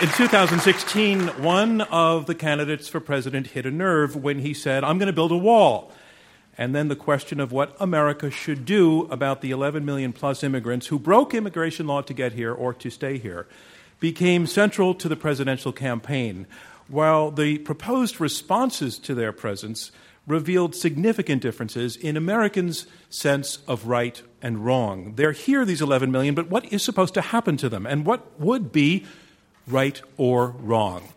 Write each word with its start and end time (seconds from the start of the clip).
In 0.00 0.08
2016, 0.10 1.26
one 1.42 1.80
of 1.80 2.26
the 2.26 2.34
candidates 2.36 2.86
for 2.86 3.00
president 3.00 3.48
hit 3.48 3.66
a 3.66 3.70
nerve 3.72 4.14
when 4.14 4.38
he 4.38 4.54
said, 4.54 4.84
I'm 4.84 4.96
going 4.96 5.08
to 5.08 5.12
build 5.12 5.32
a 5.32 5.36
wall. 5.36 5.90
And 6.56 6.72
then 6.72 6.86
the 6.86 6.94
question 6.94 7.40
of 7.40 7.50
what 7.50 7.74
America 7.80 8.30
should 8.30 8.64
do 8.64 9.08
about 9.10 9.40
the 9.40 9.50
11 9.50 9.84
million 9.84 10.12
plus 10.12 10.44
immigrants 10.44 10.86
who 10.86 11.00
broke 11.00 11.34
immigration 11.34 11.88
law 11.88 12.00
to 12.02 12.14
get 12.14 12.34
here 12.34 12.54
or 12.54 12.72
to 12.74 12.90
stay 12.90 13.18
here 13.18 13.48
became 13.98 14.46
central 14.46 14.94
to 14.94 15.08
the 15.08 15.16
presidential 15.16 15.72
campaign, 15.72 16.46
while 16.86 17.32
the 17.32 17.58
proposed 17.58 18.20
responses 18.20 19.00
to 19.00 19.16
their 19.16 19.32
presence 19.32 19.90
revealed 20.28 20.76
significant 20.76 21.42
differences 21.42 21.96
in 21.96 22.16
Americans' 22.16 22.86
sense 23.10 23.58
of 23.66 23.88
right 23.88 24.22
and 24.40 24.64
wrong. 24.64 25.14
They're 25.16 25.32
here, 25.32 25.64
these 25.64 25.82
11 25.82 26.12
million, 26.12 26.36
but 26.36 26.50
what 26.50 26.72
is 26.72 26.84
supposed 26.84 27.14
to 27.14 27.20
happen 27.20 27.56
to 27.56 27.68
them? 27.68 27.84
And 27.84 28.06
what 28.06 28.38
would 28.38 28.70
be 28.70 29.04
right 29.68 30.00
or 30.16 30.48
wrong? 30.48 31.08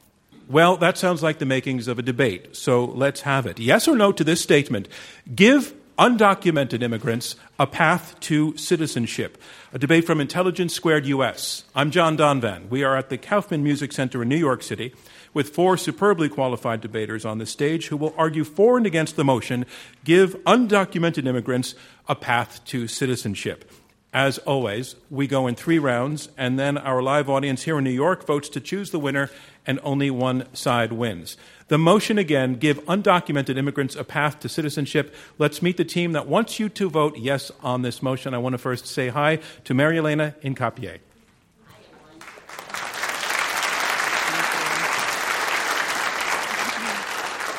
Well, 0.48 0.76
that 0.78 0.98
sounds 0.98 1.24
like 1.24 1.40
the 1.40 1.46
makings 1.46 1.88
of 1.88 1.98
a 1.98 2.02
debate, 2.02 2.56
so 2.56 2.84
let's 2.84 3.22
have 3.22 3.46
it. 3.46 3.60
Yes 3.60 3.88
or 3.88 3.96
no 3.96 4.12
to 4.12 4.24
this 4.24 4.42
statement 4.42 4.88
Give 5.34 5.74
undocumented 5.98 6.82
immigrants 6.82 7.36
a 7.60 7.68
path 7.68 8.20
to 8.22 8.58
citizenship. 8.58 9.38
A 9.72 9.78
debate 9.78 10.06
from 10.06 10.20
Intelligence 10.20 10.74
Squared 10.74 11.06
US. 11.06 11.64
I'm 11.76 11.92
John 11.92 12.18
Donvan. 12.18 12.70
We 12.70 12.84
are 12.84 12.98
at 12.98 13.10
the 13.10 13.18
Kaufman 13.18 13.64
Music 13.64 13.92
Center 13.92 14.24
in 14.24 14.30
New 14.30 14.38
York 14.38 14.64
City 14.64 14.94
with 15.34 15.50
four 15.50 15.78
superbly 15.78 16.28
qualified 16.28 16.82
debaters 16.82 17.24
on 17.24 17.38
the 17.38 17.46
stage 17.46 17.88
who 17.88 17.98
will 17.98 18.16
argue 18.18 18.44
for 18.44 18.78
and 18.78 18.86
against 18.86 19.16
the 19.16 19.24
motion 19.24 19.66
give 20.04 20.36
undocumented 20.46 21.28
immigrants 21.28 21.76
a 22.10 22.16
path 22.16 22.66
to 22.66 22.88
citizenship. 22.88 23.72
As 24.14 24.40
always, 24.40 24.96
we 25.10 25.26
go 25.26 25.48
in 25.48 25.56
three 25.56 25.80
rounds, 25.80 26.28
and 26.38 26.60
then 26.60 26.78
our 26.78 27.02
live 27.02 27.30
audience 27.30 27.64
here 27.64 27.78
in 27.78 27.86
New 27.86 27.92
York 27.92 28.28
votes 28.28 28.50
to 28.50 28.60
choose 28.60 28.92
the 28.92 29.00
winner, 29.00 29.30
and 29.66 29.80
only 29.84 30.12
one 30.12 30.54
side 30.54 30.92
wins. 30.92 31.38
The 31.70 31.78
motion 31.78 32.18
again 32.18 32.56
give 32.56 32.84
undocumented 32.86 33.58
immigrants 33.58 33.96
a 33.96 34.04
path 34.04 34.42
to 34.42 34.50
citizenship. 34.50 35.16
Let's 35.38 35.62
meet 35.62 35.78
the 35.78 35.86
team 35.86 36.12
that 36.12 36.28
wants 36.28 36.60
you 36.60 36.68
to 36.68 36.90
vote 36.90 37.18
yes 37.18 37.54
on 37.62 37.84
this 37.84 38.04
motion. 38.04 38.34
I 38.34 38.40
want 38.40 38.54
to 38.54 38.58
first 38.58 38.86
say 38.86 39.08
hi 39.08 39.40
to 39.64 39.74
Marielena 39.74 40.36
Hincapié. 40.42 41.00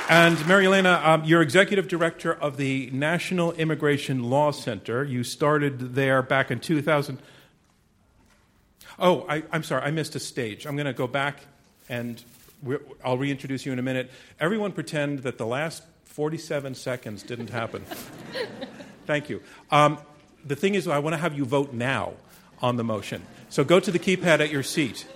And 0.09 0.37
Marielena, 0.39 1.05
um, 1.05 1.25
you're 1.25 1.43
executive 1.43 1.89
director 1.89 2.35
of 2.35 2.57
the 2.57 2.91
National 2.91 3.53
Immigration 3.53 4.25
Law 4.25 4.51
Center. 4.51 5.05
You 5.05 5.23
started 5.23 5.95
there 5.95 6.23
back 6.23 6.51
in 6.51 6.59
2000. 6.59 7.19
Oh, 8.99 9.25
I, 9.29 9.43
am 9.53 9.63
sorry, 9.63 9.83
I 9.83 9.91
missed 9.91 10.15
a 10.17 10.21
stage. 10.21 10.67
I'm 10.67 10.77
going 10.77 10.87
to 10.87 10.93
go 10.93 11.07
back 11.07 11.41
and 11.89 12.23
I'll 13.05 13.17
reintroduce 13.17 13.65
you 13.65 13.73
in 13.73 13.79
a 13.79 13.83
minute. 13.83 14.11
Everyone 14.41 14.73
pretend 14.73 15.21
that 15.21 15.39
the 15.39 15.47
last 15.47 15.83
47 16.05 16.75
seconds 16.75 17.23
didn't 17.23 17.51
happen. 17.51 17.85
Thank 19.07 19.31
you. 19.31 19.41
Um, 19.71 19.99
the 20.45 20.57
thing 20.57 20.75
is, 20.75 20.89
I 20.89 20.99
want 20.99 21.15
to 21.15 21.19
have 21.19 21.37
you 21.37 21.45
vote 21.45 21.73
now 21.73 22.15
on 22.61 22.77
the 22.77 22.85
motion. 22.85 23.23
So 23.49 23.65
go 23.65 23.81
to 23.81 23.91
the 23.91 23.99
keypad 23.99 24.41
at 24.41 24.51
your 24.51 24.63
seat. 24.63 25.07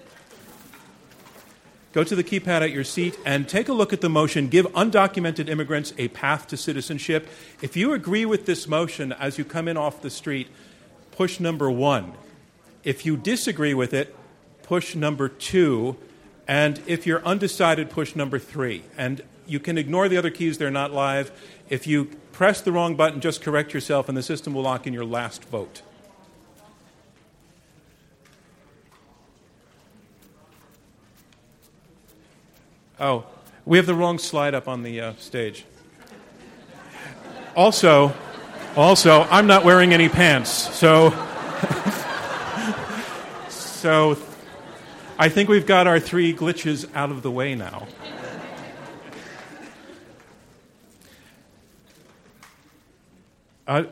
Go 1.97 2.05
to 2.05 2.15
the 2.15 2.23
keypad 2.23 2.61
at 2.61 2.73
your 2.73 2.85
seat 2.85 3.19
and 3.25 3.49
take 3.49 3.71
a 3.71 3.73
look 3.73 3.91
at 3.95 4.03
the 4.03 4.11
motion 4.11 4.49
Give 4.49 4.67
undocumented 4.75 5.49
immigrants 5.49 5.95
a 5.97 6.09
path 6.09 6.47
to 6.49 6.57
citizenship. 6.59 7.27
If 7.63 7.75
you 7.75 7.95
agree 7.95 8.27
with 8.27 8.45
this 8.45 8.69
motion 8.69 9.13
as 9.13 9.39
you 9.39 9.47
come 9.47 9.67
in 9.67 9.79
off 9.79 10.03
the 10.03 10.11
street, 10.11 10.49
push 11.13 11.41
number 11.41 11.71
one. 11.71 12.13
If 12.85 13.07
you 13.07 13.17
disagree 13.17 13.73
with 13.73 13.95
it, 13.95 14.15
push 14.63 14.95
number 14.95 15.31
two. 15.31 15.97
And 16.47 16.83
if 16.87 17.07
you're 17.07 17.25
undecided, 17.25 17.89
push 17.89 18.15
number 18.15 18.39
three. 18.39 18.83
And 18.99 19.23
you 19.47 19.59
can 19.59 19.79
ignore 19.79 20.11
the 20.11 20.19
other 20.19 20.29
keys, 20.29 20.59
they're 20.59 20.71
not 20.71 20.93
live. 20.93 21.33
If 21.71 21.87
you 21.87 22.11
press 22.31 22.61
the 22.61 22.73
wrong 22.73 22.97
button, 22.97 23.23
just 23.23 23.41
correct 23.41 23.73
yourself, 23.73 24.07
and 24.11 24.19
the 24.19 24.23
system 24.23 24.53
will 24.53 24.65
lock 24.65 24.87
in 24.87 24.93
your 24.93 25.07
last 25.07 25.47
vote. 25.47 25.81
Oh, 32.99 33.27
we 33.67 33.77
have 33.77 33.85
the 33.85 33.95
wrong 33.95 34.19
slide 34.19 34.55
up 34.55 34.69
on 34.69 34.83
the 34.83 35.03
uh, 35.03 35.13
stage. 35.19 35.67
Also, 37.55 38.15
also, 38.75 39.27
I'm 39.31 39.47
not 39.47 39.65
wearing 39.65 39.93
any 39.93 40.09
pants, 40.09 40.51
so 40.51 41.11
so 43.51 44.17
I 45.19 45.29
think 45.29 45.51
we've 45.51 45.67
got 45.67 45.87
our 45.87 46.01
three 46.01 46.35
glitches 46.35 46.91
out 46.95 47.11
of 47.11 47.23
the 47.23 47.31
way 47.31 47.55
now. 47.55 47.87
Uh, 53.67 53.83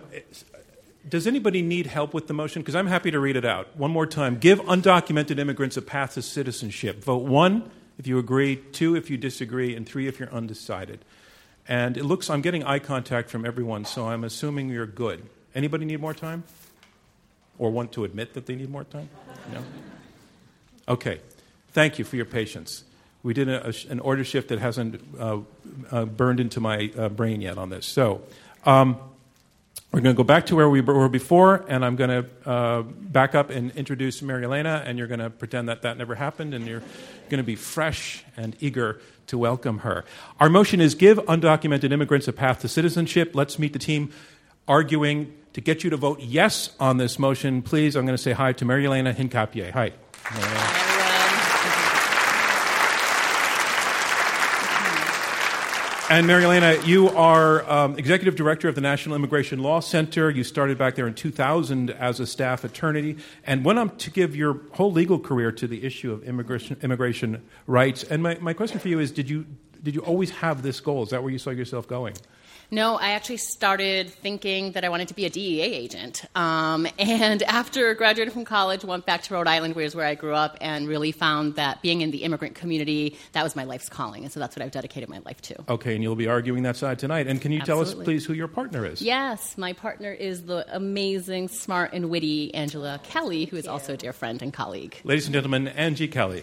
does 1.07 1.27
anybody 1.27 1.61
need 1.61 1.89
help 1.89 2.15
with 2.15 2.27
the 2.27 2.33
motion? 2.33 2.63
Because 2.63 2.75
I'm 2.75 2.87
happy 2.87 3.11
to 3.11 3.21
read 3.21 3.37
it 3.37 3.45
out. 3.45 3.77
One 3.77 3.91
more 3.91 4.07
time. 4.07 4.39
Give 4.39 4.61
undocumented 4.61 5.39
immigrants 5.39 5.77
a 5.77 5.83
path 5.83 6.15
to 6.15 6.23
citizenship. 6.23 7.05
Vote 7.05 7.25
one 7.25 7.71
if 7.99 8.07
you 8.07 8.19
agree, 8.19 8.57
two 8.57 8.97
if 8.97 9.11
you 9.11 9.17
disagree, 9.17 9.75
and 9.75 9.87
three 9.87 10.07
if 10.07 10.19
you're 10.19 10.33
undecided. 10.33 11.05
And 11.67 11.97
it 11.97 12.05
looks, 12.05 12.29
I'm 12.29 12.43
getting 12.43 12.65
eye 12.65 12.79
contact 12.79 13.31
from 13.31 13.47
everyone, 13.47 13.85
so 13.85 14.09
I'm 14.09 14.25
assuming 14.25 14.69
you're 14.69 14.87
good. 14.87 15.23
Anybody 15.55 15.85
need 15.85 16.01
more 16.01 16.15
time? 16.15 16.45
Or 17.59 17.71
want 17.71 17.93
to 17.93 18.05
admit 18.05 18.35
that 18.35 18.47
they 18.47 18.57
need 18.57 18.69
more 18.69 18.85
time? 18.85 19.09
No? 19.53 19.63
Okay. 20.89 21.21
Thank 21.73 21.99
you 21.99 22.05
for 22.05 22.17
your 22.17 22.27
patience. 22.27 22.85
We 23.23 23.33
did 23.33 23.49
a, 23.49 23.69
a, 23.69 23.73
an 23.89 24.01
order 24.01 24.25
shift 24.25 24.49
that 24.49 24.59
hasn't 24.59 25.01
uh, 25.19 25.39
uh, 25.91 26.05
burned 26.05 26.41
into 26.41 26.61
my 26.61 26.93
uh, 26.97 27.09
brain 27.09 27.41
yet 27.41 27.57
on 27.57 27.71
this. 27.71 27.87
So, 27.87 28.23
um, 28.65 28.99
we're 29.95 30.01
going 30.01 30.17
to 30.17 30.19
go 30.19 30.25
back 30.25 30.47
to 30.47 30.57
where 30.57 30.69
we 30.69 30.81
were 30.81 31.09
before, 31.09 31.65
and 31.69 31.85
I'm 31.85 31.95
going 31.95 32.11
to 32.11 32.51
uh, 32.51 32.83
back 32.83 33.37
up 33.37 33.51
and 33.51 33.71
introduce 33.77 34.23
Marielena, 34.23 34.83
and 34.85 34.99
you're 34.99 35.07
going 35.07 35.21
to 35.21 35.31
pretend 35.31 35.69
that 35.69 35.83
that 35.83 35.97
never 35.97 36.17
happened, 36.17 36.53
and 36.53 36.67
you're 36.67 36.83
going 37.31 37.39
to 37.39 37.45
be 37.45 37.55
fresh 37.55 38.25
and 38.37 38.57
eager 38.59 39.01
to 39.29 39.39
welcome 39.39 39.79
her. 39.79 40.05
Our 40.41 40.49
motion 40.49 40.81
is 40.81 40.97
give 40.97 41.19
undocumented 41.19 41.93
immigrants 41.93 42.27
a 42.27 42.33
path 42.33 42.59
to 42.63 42.69
citizenship. 42.69 43.37
Let's 43.37 43.57
meet 43.57 43.73
the 43.73 43.79
team 43.79 44.11
arguing 44.67 45.33
to 45.53 45.61
get 45.61 45.85
you 45.85 45.91
to 45.91 45.97
vote 45.97 46.19
yes 46.19 46.71
on 46.81 46.97
this 46.97 47.17
motion. 47.17 47.63
Please, 47.63 47.95
I'm 47.95 48.05
going 48.05 48.17
to 48.17 48.23
say 48.23 48.33
hi 48.33 48.53
to 48.55 48.65
Marielena 48.65 49.15
Hincapié. 49.15 49.71
Hi. 49.71 49.93
And 56.11 56.27
Marielena, 56.27 56.87
you 56.87 57.09
are 57.09 57.69
um, 57.69 57.99
executive 57.99 58.37
director 58.37 58.69
of 58.69 58.75
the 58.75 58.83
National 58.83 59.17
Immigration 59.17 59.61
Law 59.61 59.81
Center. 59.81 60.29
You 60.29 60.45
started 60.45 60.77
back 60.77 60.97
there 60.97 61.07
in 61.07 61.15
2000 61.15 61.89
as 61.91 62.21
a 62.21 62.27
staff 62.27 62.63
attorney 62.63 63.17
and 63.47 63.65
went 63.65 63.79
on 63.79 63.97
to 63.97 64.11
give 64.11 64.37
your 64.37 64.61
whole 64.73 64.93
legal 64.93 65.19
career 65.19 65.51
to 65.53 65.67
the 65.67 65.83
issue 65.83 66.13
of 66.13 66.23
immigration, 66.25 66.77
immigration 66.83 67.43
rights. 67.67 68.05
And 68.05 68.23
my, 68.23 68.37
my 68.43 68.53
question 68.53 68.81
for 68.81 68.89
you 68.89 68.99
is 68.99 69.13
did 69.13 69.31
you, 69.31 69.47
did 69.83 69.95
you 69.95 70.03
always 70.03 70.29
have 70.31 70.61
this 70.61 70.79
goal? 70.79 71.05
Is 71.05 71.09
that 71.09 71.23
where 71.23 71.33
you 71.33 71.39
saw 71.39 71.51
yourself 71.51 71.89
going? 71.89 72.15
No, 72.75 72.97
I 72.97 73.11
actually 73.11 73.37
started 73.37 74.11
thinking 74.11 74.73
that 74.73 74.85
I 74.85 74.89
wanted 74.89 75.07
to 75.07 75.15
be 75.15 75.27
a 75.27 75.31
DEA 75.31 75.61
agent. 75.61 76.25
Um, 76.35 76.89
and 76.99 77.41
after 77.45 77.95
graduating 77.95 78.35
from 78.35 78.45
college, 78.45 78.85
went 78.85 79.07
back 79.07 79.23
to 79.23 79.35
Rhode 79.35 79.47
Island, 79.47 79.77
which 79.77 79.87
is 79.87 79.95
where 79.95 80.07
I 80.07 80.17
grew 80.17 80.35
up, 80.35 80.59
and 80.61 80.89
really 80.89 81.13
found 81.13 81.55
that 81.55 81.83
being 81.83 82.01
in 82.01 82.11
the 82.11 82.25
immigrant 82.25 82.57
community, 82.57 83.17
that 83.31 83.45
was 83.45 83.55
my 83.55 83.63
life's 83.63 83.89
calling. 83.89 84.25
And 84.25 84.33
so 84.33 84.41
that's 84.41 84.57
what 84.57 84.63
I've 84.65 84.73
dedicated 84.73 85.09
my 85.09 85.21
life 85.25 85.41
to. 85.43 85.65
Okay, 85.69 85.95
and 85.95 86.03
you'll 86.03 86.17
be 86.17 86.27
arguing 86.27 86.65
that 86.65 86.77
side 86.77 86.99
tonight. 86.99 87.29
And 87.29 87.41
can 87.41 87.53
you 87.53 87.61
Absolutely. 87.61 87.93
tell 87.93 88.01
us, 88.01 88.05
please, 88.05 88.27
who 88.27 88.33
your 88.33 88.49
partner 88.49 88.85
is? 88.85 89.01
Yes, 89.01 89.57
my 89.57 89.73
partner 89.73 90.11
is 90.11 90.43
the 90.43 90.67
amazing, 90.75 91.47
smart, 91.47 91.93
and 91.93 92.11
witty 92.11 92.53
Angela 92.55 93.01
Kelly, 93.05 93.45
who 93.45 93.57
is 93.57 93.69
also 93.69 93.95
a 93.95 93.97
dear 93.97 94.13
friend 94.13 94.43
and 94.43 94.53
colleague. 94.53 94.97
Ladies 95.05 95.27
and 95.27 95.33
gentlemen, 95.33 95.69
Angie 95.69 96.09
Kelly. 96.09 96.43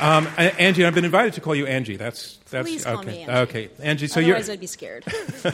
Um, 0.00 0.28
Angie, 0.36 0.84
I've 0.84 0.94
been 0.94 1.04
invited 1.04 1.34
to 1.34 1.40
call 1.40 1.54
you 1.54 1.66
Angie. 1.66 1.96
That's 1.96 2.38
that's 2.50 2.68
Please 2.68 2.86
okay. 2.86 2.94
call 2.94 3.04
me 3.04 3.20
Angie. 3.22 3.32
Okay, 3.32 3.70
Angie. 3.80 4.06
So 4.06 4.20
Otherwise, 4.20 4.46
you're 4.48 4.54
I'd 4.54 4.60
be 4.60 4.66
scared. 4.66 5.04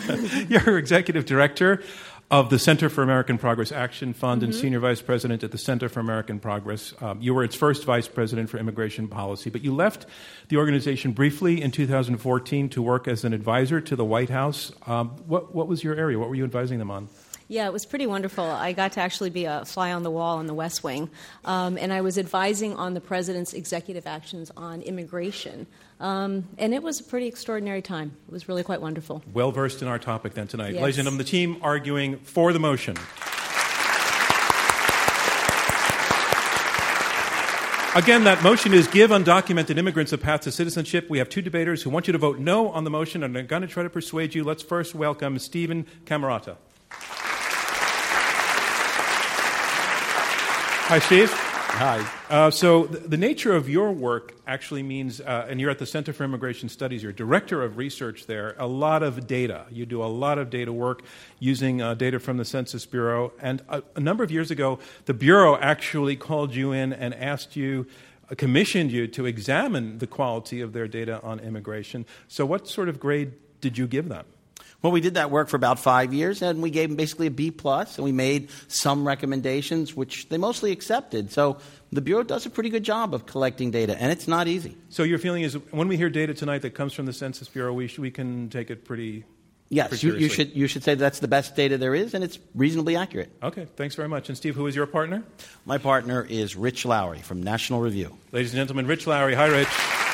you're 0.48 0.78
executive 0.78 1.25
director 1.26 1.82
of 2.31 2.50
the 2.50 2.58
Center 2.58 2.88
for 2.88 3.02
American 3.04 3.38
Progress 3.38 3.70
Action 3.70 4.12
Fund 4.12 4.43
Mm-hmm. 4.43 4.50
and 4.50 4.54
senior 4.60 4.81
vice 4.81 5.00
president 5.00 5.44
at 5.44 5.52
the 5.52 5.58
Center 5.58 5.88
for 5.88 6.00
American 6.00 6.40
Progress. 6.40 6.93
Um, 7.00 7.20
you 7.20 7.32
were 7.34 7.44
its 7.44 7.54
first 7.54 7.84
vice 7.84 8.08
president 8.08 8.50
for 8.50 8.58
immigration 8.58 9.06
policy, 9.06 9.48
but 9.50 9.62
you 9.62 9.72
left 9.75 10.06
the 10.48 10.56
organization 10.56 11.12
briefly 11.12 11.62
in 11.62 11.70
2014 11.70 12.69
to 12.70 12.82
work 12.82 13.06
as 13.06 13.25
an 13.25 13.32
advisor 13.32 13.81
to 13.81 13.94
the 13.94 14.04
White 14.04 14.31
House. 14.31 14.72
Um, 14.87 15.10
what 15.28 15.54
what 15.54 15.69
was 15.69 15.84
your 15.84 15.94
area? 15.94 16.19
What 16.19 16.28
were 16.28 16.34
you 16.34 16.44
advising 16.44 16.78
them 16.78 16.90
on? 16.90 17.08
Yeah, 17.48 17.66
it 17.66 17.72
was 17.72 17.87
pretty 17.87 18.06
wonderful. 18.06 18.44
I 18.44 18.72
got 18.72 18.93
to 18.93 19.00
actually 19.00 19.31
be 19.31 19.44
a 19.44 19.64
fly 19.64 19.93
on 19.93 20.02
the 20.02 20.10
wall 20.10 20.40
in 20.40 20.46
the 20.46 20.54
West 20.54 20.82
Wing, 20.82 21.08
um, 21.44 21.78
and 21.78 21.93
I 21.93 22.00
was 22.00 22.19
advising 22.19 22.75
on 22.75 22.94
the 22.94 23.00
president's 23.00 23.52
executive 23.52 24.04
actions 24.06 24.50
on 24.56 24.82
immigration. 24.82 25.69
Um, 26.00 26.48
and 26.58 26.75
it 26.75 26.82
was 26.82 26.98
a 26.98 27.04
pretty 27.04 27.26
extraordinary 27.26 27.82
time. 27.82 28.16
It 28.26 28.32
was 28.32 28.48
really 28.48 28.64
quite 28.64 28.81
wonderful. 28.82 29.22
Well 29.32 29.52
versed 29.52 29.81
in 29.81 29.87
our 29.88 29.98
topic 29.98 30.34
then 30.34 30.48
tonight. 30.48 30.75
Yes. 30.75 30.82
Ladies 30.82 30.98
and 30.98 31.04
gentlemen, 31.06 31.19
the 31.19 31.25
team 31.25 31.58
arguing 31.62 32.19
for 32.19 32.52
the 32.52 32.58
motion. 32.58 32.96
Again, 37.94 38.25
that 38.25 38.43
motion 38.43 38.75
is 38.75 38.88
give 38.88 39.10
undocumented 39.10 39.78
immigrants 39.78 40.12
a 40.12 40.19
path 40.19 40.43
to 40.43 40.52
citizenship. 40.52 41.08
We 41.08 41.16
have 41.16 41.31
two 41.31 41.40
debaters 41.40 41.82
who 41.82 41.88
want 41.88 42.06
you 42.08 42.12
to 42.12 42.19
vote 42.19 42.38
no 42.38 42.69
on 42.69 42.84
the 42.84 42.90
motion 42.90 43.22
and 43.22 43.34
are 43.37 43.43
going 43.43 43.62
to 43.62 43.69
try 43.69 43.84
to 43.84 43.88
persuade 43.88 44.34
you. 44.34 44.44
Let's 44.44 44.62
first 44.62 44.94
welcome 44.94 45.38
Stephen 45.38 45.87
Camarota. 46.04 46.58
Hi, 50.88 51.00
Steve. 51.00 51.32
Hi. 51.32 52.08
Uh, 52.30 52.48
so, 52.48 52.86
th- 52.86 53.02
the 53.10 53.16
nature 53.16 53.56
of 53.56 53.68
your 53.68 53.90
work 53.90 54.36
actually 54.46 54.84
means, 54.84 55.20
uh, 55.20 55.44
and 55.50 55.60
you're 55.60 55.68
at 55.68 55.80
the 55.80 55.84
Center 55.84 56.12
for 56.12 56.22
Immigration 56.22 56.68
Studies, 56.68 57.02
you're 57.02 57.10
director 57.10 57.64
of 57.64 57.76
research 57.76 58.26
there, 58.26 58.54
a 58.56 58.68
lot 58.68 59.02
of 59.02 59.26
data. 59.26 59.66
You 59.72 59.84
do 59.84 60.00
a 60.00 60.06
lot 60.06 60.38
of 60.38 60.48
data 60.48 60.72
work 60.72 61.02
using 61.40 61.82
uh, 61.82 61.94
data 61.94 62.20
from 62.20 62.36
the 62.36 62.44
Census 62.44 62.86
Bureau. 62.86 63.32
And 63.40 63.62
a, 63.68 63.82
a, 63.96 64.00
number 64.00 64.22
of 64.22 64.30
years 64.30 64.52
ago, 64.52 64.78
the 65.06 65.12
Bureau 65.12 65.56
actually 65.56 66.14
called 66.14 66.54
you 66.54 66.70
in 66.70 66.92
and 66.92 67.12
asked 67.14 67.56
you, 67.56 67.88
uh, 68.30 68.36
commissioned 68.36 68.92
you 68.92 69.08
to 69.08 69.26
examine 69.26 69.98
the 69.98 70.06
quality 70.06 70.60
of 70.60 70.72
their 70.72 70.86
data 70.86 71.20
on 71.20 71.40
immigration. 71.40 72.06
So, 72.28 72.46
what 72.46 72.68
sort 72.68 72.88
of 72.88 73.00
grade 73.00 73.32
did 73.60 73.76
you 73.76 73.88
give 73.88 74.08
them? 74.08 74.24
Well, 74.82 74.93
we 74.93 75.00
did 75.00 75.14
that 75.14 75.31
work 75.31 75.49
for 75.49 75.56
about 75.56 75.78
five 75.78 76.12
years, 76.14 76.43
and 76.43 76.62
we 76.62 76.70
gave 76.70 76.90
them 76.90 76.96
basically 76.96 77.26
a 77.26 77.31
B 77.31 77.50
plus, 77.50 77.96
and 77.96 78.05
we 78.05 78.12
made 78.12 78.50
some 78.69 79.06
recommendations, 79.06 79.96
which 79.96 80.28
they 80.28 80.38
mostly 80.38 80.70
accepted. 80.70 81.32
So 81.32 81.58
the 81.90 82.00
Bureau 82.00 82.23
does 82.23 82.46
a 82.46 82.50
pretty 82.50 82.69
good 82.69 82.84
job 82.84 83.14
of 83.14 83.26
collecting 83.26 83.70
data, 83.70 84.00
and 84.00 84.12
it's 84.12 84.28
not 84.28 84.49
easy. 84.49 84.76
So 84.90 85.02
your 85.02 85.19
feeling 85.19 85.43
is 85.43 85.55
when 85.70 85.88
we 85.88 85.96
hear 85.96 86.11
data 86.11 86.34
tonight 86.34 86.62
that 86.62 86.75
comes 86.75 86.93
from 86.93 87.06
the 87.06 87.12
Census 87.12 87.49
Bureau, 87.49 87.73
we, 87.73 87.88
sh- 87.88 87.99
we 87.99 88.11
can 88.11 88.49
take 88.49 88.70
it 88.70 88.84
pretty. 88.84 89.25
Yes, 89.69 90.00
you, 90.05 90.14
you, 90.14 90.28
should, 90.28 90.55
you 90.55 90.69
should 90.69 90.84
say 90.84 90.94
that's 90.94 91.19
the 91.19 91.26
best 91.26 91.56
data 91.56 91.76
there 91.76 91.93
is, 91.94 92.14
and 92.14 92.22
it's 92.22 92.38
reasonably 92.55 92.94
accurate. 92.94 93.32
Okay, 93.43 93.67
thanks 93.75 93.96
very 93.96 94.08
much. 94.08 94.29
And 94.29 94.38
Steve, 94.38 94.55
who 94.55 94.69
is 94.69 94.76
your 94.76 94.87
partner? 94.87 95.25
My 95.64 95.79
partner 95.79 96.25
is 96.29 96.55
Rich 96.55 96.84
Lowry 96.84 97.19
from 97.19 97.43
National 97.43 97.81
Review. 97.81 98.17
Ladies 98.31 98.52
and 98.52 98.58
gentlemen, 98.61 98.87
Rich 98.87 99.08
Lowry. 99.08 99.34
Hi, 99.34 99.46
Rich. 99.46 100.06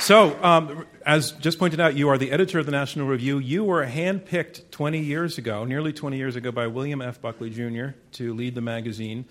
So, 0.00 0.42
um, 0.42 0.86
as 1.04 1.32
just 1.32 1.58
pointed 1.58 1.78
out, 1.78 1.94
you 1.94 2.08
are 2.08 2.16
the 2.16 2.30
editor 2.30 2.58
of 2.58 2.64
the 2.64 2.72
National 2.72 3.06
Review. 3.06 3.38
You 3.38 3.64
were 3.64 3.84
handpicked 3.84 4.70
20 4.70 4.98
years 4.98 5.36
ago, 5.36 5.64
nearly 5.64 5.92
20 5.92 6.16
years 6.16 6.36
ago, 6.36 6.50
by 6.50 6.68
William 6.68 7.02
F. 7.02 7.20
Buckley 7.20 7.50
Jr. 7.50 7.88
to 8.12 8.32
lead 8.32 8.54
the 8.54 8.62
magazine. 8.62 9.26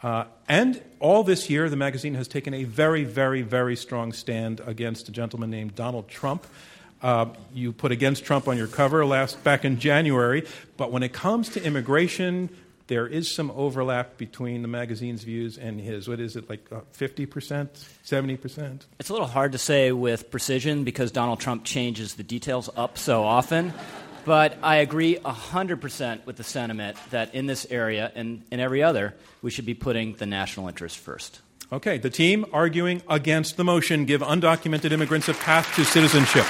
Uh, 0.00 0.26
and 0.48 0.80
all 1.00 1.24
this 1.24 1.50
year, 1.50 1.68
the 1.68 1.76
magazine 1.76 2.14
has 2.14 2.28
taken 2.28 2.54
a 2.54 2.62
very, 2.62 3.02
very, 3.02 3.42
very 3.42 3.74
strong 3.74 4.12
stand 4.12 4.60
against 4.64 5.08
a 5.08 5.12
gentleman 5.12 5.50
named 5.50 5.74
Donald 5.74 6.06
Trump. 6.08 6.46
Uh, 7.02 7.26
you 7.52 7.72
put 7.72 7.90
against 7.90 8.24
Trump 8.24 8.46
on 8.46 8.56
your 8.56 8.68
cover 8.68 9.04
last 9.04 9.42
back 9.42 9.64
in 9.64 9.80
January, 9.80 10.46
but 10.76 10.92
when 10.92 11.02
it 11.02 11.12
comes 11.12 11.48
to 11.48 11.64
immigration, 11.64 12.48
there 12.92 13.06
is 13.06 13.30
some 13.30 13.50
overlap 13.52 14.18
between 14.18 14.60
the 14.60 14.68
magazine's 14.68 15.24
views 15.24 15.56
and 15.56 15.80
his. 15.80 16.06
What 16.06 16.20
is 16.20 16.36
it, 16.36 16.50
like 16.50 16.70
uh, 16.70 16.80
50%, 16.92 17.26
70%? 18.04 18.80
It's 19.00 19.08
a 19.08 19.12
little 19.14 19.26
hard 19.26 19.52
to 19.52 19.58
say 19.58 19.92
with 19.92 20.30
precision 20.30 20.84
because 20.84 21.10
Donald 21.10 21.40
Trump 21.40 21.64
changes 21.64 22.16
the 22.16 22.22
details 22.22 22.68
up 22.76 22.98
so 22.98 23.24
often. 23.24 23.72
But 24.24 24.56
I 24.62 24.76
agree 24.76 25.16
100% 25.16 26.26
with 26.26 26.36
the 26.36 26.44
sentiment 26.44 26.96
that 27.10 27.34
in 27.34 27.46
this 27.46 27.66
area 27.68 28.12
and 28.14 28.44
in 28.52 28.60
every 28.60 28.80
other, 28.80 29.16
we 29.42 29.50
should 29.50 29.66
be 29.66 29.74
putting 29.74 30.14
the 30.14 30.26
national 30.26 30.68
interest 30.68 30.98
first. 30.98 31.40
Okay, 31.72 31.98
the 31.98 32.08
team 32.08 32.46
arguing 32.52 33.02
against 33.08 33.56
the 33.56 33.64
motion 33.64 34.04
give 34.04 34.20
undocumented 34.20 34.92
immigrants 34.92 35.28
a 35.28 35.34
path 35.34 35.74
to 35.74 35.84
citizenship. 35.84 36.46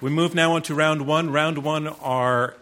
We 0.00 0.10
move 0.10 0.34
now 0.34 0.52
on 0.54 0.62
to 0.62 0.74
round 0.74 1.06
one. 1.06 1.30
Round 1.30 1.58
one 1.58 1.86
are 1.88 2.56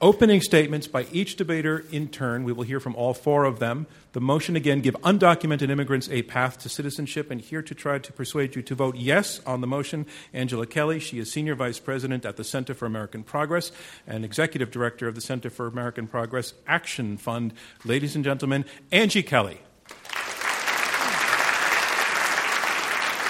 opening 0.00 0.40
statements 0.40 0.88
by 0.88 1.06
each 1.12 1.36
debater 1.36 1.84
in 1.92 2.08
turn. 2.08 2.42
We 2.42 2.52
will 2.52 2.64
hear 2.64 2.80
from 2.80 2.96
all 2.96 3.14
four 3.14 3.44
of 3.44 3.60
them. 3.60 3.86
The 4.14 4.20
motion 4.20 4.56
again 4.56 4.80
give 4.80 4.96
undocumented 5.02 5.70
immigrants 5.70 6.08
a 6.10 6.22
path 6.22 6.58
to 6.58 6.68
citizenship. 6.68 7.30
And 7.30 7.40
here 7.40 7.62
to 7.62 7.72
try 7.72 8.00
to 8.00 8.12
persuade 8.12 8.56
you 8.56 8.62
to 8.62 8.74
vote 8.74 8.96
yes 8.96 9.40
on 9.46 9.60
the 9.60 9.68
motion, 9.68 10.06
Angela 10.32 10.66
Kelly. 10.66 10.98
She 10.98 11.20
is 11.20 11.30
Senior 11.30 11.54
Vice 11.54 11.78
President 11.78 12.26
at 12.26 12.36
the 12.36 12.42
Center 12.42 12.74
for 12.74 12.86
American 12.86 13.22
Progress 13.22 13.70
and 14.04 14.24
Executive 14.24 14.72
Director 14.72 15.06
of 15.06 15.14
the 15.14 15.20
Center 15.20 15.50
for 15.50 15.68
American 15.68 16.08
Progress 16.08 16.52
Action 16.66 17.16
Fund. 17.16 17.54
Ladies 17.84 18.16
and 18.16 18.24
gentlemen, 18.24 18.64
Angie 18.90 19.22
Kelly. 19.22 19.60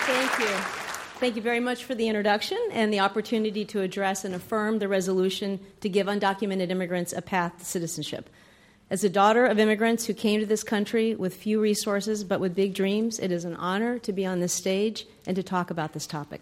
Thank 0.07 0.39
you. 0.41 0.82
Thank 1.23 1.37
you 1.37 1.43
very 1.43 1.61
much 1.61 1.85
for 1.85 1.95
the 1.95 2.09
introduction 2.09 2.59
and 2.73 2.93
the 2.93 2.99
opportunity 2.99 3.65
to 3.67 3.81
address 3.81 4.25
and 4.25 4.35
affirm 4.35 4.81
the 4.81 4.89
resolution 4.89 5.61
to 5.81 5.89
give 5.89 6.09
undocumented 6.09 6.69
immigrants 6.69 7.13
a 7.13 7.23
path 7.23 7.61
to 7.61 7.65
citizenship. 7.65 8.29
As 8.91 9.05
a 9.05 9.09
daughter 9.09 9.47
of 9.47 9.61
immigrants 9.61 10.07
who 10.07 10.15
came 10.15 10.41
to 10.41 10.47
this 10.47 10.65
country 10.65 11.15
with 11.15 11.37
few 11.37 11.61
resources 11.61 12.25
but 12.25 12.41
with 12.41 12.57
big 12.57 12.75
dreams, 12.75 13.21
it 13.21 13.31
is 13.31 13.45
an 13.45 13.55
honor 13.55 14.01
to 14.01 14.13
be 14.13 14.27
on 14.27 14.41
this 14.41 14.53
stage 14.53 15.07
and 15.25 15.37
to 15.37 15.45
talk 15.45 15.71
about 15.71 15.93
this 15.93 16.09
topic. 16.09 16.41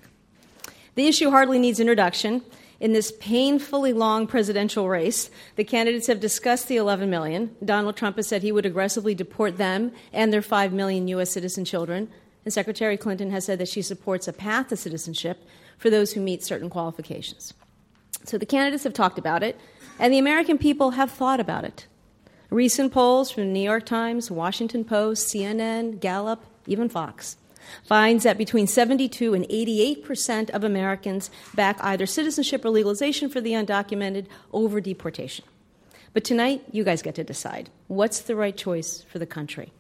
The 0.95 1.07
issue 1.07 1.29
hardly 1.29 1.59
needs 1.59 1.79
introduction. 1.79 2.41
In 2.81 2.95
this 2.95 3.13
painfully 3.21 3.93
long 3.93 4.27
presidential 4.27 4.89
race, 4.89 5.29
the 5.57 5.65
candidates 5.65 6.07
have 6.07 6.21
discussed 6.21 6.69
the 6.69 6.77
11 6.77 7.11
million. 7.11 7.55
Donald 7.63 7.97
Trump 7.97 8.17
has 8.17 8.29
said 8.29 8.43
he 8.43 8.51
would 8.51 8.65
aggressively 8.65 9.15
deport 9.15 9.59
them 9.59 9.93
and 10.11 10.33
their 10.33 10.41
5 10.41 10.73
million 10.73 11.07
U.S. 11.09 11.29
citizen 11.29 11.67
children 11.67 12.09
and 12.45 12.53
Secretary 12.53 12.97
Clinton 12.97 13.31
has 13.31 13.45
said 13.45 13.59
that 13.59 13.69
she 13.69 13.83
supports 13.83 14.29
a 14.29 14.33
path 14.33 14.69
to 14.69 14.77
citizenship 14.77 15.47
for 15.79 15.91
those 15.91 16.13
who 16.13 16.21
meet 16.21 16.45
certain 16.45 16.71
qualifications. 16.71 17.55
So 18.25 18.39
the 18.39 18.47
candidates 18.47 18.85
have 18.85 18.93
talked 18.93 19.19
about 19.19 19.43
it, 19.43 19.59
and 19.99 20.13
the 20.13 20.19
American 20.19 20.59
people 20.59 20.93
have 20.93 21.11
thought 21.11 21.41
about 21.41 21.65
it. 21.65 21.87
Recent 22.51 22.93
polls 22.93 23.31
from 23.31 23.45
the 23.45 23.53
New 23.53 23.61
York 23.61 23.87
Times, 23.87 24.31
Washington 24.31 24.85
Post, 24.85 25.33
CNN, 25.33 26.01
Gallup, 26.01 26.45
even 26.67 26.89
Fox 26.89 27.37
finds 27.85 28.25
that 28.25 28.39
between 28.39 28.67
72 28.67 29.35
and 29.35 29.47
88 29.49 30.05
percent 30.05 30.51
of 30.51 30.65
Americans 30.65 31.31
back 31.55 31.79
either 31.81 32.07
citizenship 32.07 32.65
or 32.65 32.71
legalization 32.71 33.29
for 33.29 33.41
the 33.41 33.53
undocumented 33.53 34.27
over 34.53 34.81
deportation. 34.81 35.45
But 36.13 36.25
tonight, 36.25 36.63
you 36.73 36.83
guys 36.83 37.03
get 37.03 37.15
to 37.17 37.25
decide 37.25 37.71
what's 37.87 38.21
the 38.21 38.35
right 38.35 38.57
choice 38.57 39.03
for 39.03 39.19
the 39.19 39.27
country. 39.27 39.73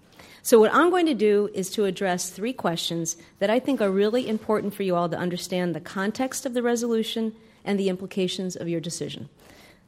So, 0.43 0.59
what 0.59 0.75
I'm 0.75 0.91
going 0.91 1.07
to 1.07 1.15
do 1.15 1.51
is 1.53 1.71
to 1.71 1.85
address 1.85 2.31
three 2.31 2.53
questions 2.53 3.17
that 3.41 3.51
I 3.51 3.59
think 3.59 3.81
are 3.81 3.91
really 3.91 4.29
important 4.29 4.75
for 4.75 4.83
you 4.83 4.97
all 4.97 5.09
to 5.09 5.19
understand 5.19 5.75
the 5.75 5.81
context 5.81 6.47
of 6.47 6.55
the 6.55 6.63
resolution 6.63 7.35
and 7.65 7.79
the 7.79 7.89
implications 7.89 8.57
of 8.57 8.69
your 8.69 8.81
decision. 8.81 9.29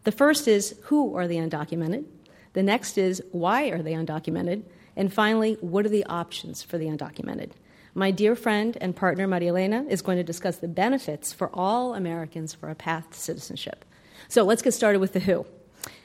The 0.05 0.13
first 0.13 0.49
is 0.49 0.77
who 0.85 1.17
are 1.17 1.27
the 1.27 1.37
undocumented? 1.37 2.05
The 2.53 2.63
next 2.63 2.99
is 2.99 3.23
why 3.33 3.69
are 3.71 3.83
they 3.83 3.93
undocumented? 3.93 4.65
And 4.95 5.13
finally, 5.13 5.55
what 5.61 5.87
are 5.87 5.91
the 5.91 6.05
options 6.05 6.63
for 6.63 6.77
the 6.77 6.87
undocumented? 6.87 7.53
My 7.95 8.11
dear 8.11 8.35
friend 8.35 8.77
and 8.81 8.97
partner, 8.97 9.27
Maria 9.27 9.51
Elena, 9.51 9.85
is 9.89 10.03
going 10.03 10.19
to 10.19 10.25
discuss 10.25 10.57
the 10.57 10.69
benefits 10.69 11.33
for 11.33 11.51
all 11.55 11.95
Americans 11.95 12.55
for 12.55 12.69
a 12.69 12.75
path 12.75 13.11
to 13.11 13.19
citizenship. 13.19 13.85
So 14.29 14.45
let's 14.45 14.63
get 14.63 14.73
started 14.73 14.99
with 14.99 15.13
the 15.13 15.21
who. 15.21 15.47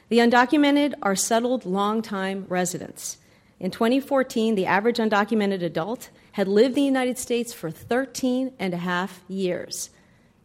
The 0.10 0.20
undocumented 0.20 0.94
are 1.02 1.16
settled 1.16 1.66
long-time 1.66 2.46
residents. 2.48 3.18
In 3.60 3.72
2014, 3.72 4.56
the 4.56 4.66
average 4.68 4.98
undocumented 4.98 5.64
adult 5.64 6.10
had 6.34 6.48
lived 6.48 6.70
in 6.70 6.76
the 6.76 6.82
United 6.84 7.18
States 7.18 7.54
for 7.54 7.72
13 7.72 8.54
and 8.60 8.74
a 8.74 8.78
half 8.78 9.22
years. 9.28 9.90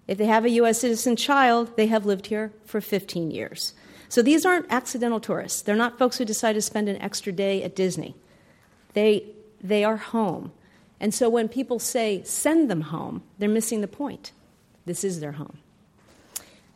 If 0.08 0.18
they 0.18 0.26
have 0.26 0.44
a 0.44 0.50
U.S. 0.50 0.80
citizen 0.80 1.16
child, 1.16 1.76
they 1.76 1.86
have 1.86 2.06
lived 2.06 2.26
here 2.26 2.52
for 2.64 2.80
15 2.80 3.30
years. 3.30 3.74
So 4.08 4.22
these 4.22 4.44
aren't 4.44 4.70
accidental 4.70 5.20
tourists. 5.20 5.62
They're 5.62 5.76
not 5.76 5.98
folks 5.98 6.18
who 6.18 6.24
decide 6.24 6.54
to 6.54 6.62
spend 6.62 6.88
an 6.88 7.00
extra 7.00 7.32
day 7.32 7.62
at 7.62 7.76
Disney. 7.76 8.14
They, 8.94 9.26
they 9.62 9.84
are 9.84 9.96
home. 9.96 10.52
And 11.00 11.14
so 11.14 11.28
when 11.28 11.48
people 11.48 11.78
say 11.78 12.22
send 12.24 12.70
them 12.70 12.82
home, 12.82 13.22
they're 13.38 13.48
missing 13.48 13.80
the 13.80 13.88
point. 13.88 14.32
This 14.84 15.04
is 15.04 15.20
their 15.20 15.32
home. 15.32 15.58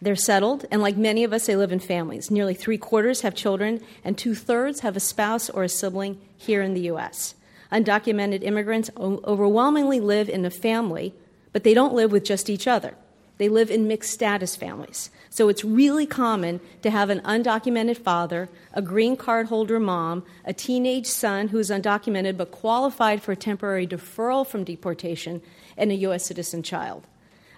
They're 0.01 0.17
settled, 0.17 0.67
and 0.71 0.83
like 0.83 0.97
many 0.97 1.25
of 1.25 1.33
us, 1.33 1.47
they 1.47 1.57
live 1.57 1.73
in 1.73 1.81
families. 1.81 2.31
Nearly 2.31 2.55
three 2.55 2.77
quarters 2.77 3.23
have 3.23 3.35
children, 3.35 3.81
and 4.05 4.17
two 4.17 4.35
thirds 4.35 4.81
have 4.81 4.97
a 4.97 5.01
spouse 5.01 5.49
or 5.49 5.63
a 5.63 5.69
sibling 5.69 6.21
here 6.37 6.61
in 6.61 6.75
the 6.75 6.83
U.S. 6.83 7.35
Undocumented 7.73 8.43
immigrants 8.43 8.91
overwhelmingly 8.99 10.01
live 10.01 10.29
in 10.29 10.45
a 10.45 10.51
family, 10.51 11.15
but 11.53 11.65
they 11.65 11.73
don't 11.73 11.95
live 11.95 12.13
with 12.13 12.25
just 12.25 12.51
each 12.51 12.67
other. 12.67 12.95
They 13.39 13.49
live 13.49 13.71
in 13.71 13.89
mixed 13.89 14.13
status 14.13 14.57
families. 14.57 15.11
So 15.29 15.49
it's 15.49 15.65
really 15.65 16.07
common 16.07 16.61
to 16.83 16.91
have 16.91 17.11
an 17.11 17.21
undocumented 17.21 17.99
father, 17.99 18.49
a 18.73 18.81
green 18.81 19.17
card 19.17 19.47
holder 19.47 19.79
mom, 19.79 20.25
a 20.45 20.55
teenage 20.55 21.07
son 21.07 21.49
who's 21.49 21.69
undocumented 21.69 22.37
but 22.37 22.51
qualified 22.51 23.23
for 23.23 23.33
a 23.33 23.37
temporary 23.37 23.87
deferral 23.87 24.47
from 24.47 24.65
deportation, 24.65 25.43
and 25.77 25.91
a 25.91 25.97
U.S. 25.97 26.25
citizen 26.25 26.63
child. 26.63 27.07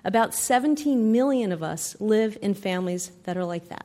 About 0.08 0.34
17 0.34 1.12
million 1.12 1.52
of 1.52 1.62
us 1.62 1.94
live 2.00 2.38
in 2.40 2.54
families 2.54 3.12
that 3.24 3.36
are 3.36 3.44
like 3.44 3.68
that. 3.68 3.84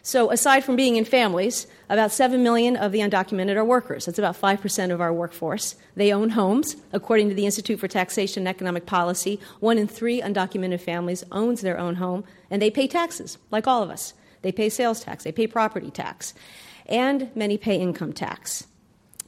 So, 0.00 0.30
aside 0.30 0.62
from 0.62 0.76
being 0.76 0.94
in 0.94 1.04
families, 1.04 1.66
about 1.90 2.12
7 2.12 2.40
million 2.40 2.76
of 2.76 2.92
the 2.92 3.00
undocumented 3.00 3.56
are 3.56 3.64
workers. 3.64 4.06
That's 4.06 4.20
about 4.20 4.40
5% 4.40 4.92
of 4.92 5.00
our 5.00 5.12
workforce. 5.12 5.74
They 5.96 6.12
own 6.12 6.30
homes. 6.30 6.76
According 6.92 7.30
to 7.30 7.34
the 7.34 7.46
Institute 7.46 7.80
for 7.80 7.88
Taxation 7.88 8.42
and 8.42 8.48
Economic 8.48 8.86
Policy, 8.86 9.40
one 9.58 9.76
in 9.76 9.88
three 9.88 10.22
undocumented 10.22 10.80
families 10.80 11.24
owns 11.32 11.62
their 11.62 11.80
own 11.80 11.96
home, 11.96 12.22
and 12.48 12.62
they 12.62 12.70
pay 12.70 12.86
taxes, 12.86 13.38
like 13.50 13.66
all 13.66 13.82
of 13.82 13.90
us. 13.90 14.14
They 14.42 14.52
pay 14.52 14.68
sales 14.68 15.02
tax, 15.02 15.24
they 15.24 15.32
pay 15.32 15.48
property 15.48 15.90
tax, 15.90 16.32
and 16.86 17.28
many 17.34 17.58
pay 17.58 17.74
income 17.74 18.12
tax. 18.12 18.68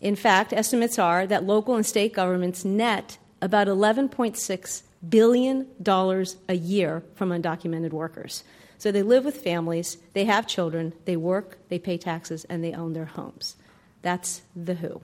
In 0.00 0.14
fact, 0.14 0.52
estimates 0.52 1.00
are 1.00 1.26
that 1.26 1.42
local 1.42 1.74
and 1.74 1.84
state 1.84 2.12
governments 2.12 2.64
net 2.64 3.18
about 3.42 3.66
$11.6 3.66 4.82
billion 5.08 5.66
dollars 5.82 6.36
a 6.48 6.54
year 6.54 7.02
from 7.14 7.30
undocumented 7.30 7.90
workers. 7.90 8.44
So 8.78 8.92
they 8.92 9.02
live 9.02 9.24
with 9.24 9.36
families, 9.36 9.98
they 10.12 10.24
have 10.24 10.46
children, 10.46 10.92
they 11.04 11.16
work, 11.16 11.58
they 11.68 11.78
pay 11.78 11.96
taxes, 11.96 12.44
and 12.44 12.62
they 12.62 12.72
own 12.72 12.92
their 12.92 13.06
homes. 13.06 13.56
That's 14.02 14.42
the 14.54 14.74
who. 14.74 15.00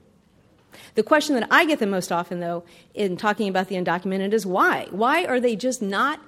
The 0.95 1.03
question 1.03 1.35
that 1.35 1.47
I 1.51 1.65
get 1.65 1.79
the 1.79 1.87
most 1.87 2.11
often, 2.11 2.39
though, 2.39 2.63
in 2.93 3.17
talking 3.17 3.49
about 3.49 3.67
the 3.67 3.75
undocumented 3.75 4.33
is 4.33 4.45
why? 4.45 4.87
Why 4.91 5.25
are 5.25 5.39
they 5.39 5.55
just 5.55 5.81
not 5.81 6.19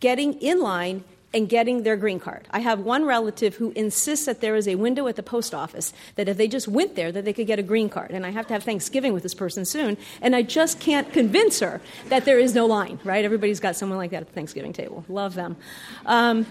getting 0.00 0.34
in 0.34 0.60
line 0.60 1.04
and 1.32 1.48
getting 1.48 1.82
their 1.82 1.96
green 1.96 2.18
card. 2.18 2.46
I 2.50 2.60
have 2.60 2.80
one 2.80 3.04
relative 3.04 3.56
who 3.56 3.72
insists 3.76 4.26
that 4.26 4.40
there 4.40 4.56
is 4.56 4.66
a 4.66 4.74
window 4.74 5.06
at 5.06 5.16
the 5.16 5.22
post 5.22 5.54
office 5.54 5.92
that 6.16 6.28
if 6.28 6.36
they 6.36 6.48
just 6.48 6.66
went 6.66 6.96
there 6.96 7.12
that 7.12 7.24
they 7.24 7.32
could 7.32 7.46
get 7.46 7.58
a 7.58 7.62
green 7.62 7.88
card. 7.88 8.10
And 8.10 8.26
I 8.26 8.30
have 8.30 8.46
to 8.48 8.52
have 8.52 8.64
Thanksgiving 8.64 9.12
with 9.12 9.22
this 9.22 9.34
person 9.34 9.64
soon, 9.64 9.96
and 10.20 10.34
I 10.34 10.42
just 10.42 10.80
can't 10.80 11.12
convince 11.12 11.60
her 11.60 11.80
that 12.08 12.24
there 12.24 12.38
is 12.38 12.54
no 12.54 12.66
line, 12.66 12.98
right? 13.04 13.24
Everybody's 13.24 13.60
got 13.60 13.76
someone 13.76 13.98
like 13.98 14.10
that 14.10 14.22
at 14.22 14.26
the 14.26 14.32
Thanksgiving 14.32 14.72
table. 14.72 15.04
Love 15.08 15.34
them. 15.34 15.56
Um, 16.06 16.46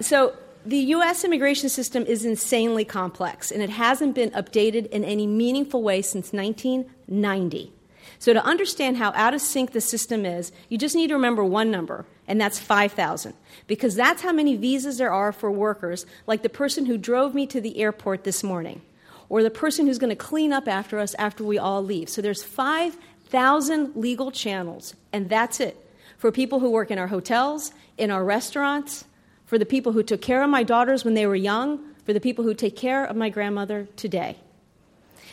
so 0.00 0.34
the 0.64 0.78
US 0.78 1.24
immigration 1.24 1.68
system 1.68 2.04
is 2.04 2.24
insanely 2.24 2.84
complex, 2.84 3.50
and 3.50 3.62
it 3.62 3.70
hasn't 3.70 4.14
been 4.14 4.30
updated 4.30 4.86
in 4.90 5.04
any 5.04 5.26
meaningful 5.26 5.82
way 5.82 6.02
since 6.02 6.32
1990. 6.32 7.72
So, 8.18 8.32
to 8.32 8.44
understand 8.44 8.98
how 8.98 9.12
out 9.14 9.34
of 9.34 9.40
sync 9.40 9.72
the 9.72 9.80
system 9.80 10.24
is, 10.24 10.52
you 10.68 10.78
just 10.78 10.94
need 10.94 11.08
to 11.08 11.14
remember 11.14 11.44
one 11.44 11.70
number, 11.70 12.04
and 12.32 12.40
that's 12.40 12.58
5,000. 12.58 13.34
Because 13.66 13.94
that's 13.94 14.22
how 14.22 14.32
many 14.32 14.56
visas 14.56 14.96
there 14.96 15.12
are 15.12 15.32
for 15.32 15.50
workers, 15.52 16.06
like 16.26 16.40
the 16.40 16.48
person 16.48 16.86
who 16.86 16.96
drove 16.96 17.34
me 17.34 17.46
to 17.48 17.60
the 17.60 17.78
airport 17.78 18.24
this 18.24 18.42
morning, 18.42 18.80
or 19.28 19.42
the 19.42 19.50
person 19.50 19.86
who's 19.86 19.98
going 19.98 20.08
to 20.08 20.16
clean 20.16 20.50
up 20.50 20.66
after 20.66 20.98
us 20.98 21.14
after 21.18 21.44
we 21.44 21.58
all 21.58 21.84
leave. 21.84 22.08
So, 22.08 22.22
there's 22.22 22.42
5,000 22.42 23.96
legal 23.96 24.30
channels, 24.30 24.94
and 25.12 25.28
that's 25.28 25.60
it. 25.60 25.76
For 26.16 26.32
people 26.32 26.60
who 26.60 26.70
work 26.70 26.90
in 26.90 26.98
our 26.98 27.08
hotels, 27.08 27.70
in 27.98 28.10
our 28.10 28.24
restaurants, 28.24 29.04
for 29.44 29.58
the 29.58 29.66
people 29.66 29.92
who 29.92 30.02
took 30.02 30.22
care 30.22 30.42
of 30.42 30.48
my 30.48 30.62
daughters 30.62 31.04
when 31.04 31.12
they 31.12 31.26
were 31.26 31.36
young, 31.36 31.80
for 32.06 32.14
the 32.14 32.20
people 32.20 32.44
who 32.44 32.54
take 32.54 32.76
care 32.76 33.04
of 33.04 33.14
my 33.14 33.28
grandmother 33.28 33.88
today. 33.96 34.38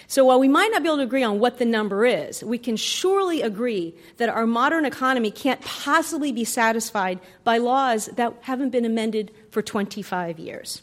So 0.09 0.25
while 0.25 0.39
we 0.39 0.47
might 0.47 0.71
not 0.71 0.81
be 0.81 0.89
able 0.89 0.97
to 0.97 1.03
agree 1.03 1.21
on 1.21 1.37
what 1.37 1.59
the 1.59 1.65
number 1.65 2.03
is, 2.03 2.43
we 2.43 2.57
can 2.57 2.77
surely 2.77 3.43
agree 3.43 3.93
that 4.17 4.27
our 4.27 4.47
modern 4.47 4.83
economy 4.83 5.29
can't 5.29 5.61
possibly 5.61 6.31
be 6.31 6.43
satisfied 6.43 7.19
by 7.43 7.59
laws 7.59 8.07
that 8.15 8.33
haven't 8.41 8.71
been 8.71 8.85
amended 8.85 9.31
for 9.51 9.61
25 9.61 10.39
years. 10.39 10.81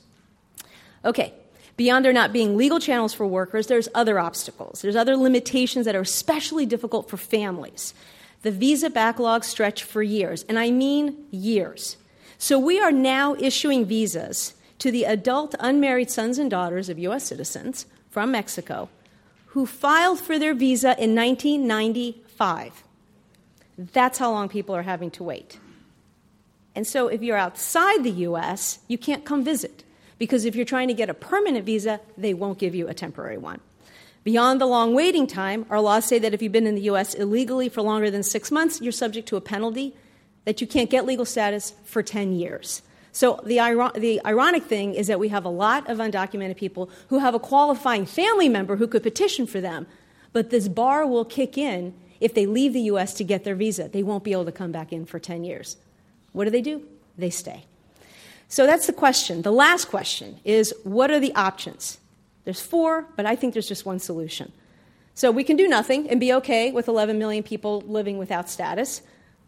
Okay, 1.05 1.35
beyond 1.77 2.05
there 2.05 2.13
not 2.13 2.33
being 2.33 2.57
legal 2.57 2.79
channels 2.79 3.13
for 3.13 3.27
workers, 3.27 3.67
there's 3.67 3.89
other 3.97 4.21
obstacles. 4.21 4.81
There's 4.81 4.95
other 4.95 5.17
limitations 5.17 5.87
that 5.87 5.97
are 5.97 6.03
especially 6.03 6.65
difficult 6.65 7.11
for 7.11 7.17
families. 7.17 7.95
The 8.43 8.53
visa 8.53 8.91
backlog 8.91 9.43
stretch 9.43 9.83
for 9.83 10.05
years, 10.05 10.45
and 10.49 10.57
I 10.57 10.71
mean 10.71 11.27
years. 11.33 11.97
So 12.39 12.61
we 12.61 12.79
are 12.79 12.93
now 12.93 13.35
issuing 13.35 13.87
visas 13.87 14.55
to 14.79 14.93
the 14.93 15.03
adult 15.03 15.57
unmarried 15.59 16.13
sons 16.13 16.39
and 16.39 16.49
daughters 16.49 16.89
of 16.89 17.01
U.S. 17.01 17.25
citizens 17.25 17.87
from 18.09 18.31
Mexico 18.31 18.89
who 19.57 19.65
filed 19.65 20.21
for 20.21 20.39
their 20.39 20.53
visa 20.53 20.89
in 21.03 21.15
1995. 21.15 22.85
That's 23.79 24.19
how 24.19 24.31
long 24.31 24.51
people 24.51 24.77
are 24.77 24.83
having 24.83 25.11
to 25.13 25.25
wait. 25.25 25.59
And 26.75 26.87
so, 26.87 27.09
if 27.09 27.23
you're 27.23 27.39
outside 27.39 28.05
the 28.05 28.11
US, 28.29 28.81
you 28.87 28.99
can't 28.99 29.25
come 29.25 29.43
visit 29.43 29.83
because 30.19 30.45
if 30.45 30.55
you're 30.55 30.67
trying 30.67 30.89
to 30.89 30.95
get 30.95 31.09
a 31.09 31.15
permanent 31.15 31.65
visa, 31.65 32.01
they 32.19 32.35
won't 32.35 32.59
give 32.59 32.75
you 32.75 32.87
a 32.87 32.93
temporary 32.93 33.39
one. 33.39 33.63
Beyond 34.25 34.61
the 34.61 34.67
long 34.67 34.95
waiting 34.95 35.27
time, 35.27 35.65
our 35.71 35.81
laws 35.81 36.05
say 36.05 36.19
that 36.19 36.35
if 36.35 36.43
you've 36.43 36.53
been 36.53 36.67
in 36.67 36.75
the 36.75 36.91
US 36.93 37.15
illegally 37.15 37.71
for 37.71 37.81
longer 37.81 38.11
than 38.11 38.23
six 38.23 38.53
months, 38.53 38.83
you're 38.83 38.93
subject 38.93 39.27
to 39.29 39.37
a 39.37 39.41
penalty 39.41 39.97
that 40.45 40.61
you 40.61 40.67
can't 40.67 40.91
get 40.91 41.07
legal 41.07 41.25
status 41.25 41.73
for 41.87 42.03
10 42.03 42.35
years. 42.35 42.83
So 43.17 43.41
the, 43.47 43.57
the 43.97 44.21
ironic 44.27 44.65
thing 44.65 44.95
is 44.95 45.07
that 45.07 45.19
we 45.19 45.29
have 45.29 45.47
a 45.47 45.49
lot 45.49 45.89
of 45.89 45.97
undocumented 45.97 46.59
people 46.59 46.91
who 47.09 47.21
have 47.21 47.35
a 47.35 47.39
qualifying 47.39 48.05
family 48.05 48.47
member 48.47 48.77
who 48.77 48.87
could 48.87 49.03
petition 49.03 49.47
for 49.47 49.59
them, 49.59 49.87
but 50.35 50.51
this 50.51 50.69
bar 50.69 51.07
will 51.07 51.25
kick 51.25 51.57
in 51.57 51.95
if 52.21 52.35
they 52.35 52.45
leave 52.45 52.75
the 52.75 52.83
U.S. 52.93 53.15
to 53.15 53.25
get 53.25 53.43
their 53.43 53.55
visa. 53.55 53.89
They 53.89 54.03
won't 54.03 54.23
be 54.23 54.33
able 54.33 54.45
to 54.45 54.53
come 54.53 54.71
back 54.71 54.93
in 54.93 55.07
for 55.07 55.19
10 55.19 55.45
years. 55.45 55.79
What 56.33 56.45
do 56.45 56.51
they 56.51 56.61
do? 56.61 56.83
They 57.17 57.31
stay. 57.31 57.65
So 58.49 58.67
that's 58.67 58.87
the 58.87 58.93
question. 58.93 59.41
The 59.41 59.51
last 59.51 59.87
question 59.87 60.39
is 60.45 60.75
what 60.85 61.11
are 61.11 61.19
the 61.19 61.35
options? 61.35 61.97
There's 62.45 62.61
four, 62.61 63.07
but 63.17 63.25
I 63.25 63.35
think 63.35 63.55
there's 63.55 63.67
just 63.67 63.87
one 63.87 63.99
solution. 63.99 64.53
So 65.15 65.31
we 65.31 65.43
can 65.43 65.57
do 65.57 65.67
nothing 65.67 66.11
and 66.11 66.21
be 66.21 66.35
okay 66.35 66.71
with 66.71 66.87
11 66.87 67.19
million 67.19 67.43
people 67.43 67.81
living 67.81 68.19
without 68.19 68.51
status, 68.51 69.01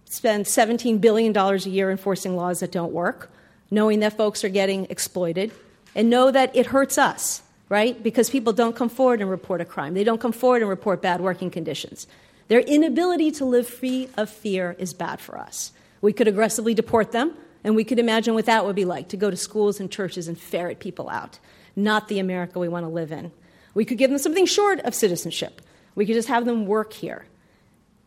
spend 0.06 0.46
$17 0.46 1.02
billion 1.02 1.36
a 1.36 1.56
year 1.58 1.90
enforcing 1.90 2.34
laws 2.34 2.60
that 2.60 2.72
don't 2.72 2.92
work, 2.92 3.30
knowing 3.70 4.00
that 4.00 4.16
folks 4.16 4.44
are 4.44 4.48
getting 4.48 4.86
exploited, 4.86 5.52
and 5.94 6.10
know 6.10 6.30
that 6.30 6.54
it 6.54 6.66
hurts 6.66 6.98
us, 6.98 7.42
right? 7.68 8.02
Because 8.02 8.30
people 8.30 8.52
don't 8.52 8.76
come 8.76 8.88
forward 8.88 9.20
and 9.20 9.30
report 9.30 9.60
a 9.60 9.64
crime. 9.64 9.94
They 9.94 10.04
don't 10.04 10.20
come 10.20 10.32
forward 10.32 10.62
and 10.62 10.68
report 10.68 11.02
bad 11.02 11.20
working 11.20 11.50
conditions. 11.50 12.06
Their 12.48 12.60
inability 12.60 13.30
to 13.32 13.44
live 13.44 13.66
free 13.66 14.08
of 14.16 14.30
fear 14.30 14.76
is 14.78 14.94
bad 14.94 15.20
for 15.20 15.36
us. 15.36 15.72
We 16.00 16.12
could 16.12 16.28
aggressively 16.28 16.74
deport 16.74 17.12
them, 17.12 17.34
and 17.64 17.74
we 17.74 17.84
could 17.84 17.98
imagine 17.98 18.34
what 18.34 18.46
that 18.46 18.64
would 18.64 18.76
be 18.76 18.84
like 18.84 19.08
to 19.08 19.16
go 19.16 19.30
to 19.30 19.36
schools 19.36 19.80
and 19.80 19.90
churches 19.90 20.28
and 20.28 20.38
ferret 20.38 20.78
people 20.78 21.08
out. 21.08 21.38
Not 21.76 22.08
the 22.08 22.18
America 22.18 22.58
we 22.58 22.68
want 22.68 22.84
to 22.84 22.90
live 22.90 23.12
in. 23.12 23.32
We 23.74 23.84
could 23.84 23.98
give 23.98 24.10
them 24.10 24.18
something 24.18 24.46
short 24.46 24.80
of 24.80 24.94
citizenship. 24.94 25.60
We 25.94 26.06
could 26.06 26.14
just 26.14 26.28
have 26.28 26.44
them 26.44 26.66
work 26.66 26.92
here 26.92 27.26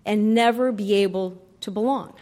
and 0.06 0.34
never 0.34 0.72
be 0.72 0.94
able 0.96 1.42
to 1.62 1.72
belong 1.72 2.14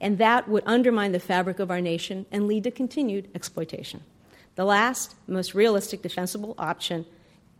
and 0.00 0.18
that 0.18 0.48
would 0.48 0.62
undermine 0.66 1.12
the 1.12 1.20
fabric 1.20 1.58
of 1.58 1.70
our 1.70 1.80
nation 1.80 2.26
and 2.30 2.46
lead 2.46 2.64
to 2.64 2.70
continued 2.70 3.28
exploitation. 3.34 4.02
The 4.54 4.64
last, 4.64 5.14
most 5.26 5.54
realistic, 5.54 6.02
defensible 6.02 6.54
option 6.58 7.06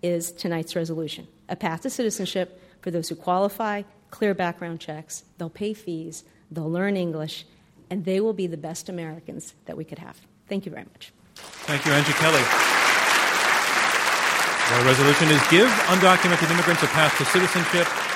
is 0.02 0.32
tonight's 0.32 0.74
resolution 0.74 1.26
a 1.48 1.56
path 1.56 1.82
to 1.82 1.90
citizenship 1.90 2.62
for 2.80 2.90
those 2.90 3.08
who 3.08 3.16
qualify, 3.16 3.82
clear 4.10 4.34
background 4.34 4.80
checks, 4.80 5.24
they'll 5.36 5.50
pay 5.50 5.74
fees, 5.74 6.24
they'll 6.50 6.70
learn 6.70 6.96
English, 6.96 7.44
and 7.90 8.04
they 8.04 8.20
will 8.20 8.32
be 8.32 8.46
the 8.46 8.56
best 8.56 8.88
Americans 8.88 9.54
that 9.66 9.76
we 9.76 9.84
could 9.84 9.98
have. 9.98 10.18
Thank 10.48 10.64
you 10.64 10.70
very 10.70 10.84
much. 10.84 11.12
Thank 11.34 11.84
you, 11.84 11.92
Angie 11.92 12.12
Kelly. 12.12 12.42
Our 14.72 14.84
resolution 14.84 15.28
is 15.28 15.42
Give 15.48 15.68
Undocumented 15.88 16.50
Immigrants 16.50 16.82
a 16.84 16.86
Path 16.86 17.18
to 17.18 17.24
Citizenship. 17.24 18.09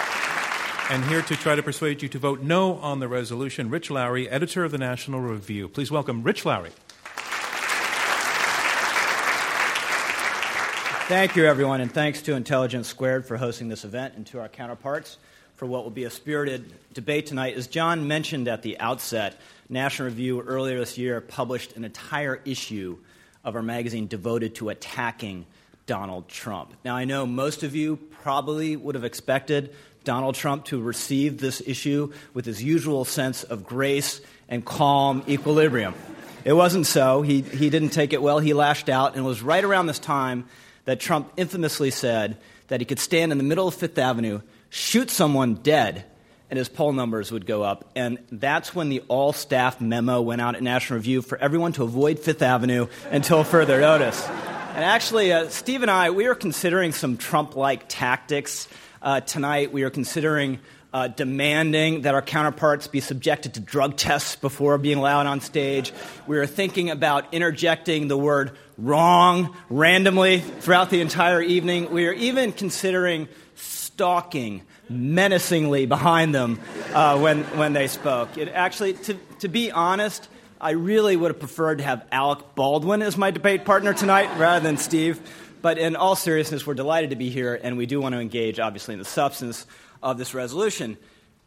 And 0.90 1.02
here 1.06 1.22
to 1.22 1.34
try 1.34 1.54
to 1.54 1.62
persuade 1.62 2.02
you 2.02 2.10
to 2.10 2.18
vote 2.18 2.42
no 2.42 2.74
on 2.74 3.00
the 3.00 3.08
resolution, 3.08 3.70
Rich 3.70 3.90
Lowry, 3.90 4.28
editor 4.28 4.64
of 4.64 4.70
the 4.70 4.76
National 4.76 5.18
Review. 5.18 5.66
Please 5.66 5.90
welcome 5.90 6.22
Rich 6.22 6.44
Lowry. 6.44 6.72
Thank 11.08 11.36
you, 11.36 11.46
everyone, 11.46 11.80
and 11.80 11.90
thanks 11.90 12.20
to 12.22 12.34
Intelligence 12.34 12.86
Squared 12.86 13.24
for 13.24 13.38
hosting 13.38 13.70
this 13.70 13.86
event 13.86 14.14
and 14.16 14.26
to 14.26 14.40
our 14.40 14.48
counterparts 14.48 15.16
for 15.54 15.64
what 15.64 15.84
will 15.84 15.90
be 15.90 16.04
a 16.04 16.10
spirited 16.10 16.70
debate 16.92 17.24
tonight. 17.26 17.56
As 17.56 17.66
John 17.66 18.06
mentioned 18.06 18.46
at 18.46 18.60
the 18.60 18.78
outset, 18.78 19.40
National 19.70 20.08
Review 20.08 20.42
earlier 20.42 20.78
this 20.78 20.98
year 20.98 21.22
published 21.22 21.76
an 21.76 21.84
entire 21.84 22.42
issue 22.44 22.98
of 23.42 23.56
our 23.56 23.62
magazine 23.62 24.06
devoted 24.06 24.56
to 24.56 24.68
attacking 24.68 25.46
Donald 25.86 26.28
Trump. 26.28 26.74
Now, 26.84 26.94
I 26.94 27.06
know 27.06 27.24
most 27.26 27.62
of 27.62 27.74
you 27.74 27.96
probably 27.96 28.76
would 28.76 28.94
have 28.94 29.04
expected 29.04 29.74
Donald 30.04 30.34
Trump 30.34 30.66
to 30.66 30.80
receive 30.80 31.38
this 31.38 31.62
issue 31.64 32.12
with 32.32 32.44
his 32.44 32.62
usual 32.62 33.04
sense 33.04 33.42
of 33.42 33.64
grace 33.64 34.20
and 34.48 34.64
calm 34.64 35.22
equilibrium. 35.28 35.94
It 36.44 36.52
wasn't 36.52 36.86
so. 36.86 37.22
He, 37.22 37.40
he 37.40 37.70
didn't 37.70 37.90
take 37.90 38.12
it 38.12 38.20
well. 38.20 38.38
He 38.38 38.52
lashed 38.52 38.88
out, 38.88 39.16
and 39.16 39.24
it 39.24 39.28
was 39.28 39.42
right 39.42 39.64
around 39.64 39.86
this 39.86 39.98
time 39.98 40.46
that 40.84 41.00
Trump 41.00 41.32
infamously 41.36 41.90
said 41.90 42.36
that 42.68 42.80
he 42.80 42.84
could 42.84 42.98
stand 42.98 43.32
in 43.32 43.38
the 43.38 43.44
middle 43.44 43.66
of 43.66 43.74
Fifth 43.74 43.98
Avenue, 43.98 44.40
shoot 44.68 45.10
someone 45.10 45.54
dead, 45.54 46.04
and 46.50 46.58
his 46.58 46.68
poll 46.68 46.92
numbers 46.92 47.32
would 47.32 47.46
go 47.46 47.62
up. 47.62 47.90
And 47.96 48.18
that's 48.30 48.74
when 48.74 48.90
the 48.90 49.00
all 49.08 49.32
staff 49.32 49.80
memo 49.80 50.20
went 50.20 50.40
out 50.40 50.54
at 50.54 50.62
National 50.62 50.98
Review 50.98 51.22
for 51.22 51.38
everyone 51.38 51.72
to 51.72 51.82
avoid 51.82 52.18
Fifth 52.18 52.42
Avenue 52.42 52.88
until 53.10 53.42
further 53.44 53.80
notice. 53.80 54.22
And 54.28 54.84
actually, 54.84 55.32
uh, 55.32 55.48
Steve 55.48 55.82
and 55.82 55.90
I, 55.90 56.10
we 56.10 56.28
were 56.28 56.34
considering 56.34 56.92
some 56.92 57.16
Trump 57.16 57.56
like 57.56 57.84
tactics 57.88 58.68
uh, 59.04 59.20
tonight 59.20 59.70
we 59.70 59.82
are 59.82 59.90
considering 59.90 60.58
uh, 60.92 61.08
demanding 61.08 62.02
that 62.02 62.14
our 62.14 62.22
counterparts 62.22 62.86
be 62.86 63.00
subjected 63.00 63.54
to 63.54 63.60
drug 63.60 63.96
tests 63.96 64.36
before 64.36 64.78
being 64.78 64.96
allowed 64.96 65.26
on 65.26 65.40
stage. 65.40 65.92
We 66.26 66.38
are 66.38 66.46
thinking 66.46 66.88
about 66.88 67.34
interjecting 67.34 68.08
the 68.08 68.16
word 68.16 68.56
wrong 68.78 69.54
randomly 69.68 70.40
throughout 70.40 70.88
the 70.88 71.00
entire 71.00 71.42
evening. 71.42 71.90
We 71.90 72.06
are 72.06 72.12
even 72.14 72.52
considering 72.52 73.28
stalking 73.56 74.62
menacingly 74.88 75.86
behind 75.86 76.34
them 76.34 76.60
uh, 76.94 77.18
when, 77.18 77.44
when 77.58 77.72
they 77.74 77.88
spoke. 77.88 78.38
It 78.38 78.48
actually, 78.48 78.94
to, 78.94 79.14
to 79.40 79.48
be 79.48 79.70
honest, 79.70 80.28
I 80.60 80.70
really 80.70 81.14
would 81.16 81.30
have 81.30 81.40
preferred 81.40 81.78
to 81.78 81.84
have 81.84 82.06
Alec 82.10 82.54
Baldwin 82.54 83.02
as 83.02 83.18
my 83.18 83.30
debate 83.30 83.66
partner 83.66 83.92
tonight 83.92 84.30
rather 84.38 84.62
than 84.62 84.78
Steve. 84.78 85.20
But 85.64 85.78
in 85.78 85.96
all 85.96 86.14
seriousness, 86.14 86.66
we're 86.66 86.74
delighted 86.74 87.08
to 87.08 87.16
be 87.16 87.30
here, 87.30 87.54
and 87.54 87.78
we 87.78 87.86
do 87.86 87.98
want 87.98 88.14
to 88.14 88.20
engage, 88.20 88.60
obviously, 88.60 88.92
in 88.92 88.98
the 88.98 89.06
substance 89.06 89.66
of 90.02 90.18
this 90.18 90.34
resolution. 90.34 90.98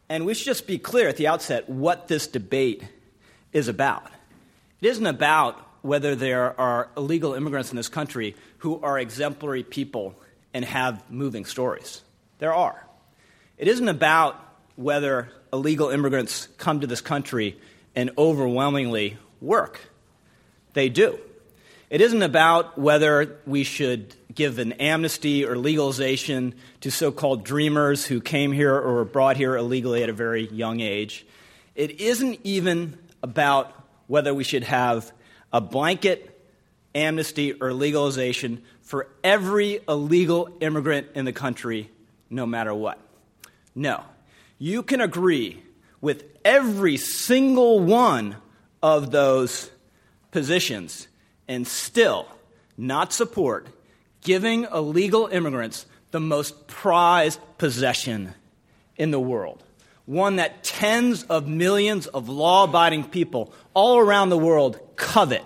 And 0.08 0.26
we 0.26 0.34
should 0.34 0.46
just 0.46 0.66
be 0.66 0.76
clear 0.76 1.08
at 1.08 1.16
the 1.18 1.28
outset 1.28 1.68
what 1.68 2.08
this 2.08 2.26
debate 2.26 2.82
is 3.52 3.68
about. 3.68 4.10
It 4.80 4.88
isn't 4.88 5.06
about 5.06 5.54
whether 5.82 6.16
there 6.16 6.60
are 6.60 6.88
illegal 6.96 7.34
immigrants 7.34 7.70
in 7.70 7.76
this 7.76 7.88
country 7.88 8.34
who 8.56 8.80
are 8.82 8.98
exemplary 8.98 9.62
people 9.62 10.16
and 10.52 10.64
have 10.64 11.08
moving 11.08 11.44
stories. 11.44 12.02
There 12.40 12.52
are. 12.52 12.84
It 13.56 13.68
isn't 13.68 13.88
about 13.88 14.34
whether 14.74 15.28
illegal 15.52 15.90
immigrants 15.90 16.48
come 16.58 16.80
to 16.80 16.88
this 16.88 17.00
country 17.00 17.56
and 17.94 18.10
overwhelmingly 18.18 19.16
work. 19.40 19.78
They 20.72 20.88
do. 20.88 21.20
It 21.90 22.02
isn't 22.02 22.22
about 22.22 22.76
whether 22.76 23.38
we 23.46 23.64
should 23.64 24.14
give 24.34 24.58
an 24.58 24.72
amnesty 24.72 25.46
or 25.46 25.56
legalization 25.56 26.54
to 26.82 26.90
so 26.90 27.10
called 27.10 27.44
dreamers 27.44 28.04
who 28.04 28.20
came 28.20 28.52
here 28.52 28.74
or 28.74 28.94
were 28.94 29.04
brought 29.06 29.38
here 29.38 29.56
illegally 29.56 30.02
at 30.02 30.10
a 30.10 30.12
very 30.12 30.48
young 30.48 30.80
age. 30.80 31.26
It 31.74 32.00
isn't 32.00 32.40
even 32.44 32.98
about 33.22 33.72
whether 34.06 34.34
we 34.34 34.44
should 34.44 34.64
have 34.64 35.10
a 35.50 35.62
blanket 35.62 36.38
amnesty 36.94 37.54
or 37.54 37.72
legalization 37.72 38.62
for 38.82 39.08
every 39.24 39.80
illegal 39.88 40.48
immigrant 40.60 41.06
in 41.14 41.24
the 41.24 41.32
country, 41.32 41.90
no 42.28 42.44
matter 42.44 42.74
what. 42.74 42.98
No. 43.74 44.04
You 44.58 44.82
can 44.82 45.00
agree 45.00 45.62
with 46.02 46.24
every 46.44 46.98
single 46.98 47.80
one 47.80 48.36
of 48.82 49.10
those 49.10 49.70
positions 50.30 51.08
and 51.48 51.66
still 51.66 52.28
not 52.76 53.12
support 53.12 53.66
giving 54.22 54.64
illegal 54.64 55.26
immigrants 55.26 55.86
the 56.10 56.20
most 56.20 56.66
prized 56.66 57.40
possession 57.58 58.34
in 58.96 59.10
the 59.10 59.20
world. 59.20 59.62
One 60.06 60.36
that 60.36 60.64
tens 60.64 61.22
of 61.24 61.46
millions 61.46 62.06
of 62.06 62.28
law 62.28 62.64
abiding 62.64 63.04
people 63.04 63.52
all 63.74 63.98
around 63.98 64.30
the 64.30 64.38
world 64.38 64.80
covet, 64.96 65.44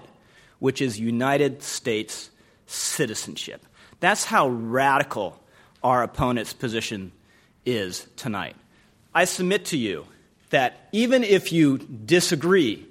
which 0.59 0.81
is 0.81 0.99
United 1.01 1.63
States 1.63 2.31
citizenship. 2.67 3.65
That's 4.01 4.25
how 4.25 4.49
radical 4.49 5.41
our 5.83 6.03
opponent's 6.03 6.53
position 6.53 7.13
is 7.65 8.07
tonight. 8.17 8.57
I 9.15 9.25
submit 9.25 9.67
to 9.67 9.77
you 9.77 10.07
that 10.51 10.89
even 10.93 11.25
if 11.25 11.53
you 11.53 11.79
disagree 11.79 12.87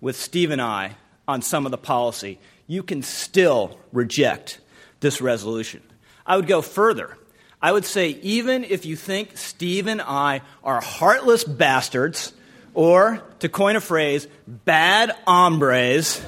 with 0.00 0.16
Steve 0.16 0.50
and 0.50 0.60
I 0.60 0.96
on 1.26 1.42
some 1.42 1.64
of 1.64 1.70
the 1.70 1.78
policy, 1.78 2.38
you 2.66 2.82
can 2.82 3.02
still 3.02 3.78
reject 3.92 4.60
this 5.00 5.20
resolution. 5.20 5.82
I 6.26 6.36
would 6.36 6.46
go 6.46 6.62
further. 6.62 7.16
I 7.60 7.72
would 7.72 7.84
say, 7.84 8.10
even 8.22 8.64
if 8.64 8.84
you 8.84 8.96
think 8.96 9.36
Steve 9.36 9.86
and 9.86 10.02
I 10.02 10.42
are 10.62 10.80
heartless 10.80 11.44
bastards, 11.44 12.32
or 12.74 13.22
to 13.38 13.48
coin 13.48 13.76
a 13.76 13.80
phrase, 13.80 14.26
bad 14.46 15.14
hombres, 15.26 16.20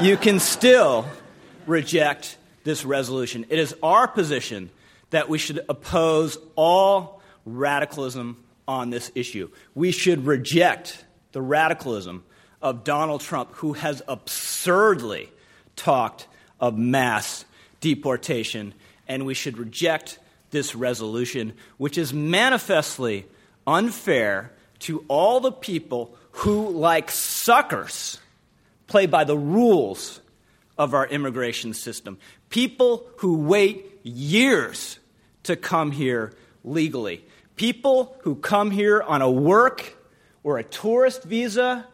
you 0.00 0.16
can 0.16 0.40
still 0.40 1.06
reject 1.66 2.36
this 2.64 2.84
resolution. 2.84 3.46
It 3.48 3.58
is 3.58 3.74
our 3.82 4.08
position 4.08 4.70
that 5.10 5.28
we 5.28 5.38
should 5.38 5.64
oppose 5.68 6.36
all 6.56 7.22
radicalism 7.44 8.42
on 8.66 8.90
this 8.90 9.12
issue. 9.14 9.50
We 9.74 9.92
should 9.92 10.26
reject 10.26 11.04
the 11.32 11.40
radicalism 11.40 12.24
of 12.60 12.84
Donald 12.84 13.20
Trump, 13.20 13.52
who 13.52 13.74
has 13.74 14.02
absurdly 14.08 15.30
talked 15.76 16.26
of 16.58 16.76
mass 16.76 17.44
deportation, 17.80 18.74
and 19.06 19.24
we 19.26 19.34
should 19.34 19.58
reject 19.58 20.18
this 20.50 20.74
resolution, 20.74 21.52
which 21.76 21.98
is 21.98 22.12
manifestly 22.12 23.26
unfair 23.66 24.52
to 24.78 25.04
all 25.08 25.40
the 25.40 25.52
people 25.52 26.16
who, 26.32 26.70
like 26.70 27.10
suckers, 27.10 28.18
play 28.86 29.06
by 29.06 29.24
the 29.24 29.36
rules 29.36 30.20
of 30.78 30.94
our 30.94 31.06
immigration 31.06 31.72
system. 31.72 32.18
People 32.50 33.06
who 33.18 33.38
wait 33.38 34.00
years 34.02 34.98
to 35.44 35.56
come 35.56 35.90
here 35.90 36.32
legally. 36.64 37.24
People 37.56 38.16
who 38.20 38.34
come 38.34 38.70
here 38.70 39.02
on 39.02 39.22
a 39.22 39.30
work 39.30 39.96
or 40.42 40.58
a 40.58 40.64
tourist 40.64 41.22
visa, 41.24 41.86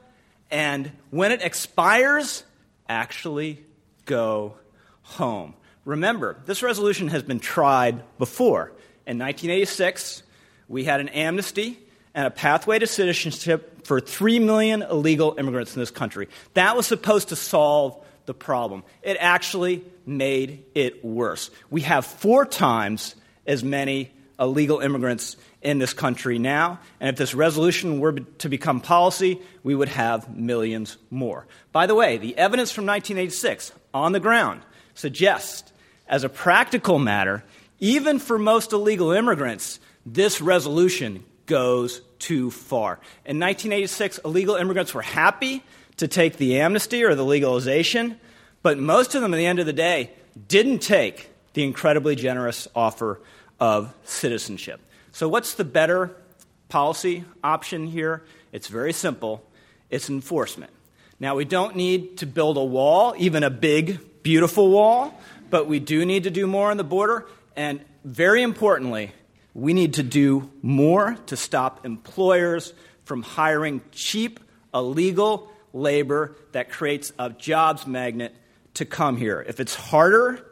and 0.50 0.90
when 1.10 1.32
it 1.32 1.40
expires, 1.42 2.44
actually 2.88 3.64
go 4.04 4.54
home. 5.02 5.54
Remember, 5.84 6.36
this 6.46 6.62
resolution 6.62 7.08
has 7.08 7.22
been 7.22 7.40
tried 7.40 8.02
before. 8.18 8.72
In 9.06 9.18
1986, 9.18 10.22
we 10.68 10.84
had 10.84 11.00
an 11.00 11.08
amnesty 11.08 11.78
and 12.14 12.26
a 12.26 12.30
pathway 12.30 12.78
to 12.78 12.86
citizenship 12.86 13.84
for 13.86 14.00
3 14.00 14.38
million 14.38 14.82
illegal 14.82 15.34
immigrants 15.38 15.74
in 15.74 15.80
this 15.80 15.90
country. 15.90 16.28
That 16.54 16.76
was 16.76 16.86
supposed 16.86 17.30
to 17.30 17.36
solve 17.36 18.02
the 18.26 18.34
problem. 18.34 18.84
It 19.02 19.16
actually 19.18 19.84
made 20.06 20.64
it 20.74 21.04
worse. 21.04 21.50
We 21.70 21.80
have 21.82 22.06
four 22.06 22.46
times 22.46 23.16
as 23.46 23.64
many 23.64 24.12
illegal 24.38 24.80
immigrants 24.80 25.36
in 25.62 25.78
this 25.78 25.92
country 25.92 26.38
now, 26.38 26.80
and 27.00 27.08
if 27.08 27.16
this 27.16 27.34
resolution 27.34 28.00
were 28.00 28.12
to 28.12 28.48
become 28.48 28.80
policy, 28.80 29.40
we 29.62 29.74
would 29.74 29.88
have 29.88 30.34
millions 30.34 30.96
more. 31.10 31.46
By 31.70 31.86
the 31.86 31.94
way, 31.94 32.18
the 32.18 32.36
evidence 32.36 32.72
from 32.72 32.86
1986 32.86 33.72
on 33.94 34.12
the 34.12 34.20
ground 34.20 34.62
suggests, 34.94 35.72
as 36.06 36.24
a 36.24 36.28
practical 36.28 36.98
matter, 36.98 37.44
even 37.78 38.18
for 38.18 38.38
most 38.38 38.72
illegal 38.72 39.12
immigrants, 39.12 39.80
this 40.04 40.40
resolution 40.40 41.24
goes 41.46 42.00
too 42.18 42.50
far. 42.50 42.94
In 43.24 43.38
1986, 43.38 44.18
illegal 44.24 44.54
immigrants 44.54 44.94
were 44.94 45.02
happy 45.02 45.62
to 45.96 46.08
take 46.08 46.36
the 46.36 46.60
amnesty 46.60 47.04
or 47.04 47.14
the 47.14 47.24
legalization, 47.24 48.18
but 48.62 48.78
most 48.78 49.14
of 49.14 49.22
them, 49.22 49.34
at 49.34 49.36
the 49.36 49.46
end 49.46 49.58
of 49.58 49.66
the 49.66 49.72
day, 49.72 50.10
didn't 50.48 50.78
take 50.78 51.30
the 51.52 51.64
incredibly 51.64 52.16
generous 52.16 52.68
offer 52.74 53.20
of 53.60 53.92
citizenship. 54.04 54.80
So, 55.12 55.28
what's 55.28 55.54
the 55.54 55.64
better 55.64 56.16
policy 56.68 57.24
option 57.44 57.86
here? 57.86 58.24
It's 58.52 58.68
very 58.68 58.92
simple 58.92 59.44
it's 59.90 60.08
enforcement. 60.08 60.72
Now, 61.22 61.36
we 61.36 61.44
don't 61.44 61.76
need 61.76 62.18
to 62.18 62.26
build 62.26 62.56
a 62.56 62.64
wall, 62.64 63.14
even 63.16 63.44
a 63.44 63.48
big, 63.48 64.24
beautiful 64.24 64.68
wall, 64.72 65.16
but 65.50 65.68
we 65.68 65.78
do 65.78 66.04
need 66.04 66.24
to 66.24 66.30
do 66.30 66.48
more 66.48 66.72
on 66.72 66.78
the 66.78 66.82
border. 66.82 67.28
And 67.54 67.80
very 68.02 68.42
importantly, 68.42 69.12
we 69.54 69.72
need 69.72 69.94
to 69.94 70.02
do 70.02 70.50
more 70.62 71.16
to 71.26 71.36
stop 71.36 71.86
employers 71.86 72.74
from 73.04 73.22
hiring 73.22 73.82
cheap, 73.92 74.40
illegal 74.74 75.48
labor 75.72 76.34
that 76.50 76.70
creates 76.70 77.12
a 77.20 77.30
jobs 77.30 77.86
magnet 77.86 78.34
to 78.74 78.84
come 78.84 79.16
here. 79.16 79.44
If 79.46 79.60
it's 79.60 79.76
harder 79.76 80.44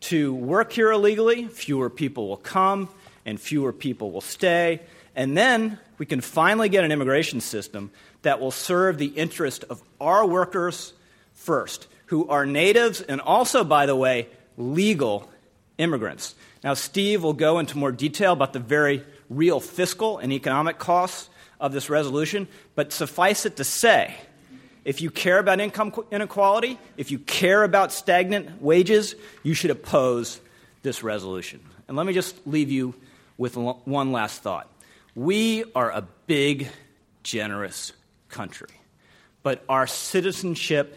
to 0.00 0.34
work 0.34 0.72
here 0.72 0.90
illegally, 0.90 1.46
fewer 1.46 1.88
people 1.88 2.26
will 2.26 2.36
come 2.36 2.88
and 3.26 3.38
fewer 3.38 3.72
people 3.72 4.10
will 4.10 4.22
stay. 4.22 4.80
And 5.14 5.36
then 5.36 5.78
we 5.98 6.06
can 6.06 6.22
finally 6.22 6.70
get 6.70 6.84
an 6.84 6.92
immigration 6.92 7.42
system 7.42 7.90
that 8.22 8.40
will 8.40 8.50
serve 8.50 8.96
the 8.96 9.06
interest 9.06 9.64
of 9.68 9.82
our 10.00 10.26
workers 10.26 10.94
first, 11.34 11.86
who 12.06 12.28
are 12.28 12.46
natives 12.46 13.02
and 13.02 13.20
also, 13.20 13.64
by 13.64 13.84
the 13.84 13.96
way, 13.96 14.28
legal 14.56 15.30
immigrants. 15.76 16.34
Now, 16.64 16.74
Steve 16.74 17.22
will 17.22 17.34
go 17.34 17.58
into 17.58 17.76
more 17.76 17.92
detail 17.92 18.32
about 18.32 18.52
the 18.52 18.58
very 18.58 19.02
real 19.28 19.60
fiscal 19.60 20.18
and 20.18 20.32
economic 20.32 20.78
costs 20.78 21.28
of 21.60 21.72
this 21.72 21.90
resolution, 21.90 22.48
but 22.74 22.92
suffice 22.92 23.44
it 23.44 23.56
to 23.56 23.64
say, 23.64 24.14
if 24.84 25.00
you 25.00 25.10
care 25.10 25.38
about 25.38 25.58
income 25.58 25.92
inequality, 26.12 26.78
if 26.96 27.10
you 27.10 27.18
care 27.18 27.64
about 27.64 27.92
stagnant 27.92 28.62
wages, 28.62 29.16
you 29.42 29.52
should 29.52 29.70
oppose 29.70 30.40
this 30.82 31.02
resolution. 31.02 31.60
And 31.88 31.96
let 31.96 32.06
me 32.06 32.12
just 32.12 32.46
leave 32.46 32.70
you 32.70 32.94
with 33.38 33.56
one 33.56 34.12
last 34.12 34.42
thought. 34.42 34.70
We 35.14 35.64
are 35.74 35.90
a 35.90 36.06
big, 36.26 36.68
generous 37.22 37.92
country, 38.28 38.68
but 39.42 39.64
our 39.68 39.86
citizenship 39.86 40.96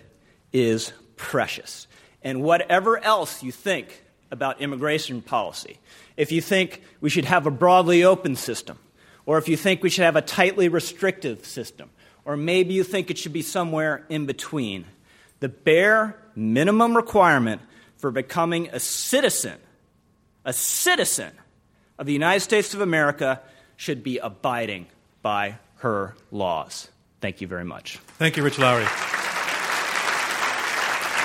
is 0.51 0.91
precious. 1.15 1.87
And 2.21 2.41
whatever 2.41 2.97
else 2.97 3.43
you 3.43 3.51
think 3.51 4.03
about 4.31 4.61
immigration 4.61 5.21
policy, 5.21 5.79
if 6.17 6.31
you 6.31 6.41
think 6.41 6.81
we 7.01 7.09
should 7.09 7.25
have 7.25 7.47
a 7.47 7.51
broadly 7.51 8.03
open 8.03 8.35
system, 8.35 8.77
or 9.25 9.37
if 9.37 9.47
you 9.47 9.57
think 9.57 9.83
we 9.83 9.89
should 9.89 10.03
have 10.03 10.15
a 10.15 10.21
tightly 10.21 10.69
restrictive 10.69 11.45
system, 11.45 11.89
or 12.25 12.35
maybe 12.35 12.73
you 12.73 12.83
think 12.83 13.09
it 13.09 13.17
should 13.17 13.33
be 13.33 13.41
somewhere 13.41 14.05
in 14.09 14.25
between. 14.25 14.85
The 15.39 15.49
bare 15.49 16.17
minimum 16.35 16.95
requirement 16.95 17.61
for 17.97 18.11
becoming 18.11 18.69
a 18.69 18.79
citizen, 18.79 19.57
a 20.45 20.53
citizen 20.53 21.31
of 21.99 22.07
the 22.07 22.13
United 22.13 22.39
States 22.39 22.73
of 22.73 22.81
America, 22.81 23.39
should 23.75 24.03
be 24.03 24.17
abiding 24.17 24.87
by 25.21 25.59
her 25.77 26.15
laws. 26.31 26.89
Thank 27.21 27.41
you 27.41 27.47
very 27.47 27.65
much. 27.65 27.97
Thank 28.17 28.37
you, 28.37 28.43
Rich 28.43 28.57
Lowry. 28.57 28.87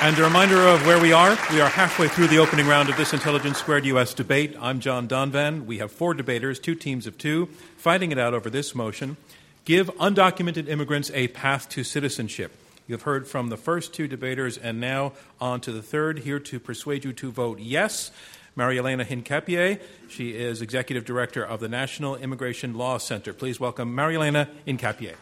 And 0.03 0.19
a 0.19 0.23
reminder 0.23 0.59
of 0.59 0.85
where 0.85 1.01
we 1.01 1.13
are. 1.13 1.39
We 1.51 1.61
are 1.63 1.71
halfway 1.71 2.09
through 2.09 2.27
the 2.27 2.39
opening 2.39 2.67
round 2.67 2.91
of 2.91 2.97
this 2.97 3.15
Intelligence 3.15 3.59
Squared 3.59 3.87
U.S. 3.87 4.13
debate. 4.13 4.55
I'm 4.61 4.81
John 4.81 5.09
Donvan. 5.09 5.65
We 5.65 5.79
have 5.79 5.91
four 5.91 6.13
debaters, 6.13 6.59
two 6.59 6.75
teams 6.75 7.07
of 7.07 7.17
two, 7.17 7.47
fighting 7.79 8.13
it 8.13 8.19
out 8.19 8.35
over 8.35 8.51
this 8.51 8.75
motion 8.75 9.17
Give 9.65 9.89
undocumented 9.97 10.69
immigrants 10.69 11.11
a 11.15 11.29
path 11.29 11.71
to 11.71 11.85
citizenship. 11.85 12.53
You've 12.87 13.03
heard 13.03 13.27
from 13.27 13.49
the 13.49 13.57
first 13.57 13.95
two 13.95 14.07
debaters, 14.07 14.59
and 14.59 14.79
now 14.79 15.13
on 15.41 15.63
to 15.63 15.73
the 15.73 15.81
third, 15.81 16.19
here 16.19 16.39
to 16.39 16.61
persuade 16.61 17.03
you 17.03 17.15
to 17.15 17.31
vote 17.31 17.59
yes. 17.61 18.11
Marielena 18.57 19.05
Hincapié. 19.05 19.81
She 20.09 20.31
is 20.31 20.63
Executive 20.63 21.05
Director 21.05 21.45
of 21.45 21.61
the 21.61 21.69
National 21.69 22.17
Immigration 22.17 22.75
Law 22.75 22.99
Center. 22.99 23.33
Please 23.33 23.59
welcome 23.59 23.95
Marielena 23.95 24.49
Hincapié. 24.67 25.15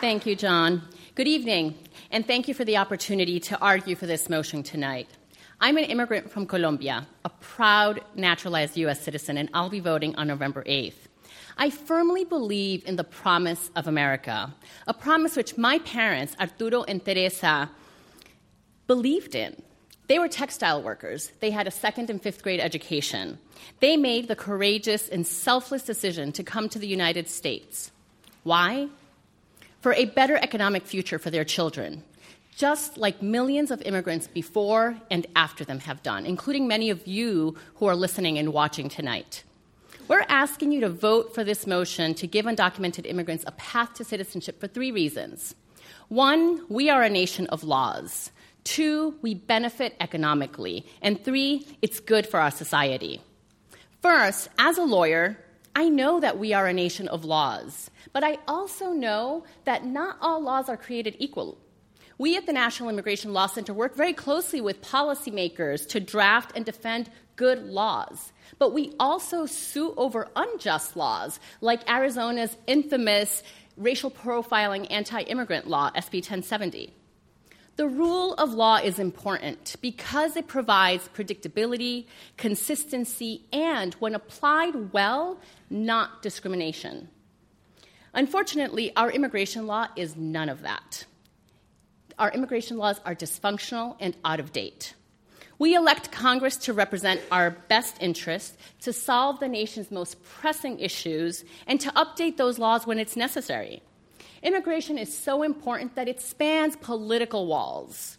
Thank 0.00 0.26
you, 0.26 0.34
John. 0.34 0.82
Good 1.14 1.28
evening, 1.28 1.74
and 2.10 2.26
thank 2.26 2.48
you 2.48 2.54
for 2.54 2.64
the 2.64 2.78
opportunity 2.78 3.38
to 3.40 3.58
argue 3.60 3.94
for 3.94 4.06
this 4.06 4.30
motion 4.30 4.62
tonight. 4.62 5.08
I'm 5.60 5.76
an 5.76 5.84
immigrant 5.84 6.30
from 6.30 6.46
Colombia, 6.46 7.06
a 7.24 7.28
proud 7.28 8.00
naturalized 8.14 8.78
U.S. 8.78 9.00
citizen, 9.00 9.36
and 9.36 9.50
I'll 9.52 9.68
be 9.68 9.80
voting 9.80 10.16
on 10.16 10.26
November 10.26 10.64
8th. 10.64 11.09
I 11.56 11.70
firmly 11.70 12.24
believe 12.24 12.84
in 12.86 12.96
the 12.96 13.04
promise 13.04 13.70
of 13.76 13.86
America, 13.86 14.54
a 14.86 14.94
promise 14.94 15.36
which 15.36 15.56
my 15.56 15.78
parents, 15.80 16.36
Arturo 16.40 16.82
and 16.84 17.04
Teresa, 17.04 17.70
believed 18.86 19.34
in. 19.34 19.62
They 20.08 20.18
were 20.18 20.28
textile 20.28 20.82
workers. 20.82 21.30
They 21.38 21.52
had 21.52 21.68
a 21.68 21.70
second 21.70 22.10
and 22.10 22.20
fifth 22.20 22.42
grade 22.42 22.58
education. 22.58 23.38
They 23.78 23.96
made 23.96 24.26
the 24.26 24.34
courageous 24.34 25.08
and 25.08 25.24
selfless 25.24 25.84
decision 25.84 26.32
to 26.32 26.42
come 26.42 26.68
to 26.70 26.80
the 26.80 26.88
United 26.88 27.28
States. 27.28 27.92
Why? 28.42 28.88
For 29.80 29.92
a 29.94 30.06
better 30.06 30.36
economic 30.36 30.84
future 30.84 31.18
for 31.18 31.30
their 31.30 31.44
children, 31.44 32.02
just 32.56 32.98
like 32.98 33.22
millions 33.22 33.70
of 33.70 33.80
immigrants 33.82 34.26
before 34.26 34.96
and 35.10 35.26
after 35.36 35.64
them 35.64 35.78
have 35.78 36.02
done, 36.02 36.26
including 36.26 36.66
many 36.66 36.90
of 36.90 37.06
you 37.06 37.56
who 37.76 37.86
are 37.86 37.94
listening 37.94 38.36
and 38.36 38.52
watching 38.52 38.88
tonight. 38.88 39.44
We're 40.10 40.26
asking 40.28 40.72
you 40.72 40.80
to 40.80 40.88
vote 40.88 41.36
for 41.36 41.44
this 41.44 41.68
motion 41.68 42.14
to 42.14 42.26
give 42.26 42.44
undocumented 42.44 43.06
immigrants 43.06 43.44
a 43.46 43.52
path 43.52 43.94
to 43.94 44.02
citizenship 44.02 44.58
for 44.58 44.66
three 44.66 44.90
reasons. 44.90 45.54
One, 46.08 46.66
we 46.68 46.90
are 46.90 47.04
a 47.04 47.08
nation 47.08 47.46
of 47.46 47.62
laws. 47.62 48.32
Two, 48.64 49.14
we 49.22 49.34
benefit 49.34 49.94
economically. 50.00 50.84
And 51.00 51.24
three, 51.24 51.64
it's 51.80 52.00
good 52.00 52.26
for 52.26 52.40
our 52.40 52.50
society. 52.50 53.20
First, 54.02 54.48
as 54.58 54.78
a 54.78 54.82
lawyer, 54.82 55.38
I 55.76 55.88
know 55.88 56.18
that 56.18 56.40
we 56.40 56.52
are 56.54 56.66
a 56.66 56.72
nation 56.72 57.06
of 57.06 57.24
laws, 57.24 57.88
but 58.12 58.24
I 58.24 58.38
also 58.48 58.90
know 58.90 59.44
that 59.62 59.86
not 59.86 60.16
all 60.20 60.42
laws 60.42 60.68
are 60.68 60.76
created 60.76 61.14
equal. 61.20 61.56
We 62.18 62.36
at 62.36 62.46
the 62.46 62.52
National 62.52 62.88
Immigration 62.88 63.32
Law 63.32 63.46
Center 63.46 63.72
work 63.72 63.94
very 63.94 64.12
closely 64.12 64.60
with 64.60 64.82
policymakers 64.82 65.86
to 65.90 66.00
draft 66.00 66.50
and 66.56 66.66
defend 66.66 67.10
good 67.40 67.64
laws. 67.64 68.32
But 68.58 68.74
we 68.74 68.92
also 69.00 69.46
sue 69.46 69.94
over 69.96 70.28
unjust 70.36 70.94
laws, 70.94 71.40
like 71.62 71.88
Arizona's 71.88 72.54
infamous 72.66 73.42
racial 73.78 74.10
profiling 74.10 74.86
anti 74.90 75.22
immigrant 75.22 75.66
law, 75.66 75.90
SB 75.92 76.16
1070. 76.16 76.92
The 77.76 77.88
rule 77.88 78.34
of 78.34 78.52
law 78.52 78.76
is 78.76 78.98
important 78.98 79.76
because 79.80 80.36
it 80.36 80.48
provides 80.48 81.08
predictability, 81.16 82.04
consistency, 82.36 83.46
and, 83.54 83.94
when 83.94 84.14
applied 84.14 84.92
well, 84.92 85.40
not 85.70 86.20
discrimination. 86.20 87.08
Unfortunately, 88.12 88.94
our 88.96 89.10
immigration 89.10 89.66
law 89.66 89.86
is 89.96 90.14
none 90.14 90.50
of 90.50 90.60
that 90.60 91.06
our 92.20 92.30
immigration 92.32 92.76
laws 92.76 93.00
are 93.06 93.14
dysfunctional 93.14 93.96
and 93.98 94.14
out 94.24 94.38
of 94.38 94.52
date. 94.52 94.94
We 95.60 95.74
elect 95.74 96.10
Congress 96.10 96.56
to 96.56 96.72
represent 96.72 97.20
our 97.30 97.50
best 97.50 97.98
interests, 98.00 98.56
to 98.80 98.94
solve 98.94 99.40
the 99.40 99.46
nation's 99.46 99.90
most 99.90 100.24
pressing 100.24 100.80
issues, 100.80 101.44
and 101.66 101.78
to 101.82 101.90
update 101.90 102.38
those 102.38 102.58
laws 102.58 102.86
when 102.86 102.98
it's 102.98 103.14
necessary. 103.14 103.82
Immigration 104.42 104.96
is 104.96 105.14
so 105.14 105.42
important 105.42 105.96
that 105.96 106.08
it 106.08 106.18
spans 106.18 106.76
political 106.76 107.46
walls. 107.46 108.16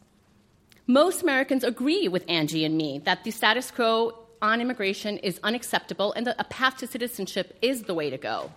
Most 0.86 1.24
Americans 1.24 1.64
agree 1.64 2.08
with 2.08 2.24
Angie 2.30 2.64
and 2.64 2.78
me 2.78 3.00
that 3.06 3.24
the 3.24 3.32
status 3.32 3.72
quo 3.72 4.20
on 4.40 4.62
immigration 4.62 5.18
is 5.18 5.40
unacceptable 5.44 6.14
and 6.14 6.28
that 6.28 6.36
a 6.38 6.44
path 6.44 6.78
to 6.78 6.86
citizenship 6.86 7.58
is 7.64 7.84
the 7.84 7.96
way 7.96 8.12
to 8.12 8.20
go. 8.20 8.52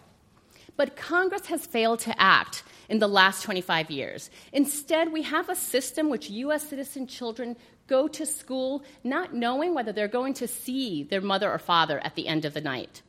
But 0.76 0.96
Congress 0.96 1.46
has 1.46 1.66
failed 1.66 2.00
to 2.00 2.20
act 2.20 2.64
in 2.88 2.98
the 2.98 3.08
last 3.08 3.42
25 3.42 3.90
years. 3.90 4.30
Instead, 4.52 5.12
we 5.12 5.22
have 5.22 5.48
a 5.48 5.56
system 5.56 6.10
which 6.10 6.30
U.S. 6.30 6.68
citizen 6.68 7.06
children 7.06 7.56
go 7.86 8.08
to 8.08 8.26
school 8.26 8.82
not 9.02 9.34
knowing 9.34 9.74
whether 9.74 9.92
they're 9.92 10.08
going 10.08 10.34
to 10.34 10.48
see 10.48 11.02
their 11.02 11.20
mother 11.20 11.50
or 11.50 11.58
father 11.58 11.98
at 12.00 12.14
the 12.14 12.26
end 12.26 12.44
of 12.44 12.54
the 12.54 12.60
night. 12.60 13.02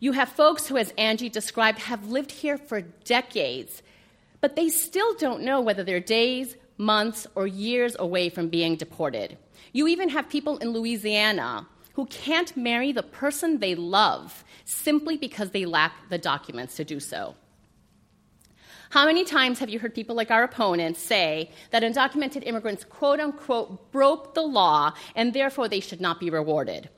You 0.00 0.12
have 0.12 0.28
folks 0.28 0.66
who, 0.66 0.76
as 0.76 0.92
Angie 0.96 1.28
described, 1.28 1.80
have 1.80 2.08
lived 2.08 2.30
here 2.30 2.56
for 2.56 2.82
decades, 2.82 3.82
but 4.40 4.54
they 4.54 4.68
still 4.68 5.14
don't 5.14 5.42
know 5.42 5.60
whether 5.60 5.82
they're 5.82 6.00
days, 6.00 6.56
months, 6.76 7.26
or 7.34 7.46
years 7.46 7.96
away 7.98 8.28
from 8.28 8.48
being 8.48 8.76
deported. 8.76 9.36
You 9.72 9.88
even 9.88 10.08
have 10.10 10.28
people 10.28 10.58
in 10.58 10.70
Louisiana 10.70 11.66
who 11.98 12.06
can't 12.06 12.56
marry 12.56 12.92
the 12.92 13.02
person 13.02 13.58
they 13.58 13.74
love 13.74 14.44
simply 14.64 15.16
because 15.16 15.50
they 15.50 15.64
lack 15.64 15.92
the 16.10 16.16
documents 16.16 16.76
to 16.76 16.84
do 16.84 17.00
so. 17.00 17.34
How 18.90 19.06
many 19.06 19.24
times 19.24 19.58
have 19.58 19.68
you 19.68 19.80
heard 19.80 19.96
people 19.96 20.14
like 20.14 20.30
our 20.30 20.44
opponents 20.44 21.02
say 21.02 21.50
that 21.72 21.82
undocumented 21.82 22.46
immigrants, 22.46 22.84
quote 22.84 23.18
unquote, 23.18 23.90
broke 23.90 24.34
the 24.34 24.42
law 24.42 24.92
and 25.16 25.32
therefore 25.32 25.66
they 25.66 25.80
should 25.80 26.00
not 26.00 26.20
be 26.20 26.30
rewarded? 26.30 26.88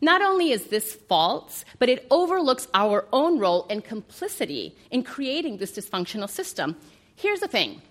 Not 0.00 0.22
only 0.22 0.50
is 0.50 0.68
this 0.68 0.94
false, 0.94 1.66
but 1.78 1.90
it 1.90 2.06
overlooks 2.10 2.68
our 2.72 3.04
own 3.12 3.38
role 3.38 3.66
and 3.68 3.84
complicity 3.84 4.74
in 4.90 5.02
creating 5.02 5.58
this 5.58 5.72
dysfunctional 5.72 6.30
system. 6.30 6.74
Here's 7.14 7.40
the 7.40 7.48
thing 7.48 7.82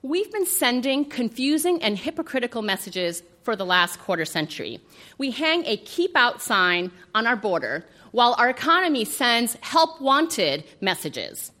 we've 0.00 0.32
been 0.32 0.46
sending 0.46 1.04
confusing 1.04 1.82
and 1.82 1.98
hypocritical 1.98 2.62
messages 2.62 3.22
for 3.44 3.54
the 3.54 3.64
last 3.64 4.00
quarter 4.00 4.24
century. 4.24 4.80
We 5.18 5.30
hang 5.30 5.64
a 5.66 5.76
keep 5.76 6.16
out 6.16 6.42
sign 6.42 6.90
on 7.14 7.26
our 7.26 7.36
border 7.36 7.86
while 8.10 8.34
our 8.38 8.48
economy 8.48 9.04
sends 9.04 9.56
help 9.60 10.00
wanted 10.00 10.64
messages. 10.80 11.52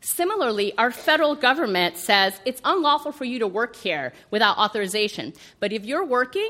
Similarly, 0.00 0.72
our 0.78 0.90
federal 0.90 1.34
government 1.34 1.96
says 1.98 2.40
it's 2.46 2.62
unlawful 2.64 3.12
for 3.12 3.24
you 3.24 3.38
to 3.40 3.46
work 3.46 3.76
here 3.76 4.12
without 4.30 4.56
authorization. 4.56 5.34
But 5.60 5.72
if 5.72 5.84
you're 5.84 6.04
working 6.04 6.48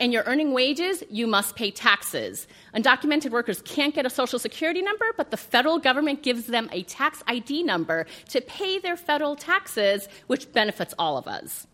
and 0.00 0.12
you're 0.12 0.22
earning 0.26 0.52
wages, 0.52 1.02
you 1.10 1.26
must 1.26 1.56
pay 1.56 1.70
taxes. 1.70 2.46
Undocumented 2.74 3.30
workers 3.30 3.62
can't 3.62 3.94
get 3.94 4.06
a 4.06 4.10
social 4.10 4.38
security 4.38 4.80
number, 4.80 5.06
but 5.16 5.30
the 5.32 5.36
federal 5.36 5.78
government 5.78 6.22
gives 6.22 6.46
them 6.46 6.68
a 6.72 6.84
tax 6.84 7.22
ID 7.26 7.64
number 7.64 8.06
to 8.28 8.40
pay 8.40 8.78
their 8.78 8.96
federal 8.96 9.34
taxes, 9.34 10.08
which 10.28 10.52
benefits 10.52 10.94
all 10.98 11.16
of 11.16 11.26
us. 11.26 11.66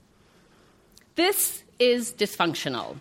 This 1.16 1.64
is 1.78 2.12
dysfunctional. 2.12 2.96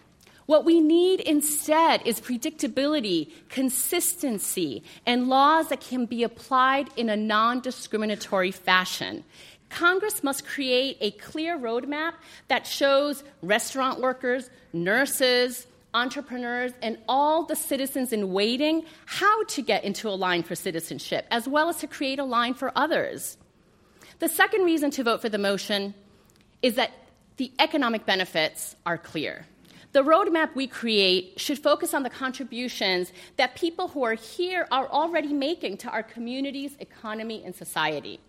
What 0.45 0.63
we 0.63 0.79
need 0.79 1.21
instead 1.21 2.05
is 2.05 2.21
predictability, 2.21 3.31
consistency, 3.49 4.83
and 5.05 5.27
laws 5.27 5.69
that 5.69 5.81
can 5.81 6.05
be 6.05 6.23
applied 6.23 6.89
in 6.95 7.09
a 7.09 7.15
non 7.15 7.61
discriminatory 7.61 8.51
fashion. 8.51 9.23
Congress 9.69 10.23
must 10.23 10.45
create 10.45 10.97
a 11.01 11.11
clear 11.11 11.57
roadmap 11.57 12.13
that 12.47 12.67
shows 12.67 13.23
restaurant 13.41 13.99
workers, 13.99 14.49
nurses, 14.71 15.65
entrepreneurs, 15.95 16.73
and 16.83 16.97
all 17.09 17.43
the 17.43 17.55
citizens 17.55 18.13
in 18.13 18.31
waiting 18.31 18.83
how 19.05 19.43
to 19.45 19.61
get 19.63 19.83
into 19.83 20.07
a 20.07 20.11
line 20.11 20.43
for 20.43 20.53
citizenship, 20.53 21.25
as 21.31 21.47
well 21.47 21.69
as 21.69 21.77
to 21.77 21.87
create 21.87 22.19
a 22.19 22.23
line 22.23 22.53
for 22.53 22.71
others. 22.75 23.37
The 24.19 24.29
second 24.29 24.63
reason 24.63 24.91
to 24.91 25.03
vote 25.03 25.21
for 25.21 25.29
the 25.29 25.37
motion 25.39 25.95
is 26.61 26.75
that 26.75 26.91
the 27.37 27.51
economic 27.59 28.05
benefits 28.05 28.75
are 28.85 28.97
clear. 28.97 29.45
The 29.91 30.03
roadmap 30.03 30.55
we 30.55 30.67
create 30.67 31.39
should 31.39 31.57
focus 31.57 31.93
on 31.93 32.03
the 32.03 32.09
contributions 32.09 33.13
that 33.37 33.55
people 33.55 33.87
who 33.87 34.03
are 34.03 34.13
here 34.13 34.67
are 34.69 34.87
already 34.89 35.31
making 35.31 35.77
to 35.77 35.89
our 35.89 36.03
communities, 36.03 36.75
economy, 36.79 37.43
and 37.45 37.55
society. 37.55 38.19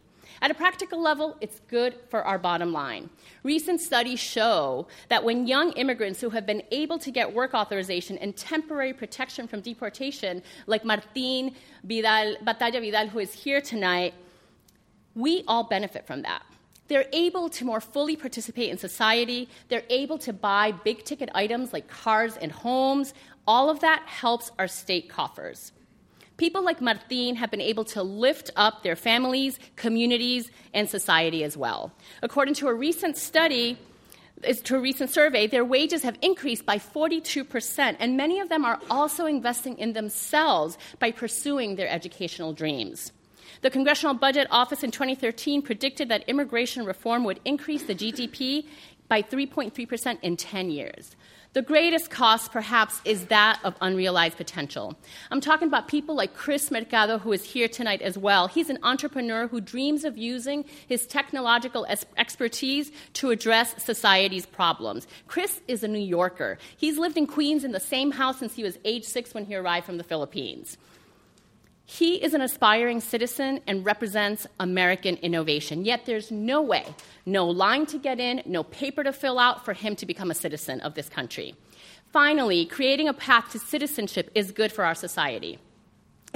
At 0.43 0.51
a 0.51 0.55
practical 0.55 1.01
level, 1.01 1.37
it's 1.41 1.61
good 1.69 1.97
for 2.09 2.23
our 2.23 2.39
bottom 2.39 2.73
line. 2.73 3.11
Recent 3.43 3.81
studies 3.81 4.21
show 4.21 4.87
that 5.09 5.25
when 5.25 5.47
young 5.47 5.73
immigrants 5.73 6.21
who 6.21 6.31
have 6.31 6.47
been 6.47 6.63
able 6.71 6.99
to 6.99 7.11
get 7.11 7.33
work 7.33 7.55
authorization 7.55 8.19
and 8.19 8.37
temporary 8.37 8.93
protection 8.93 9.49
from 9.49 9.61
deportation, 9.61 10.43
like 10.67 10.85
Martin 10.85 11.55
Vidal, 11.85 12.37
Batalla 12.45 12.81
Vidal, 12.81 13.09
who 13.09 13.19
is 13.19 13.33
here 13.33 13.61
tonight, 13.61 14.15
we 15.15 15.43
all 15.49 15.65
benefit 15.65 16.07
from 16.07 16.23
that. 16.23 16.43
They're 16.89 17.07
able 17.13 17.49
to 17.51 17.65
more 17.65 17.81
fully 17.81 18.17
participate 18.17 18.71
in 18.71 18.79
society. 18.79 19.49
They're 19.69 19.85
able 19.91 20.19
to 20.19 20.33
buy 20.33 20.73
big 20.73 21.05
ticket 21.05 21.31
items 21.35 21.73
like 21.73 21.89
cars 21.89 22.37
and 22.37 22.53
homes. 22.53 23.15
All 23.47 23.71
of 23.71 23.81
that 23.81 24.03
helps 24.07 24.51
our 24.59 24.69
state 24.69 25.09
coffers. 25.09 25.73
People 26.37 26.63
like 26.63 26.83
Martin 26.83 27.37
have 27.37 27.51
been 27.51 27.63
able 27.63 27.85
to 27.87 28.03
lift 28.03 28.51
up 28.57 28.83
their 28.83 28.97
families, 28.97 29.59
communities, 29.77 30.51
and 30.75 30.89
society 30.89 31.43
as 31.43 31.57
well. 31.57 31.93
According 32.23 32.55
to 32.55 32.69
a 32.69 32.75
recent 32.75 33.17
study, 33.17 33.79
to 34.65 34.77
a 34.77 34.81
recent 34.81 35.09
survey, 35.09 35.47
their 35.47 35.65
wages 35.65 36.03
have 36.03 36.19
increased 36.21 36.67
by 36.67 36.77
42%, 36.79 37.97
and 37.99 38.17
many 38.19 38.39
of 38.41 38.51
them 38.51 38.67
are 38.67 38.79
also 38.91 39.25
investing 39.25 39.79
in 39.79 39.95
themselves 39.95 40.77
by 40.99 41.11
pursuing 41.11 41.77
their 41.77 41.89
educational 41.89 42.53
dreams. 42.53 43.13
The 43.63 43.71
Congressional 43.71 44.15
Budget 44.15 44.47
Office 44.51 44.83
in 44.83 44.91
2013 44.91 45.63
predicted 45.63 46.09
that 46.09 46.29
immigration 46.29 46.85
reform 46.85 47.25
would 47.25 47.41
increase 47.45 47.85
the 47.85 47.95
GDP 47.95 48.67
by 49.09 49.23
3.3% 49.23 50.19
in 50.23 50.37
10 50.37 50.71
years. 50.71 51.17
The 51.57 51.63
greatest 51.63 52.11
cost, 52.11 52.53
perhaps, 52.53 53.01
is 53.07 53.29
that 53.29 53.59
of 53.65 53.75
unrealized 53.81 54.37
potential. 54.37 54.95
I'm 55.31 55.41
talking 55.41 55.69
about 55.69 55.89
people 55.89 56.15
like 56.15 56.35
Chris 56.35 56.71
Mercado, 56.71 57.17
who 57.17 57.33
is 57.33 57.45
here 57.45 57.67
tonight 57.67 58.03
as 58.03 58.19
well. 58.19 58.47
He's 58.47 58.69
an 58.69 58.79
entrepreneur 58.83 59.49
who 59.49 59.63
dreams 59.63 60.05
of 60.05 60.19
using 60.19 60.67
his 60.87 61.07
technological 61.07 61.87
expertise 62.19 62.93
to 63.15 63.31
address 63.31 63.83
society's 63.83 64.45
problems. 64.45 65.07
Chris 65.29 65.63
is 65.67 65.83
a 65.83 65.89
New 65.89 65.99
Yorker. 65.99 66.59
He's 66.77 66.99
lived 66.99 67.17
in 67.17 67.27
Queens 67.27 67.65
in 67.65 67.73
the 67.73 67.81
same 67.81 68.11
house 68.11 68.39
since 68.39 68.55
he 68.55 68.63
was 68.63 68.79
age 68.85 69.05
six 69.05 69.33
when 69.33 69.47
he 69.47 69.55
arrived 69.55 69.87
from 69.87 69.97
the 69.97 70.05
Philippines. 70.05 70.77
He 71.89 72.17
is 72.17 72.35
an 72.35 72.41
aspiring 72.41 73.01
citizen 73.01 73.61
and 73.69 73.87
represents 73.87 74.45
American 74.59 75.17
innovation. 75.19 75.85
Yet 75.85 76.05
there's 76.05 76.33
no 76.33 76.61
way, 76.61 76.85
no 77.25 77.47
line 77.47 77.87
to 77.87 77.99
get 77.99 78.19
in, 78.19 78.43
no 78.45 78.65
paper 78.65 79.05
to 79.05 79.13
fill 79.13 79.39
out 79.39 79.65
for 79.65 79.73
him 79.73 79.95
to 79.97 80.05
become 80.05 80.33
a 80.33 80.35
citizen 80.35 80.81
of 80.81 80.95
this 80.95 81.09
country. 81.09 81.55
Finally, 82.13 82.67
creating 82.67 83.09
a 83.09 83.13
path 83.13 83.53
to 83.53 83.61
citizenship 83.61 84.33
is 84.35 84.51
good 84.51 84.73
for 84.73 84.85
our 84.85 84.97
society. 84.97 85.61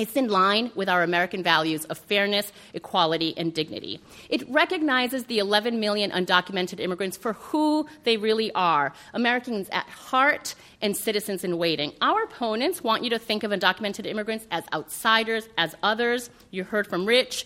It's 0.00 0.16
in 0.16 0.28
line 0.28 0.72
with 0.74 0.88
our 0.88 1.02
American 1.02 1.42
values 1.42 1.84
of 1.84 1.98
fairness, 1.98 2.54
equality, 2.72 3.34
and 3.36 3.52
dignity. 3.52 4.00
It 4.30 4.48
recognizes 4.48 5.24
the 5.24 5.40
11 5.40 5.78
million 5.78 6.10
undocumented 6.10 6.80
immigrants 6.80 7.18
for 7.18 7.34
who 7.34 7.86
they 8.04 8.16
really 8.16 8.50
are 8.52 8.94
Americans 9.12 9.68
at 9.70 9.86
heart 9.90 10.54
and 10.80 10.96
citizens 10.96 11.44
in 11.44 11.58
waiting. 11.58 11.92
Our 12.00 12.22
opponents 12.22 12.82
want 12.82 13.04
you 13.04 13.10
to 13.10 13.18
think 13.18 13.42
of 13.42 13.50
undocumented 13.50 14.06
immigrants 14.06 14.46
as 14.50 14.64
outsiders, 14.72 15.46
as 15.58 15.74
others. 15.82 16.30
You 16.50 16.64
heard 16.64 16.86
from 16.86 17.04
Rich. 17.04 17.44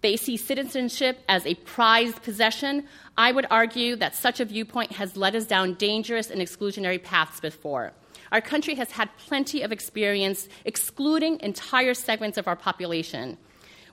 They 0.00 0.16
see 0.16 0.36
citizenship 0.36 1.20
as 1.28 1.46
a 1.46 1.54
prized 1.54 2.20
possession. 2.24 2.88
I 3.16 3.30
would 3.30 3.46
argue 3.48 3.94
that 3.94 4.16
such 4.16 4.40
a 4.40 4.44
viewpoint 4.44 4.90
has 4.90 5.16
led 5.16 5.36
us 5.36 5.46
down 5.46 5.74
dangerous 5.74 6.30
and 6.32 6.40
exclusionary 6.40 7.00
paths 7.00 7.38
before. 7.38 7.92
Our 8.32 8.40
country 8.40 8.74
has 8.76 8.92
had 8.92 9.08
plenty 9.18 9.62
of 9.62 9.72
experience 9.72 10.48
excluding 10.64 11.40
entire 11.40 11.94
segments 11.94 12.38
of 12.38 12.48
our 12.48 12.56
population. 12.56 13.38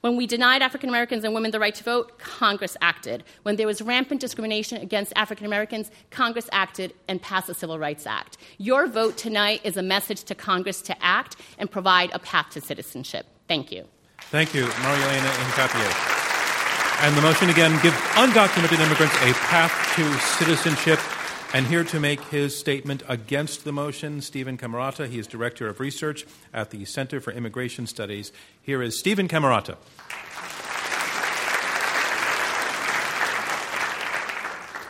When 0.01 0.17
we 0.17 0.27
denied 0.27 0.61
African 0.61 0.89
Americans 0.89 1.23
and 1.23 1.33
women 1.33 1.51
the 1.51 1.61
right 1.61 1.73
to 1.75 1.83
vote, 1.83 2.19
Congress 2.19 2.75
acted. 2.81 3.23
When 3.43 3.55
there 3.55 3.67
was 3.67 3.81
rampant 3.81 4.19
discrimination 4.19 4.81
against 4.81 5.13
African 5.15 5.45
Americans, 5.45 5.91
Congress 6.11 6.49
acted 6.51 6.93
and 7.07 7.21
passed 7.21 7.47
the 7.47 7.53
Civil 7.53 7.79
Rights 7.79 8.05
Act. 8.05 8.37
Your 8.57 8.87
vote 8.87 9.15
tonight 9.15 9.61
is 9.63 9.77
a 9.77 9.81
message 9.81 10.25
to 10.25 10.35
Congress 10.35 10.81
to 10.81 11.03
act 11.03 11.37
and 11.57 11.71
provide 11.71 12.09
a 12.11 12.19
path 12.19 12.49
to 12.49 12.59
citizenship. 12.59 13.27
Thank 13.47 13.71
you. 13.71 13.85
Thank 14.23 14.53
you, 14.53 14.65
Marielena 14.65 15.31
Hincapié. 15.39 16.23
And 17.03 17.15
the 17.15 17.21
motion 17.21 17.49
again 17.49 17.71
give 17.81 17.93
undocumented 18.15 18.79
immigrants 18.85 19.15
a 19.15 19.31
path 19.47 19.71
to 19.95 20.03
citizenship. 20.19 20.99
And 21.55 21.67
here 21.67 21.83
to 21.83 21.99
make 21.99 22.19
his 22.19 22.57
statement 22.57 23.03
against 23.07 23.63
the 23.63 23.71
motion, 23.71 24.21
Stephen 24.21 24.57
Camarota. 24.57 25.07
He 25.07 25.19
is 25.19 25.27
Director 25.27 25.67
of 25.67 25.79
Research 25.79 26.25
at 26.51 26.71
the 26.71 26.83
Center 26.85 27.21
for 27.21 27.31
Immigration 27.31 27.85
Studies. 27.85 28.31
Here 28.63 28.81
is 28.81 28.97
Stephen 28.97 29.27
Camarota. 29.27 29.77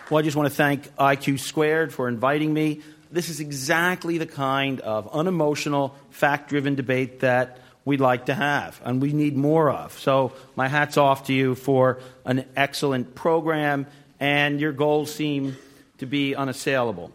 Well, 0.10 0.19
I 0.19 0.21
just 0.21 0.38
want 0.38 0.47
to 0.47 0.56
thank 0.56 0.88
IQ 0.95 1.41
Squared 1.41 1.93
for 1.93 2.08
inviting 2.08 2.54
me. 2.54 2.80
This 3.12 3.28
is 3.28 3.41
exactly 3.41 4.17
the 4.17 4.26
kind 4.26 4.80
of 4.80 5.13
unemotional, 5.13 5.93
fact 6.12 6.47
driven 6.47 6.76
debate 6.76 7.19
that 7.19 7.58
we'd 7.84 7.99
like 7.99 8.28
to 8.28 8.34
have 8.34 8.80
and 8.86 9.02
we 9.02 9.12
need 9.12 9.36
more 9.36 9.69
of. 9.69 9.99
So, 9.99 10.32
my 10.56 10.69
hat's 10.69 10.95
off 10.95 11.26
to 11.26 11.34
you 11.34 11.56
for 11.56 11.99
an 12.23 12.45
excellent 12.56 13.15
program, 13.15 13.86
and 14.21 14.62
your 14.62 14.71
goals 14.71 15.13
seem 15.13 15.58
to 15.98 16.06
be 16.06 16.36
unassailable. 16.36 17.12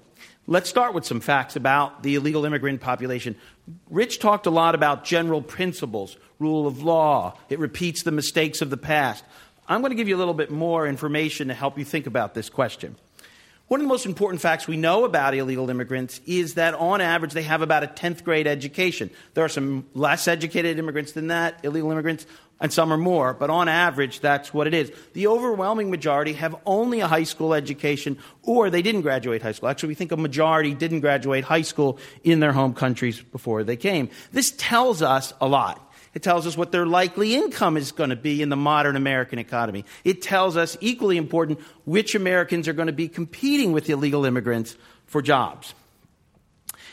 Let's 0.47 0.71
start 0.71 0.95
with 0.95 1.05
some 1.05 1.21
facts 1.21 1.57
about 1.57 2.03
the 2.03 2.15
illegal 2.15 2.45
immigrant 2.47 2.81
population. 2.81 3.37
Rich 3.91 4.19
talked 4.19 4.47
a 4.47 4.51
lot 4.51 4.75
about 4.75 5.05
general 5.05 5.43
principles, 5.43 6.17
rule 6.39 6.67
of 6.67 6.83
law. 6.83 7.37
It 7.51 7.59
repeats 7.59 8.03
the 8.03 8.13
mistakes 8.13 8.63
of 8.63 8.71
the 8.71 8.79
past. 8.79 9.25
I'm 9.69 9.83
going 9.83 9.91
to 9.91 9.97
give 9.97 10.09
you 10.09 10.17
a 10.17 10.19
little 10.19 10.33
bit 10.33 10.51
more 10.51 10.87
information 10.87 11.49
to 11.49 11.55
help 11.55 11.79
you 11.79 11.85
think 11.85 12.07
about 12.07 12.33
this 12.33 12.49
question. 12.49 12.97
One 13.67 13.81
of 13.81 13.85
the 13.85 13.89
most 13.89 14.07
important 14.07 14.41
facts 14.41 14.67
we 14.67 14.79
know 14.79 15.05
about 15.05 15.35
illegal 15.35 15.69
immigrants 15.69 16.23
is 16.25 16.55
that 16.55 16.73
on 16.73 17.03
average 17.03 17.35
they 17.35 17.43
have 17.43 17.61
about 17.61 17.85
a 17.85 17.87
10th 17.87 18.25
grade 18.25 18.47
education. 18.47 19.11
There 19.35 19.45
are 19.45 19.51
some 19.51 19.85
less 19.93 20.27
educated 20.27 20.79
immigrants 20.79 21.13
than 21.13 21.27
that, 21.27 21.63
illegal 21.63 21.93
immigrants 21.93 22.25
and 22.61 22.73
some 22.73 22.93
are 22.93 22.99
more, 22.99 23.35
but 23.35 23.51
on 23.51 23.69
average, 23.69 24.21
that's 24.21 24.53
what 24.53 24.67
it 24.67 24.75
is. 24.75 24.93
The 25.13 25.29
overwhelming 25.29 25.91
majority 25.91 26.33
have 26.35 26.57
only 26.67 27.01
a 27.01 27.07
high 27.07 27.23
school 27.23 27.55
education 27.55 28.19
or 28.43 28.69
they 28.69 28.83
didn't 28.83 29.03
graduate 29.03 29.43
high 29.43 29.53
school. 29.53 29.69
Actually, 29.69 29.91
we 29.91 29.95
think 29.95 30.13
a 30.13 30.17
majority 30.17 30.75
didn't 30.75 31.01
graduate 31.01 31.45
high 31.45 31.63
school 31.63 31.99
in 32.25 32.41
their 32.41 32.53
home 32.53 32.75
countries 32.75 33.21
before 33.21 33.63
they 33.63 33.77
came. 33.77 34.09
This 34.33 34.53
tells 34.57 35.03
us 35.03 35.33
a 35.41 35.47
lot. 35.47 35.85
It 36.15 36.23
tells 36.23 36.47
us 36.47 36.57
what 36.57 36.73
their 36.73 36.87
likely 36.87 37.37
income 37.37 37.77
is 37.77 37.93
going 37.93 38.11
to 38.11 38.17
be 38.17 38.43
in 38.43 38.49
the 38.49 38.57
modern 38.57 38.97
American 38.97 39.39
economy. 39.39 39.85
It 40.05 40.23
tells 40.23 40.57
us, 40.57 40.77
equally 40.81 41.17
important, 41.17 41.61
which 41.85 42.15
Americans 42.15 42.67
are 42.67 42.73
going 42.73 42.87
to 42.87 42.93
be 42.93 43.09
competing 43.09 43.73
with 43.73 43.89
illegal 43.89 44.25
immigrants 44.25 44.77
for 45.07 45.23
jobs. 45.23 45.75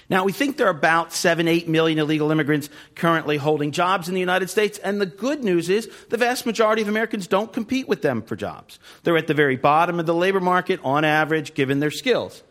Now, 0.09 0.23
we 0.23 0.31
think 0.31 0.57
there 0.57 0.67
are 0.67 0.71
about 0.71 1.13
7, 1.13 1.47
8 1.47 1.67
million 1.67 1.97
illegal 1.97 2.31
immigrants 2.31 2.69
currently 2.93 3.37
holding 3.37 3.71
jobs 3.71 4.07
in 4.07 4.13
the 4.13 4.19
United 4.19 4.49
States, 4.49 4.77
and 4.79 5.01
the 5.01 5.07
good 5.07 5.43
news 5.43 5.67
is 5.67 5.89
the 6.09 6.17
vast 6.17 6.45
majority 6.45 6.83
of 6.83 6.87
Americans 6.87 7.25
don't 7.25 7.51
compete 7.51 7.87
with 7.87 8.03
them 8.03 8.21
for 8.21 8.35
jobs. 8.35 8.77
They're 9.03 9.17
at 9.17 9.27
the 9.27 9.33
very 9.33 9.55
bottom 9.55 9.99
of 9.99 10.05
the 10.05 10.13
labor 10.13 10.39
market 10.39 10.79
on 10.83 11.05
average, 11.05 11.55
given 11.55 11.79
their 11.79 11.91
skills. 11.91 12.43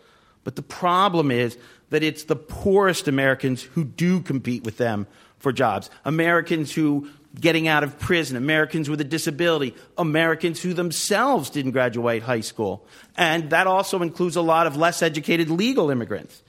But 0.43 0.57
the 0.57 0.63
problem 0.63 1.31
is 1.31 1.57
that 1.91 2.03
it's 2.03 2.25
the 2.25 2.37
poorest 2.37 3.07
Americans 3.07 3.63
who 3.63 3.85
do 3.85 4.21
compete 4.21 4.65
with 4.65 4.77
them 4.77 5.07
for 5.39 5.53
jobs. 5.53 5.91
Americans 6.05 6.73
who 6.73 7.09
getting 7.41 7.69
out 7.69 7.83
of 7.83 7.99
prison, 7.99 8.37
Americans 8.37 8.89
with 8.89 9.01
a 9.01 9.05
disability, 9.05 9.75
Americans 9.99 10.63
who 10.63 10.73
themselves 10.73 11.51
didn't 11.51 11.73
graduate 11.73 12.23
high 12.23 12.41
school. 12.41 12.87
And 13.17 13.51
that 13.51 13.67
also 13.67 14.03
includes 14.03 14.37
a 14.37 14.43
lot 14.43 14.67
of 14.67 14.77
less 14.77 15.03
educated 15.03 15.51
legal 15.51 15.91
immigrants. 15.91 16.43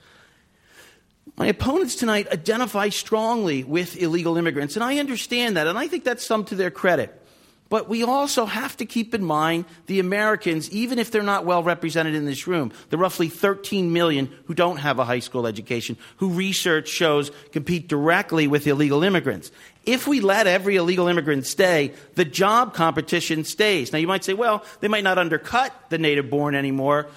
My 1.36 1.46
opponents 1.48 1.96
tonight 1.96 2.32
identify 2.32 2.88
strongly 2.88 3.62
with 3.62 4.00
illegal 4.00 4.38
immigrants, 4.38 4.74
and 4.74 4.82
I 4.82 4.98
understand 4.98 5.58
that, 5.58 5.66
and 5.66 5.78
I 5.78 5.86
think 5.86 6.02
that's 6.04 6.24
some 6.24 6.44
to 6.46 6.54
their 6.54 6.70
credit. 6.70 7.22
But 7.68 7.88
we 7.88 8.04
also 8.04 8.46
have 8.46 8.76
to 8.76 8.86
keep 8.86 9.12
in 9.12 9.24
mind 9.24 9.64
the 9.86 9.98
Americans, 9.98 10.70
even 10.70 10.98
if 10.98 11.10
they're 11.10 11.22
not 11.22 11.44
well 11.44 11.64
represented 11.64 12.14
in 12.14 12.24
this 12.24 12.46
room, 12.46 12.72
the 12.90 12.96
roughly 12.96 13.28
13 13.28 13.92
million 13.92 14.32
who 14.44 14.54
don't 14.54 14.76
have 14.76 15.00
a 15.00 15.04
high 15.04 15.18
school 15.18 15.46
education, 15.48 15.96
who 16.18 16.30
research 16.30 16.88
shows 16.88 17.32
compete 17.50 17.88
directly 17.88 18.46
with 18.46 18.66
illegal 18.68 19.02
immigrants. 19.02 19.50
If 19.84 20.06
we 20.06 20.20
let 20.20 20.46
every 20.46 20.76
illegal 20.76 21.08
immigrant 21.08 21.44
stay, 21.44 21.92
the 22.14 22.24
job 22.24 22.72
competition 22.72 23.42
stays. 23.44 23.92
Now 23.92 23.98
you 23.98 24.08
might 24.08 24.24
say, 24.24 24.34
well, 24.34 24.64
they 24.80 24.88
might 24.88 25.04
not 25.04 25.18
undercut 25.18 25.72
the 25.90 25.98
native 25.98 26.30
born 26.30 26.54
anymore, 26.54 27.08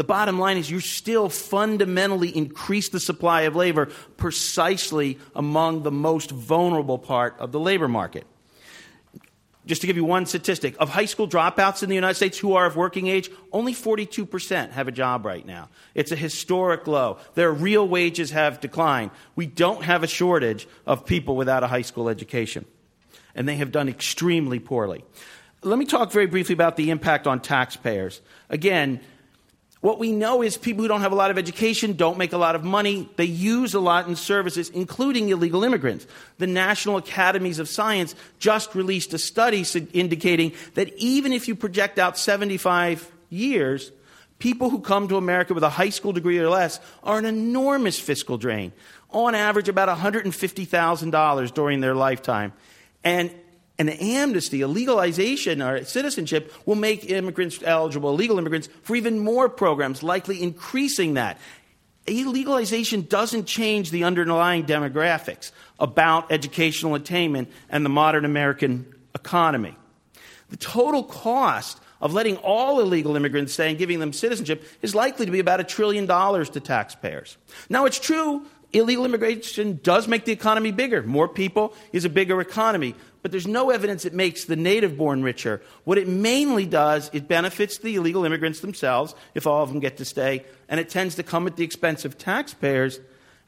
the 0.00 0.04
bottom 0.04 0.38
line 0.38 0.56
is 0.56 0.70
you 0.70 0.80
still 0.80 1.28
fundamentally 1.28 2.34
increase 2.34 2.88
the 2.88 2.98
supply 2.98 3.42
of 3.42 3.54
labor 3.54 3.90
precisely 4.16 5.18
among 5.34 5.82
the 5.82 5.90
most 5.90 6.30
vulnerable 6.30 6.96
part 6.96 7.36
of 7.38 7.52
the 7.52 7.60
labor 7.60 7.86
market. 7.86 8.26
Just 9.66 9.82
to 9.82 9.86
give 9.86 9.96
you 9.96 10.06
one 10.06 10.24
statistic, 10.24 10.74
of 10.80 10.88
high 10.88 11.04
school 11.04 11.28
dropouts 11.28 11.82
in 11.82 11.90
the 11.90 11.94
United 11.94 12.14
States 12.14 12.38
who 12.38 12.54
are 12.54 12.64
of 12.64 12.76
working 12.76 13.08
age, 13.08 13.28
only 13.52 13.74
42% 13.74 14.70
have 14.70 14.88
a 14.88 14.90
job 14.90 15.26
right 15.26 15.44
now. 15.44 15.68
It's 15.94 16.12
a 16.12 16.16
historic 16.16 16.86
low. 16.86 17.18
Their 17.34 17.52
real 17.52 17.86
wages 17.86 18.30
have 18.30 18.58
declined. 18.58 19.10
We 19.36 19.44
don't 19.44 19.84
have 19.84 20.02
a 20.02 20.06
shortage 20.06 20.66
of 20.86 21.04
people 21.04 21.36
without 21.36 21.62
a 21.62 21.66
high 21.66 21.82
school 21.82 22.08
education. 22.08 22.64
And 23.34 23.46
they 23.46 23.56
have 23.56 23.70
done 23.70 23.90
extremely 23.90 24.60
poorly. 24.60 25.04
Let 25.62 25.78
me 25.78 25.84
talk 25.84 26.10
very 26.10 26.24
briefly 26.24 26.54
about 26.54 26.76
the 26.76 26.88
impact 26.88 27.26
on 27.26 27.40
taxpayers. 27.40 28.22
Again, 28.48 29.00
what 29.80 29.98
we 29.98 30.12
know 30.12 30.42
is 30.42 30.58
people 30.58 30.82
who 30.82 30.88
don't 30.88 31.00
have 31.00 31.12
a 31.12 31.16
lot 31.16 31.30
of 31.30 31.38
education 31.38 31.94
don't 31.94 32.18
make 32.18 32.34
a 32.34 32.38
lot 32.38 32.54
of 32.54 32.62
money. 32.64 33.08
They 33.16 33.24
use 33.24 33.72
a 33.72 33.80
lot 33.80 34.08
in 34.08 34.16
services, 34.16 34.68
including 34.68 35.30
illegal 35.30 35.64
immigrants. 35.64 36.06
The 36.36 36.46
National 36.46 36.98
Academies 36.98 37.58
of 37.58 37.68
Science 37.68 38.14
just 38.38 38.74
released 38.74 39.14
a 39.14 39.18
study 39.18 39.64
indicating 39.94 40.52
that 40.74 40.92
even 40.98 41.32
if 41.32 41.48
you 41.48 41.54
project 41.54 41.98
out 41.98 42.18
75 42.18 43.10
years, 43.30 43.90
people 44.38 44.68
who 44.68 44.80
come 44.80 45.08
to 45.08 45.16
America 45.16 45.54
with 45.54 45.64
a 45.64 45.70
high 45.70 45.88
school 45.88 46.12
degree 46.12 46.38
or 46.38 46.50
less 46.50 46.78
are 47.02 47.18
an 47.18 47.24
enormous 47.24 47.98
fiscal 47.98 48.36
drain. 48.36 48.72
On 49.10 49.34
average, 49.34 49.70
about 49.70 49.88
$150,000 49.88 51.54
during 51.54 51.80
their 51.80 51.94
lifetime. 51.94 52.52
And 53.02 53.30
an 53.80 53.88
amnesty, 53.88 54.60
a 54.60 54.68
legalization 54.68 55.62
or 55.62 55.84
citizenship 55.84 56.52
will 56.66 56.74
make 56.74 57.10
immigrants 57.10 57.60
eligible, 57.64 58.10
illegal 58.10 58.38
immigrants, 58.38 58.68
for 58.82 58.94
even 58.94 59.18
more 59.18 59.48
programs, 59.48 60.02
likely 60.02 60.42
increasing 60.42 61.14
that. 61.14 61.38
Legalization 62.06 63.02
doesn't 63.02 63.46
change 63.46 63.90
the 63.90 64.04
underlying 64.04 64.66
demographics 64.66 65.50
about 65.78 66.30
educational 66.30 66.94
attainment 66.94 67.50
and 67.70 67.84
the 67.84 67.90
modern 67.90 68.24
American 68.24 68.92
economy. 69.14 69.76
The 70.50 70.56
total 70.56 71.02
cost 71.02 71.80
of 72.00 72.12
letting 72.12 72.36
all 72.38 72.80
illegal 72.80 73.16
immigrants 73.16 73.52
stay 73.52 73.70
and 73.70 73.78
giving 73.78 74.00
them 74.00 74.12
citizenship 74.12 74.64
is 74.82 74.94
likely 74.94 75.26
to 75.26 75.32
be 75.32 75.38
about 75.38 75.60
a 75.60 75.64
trillion 75.64 76.06
dollars 76.06 76.50
to 76.50 76.60
taxpayers. 76.60 77.36
Now, 77.68 77.86
it's 77.86 77.98
true 77.98 78.46
illegal 78.72 79.04
immigration 79.04 79.80
does 79.82 80.06
make 80.08 80.24
the 80.24 80.32
economy 80.32 80.70
bigger. 80.70 81.02
More 81.02 81.28
people 81.28 81.74
is 81.92 82.04
a 82.04 82.08
bigger 82.08 82.40
economy 82.40 82.94
but 83.22 83.30
there's 83.30 83.46
no 83.46 83.70
evidence 83.70 84.04
it 84.04 84.14
makes 84.14 84.44
the 84.44 84.56
native 84.56 84.96
born 84.96 85.22
richer. 85.22 85.60
What 85.84 85.98
it 85.98 86.08
mainly 86.08 86.66
does, 86.66 87.10
it 87.12 87.28
benefits 87.28 87.78
the 87.78 87.96
illegal 87.96 88.24
immigrants 88.24 88.60
themselves, 88.60 89.14
if 89.34 89.46
all 89.46 89.62
of 89.62 89.70
them 89.70 89.80
get 89.80 89.98
to 89.98 90.04
stay, 90.04 90.44
and 90.68 90.80
it 90.80 90.88
tends 90.88 91.14
to 91.16 91.22
come 91.22 91.46
at 91.46 91.56
the 91.56 91.64
expense 91.64 92.04
of 92.04 92.18
taxpayers 92.18 93.00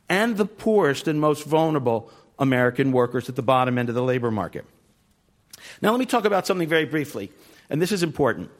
and 0.08 0.36
the 0.36 0.46
poorest 0.46 1.08
and 1.08 1.20
most 1.20 1.44
vulnerable 1.44 2.10
American 2.38 2.92
workers 2.92 3.28
at 3.28 3.36
the 3.36 3.42
bottom 3.42 3.78
end 3.78 3.88
of 3.88 3.94
the 3.94 4.02
labor 4.02 4.30
market. 4.30 4.64
Now, 5.80 5.90
let 5.90 6.00
me 6.00 6.06
talk 6.06 6.24
about 6.24 6.46
something 6.46 6.68
very 6.68 6.84
briefly, 6.84 7.30
and 7.70 7.80
this 7.80 7.92
is 7.92 8.02
important. 8.02 8.50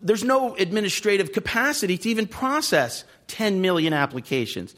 There's 0.00 0.24
no 0.24 0.54
administrative 0.54 1.32
capacity 1.32 1.98
to 1.98 2.08
even 2.08 2.26
process 2.26 3.04
10 3.26 3.60
million 3.60 3.92
applications. 3.92 4.74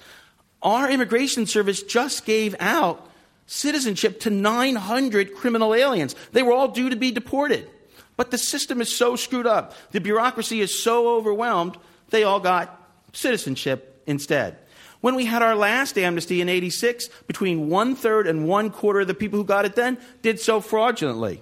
Our 0.63 0.91
immigration 0.91 1.47
service 1.47 1.83
just 1.83 2.25
gave 2.25 2.57
out 2.59 3.09
citizenship 3.47 4.21
to 4.21 4.31
900 4.31 5.35
criminal 5.35 5.75
aliens. 5.75 6.15
They 6.33 6.43
were 6.43 6.53
all 6.53 6.69
due 6.69 6.91
to 6.91 6.97
be 6.97 7.11
deported. 7.11 7.69
But 8.17 8.31
the 8.31 8.39
system 8.39 8.81
is 8.81 8.95
so 8.95 9.17
screwed 9.17 9.47
up, 9.47 9.75
the 9.91 10.01
bureaucracy 10.01 10.61
is 10.61 10.83
so 10.83 11.17
overwhelmed, 11.17 11.77
they 12.11 12.25
all 12.25 12.41
got 12.41 12.79
citizenship 13.13 14.03
instead. 14.07 14.59
When 15.01 15.17
we 15.17 15.25
had 15.25 15.43
our 15.43 15.57
last 15.57 15.99
amnesty 15.99 16.41
in 16.41 16.49
86, 16.49 17.09
between 17.27 17.69
one 17.69 17.97
third 17.97 18.27
and 18.27 18.47
one 18.47 18.71
quarter 18.71 19.01
of 19.01 19.09
the 19.09 19.15
people 19.15 19.39
who 19.39 19.45
got 19.45 19.65
it 19.65 19.75
then 19.75 19.99
did 20.23 20.39
so 20.39 20.61
fraudulently. 20.61 21.41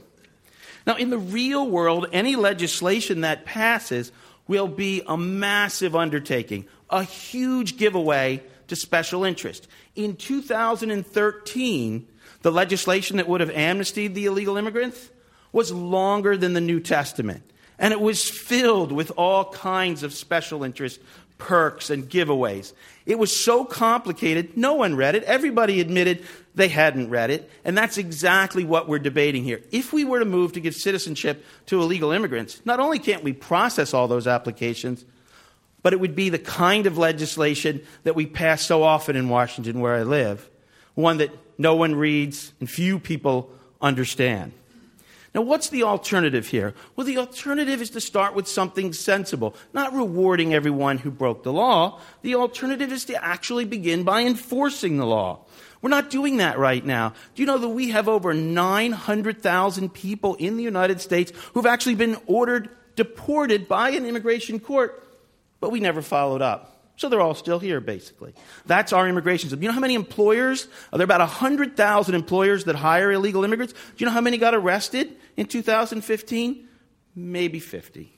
Now, 0.86 0.96
in 0.96 1.10
the 1.10 1.18
real 1.18 1.68
world, 1.68 2.06
any 2.12 2.36
legislation 2.36 3.20
that 3.20 3.44
passes 3.44 4.12
will 4.48 4.68
be 4.68 5.02
a 5.06 5.16
massive 5.16 5.94
undertaking, 5.94 6.66
a 6.88 7.04
huge 7.04 7.76
giveaway 7.76 8.42
to 8.68 8.76
special 8.76 9.24
interest. 9.24 9.68
In 9.96 10.16
2013, 10.16 12.06
the 12.42 12.52
legislation 12.52 13.16
that 13.16 13.28
would 13.28 13.40
have 13.40 13.50
amnestied 13.50 14.14
the 14.14 14.26
illegal 14.26 14.56
immigrants 14.56 15.10
was 15.52 15.72
longer 15.72 16.36
than 16.36 16.52
the 16.52 16.60
New 16.60 16.80
Testament. 16.80 17.42
And 17.78 17.92
it 17.92 18.00
was 18.00 18.28
filled 18.28 18.92
with 18.92 19.10
all 19.16 19.52
kinds 19.52 20.02
of 20.02 20.12
special 20.12 20.64
interest 20.64 21.00
perks 21.38 21.90
and 21.90 22.08
giveaways. 22.08 22.72
It 23.06 23.18
was 23.18 23.42
so 23.42 23.64
complicated, 23.64 24.56
no 24.56 24.74
one 24.74 24.94
read 24.94 25.14
it. 25.14 25.24
Everybody 25.24 25.80
admitted 25.80 26.24
they 26.54 26.68
hadn't 26.68 27.08
read 27.08 27.30
it. 27.30 27.50
And 27.64 27.76
that's 27.76 27.98
exactly 27.98 28.64
what 28.64 28.88
we're 28.88 28.98
debating 28.98 29.42
here. 29.42 29.62
If 29.72 29.92
we 29.92 30.04
were 30.04 30.18
to 30.18 30.24
move 30.24 30.52
to 30.52 30.60
give 30.60 30.74
citizenship 30.74 31.44
to 31.66 31.80
illegal 31.80 32.12
immigrants, 32.12 32.60
not 32.64 32.78
only 32.78 32.98
can't 32.98 33.24
we 33.24 33.32
process 33.32 33.94
all 33.94 34.06
those 34.06 34.26
applications, 34.26 35.04
but 35.82 35.92
it 35.92 36.00
would 36.00 36.14
be 36.14 36.28
the 36.28 36.38
kind 36.38 36.86
of 36.86 36.98
legislation 36.98 37.82
that 38.04 38.14
we 38.14 38.26
pass 38.26 38.62
so 38.62 38.82
often 38.82 39.16
in 39.16 39.28
Washington, 39.28 39.80
where 39.80 39.94
I 39.94 40.02
live, 40.02 40.48
one 40.94 41.18
that 41.18 41.30
no 41.58 41.74
one 41.74 41.94
reads 41.94 42.52
and 42.60 42.68
few 42.68 42.98
people 42.98 43.50
understand. 43.80 44.52
Now, 45.34 45.42
what's 45.42 45.68
the 45.68 45.84
alternative 45.84 46.48
here? 46.48 46.74
Well, 46.96 47.06
the 47.06 47.18
alternative 47.18 47.80
is 47.80 47.90
to 47.90 48.00
start 48.00 48.34
with 48.34 48.48
something 48.48 48.92
sensible, 48.92 49.54
not 49.72 49.92
rewarding 49.92 50.52
everyone 50.52 50.98
who 50.98 51.10
broke 51.10 51.44
the 51.44 51.52
law. 51.52 52.00
The 52.22 52.34
alternative 52.34 52.90
is 52.92 53.04
to 53.04 53.24
actually 53.24 53.64
begin 53.64 54.02
by 54.02 54.22
enforcing 54.22 54.96
the 54.96 55.06
law. 55.06 55.44
We're 55.82 55.90
not 55.90 56.10
doing 56.10 56.38
that 56.38 56.58
right 56.58 56.84
now. 56.84 57.14
Do 57.34 57.42
you 57.42 57.46
know 57.46 57.58
that 57.58 57.68
we 57.68 57.90
have 57.90 58.08
over 58.08 58.34
900,000 58.34 59.94
people 59.94 60.34
in 60.34 60.56
the 60.56 60.64
United 60.64 61.00
States 61.00 61.32
who've 61.54 61.64
actually 61.64 61.94
been 61.94 62.16
ordered 62.26 62.68
deported 62.96 63.68
by 63.68 63.90
an 63.90 64.04
immigration 64.04 64.58
court 64.58 65.02
but 65.60 65.70
we 65.70 65.80
never 65.80 66.02
followed 66.02 66.42
up. 66.42 66.76
So 66.96 67.08
they're 67.08 67.20
all 67.20 67.34
still 67.34 67.58
here, 67.58 67.80
basically. 67.80 68.34
That's 68.66 68.92
our 68.92 69.08
immigration 69.08 69.48
system. 69.48 69.62
You 69.62 69.68
know 69.68 69.74
how 69.74 69.80
many 69.80 69.94
employers? 69.94 70.68
Are 70.92 70.98
there 70.98 71.06
about 71.06 71.20
100,000 71.20 72.14
employers 72.14 72.64
that 72.64 72.76
hire 72.76 73.10
illegal 73.10 73.42
immigrants? 73.42 73.72
Do 73.72 73.78
you 73.96 74.06
know 74.06 74.12
how 74.12 74.20
many 74.20 74.36
got 74.36 74.54
arrested 74.54 75.16
in 75.36 75.46
2015? 75.46 76.68
Maybe 77.14 77.58
50. 77.58 78.12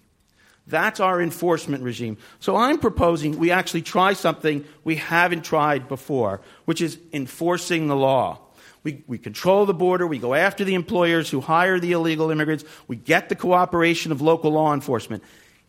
That's 0.67 1.01
our 1.01 1.21
enforcement 1.21 1.83
regime. 1.85 2.19
So 2.41 2.57
I'm 2.57 2.79
proposing 2.79 3.39
we 3.39 3.51
actually 3.51 3.83
try 3.83 4.13
something 4.15 4.65
we 4.85 4.97
haven't 4.97 5.45
tried 5.45 5.89
before, 5.89 6.41
which 6.65 6.81
is 6.81 6.99
enforcing 7.13 7.89
the 7.89 7.97
law. 7.97 8.41
We, 8.85 9.05
we 9.07 9.19
control 9.19 9.65
the 9.65 9.75
border. 9.75 10.07
We 10.07 10.19
go 10.19 10.35
after 10.35 10.65
the 10.65 10.75
employers 10.75 11.31
who 11.31 11.41
hire 11.41 11.79
the 11.79 11.93
illegal 11.93 12.31
immigrants. 12.31 12.65
We 12.89 12.97
get 12.97 13.29
the 13.29 13.37
cooperation 13.37 14.11
of 14.11 14.21
local 14.21 14.51
law 14.51 14.75
enforcement. 14.75 15.23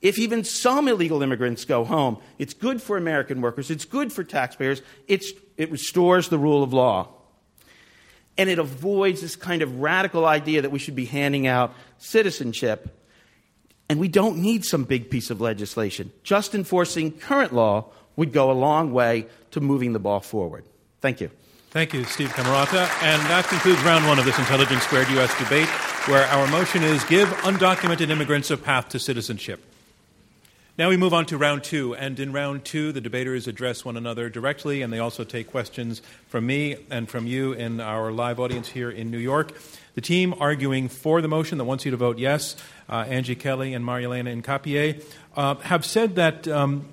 If 0.04 0.20
even 0.20 0.44
some 0.44 0.90
illegal 0.90 1.24
immigrants 1.24 1.64
go 1.64 1.86
home, 1.86 2.18
it's 2.38 2.54
good 2.54 2.82
for 2.82 2.98
American 2.98 3.40
workers, 3.40 3.72
it's 3.72 3.86
good 3.86 4.12
for 4.12 4.26
taxpayers, 4.26 4.82
it 5.08 5.72
restores 5.72 6.28
the 6.28 6.38
rule 6.38 6.62
of 6.62 6.74
law. 6.74 7.08
And 8.38 8.50
it 8.50 8.60
avoids 8.60 9.22
this 9.22 9.38
kind 9.38 9.62
of 9.62 9.80
radical 9.80 10.26
idea 10.26 10.62
that 10.64 10.72
we 10.72 10.80
should 10.80 10.96
be 10.96 11.06
handing 11.06 11.48
out 11.48 11.74
citizenship. 12.00 13.00
And 13.88 14.00
we 14.00 14.10
don't 14.10 14.40
need 14.40 14.66
some 14.66 14.84
big 14.84 15.10
piece 15.10 15.30
of 15.30 15.40
legislation. 15.40 16.12
Just 16.24 16.54
enforcing 16.54 17.12
current 17.12 17.54
law 17.54 17.86
would 18.18 18.34
go 18.34 18.52
a 18.52 18.54
long 18.54 18.92
way 18.92 19.28
to 19.52 19.62
moving 19.62 19.94
the 19.94 20.00
ball 20.00 20.20
forward. 20.20 20.66
Thank 21.00 21.22
you. 21.22 21.32
Thank 21.70 21.94
you, 21.94 22.04
Steve 22.04 22.34
Camarota. 22.34 22.90
And 23.02 23.22
that 23.30 23.46
concludes 23.48 23.82
round 23.84 24.06
one 24.06 24.20
of 24.20 24.26
this 24.26 24.38
Intelligence 24.38 24.84
Squared 24.84 25.10
U.S. 25.12 25.38
debate, 25.40 25.70
where 26.08 26.26
our 26.28 26.48
motion 26.48 26.84
is 26.84 27.04
give 27.06 27.30
undocumented 27.44 28.10
immigrants 28.10 28.52
a 28.52 28.58
path 28.58 28.90
to 28.90 29.00
citizenship. 29.00 29.64
Now 30.76 30.90
we 30.90 30.98
move 30.98 31.14
on 31.14 31.28
to 31.28 31.38
round 31.38 31.64
two. 31.64 31.94
And 31.94 32.20
in 32.20 32.34
round 32.34 32.66
two, 32.66 32.92
the 32.92 33.00
debaters 33.00 33.48
address 33.48 33.86
one 33.86 33.96
another 33.96 34.28
directly, 34.28 34.82
and 34.82 34.92
they 34.92 34.98
also 34.98 35.24
take 35.24 35.52
questions 35.52 36.02
from 36.28 36.48
me 36.48 36.78
and 36.90 37.08
from 37.08 37.28
you 37.28 37.54
in 37.54 37.80
our 37.80 38.12
live 38.12 38.40
audience 38.40 38.70
here 38.70 38.90
in 38.90 39.12
New 39.12 39.20
York. 39.20 39.56
The 39.94 40.02
team 40.02 40.34
arguing 40.40 40.90
for 40.90 41.22
the 41.22 41.28
motion 41.28 41.60
that 41.60 41.66
wants 41.66 41.86
you 41.86 41.92
to 41.92 41.98
vote 41.98 42.18
yes, 42.18 42.56
uh, 42.90 43.06
Angie 43.08 43.36
Kelly 43.36 43.76
and 43.76 43.86
Marielena 43.86 44.36
Hincapié, 44.36 45.06
uh, 45.38 45.54
have 45.58 45.86
said 45.86 46.16
that 46.16 46.48
um, 46.48 46.88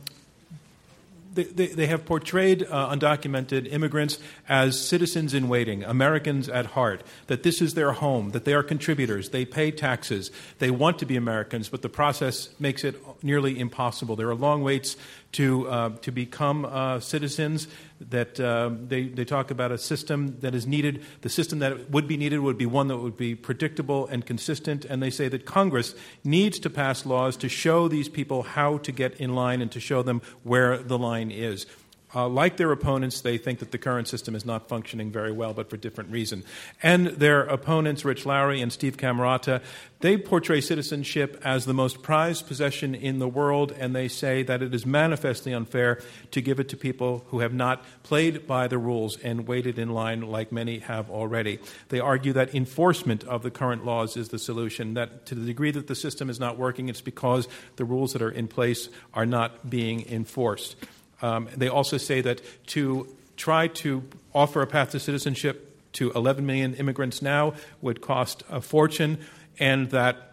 they, 1.33 1.69
they, 1.69 1.87
have 1.87 2.05
portrayed 2.05 2.65
uh, 2.65 2.91
undocumented 2.91 3.73
immigrants 3.73 4.19
as 4.49 4.81
citizens 4.81 5.33
in 5.35 5.49
waiting, 5.49 5.85
Americans 5.85 6.49
at 6.49 6.67
heart, 6.67 7.03
that 7.29 7.43
this 7.43 7.63
is 7.63 7.75
their 7.75 7.93
home, 7.93 8.31
that 8.31 8.45
they 8.45 8.55
are 8.55 8.63
contributors, 8.63 9.31
they 9.31 9.45
pay 9.45 9.71
taxes, 9.71 10.31
they 10.59 10.71
want 10.71 10.99
to 10.99 11.07
be 11.07 11.17
Americans, 11.17 11.69
but 11.69 11.83
the 11.83 11.89
process 11.89 12.49
makes 12.59 12.85
it 12.85 12.97
nearly 13.23 13.59
impossible. 13.59 14.17
There 14.17 14.29
are 14.29 14.35
long 14.35 14.63
waits 14.63 14.97
to, 15.33 15.69
uh, 15.69 15.91
to 16.03 16.11
become 16.11 16.65
uh, 16.65 17.01
citizens, 17.01 17.69
that 18.01 18.41
uh, 18.41 18.71
they, 18.89 19.05
they 19.05 19.25
talk 19.25 19.51
about 19.51 19.71
a 19.71 19.79
system 19.79 20.39
that 20.41 20.55
is 20.55 20.67
needed. 20.67 21.05
The 21.21 21.29
system 21.29 21.59
that 21.61 21.91
would 21.91 22.09
be 22.09 22.17
needed 22.17 22.41
would 22.41 22.59
be 22.59 22.67
one 22.67 22.89
that 22.89 22.99
would 22.99 23.17
be 23.17 23.35
predictable 23.35 24.07
and 24.07 24.25
consistent. 24.25 24.85
And 24.85 25.03
they 25.03 25.11
say 25.11 25.29
that 25.29 25.45
Congress 25.45 25.95
needs 26.25 26.59
to 26.61 26.71
pass 26.71 27.05
laws 27.05 27.37
to 27.39 27.49
show 27.49 27.89
these 27.89 28.09
people 28.09 28.43
how 28.43 28.79
to 28.79 28.93
get 28.93 29.21
in 29.21 29.35
line 29.35 29.61
and 29.61 29.71
to 29.73 29.81
show 29.81 30.03
them 30.03 30.23
where 30.43 30.79
the 30.79 30.99
line 30.99 31.31
is. 31.31 31.67
Uh, 32.13 32.29
like 32.29 32.57
their 32.57 32.73
opponents, 32.73 33.21
they 33.21 33.39
think 33.39 33.61
that 33.61 33.71
the 33.71 33.79
current 33.79 34.09
system 34.09 34.35
is 34.35 34.45
not 34.45 34.69
functioning 34.69 35.13
very 35.13 35.31
well, 35.31 35.55
but 35.55 35.71
for 35.71 35.77
different 35.77 36.11
reason. 36.11 36.43
And 36.83 37.07
their 37.07 37.43
opponents, 37.43 38.05
Rich 38.05 38.27
Lowry 38.27 38.61
and 38.61 38.73
Steve 38.73 38.97
Camarota, 38.97 39.63
they 40.01 40.17
portray 40.17 40.61
citizenship 40.61 41.41
as 41.45 41.67
the 41.67 41.75
most 41.75 42.03
prized 42.03 42.49
possession 42.49 42.95
in 42.95 43.19
the 43.19 43.29
world, 43.29 43.73
and 43.79 43.95
they 43.95 44.09
say 44.09 44.43
that 44.43 44.63
it 44.63 44.75
is 44.75 44.85
manifestly 44.85 45.53
unfair 45.53 46.01
to 46.33 46.41
give 46.41 46.59
it 46.59 46.69
to 46.71 46.77
people 46.77 47.25
who 47.29 47.41
have 47.41 47.55
not 47.55 47.85
played 48.03 48.47
by 48.47 48.67
the 48.67 48.79
rules 48.79 49.17
and 49.19 49.47
waited 49.47 49.79
in 49.79 49.91
line 49.91 50.23
like 50.23 50.51
many 50.51 50.79
have 50.81 51.11
already. 51.11 51.59
They 51.91 52.01
argue 52.01 52.33
that 52.33 52.55
enforcement 52.55 53.23
of 53.25 53.43
the 53.43 53.51
current 53.51 53.85
laws 53.85 54.17
is 54.17 54.31
the 54.31 54.39
solution, 54.39 54.95
that 54.95 55.27
to 55.27 55.35
the 55.35 55.47
degree 55.47 55.71
that 55.71 55.87
the 55.87 55.95
system 55.95 56.29
is 56.29 56.41
not 56.41 56.59
working, 56.59 56.89
it's 56.89 57.01
because 57.01 57.47
the 57.77 57.85
rules 57.85 58.15
that 58.15 58.23
are 58.23 58.31
in 58.31 58.49
place 58.49 58.89
are 59.15 59.27
not 59.27 59.71
being 59.71 60.07
enforced. 60.09 60.77
Um, 61.23 61.49
they 61.57 61.69
also 61.69 61.97
say 61.97 62.21
that 62.23 62.41
to 62.69 63.15
try 63.37 63.69
to 63.69 64.05
offer 64.35 64.63
a 64.63 64.67
path 64.67 64.91
to 64.91 65.01
citizenship 65.01 65.67
to 65.93 66.13
11 66.13 66.47
million 66.47 66.75
immigrants 66.75 67.21
now 67.21 67.55
would 67.81 68.01
cost 68.01 68.43
a 68.49 68.61
fortune, 68.61 69.19
and 69.59 69.91
that 69.91 70.31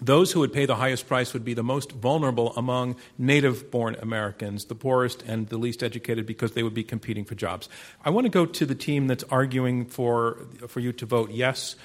those 0.00 0.32
who 0.32 0.40
would 0.40 0.52
pay 0.52 0.66
the 0.66 0.74
highest 0.74 1.06
price 1.06 1.32
would 1.32 1.44
be 1.44 1.54
the 1.54 1.62
most 1.62 1.92
vulnerable 1.92 2.52
among 2.56 2.96
native 3.18 3.70
born 3.70 3.94
Americans, 4.00 4.64
the 4.64 4.74
poorest 4.74 5.22
and 5.22 5.48
the 5.48 5.56
least 5.58 5.82
educated, 5.82 6.26
because 6.26 6.52
they 6.52 6.62
would 6.62 6.74
be 6.74 6.82
competing 6.82 7.24
for 7.24 7.34
jobs. 7.34 7.68
I 8.04 8.10
want 8.10 8.24
to 8.24 8.30
go 8.30 8.44
to 8.44 8.66
the 8.66 8.74
team 8.74 9.06
that's 9.06 9.24
arguing 9.24 9.86
for, 9.86 10.38
for 10.66 10.80
you 10.80 10.92
to 10.94 11.06
vote 11.06 11.30
yes 11.30 11.76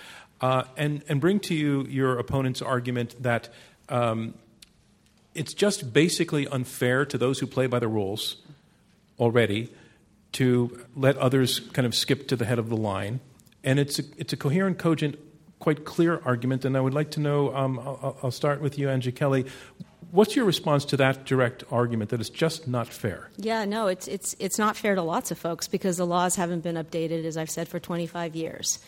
uh, 0.41 0.63
and, 0.75 1.03
and 1.07 1.21
bring 1.21 1.39
to 1.41 1.55
you 1.55 1.85
your 1.89 2.17
opponent's 2.17 2.61
argument 2.61 3.21
that 3.21 3.49
um, 3.89 4.33
it's 5.37 5.53
just 5.53 5.93
basically 5.93 6.47
unfair 6.47 7.05
to 7.05 7.17
those 7.17 7.39
who 7.39 7.47
play 7.47 7.67
by 7.67 7.79
the 7.79 7.87
rules 7.87 8.37
already 9.19 9.71
to 10.33 10.85
let 10.95 11.17
others 11.17 11.59
kind 11.59 11.85
of 11.85 11.95
skip 11.95 12.27
to 12.27 12.35
the 12.35 12.45
head 12.45 12.59
of 12.59 12.69
the 12.69 12.77
line. 12.77 13.19
And 13.63 13.79
it's 13.79 13.99
a, 13.99 14.03
it's 14.17 14.33
a 14.33 14.37
coherent, 14.37 14.77
cogent, 14.77 15.17
quite 15.59 15.85
clear 15.85 16.21
argument. 16.25 16.65
And 16.65 16.75
I 16.75 16.81
would 16.81 16.93
like 16.93 17.11
to 17.11 17.19
know 17.19 17.55
um, 17.55 17.79
I'll, 17.79 18.17
I'll 18.23 18.31
start 18.31 18.61
with 18.61 18.77
you, 18.77 18.89
Angie 18.89 19.11
Kelly. 19.11 19.45
What's 20.11 20.35
your 20.35 20.45
response 20.45 20.85
to 20.85 20.97
that 20.97 21.25
direct 21.25 21.63
argument 21.69 22.11
that 22.11 22.19
it's 22.19 22.29
just 22.29 22.67
not 22.67 22.87
fair? 22.87 23.29
Yeah, 23.37 23.65
no, 23.65 23.87
it's, 23.87 24.07
it's, 24.07 24.35
it's 24.39 24.57
not 24.57 24.77
fair 24.77 24.95
to 24.95 25.01
lots 25.01 25.31
of 25.31 25.37
folks 25.37 25.67
because 25.67 25.97
the 25.97 26.05
laws 26.05 26.35
haven't 26.35 26.61
been 26.61 26.75
updated, 26.75 27.25
as 27.25 27.35
I've 27.35 27.49
said, 27.49 27.67
for 27.67 27.79
25 27.79 28.35
years. 28.35 28.79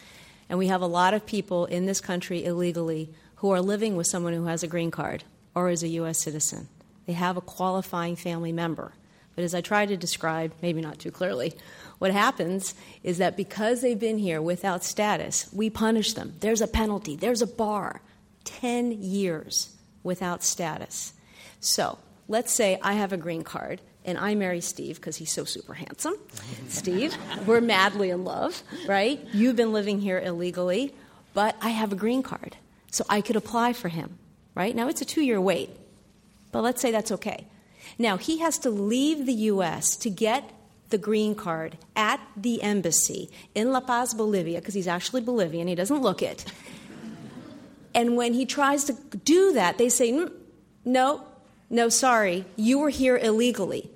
And 0.50 0.58
we 0.58 0.68
have 0.68 0.82
a 0.82 0.88
lot 0.88 1.14
of 1.14 1.26
people 1.26 1.66
in 1.66 1.86
this 1.86 2.00
country 2.00 2.46
illegally 2.46 3.10
who 3.36 3.52
are 3.52 3.62
living 3.62 3.96
with 3.96 4.08
someone 4.08 4.34
who 4.34 4.46
has 4.46 4.64
a 4.64 4.68
green 4.68 4.92
card 4.92 5.24
or 5.56 5.70
as 5.70 5.84
a 5.84 5.88
U.S. 5.90 6.20
citizen. 6.20 6.68
They 7.06 7.14
have 7.14 7.38
a 7.38 7.42
qualifying 7.42 8.16
family 8.16 8.52
member. 8.52 8.94
But 9.36 9.44
as 9.44 9.56
I 9.56 9.62
try 9.62 9.86
to 9.86 9.98
describe, 9.98 10.54
maybe 10.62 10.82
not 10.82 11.00
too 11.00 11.12
clearly, 11.12 11.54
what 11.98 12.12
happens 12.12 12.76
is 13.04 13.20
that 13.20 13.38
because 13.38 13.82
they've 13.82 14.00
been 14.00 14.18
here 14.18 14.42
without 14.42 14.84
status, 14.84 15.50
we 15.54 15.70
punish 15.70 16.14
them. 16.14 16.34
There's 16.40 16.62
a 16.62 16.68
penalty, 16.68 17.16
there's 17.16 17.42
a 17.42 17.48
bar 17.48 18.02
10 18.44 18.92
years 19.02 19.76
without 20.04 20.44
status. 20.44 21.14
So 21.60 21.98
let's 22.28 22.54
say 22.54 22.80
I 22.82 22.94
have 22.94 23.14
a 23.14 23.18
green 23.18 23.44
card 23.44 23.82
and 24.06 24.18
I 24.18 24.36
marry 24.36 24.62
Steve 24.62 24.96
because 24.96 25.18
he's 25.18 25.32
so 25.32 25.44
super 25.46 25.74
handsome. 25.74 26.16
Steve, 26.68 27.16
we're 27.46 27.62
madly 27.62 28.10
in 28.10 28.24
love, 28.24 28.62
right? 28.88 29.20
You've 29.34 29.56
been 29.56 29.74
living 29.74 30.00
here 30.00 30.20
illegally, 30.20 30.94
but 31.34 31.56
I 31.62 31.70
have 31.70 31.92
a 31.92 31.96
green 31.96 32.24
card. 32.24 32.58
So 32.92 33.06
I 33.10 33.22
could 33.22 33.36
apply 33.36 33.74
for 33.74 33.88
him 33.90 34.18
right? 34.60 34.76
Now 34.76 34.90
it's 34.90 35.00
a 35.00 35.06
two 35.06 35.22
year 35.22 35.40
wait, 35.40 35.70
but 36.52 36.64
let's 36.64 36.82
say 36.82 36.92
that's 36.92 37.14
okay. 37.14 37.48
Now 37.98 38.18
he 38.18 38.40
has 38.40 38.58
to 38.60 38.70
leave 38.70 39.26
the 39.26 39.34
U.S. 39.54 39.96
to 39.96 40.10
get 40.10 40.52
the 40.90 40.98
green 40.98 41.34
card 41.34 41.78
at 41.96 42.20
the 42.36 42.62
embassy 42.62 43.30
in 43.56 43.72
La 43.72 43.80
Paz, 43.80 44.14
Bolivia, 44.14 44.60
because 44.60 44.74
he's 44.74 44.88
actually 44.88 45.22
Bolivian, 45.22 45.70
he 45.70 45.76
doesn't 45.76 46.02
look 46.02 46.22
it. 46.22 46.44
And 47.96 48.18
when 48.18 48.34
he 48.34 48.46
tries 48.46 48.84
to 48.86 48.94
do 49.24 49.54
that, 49.54 49.78
they 49.78 49.88
say, 49.88 50.12
mm, 50.12 50.30
no, 50.84 51.24
no, 51.70 51.88
sorry, 51.88 52.44
you 52.58 52.80
were 52.80 52.90
here 52.90 53.18
illegally. 53.18 53.90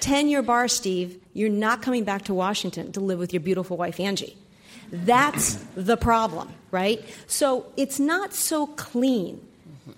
10 0.00 0.28
year 0.28 0.42
bar, 0.42 0.68
Steve, 0.68 1.18
you're 1.32 1.48
not 1.48 1.80
coming 1.80 2.04
back 2.04 2.24
to 2.24 2.34
Washington 2.34 2.92
to 2.92 3.00
live 3.00 3.18
with 3.18 3.32
your 3.32 3.40
beautiful 3.40 3.78
wife, 3.78 3.98
Angie. 3.98 4.36
That's 4.92 5.54
the 5.74 5.96
problem, 5.96 6.52
right? 6.70 7.02
So 7.26 7.72
it's 7.78 7.98
not 7.98 8.34
so 8.34 8.66
clean 8.66 9.40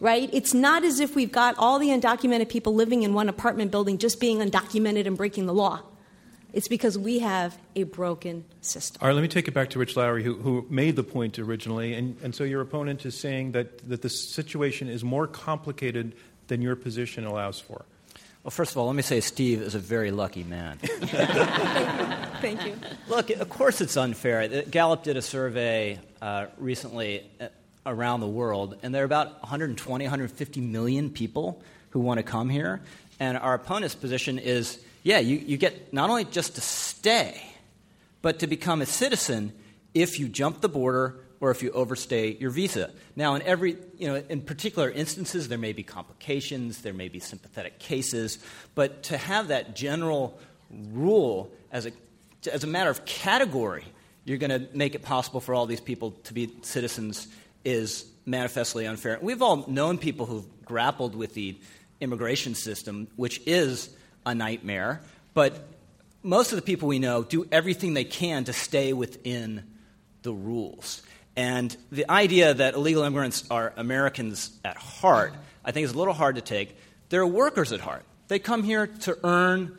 right? 0.01 0.29
It's 0.33 0.55
not 0.55 0.85
as 0.85 1.01
if 1.01 1.15
we've 1.15 1.33
got 1.33 1.57
all 1.59 1.79
the 1.79 1.89
undocumented 1.89 2.49
people 2.49 2.75
living 2.75 3.03
in 3.03 3.15
one 3.15 3.29
apartment 3.29 3.71
building 3.71 3.99
just 3.99 4.21
being 4.21 4.39
undocumented 4.39 5.07
and 5.07 5.17
breaking 5.17 5.47
the 5.47 5.55
law. 5.55 5.81
It's 6.53 6.69
because 6.69 6.99
we 6.99 7.21
have 7.21 7.57
a 7.75 7.85
broken 7.85 8.45
system. 8.61 8.99
All 9.01 9.09
right, 9.09 9.15
let 9.15 9.23
me 9.23 9.29
take 9.29 9.49
it 9.49 9.55
back 9.55 9.71
to 9.71 9.79
Rich 9.79 9.97
Lowry, 9.97 10.23
who, 10.23 10.35
who 10.35 10.67
made 10.69 10.97
the 10.97 11.03
point 11.03 11.39
originally. 11.39 11.95
And, 11.95 12.17
and 12.23 12.35
so 12.35 12.45
your 12.45 12.61
opponent 12.61 13.07
is 13.07 13.19
saying 13.19 13.53
that, 13.53 13.89
that 13.89 14.03
the 14.03 14.11
situation 14.11 14.89
is 14.89 15.03
more 15.03 15.27
complicated 15.27 16.15
than 16.49 16.61
your 16.61 16.77
position 16.77 17.25
allows 17.25 17.59
for. 17.59 17.87
Well, 18.43 18.51
first 18.51 18.73
of 18.73 18.79
all, 18.79 18.87
let 18.87 18.97
me 18.97 19.03
say 19.03 19.21
Steve 19.21 19.63
is 19.63 19.75
a 19.75 19.79
very 19.79 20.11
lucky 20.11 20.43
man. 20.43 20.79
Thank 22.43 22.67
you. 22.67 22.75
Look, 23.09 23.31
of 23.31 23.49
course 23.49 23.81
it's 23.81 23.97
unfair. 23.97 24.63
Gallup 24.65 25.05
did 25.05 25.17
a 25.17 25.23
survey 25.23 26.01
uh, 26.21 26.47
recently 26.59 27.31
uh, 27.41 27.47
around 27.85 28.21
the 28.21 28.29
world, 28.29 28.79
and 28.83 28.95
there 28.95 29.03
are 29.03 29.07
about 29.07 29.41
120, 29.43 30.05
150 30.05 30.61
million 30.61 31.11
people 31.11 31.63
who 31.91 32.01
want 32.01 32.19
to 32.19 32.23
come 32.23 32.49
here. 32.49 32.81
And 33.21 33.37
our 33.37 33.55
opponent's 33.55 33.95
position 33.95 34.39
is 34.39 34.83
yeah, 35.03 35.19
you, 35.19 35.37
you 35.37 35.57
get 35.57 35.93
not 35.93 36.11
only 36.11 36.25
just 36.25 36.55
to 36.55 36.61
stay, 36.61 37.43
but 38.21 38.39
to 38.41 38.47
become 38.47 38.83
a 38.83 38.87
citizen 38.87 39.53
if 39.95 40.21
you 40.21 40.29
jump 40.29 40.61
the 40.61 40.69
border 40.69 41.17
or 41.41 41.51
if 41.51 41.63
you 41.63 41.73
overstay 41.73 42.37
your 42.37 42.51
visa. 42.51 42.91
Now, 43.17 43.35
in 43.35 43.43
every, 43.43 43.77
you 43.99 44.07
know, 44.07 44.23
in 44.29 44.43
particular 44.43 44.89
instances, 44.89 45.49
there 45.49 45.59
may 45.59 45.73
be 45.73 45.83
complications, 45.83 46.83
there 46.83 46.93
may 46.93 47.09
be 47.09 47.19
sympathetic 47.19 47.81
cases, 47.81 48.39
but 48.77 49.03
to 49.05 49.19
have 49.19 49.49
that 49.49 49.75
general 49.75 50.39
rule 50.93 51.51
as 51.73 51.87
a, 51.87 51.93
as 52.51 52.63
a 52.63 52.69
matter 52.69 52.91
of 52.91 53.05
category, 53.05 53.85
you're 54.25 54.39
going 54.39 54.51
to 54.51 54.69
make 54.73 54.95
it 54.95 55.03
possible 55.03 55.41
for 55.41 55.53
all 55.53 55.67
these 55.67 55.81
people 55.81 56.13
to 56.25 56.33
be 56.33 56.53
citizens 56.63 57.27
is 57.65 58.05
manifestly 58.27 58.87
unfair. 58.87 59.19
We've 59.21 59.43
all 59.43 59.65
known 59.69 59.99
people 59.99 60.27
who've 60.27 60.65
grappled 60.65 61.15
with 61.15 61.35
the 61.35 61.59
immigration 62.01 62.55
system, 62.55 63.09
which 63.17 63.41
is 63.47 63.91
a 64.25 64.35
nightmare, 64.35 65.01
but 65.35 65.69
most 66.23 66.53
of 66.53 66.57
the 66.57 66.63
people 66.63 66.89
we 66.89 66.99
know 66.99 67.23
do 67.23 67.47
everything 67.51 67.95
they 67.95 68.05
can 68.05 68.45
to 68.45 68.53
stay 68.53 68.93
within 68.93 69.65
the 70.23 70.33
rules. 70.33 71.03
And 71.35 71.77
the 71.91 72.09
idea 72.11 72.55
that 72.55 72.75
illegal 72.75 73.03
immigrants 73.03 73.45
are 73.51 73.73
Americans 73.77 74.51
at 74.65 74.77
heart, 74.77 75.35
I 75.65 75.73
think, 75.73 75.85
is 75.85 75.93
a 75.93 75.99
little 75.99 76.15
hard 76.15 76.37
to 76.37 76.43
take. 76.43 76.77
They're 77.09 77.27
workers 77.27 77.73
at 77.73 77.81
heart. 77.81 78.05
They 78.29 78.39
come 78.39 78.63
here 78.63 78.87
to 78.87 79.19
earn 79.25 79.79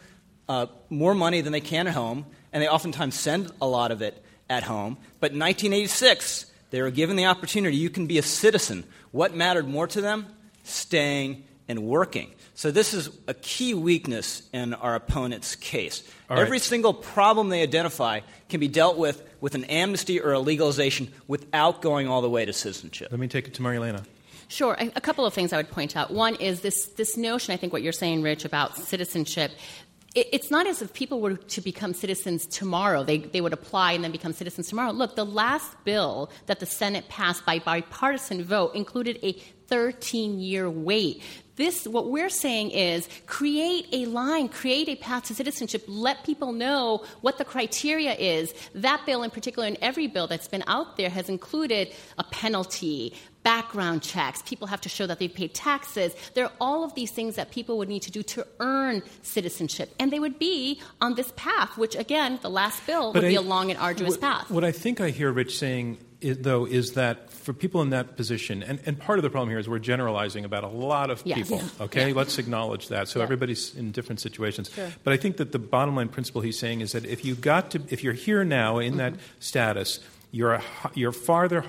uh, 0.50 0.68
more 0.90 1.14
money 1.14 1.42
than 1.42 1.54
they 1.54 1.62
can 1.62 1.88
at 1.88 1.94
home, 1.94 2.26
and 2.52 2.62
they 2.62 2.68
oftentimes 2.68 3.16
send 3.16 3.52
a 3.62 3.68
lot 3.68 3.92
of 3.92 4.02
it 4.02 4.24
at 4.50 4.64
home. 4.64 4.98
But 5.20 5.32
in 5.32 5.40
1986, 5.40 6.52
they 6.74 6.82
were 6.82 6.90
given 6.90 7.18
the 7.18 7.28
opportunity. 7.28 7.78
You 7.78 7.92
can 7.92 8.08
be 8.08 8.18
a 8.18 8.24
citizen. 8.24 8.84
What 9.12 9.36
mattered 9.36 9.68
more 9.68 9.86
to 9.86 10.02
them? 10.02 10.26
Staying 10.64 11.44
and 11.68 11.84
working. 11.84 12.34
So, 12.56 12.72
this 12.72 12.96
is 12.96 13.12
a 13.28 13.36
key 13.36 13.76
weakness 13.76 14.50
in 14.54 14.74
our 14.74 14.96
opponent's 14.96 15.56
case. 15.56 16.02
All 16.32 16.40
Every 16.40 16.58
single 16.58 16.96
problem 16.96 17.50
they 17.50 17.62
identify 17.62 18.22
can 18.50 18.60
be 18.60 18.68
dealt 18.68 18.98
with 18.98 19.22
with 19.40 19.54
an 19.54 19.66
amnesty 19.66 20.20
or 20.20 20.34
a 20.34 20.40
legalization 20.40 21.14
without 21.28 21.84
going 21.84 22.08
all 22.08 22.24
the 22.24 22.30
way 22.30 22.44
to 22.44 22.54
citizenship. 22.54 23.10
Let 23.12 23.20
me 23.20 23.28
take 23.28 23.48
it 23.48 23.54
to 23.54 23.62
Marielena. 23.62 24.04
Sure. 24.48 24.76
A 24.80 25.02
couple 25.02 25.28
of 25.28 25.34
things 25.34 25.54
I 25.54 25.58
would 25.58 25.70
point 25.70 25.96
out. 25.96 26.10
One 26.10 26.36
is 26.36 26.62
this, 26.62 26.86
this 26.88 27.18
notion, 27.18 27.54
I 27.54 27.58
think 27.58 27.72
what 27.72 27.84
you're 27.84 27.92
saying, 27.92 28.24
Rich, 28.24 28.46
about 28.46 28.78
citizenship 28.78 29.52
it's 30.16 30.52
not 30.52 30.68
as 30.68 30.82
if 30.82 30.94
people 30.94 31.22
were 31.22 31.36
to 31.36 31.62
become 31.62 31.94
citizens 31.94 32.46
tomorrow. 32.46 33.04
They, 33.04 33.18
they 33.18 33.42
would 33.42 33.54
apply 33.54 33.94
and 33.94 34.04
then 34.04 34.12
become 34.12 34.34
citizens 34.34 34.68
tomorrow. 34.68 34.92
Look, 34.92 35.16
the 35.16 35.26
last 35.26 35.76
bill 35.86 36.30
that 36.46 36.60
the 36.60 36.68
Senate 36.68 37.10
passed 37.10 37.46
by 37.46 37.58
bipartisan 37.58 38.44
vote 38.44 38.76
included 38.76 39.18
a 39.24 39.34
13 39.68 40.40
year 40.40 40.70
wait. 40.70 41.24
This, 41.56 41.88
what 41.88 42.10
we're 42.10 42.30
saying 42.30 42.72
is 42.72 43.08
create 43.26 43.88
a 43.92 44.06
line, 44.06 44.50
create 44.50 44.90
a 44.90 44.96
path 44.96 45.26
to 45.26 45.36
citizenship, 45.36 45.84
let 45.88 46.24
people 46.24 46.52
know 46.52 47.06
what 47.22 47.38
the 47.38 47.46
criteria 47.46 48.14
is. 48.14 48.54
That 48.76 49.06
bill, 49.06 49.24
in 49.24 49.32
particular, 49.32 49.68
and 49.68 49.78
every 49.82 50.08
bill 50.08 50.28
that's 50.28 50.48
been 50.48 50.64
out 50.68 50.98
there, 50.98 51.10
has 51.10 51.30
included 51.30 51.92
a 52.18 52.24
penalty, 52.24 53.14
background 53.44 54.02
checks. 54.02 54.42
People 54.44 54.68
have 54.68 54.82
to 54.82 54.90
show 54.90 55.06
that 55.06 55.20
they've 55.20 55.34
paid 55.34 55.54
taxes. 55.54 56.16
There 56.34 56.46
are 56.46 56.52
all 56.62 56.84
of 56.84 56.96
these 56.96 57.12
things 57.12 57.36
that 57.36 57.52
people 57.52 57.78
would 57.78 57.90
need 57.90 58.02
to 58.04 58.12
do 58.12 58.24
to 58.24 58.48
earn 58.60 59.04
citizenship. 59.22 59.94
And 60.00 60.12
they 60.12 60.20
would 60.20 60.40
be 60.40 60.82
on 61.02 61.16
this 61.16 61.32
path, 61.36 61.78
which, 61.78 61.96
again, 61.96 62.40
the 62.42 62.50
last 62.50 62.86
bill 62.88 63.14
but 63.14 63.24
would 63.24 63.26
I, 63.28 63.32
be 63.32 63.36
a 63.36 63.42
long 63.42 63.70
and 63.70 63.80
arduous 63.80 64.12
what, 64.12 64.22
path. 64.22 64.50
What 64.50 64.64
I 64.64 64.72
think 64.72 65.02
I 65.02 65.10
hear 65.10 65.32
Rich 65.32 65.58
saying 65.58 65.98
i- 66.24 66.36
though, 66.40 66.66
is 66.66 66.94
that 66.94 67.32
for 67.32 67.52
people 67.52 67.82
in 67.82 67.90
that 67.90 68.16
position, 68.16 68.64
and, 68.64 68.80
and 68.86 68.98
part 68.98 69.20
of 69.20 69.24
the 69.24 69.30
problem 69.30 69.50
here 69.50 69.60
is 69.60 69.68
we're 69.68 69.80
generalizing 69.80 70.46
about 70.46 70.64
a 70.64 70.68
lot 70.70 71.10
of 71.10 71.22
Yes. 71.26 71.38
people. 71.40 71.62
Okay, 71.82 72.10
Yeah. 72.10 72.16
let's 72.16 72.38
acknowledge 72.38 72.88
that. 72.88 73.10
So 73.10 73.20
Yeah. 73.20 73.24
everybody's 73.24 73.76
in 73.76 73.92
different 73.92 74.22
situations. 74.22 74.72
Sure. 74.74 74.90
But 75.04 75.14
I 75.14 75.18
think 75.18 75.36
that 75.38 75.52
the 75.52 75.60
bottom 75.60 75.96
line 75.98 76.08
principle 76.08 76.40
he's 76.42 76.58
saying 76.58 76.80
is 76.80 76.94
that 76.94 77.06
if 77.06 77.26
you 77.26 77.36
got 77.36 77.72
to, 77.72 77.82
if 77.90 78.04
you're 78.04 78.14
here 78.14 78.44
now 78.46 78.80
in 78.80 78.96
that 78.98 79.14
Mm-hmm. 79.14 79.22
status, 79.42 80.00
you're 80.32 80.54
a, 80.54 80.64
you're 80.96 81.12
farther 81.12 81.66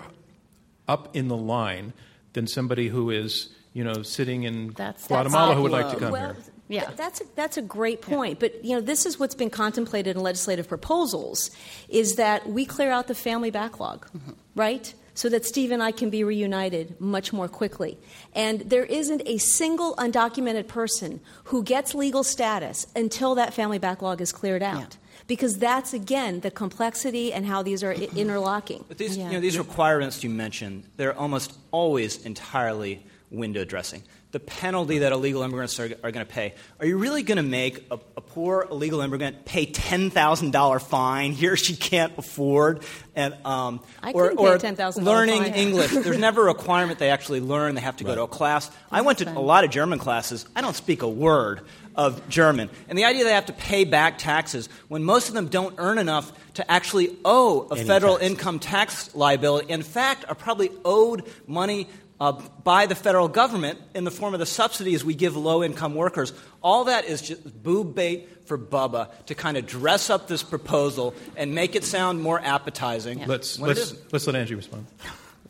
up 0.88 1.14
in 1.16 1.28
the 1.28 1.36
line 1.36 1.92
than 2.32 2.46
somebody 2.46 2.88
who 2.88 3.10
is, 3.10 3.48
you 3.72 3.84
know, 3.84 4.02
sitting 4.02 4.42
in 4.44 4.72
That's- 4.72 5.06
Guatemala 5.06 5.48
that's 5.48 5.56
who 5.56 5.62
would 5.62 5.72
like 5.72 5.82
to 5.82 5.88
awful. 5.88 6.00
come 6.00 6.12
well, 6.12 6.34
here. 6.34 6.42
Yeah. 6.68 6.84
th- 6.86 6.96
that's 6.96 7.20
a, 7.20 7.24
that's 7.34 7.56
a 7.56 7.62
great 7.62 8.00
point. 8.00 8.40
But 8.40 8.64
you 8.64 8.74
know, 8.74 8.80
this 8.80 9.04
is 9.04 9.18
what's 9.18 9.34
been 9.34 9.50
contemplated 9.50 10.16
in 10.16 10.22
legislative 10.22 10.66
proposals: 10.66 11.50
is 11.88 12.16
that 12.16 12.48
we 12.48 12.64
clear 12.64 12.90
out 12.90 13.06
the 13.06 13.14
family 13.14 13.50
backlog, 13.50 14.06
mm-hmm. 14.10 14.32
right? 14.54 14.94
So 15.16 15.28
that 15.28 15.44
Steve 15.44 15.70
and 15.70 15.82
I 15.82 15.92
can 15.92 16.10
be 16.10 16.24
reunited 16.24 17.00
much 17.00 17.32
more 17.32 17.46
quickly. 17.46 17.98
And 18.34 18.60
there 18.62 18.84
isn't 18.84 19.22
a 19.26 19.38
single 19.38 19.94
undocumented 19.94 20.66
person 20.66 21.20
who 21.44 21.62
gets 21.62 21.94
legal 21.94 22.24
status 22.24 22.88
until 22.96 23.36
that 23.36 23.54
family 23.54 23.78
backlog 23.78 24.20
is 24.20 24.32
cleared 24.32 24.62
out. 24.62 24.80
Yeah. 24.80 24.98
Because 25.26 25.58
that's, 25.58 25.94
again, 25.94 26.40
the 26.40 26.50
complexity 26.50 27.32
and 27.32 27.46
how 27.46 27.62
these 27.62 27.82
are 27.82 27.92
interlocking. 28.16 28.84
But 28.88 28.98
these, 28.98 29.16
Yeah. 29.16 29.28
you 29.28 29.32
know, 29.34 29.40
these 29.40 29.56
requirements 29.58 30.22
you 30.22 30.30
mentioned, 30.30 30.84
they're 30.96 31.16
almost 31.18 31.52
always 31.70 32.24
entirely 32.26 33.04
window 33.30 33.64
dressing. 33.64 34.02
The 34.32 34.40
penalty 34.40 34.98
that 34.98 35.12
illegal 35.12 35.42
immigrants 35.42 35.78
are, 35.78 35.84
are 36.02 36.10
going 36.10 36.26
to 36.26 36.32
pay. 36.32 36.54
Are 36.80 36.86
you 36.86 36.98
really 36.98 37.22
going 37.22 37.36
to 37.36 37.42
make 37.44 37.86
a, 37.90 37.94
a 38.16 38.20
poor 38.20 38.66
illegal 38.68 39.00
immigrant 39.00 39.44
pay 39.44 39.64
$10,000 39.64 40.82
fine 40.82 41.32
here 41.32 41.56
she 41.56 41.76
can't 41.76 42.12
afford? 42.18 42.82
And, 43.14 43.34
um, 43.46 43.80
I 44.02 44.10
or, 44.10 44.30
couldn't 44.30 44.38
pay 44.38 44.44
or 44.44 44.54
a 44.54 44.58
$10,000 44.58 45.02
learning 45.04 45.42
fine. 45.44 45.54
English. 45.54 45.90
There's 45.92 46.18
never 46.18 46.42
a 46.42 46.46
requirement 46.46 46.98
they 46.98 47.10
actually 47.10 47.40
learn. 47.40 47.76
They 47.76 47.80
have 47.80 47.96
to 47.98 48.04
go 48.04 48.14
to 48.14 48.22
a 48.22 48.28
class. 48.28 48.70
I 48.90 49.02
went 49.02 49.18
to 49.18 49.30
a 49.30 49.38
lot 49.40 49.62
of 49.64 49.70
German 49.70 50.00
classes. 50.00 50.46
I 50.56 50.60
don't 50.62 50.76
speak 50.76 51.02
a 51.02 51.08
word 51.08 51.60
of 51.96 52.28
German. 52.28 52.70
And 52.88 52.98
the 52.98 53.04
idea 53.04 53.24
they 53.24 53.32
have 53.32 53.46
to 53.46 53.52
pay 53.52 53.84
back 53.84 54.18
taxes 54.18 54.68
when 54.88 55.04
most 55.04 55.28
of 55.28 55.34
them 55.34 55.48
don't 55.48 55.74
earn 55.78 55.98
enough 55.98 56.32
to 56.54 56.70
actually 56.70 57.16
owe 57.24 57.68
a 57.70 57.76
Any 57.76 57.84
federal 57.84 58.14
tax. 58.18 58.30
income 58.30 58.58
tax 58.58 59.14
liability, 59.14 59.72
in 59.72 59.82
fact, 59.82 60.24
are 60.28 60.34
probably 60.34 60.70
owed 60.84 61.24
money 61.46 61.88
uh, 62.20 62.32
by 62.62 62.86
the 62.86 62.94
federal 62.94 63.28
government 63.28 63.78
in 63.94 64.04
the 64.04 64.10
form 64.10 64.34
of 64.34 64.40
the 64.40 64.46
subsidies 64.46 65.04
we 65.04 65.14
give 65.14 65.36
low 65.36 65.62
income 65.64 65.94
workers. 65.94 66.32
All 66.62 66.84
that 66.84 67.04
is 67.06 67.20
just 67.22 67.62
boob 67.62 67.94
bait 67.94 68.28
for 68.46 68.56
Bubba 68.56 69.10
to 69.26 69.34
kind 69.34 69.56
of 69.56 69.66
dress 69.66 70.10
up 70.10 70.28
this 70.28 70.42
proposal 70.42 71.14
and 71.36 71.54
make 71.54 71.74
it 71.74 71.84
sound 71.84 72.22
more 72.22 72.40
appetizing. 72.40 73.24
Let's, 73.26 73.58
let's, 73.58 73.94
let's 74.12 74.26
let 74.26 74.36
Angie 74.36 74.54
respond. 74.54 74.86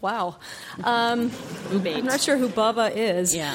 Wow. 0.00 0.36
Um, 0.82 1.30
I'm 1.70 2.04
not 2.04 2.20
sure 2.20 2.36
who 2.36 2.48
Bubba 2.48 2.94
is. 2.94 3.34
Yeah. 3.34 3.54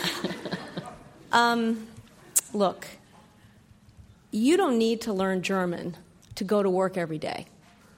Look, 2.53 2.87
you 4.31 4.57
don't 4.57 4.77
need 4.77 5.01
to 5.01 5.13
learn 5.13 5.41
German 5.41 5.97
to 6.35 6.43
go 6.43 6.63
to 6.63 6.69
work 6.69 6.97
every 6.97 7.17
day. 7.17 7.45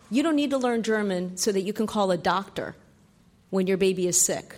You 0.09 0.23
don't 0.23 0.35
need 0.35 0.49
to 0.51 0.57
learn 0.57 0.83
German 0.83 1.37
so 1.37 1.51
that 1.51 1.61
you 1.61 1.73
can 1.73 1.87
call 1.87 2.11
a 2.11 2.17
doctor 2.17 2.75
when 3.49 3.67
your 3.67 3.77
baby 3.77 4.07
is 4.07 4.19
sick. 4.19 4.55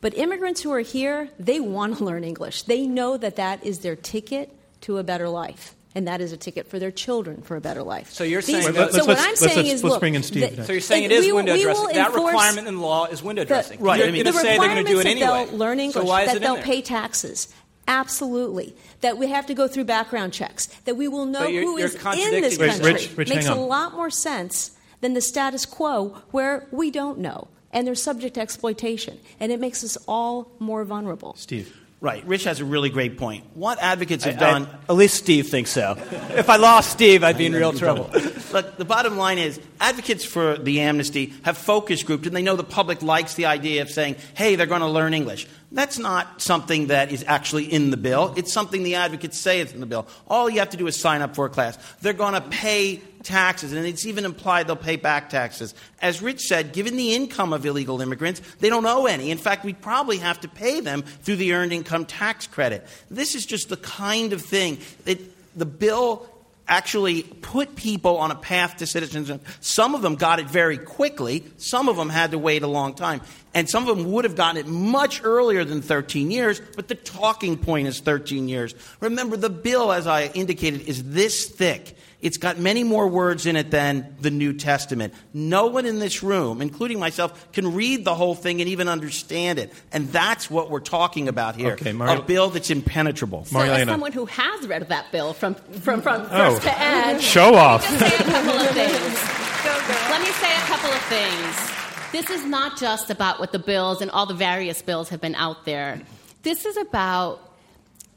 But 0.00 0.16
immigrants 0.16 0.60
who 0.62 0.72
are 0.72 0.80
here, 0.80 1.28
they 1.38 1.58
want 1.60 1.98
to 1.98 2.04
learn 2.04 2.22
English. 2.22 2.62
They 2.62 2.86
know 2.86 3.16
that 3.16 3.36
that 3.36 3.64
is 3.64 3.80
their 3.80 3.96
ticket 3.96 4.54
to 4.82 4.98
a 4.98 5.02
better 5.02 5.28
life. 5.28 5.74
And 5.94 6.06
that 6.06 6.20
is 6.20 6.32
a 6.32 6.36
ticket 6.36 6.68
for 6.68 6.78
their 6.78 6.90
children 6.92 7.42
for 7.42 7.56
a 7.56 7.60
better 7.60 7.82
life. 7.82 8.12
So 8.12 8.22
you're 8.22 8.42
These- 8.42 8.62
saying 8.62 8.74
Let's- 8.74 8.94
so 8.94 9.04
what 9.06 9.18
I'm 9.18 9.24
let's- 9.30 9.40
saying 9.40 9.56
let's- 9.56 9.68
is, 9.72 9.82
let's 9.82 9.92
look, 9.94 10.00
bring 10.00 10.14
in 10.14 10.22
Steve 10.22 10.42
that- 10.42 10.52
next. 10.56 10.66
So 10.66 10.72
you're 10.74 10.80
saying 10.82 11.04
it 11.04 11.12
is 11.12 11.24
we 11.26 11.32
window 11.32 11.54
we 11.54 11.62
dressing. 11.62 11.88
That 11.94 12.12
requirement 12.14 12.68
in 12.68 12.80
law 12.80 13.06
is 13.06 13.22
window 13.22 13.44
dressing. 13.44 13.80
right, 13.80 13.98
You're 13.98 14.06
I 14.08 14.10
mean- 14.12 14.22
going 14.22 14.32
to 14.34 14.38
the 14.38 14.44
say 14.44 14.58
they're 14.58 14.68
going 14.68 14.84
to 14.84 14.90
do 14.92 15.00
it 15.00 15.06
anyway. 15.06 15.46
They'll 15.48 15.58
learn 15.58 15.80
English, 15.80 15.94
so 16.04 16.08
why 16.08 16.22
is 16.22 16.26
that 16.28 16.34
it 16.34 16.36
in 16.36 16.42
they'll 16.42 16.54
there? 16.56 16.62
pay 16.62 16.82
taxes. 16.82 17.48
Absolutely. 17.88 18.76
That 19.00 19.18
we 19.18 19.28
have 19.28 19.46
to 19.46 19.54
go 19.54 19.66
through 19.66 19.84
background 19.84 20.32
checks. 20.32 20.66
That 20.84 20.96
we 20.96 21.08
will 21.08 21.24
know 21.26 21.40
But 21.40 21.52
you're- 21.52 21.64
who 21.64 21.78
you're 21.78 21.86
is 21.88 21.94
in 21.94 22.42
this 22.42 22.56
country. 22.58 22.92
Rich, 22.92 23.10
Rich, 23.16 23.28
Makes 23.30 23.48
a 23.48 23.54
lot 23.54 23.94
more 23.94 24.10
sense 24.10 24.72
than 25.00 25.14
the 25.14 25.20
status 25.20 25.64
quo 25.64 26.16
where 26.30 26.66
we 26.70 26.90
don't 26.90 27.18
know 27.18 27.48
and 27.72 27.86
they're 27.86 27.94
subject 27.94 28.34
to 28.34 28.40
exploitation. 28.40 29.18
And 29.40 29.50
it 29.50 29.58
makes 29.60 29.82
us 29.82 29.96
all 30.06 30.52
more 30.58 30.84
vulnerable. 30.84 31.34
Steve. 31.36 31.74
Right. 32.00 32.24
Rich 32.28 32.44
has 32.44 32.60
a 32.60 32.64
really 32.64 32.90
great 32.90 33.18
point. 33.18 33.44
What 33.54 33.82
advocates 33.82 34.22
have 34.22 34.36
I- 34.36 34.38
done. 34.38 34.68
at 34.88 34.94
least 34.94 35.16
Steve 35.16 35.48
thinks 35.48 35.70
so. 35.70 35.96
if 36.36 36.48
I 36.48 36.54
lost 36.54 36.90
Steve, 36.90 37.24
I'd 37.24 37.36
be 37.36 37.46
in 37.46 37.52
real 37.52 37.72
trouble. 37.72 38.08
Look, 38.52 38.76
the 38.76 38.84
bottom 38.84 39.16
line 39.16 39.38
is 39.38 39.58
advocates 39.80 40.24
for 40.24 40.56
the 40.56 40.80
amnesty 40.80 41.32
have 41.42 41.58
focus 41.58 42.04
grouped 42.04 42.26
and 42.26 42.36
they 42.36 42.42
know 42.42 42.54
the 42.54 42.62
public 42.62 43.02
likes 43.02 43.34
the 43.34 43.46
idea 43.46 43.82
of 43.82 43.90
saying, 43.90 44.14
hey, 44.34 44.54
they're 44.54 44.66
going 44.66 44.80
to 44.80 44.86
learn 44.86 45.12
English. 45.12 45.48
That's 45.70 45.98
not 45.98 46.40
something 46.40 46.86
that 46.86 47.12
is 47.12 47.24
actually 47.26 47.70
in 47.70 47.90
the 47.90 47.98
bill. 47.98 48.32
It's 48.36 48.52
something 48.52 48.84
the 48.84 48.94
advocates 48.94 49.38
say 49.38 49.60
is 49.60 49.72
in 49.72 49.80
the 49.80 49.86
bill. 49.86 50.06
All 50.26 50.48
you 50.48 50.60
have 50.60 50.70
to 50.70 50.78
do 50.78 50.86
is 50.86 50.98
sign 50.98 51.20
up 51.20 51.34
for 51.34 51.44
a 51.44 51.50
class. 51.50 51.76
They're 52.00 52.14
going 52.14 52.32
to 52.32 52.40
pay 52.40 53.02
taxes, 53.22 53.72
and 53.72 53.84
it's 53.84 54.06
even 54.06 54.24
implied 54.24 54.66
they'll 54.66 54.76
pay 54.76 54.96
back 54.96 55.28
taxes. 55.28 55.74
As 56.00 56.22
Rich 56.22 56.40
said, 56.40 56.72
given 56.72 56.96
the 56.96 57.14
income 57.14 57.52
of 57.52 57.66
illegal 57.66 58.00
immigrants, 58.00 58.40
they 58.60 58.70
don't 58.70 58.86
owe 58.86 59.04
any. 59.04 59.30
In 59.30 59.36
fact, 59.36 59.62
we'd 59.62 59.82
probably 59.82 60.16
have 60.18 60.40
to 60.40 60.48
pay 60.48 60.80
them 60.80 61.02
through 61.02 61.36
the 61.36 61.52
earned 61.52 61.74
income 61.74 62.06
tax 62.06 62.46
credit. 62.46 62.86
This 63.10 63.34
is 63.34 63.44
just 63.44 63.68
the 63.68 63.76
kind 63.76 64.32
of 64.32 64.40
thing 64.40 64.78
that 65.04 65.20
the 65.54 65.66
bill 65.66 66.26
actually 66.68 67.22
put 67.22 67.74
people 67.74 68.18
on 68.18 68.30
a 68.30 68.34
path 68.34 68.76
to 68.76 68.86
citizenship. 68.86 69.44
Some 69.60 69.94
of 69.94 70.02
them 70.02 70.14
got 70.14 70.38
it 70.38 70.46
very 70.46 70.78
quickly, 70.78 71.44
some 71.56 71.88
of 71.88 71.96
them 71.96 72.08
had 72.08 72.30
to 72.30 72.38
wait 72.38 72.62
a 72.62 72.68
long 72.68 72.94
time. 72.94 73.20
And 73.54 73.68
some 73.68 73.88
of 73.88 73.96
them 73.96 74.12
would 74.12 74.24
have 74.24 74.36
gotten 74.36 74.58
it 74.58 74.66
much 74.66 75.22
earlier 75.24 75.64
than 75.64 75.82
13 75.82 76.30
years, 76.30 76.60
but 76.76 76.86
the 76.86 76.94
talking 76.94 77.56
point 77.56 77.88
is 77.88 77.98
13 77.98 78.48
years. 78.48 78.74
Remember, 79.00 79.36
the 79.36 79.50
bill, 79.50 79.90
as 79.90 80.06
I 80.06 80.26
indicated, 80.26 80.82
is 80.82 81.02
this 81.02 81.48
thick. 81.48 81.96
It's 82.20 82.36
got 82.36 82.58
many 82.58 82.82
more 82.82 83.06
words 83.06 83.46
in 83.46 83.54
it 83.54 83.70
than 83.70 84.16
the 84.20 84.30
New 84.32 84.52
Testament. 84.52 85.14
No 85.32 85.66
one 85.66 85.86
in 85.86 86.00
this 86.00 86.20
room, 86.22 86.60
including 86.60 86.98
myself, 86.98 87.52
can 87.52 87.74
read 87.74 88.04
the 88.04 88.14
whole 88.14 88.34
thing 88.34 88.60
and 88.60 88.68
even 88.70 88.88
understand 88.88 89.60
it. 89.60 89.72
And 89.92 90.08
that's 90.08 90.50
what 90.50 90.68
we're 90.68 90.80
talking 90.80 91.28
about 91.28 91.54
here. 91.54 91.72
Okay, 91.74 91.92
Mario- 91.92 92.18
a 92.20 92.22
bill 92.24 92.50
that's 92.50 92.70
impenetrable. 92.70 93.44
So, 93.44 93.60
as 93.60 93.86
someone 93.86 94.10
who 94.10 94.26
has 94.26 94.66
read 94.66 94.88
that 94.88 95.12
bill 95.12 95.32
from, 95.32 95.54
from, 95.54 96.02
from 96.02 96.22
Oh. 96.32 96.54
first 96.56 96.62
to 96.62 96.80
end, 96.80 97.22
Show 97.38 97.54
off. 97.54 97.88
Let 97.88 98.00
me 98.00 98.08
say 98.08 98.16
a 98.16 98.22
couple 98.24 98.50
of 98.60 98.70
things. 98.70 99.22
Let 100.10 100.20
me 100.20 100.30
say 100.32 100.52
a 100.56 100.60
couple 100.66 100.90
of 100.90 101.02
things. 101.04 102.10
This 102.10 102.30
is 102.30 102.44
not 102.46 102.78
just 102.78 103.10
about 103.10 103.38
what 103.38 103.52
the 103.52 103.58
bills 103.60 104.00
and 104.02 104.10
all 104.10 104.26
the 104.26 104.34
various 104.34 104.82
bills 104.82 105.08
have 105.10 105.20
been 105.20 105.34
out 105.36 105.64
there. 105.66 106.00
This 106.42 106.64
is 106.66 106.76
about 106.78 107.47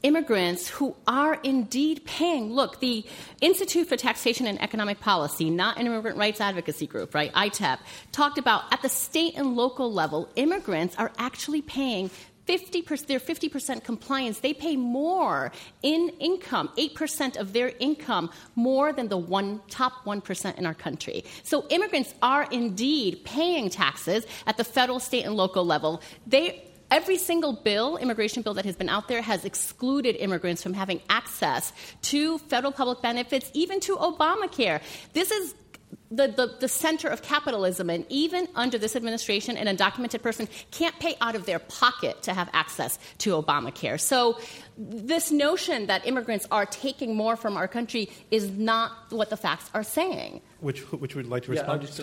immigrants 0.02 0.68
who 0.68 0.96
are 1.06 1.38
indeed 1.42 2.04
paying. 2.04 2.52
Look, 2.52 2.80
the 2.80 3.04
Institute 3.40 3.88
for 3.88 3.96
Taxation 3.96 4.46
and 4.46 4.60
Economic 4.60 5.00
Policy, 5.00 5.50
not 5.50 5.78
an 5.78 5.86
immigrant 5.86 6.16
rights 6.16 6.40
advocacy 6.40 6.86
group, 6.86 7.14
right, 7.14 7.32
ITEP, 7.32 7.78
talked 8.10 8.38
about 8.38 8.64
at 8.72 8.82
the 8.82 8.88
state 8.88 9.34
and 9.36 9.56
local 9.56 9.92
level, 9.92 10.28
immigrants 10.36 10.96
are 10.96 11.12
actually 11.18 11.62
paying 11.62 12.10
50%, 12.46 13.06
their 13.06 13.20
50% 13.20 13.84
compliance, 13.84 14.40
they 14.40 14.52
pay 14.52 14.76
more 14.76 15.52
in 15.82 16.10
income, 16.18 16.70
8% 16.76 17.36
of 17.36 17.52
their 17.52 17.72
income, 17.78 18.30
more 18.56 18.92
than 18.92 19.08
the 19.08 19.16
one, 19.16 19.60
top 19.70 20.04
1% 20.04 20.58
in 20.58 20.66
our 20.66 20.74
country. 20.74 21.24
So 21.44 21.66
immigrants 21.68 22.14
are 22.20 22.48
indeed 22.50 23.24
paying 23.24 23.70
taxes 23.70 24.26
at 24.46 24.56
the 24.56 24.64
federal, 24.64 24.98
state, 24.98 25.24
and 25.24 25.36
local 25.36 25.64
level. 25.64 26.02
They 26.26 26.71
Every 26.92 27.16
single 27.16 27.54
bill, 27.54 27.96
immigration 27.96 28.42
bill 28.42 28.52
that 28.52 28.66
has 28.66 28.76
been 28.76 28.90
out 28.90 29.08
there, 29.08 29.22
has 29.22 29.46
excluded 29.46 30.14
immigrants 30.16 30.62
from 30.62 30.74
having 30.74 31.00
access 31.08 31.72
to 32.02 32.36
federal 32.36 32.70
public 32.70 33.00
benefits, 33.00 33.50
even 33.54 33.80
to 33.80 33.96
Obamacare. 33.96 34.82
This 35.14 35.30
is 35.30 35.54
the, 36.10 36.28
the, 36.28 36.54
the 36.60 36.68
center 36.68 37.08
of 37.08 37.22
capitalism, 37.22 37.88
and 37.88 38.04
even 38.10 38.46
under 38.54 38.76
this 38.76 38.94
administration, 38.94 39.56
an 39.56 39.74
undocumented 39.74 40.20
person 40.20 40.46
can't 40.70 40.98
pay 40.98 41.14
out 41.22 41.34
of 41.34 41.46
their 41.46 41.60
pocket 41.60 42.22
to 42.24 42.34
have 42.34 42.50
access 42.52 42.98
to 43.18 43.42
Obamacare. 43.42 43.98
So, 43.98 44.38
this 44.76 45.32
notion 45.32 45.86
that 45.86 46.06
immigrants 46.06 46.46
are 46.50 46.66
taking 46.66 47.16
more 47.16 47.36
from 47.36 47.56
our 47.56 47.68
country 47.68 48.10
is 48.30 48.50
not 48.50 48.92
what 49.08 49.30
the 49.30 49.38
facts 49.38 49.70
are 49.72 49.82
saying. 49.82 50.42
Which, 50.62 50.80
which 50.92 51.16
would 51.16 51.26
like 51.26 51.42
to 51.44 51.50
respond? 51.50 51.72
I'll 51.72 51.78
just 51.80 51.98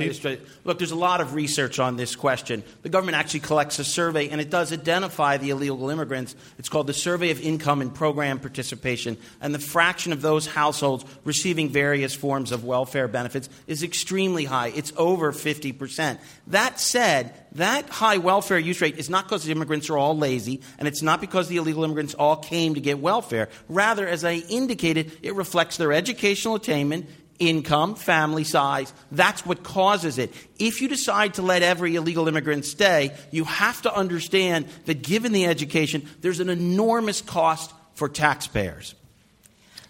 Look, 0.66 0.80
there's 0.80 0.92
a 0.92 0.96
lot 0.96 1.22
of 1.22 1.34
research 1.34 1.80
on 1.80 1.96
this 1.96 2.14
question. 2.18 2.62
The 2.82 2.90
government 2.90 3.16
actually 3.16 3.40
collects 3.40 3.80
a 3.80 3.86
survey, 3.86 4.28
and 4.28 4.42
it 4.42 4.50
does 4.50 4.74
identify 4.74 5.38
the 5.38 5.52
illegal 5.52 5.90
immigrants. 5.90 6.36
It's 6.58 6.68
called 6.68 6.88
the 6.88 6.94
Survey 6.94 7.32
of 7.32 7.40
Income 7.40 7.82
and 7.82 7.96
Program 7.96 8.38
Participation, 8.38 9.18
and 9.40 9.56
the 9.56 9.60
fraction 9.60 10.12
of 10.12 10.22
those 10.22 10.46
households 10.46 11.06
receiving 11.24 11.70
various 11.70 12.14
forms 12.14 12.52
of 12.52 12.66
welfare 12.66 13.08
benefits 13.08 13.48
is 13.66 13.82
extremely 13.82 14.44
high. 14.44 14.74
It's 14.76 14.92
over 14.98 15.32
50%. 15.32 16.20
That 16.48 16.82
said, 16.82 17.34
that 17.54 17.90
high 17.90 18.18
welfare 18.18 18.60
use 18.60 18.82
rate 18.82 18.98
is 18.98 19.10
not 19.10 19.26
because 19.26 19.44
the 19.44 19.52
immigrants 19.52 19.90
are 19.90 19.98
all 19.98 20.18
lazy, 20.18 20.62
and 20.78 20.88
it's 20.88 21.02
not 21.02 21.22
because 21.22 21.48
the 21.48 21.58
illegal 21.58 21.84
immigrants 21.84 22.14
all 22.14 22.36
came 22.36 22.76
to 22.76 22.82
get 22.82 23.00
welfare. 23.00 23.48
Rather, 23.70 24.08
as 24.08 24.26
I 24.26 24.34
indicated, 24.50 25.12
it 25.24 25.34
reflects 25.36 25.78
their 25.78 25.94
educational 25.94 26.56
attainment, 26.56 27.08
income, 27.40 27.96
family 27.96 28.44
size. 28.44 28.94
That's 29.12 29.46
what 29.46 29.64
causes 29.64 30.18
it. 30.18 30.34
If 30.60 30.82
you 30.82 30.88
decide 30.88 31.36
to 31.36 31.42
let 31.42 31.64
every 31.64 31.96
illegal 31.96 32.28
immigrant 32.28 32.66
stay, 32.66 33.16
you 33.32 33.46
have 33.46 33.82
to 33.84 33.94
understand 33.94 34.68
that 34.86 35.02
given 35.02 35.32
the 35.32 35.46
education, 35.46 36.08
there's 36.22 36.40
an 36.40 36.50
enormous 36.50 37.22
cost 37.22 37.74
for 37.96 38.10
taxpayers. 38.10 38.96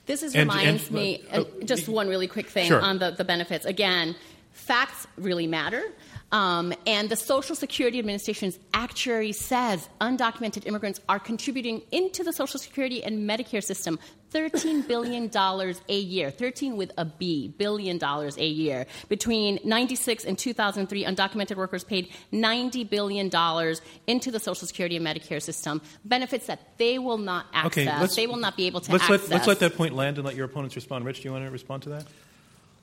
This 0.05 0.23
is, 0.23 0.33
And- 0.33 0.49
reminds 0.49 0.87
and- 0.87 0.95
me, 0.95 1.23
uh, 1.31 1.41
uh, 1.41 1.43
just 1.65 1.87
one 1.87 2.07
really 2.07 2.27
quick 2.27 2.47
thing 2.49 2.67
Sure. 2.67 2.81
on 2.81 2.97
the, 2.99 3.11
the 3.11 3.23
benefits. 3.23 3.65
Again, 3.65 4.15
facts 4.53 5.05
really 5.17 5.45
matter. 5.47 5.83
Um, 6.31 6.73
and 6.85 7.09
the 7.09 7.15
Social 7.15 7.55
Security 7.55 7.97
Administration's 7.99 8.59
actuary 8.73 9.31
says 9.31 9.89
undocumented 9.99 10.67
immigrants 10.67 10.99
are 11.09 11.19
contributing 11.19 11.81
into 11.91 12.23
the 12.23 12.33
Social 12.33 12.59
Security 12.59 13.03
and 13.03 13.27
Medicare 13.27 13.63
system 13.63 13.99
$13 14.31 14.87
billion 14.87 15.31
a 15.89 15.99
year, 15.99 16.29
13 16.29 16.77
with 16.77 16.91
a 16.97 17.05
B, 17.05 17.47
billion 17.57 17.97
dollars 17.97 18.37
a 18.37 18.45
year. 18.45 18.85
Between 19.07 19.59
96 19.63 20.23
and 20.23 20.37
2003, 20.37 21.03
undocumented 21.05 21.55
workers 21.55 21.83
paid 21.83 22.09
$90 22.31 22.87
billion 22.87 23.31
into 24.05 24.31
the 24.31 24.39
Social 24.39 24.67
Security 24.67 24.97
and 24.97 25.05
Medicare 25.05 25.41
system, 25.41 25.81
benefits 26.05 26.45
that 26.45 26.77
they 26.77 26.99
will 26.99 27.17
not 27.17 27.47
access. 27.53 27.87
Okay, 27.87 28.21
they 28.21 28.27
will 28.27 28.37
not 28.37 28.55
be 28.55 28.67
able 28.67 28.81
to 28.81 28.91
let's 28.91 29.03
access. 29.05 29.21
Let, 29.29 29.31
let's 29.31 29.47
let 29.47 29.59
that 29.59 29.75
point 29.75 29.95
land 29.95 30.17
and 30.17 30.25
let 30.25 30.35
your 30.35 30.45
opponents 30.45 30.75
respond. 30.75 31.05
Rich, 31.05 31.21
do 31.21 31.23
you 31.23 31.31
want 31.31 31.45
to 31.45 31.51
respond 31.51 31.83
to 31.83 31.89
that? 31.89 32.05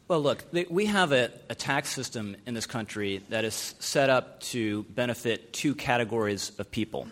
Well, 0.08 0.20
look, 0.20 0.44
we 0.70 0.86
have 0.86 1.10
a, 1.10 1.32
a 1.50 1.56
tax 1.56 1.88
system 1.88 2.36
in 2.46 2.54
this 2.54 2.66
country 2.66 3.22
that 3.30 3.44
is 3.44 3.74
set 3.80 4.08
up 4.08 4.38
to 4.52 4.84
benefit 4.84 5.52
two 5.52 5.74
categories 5.74 6.52
of 6.60 6.70
people. 6.70 7.08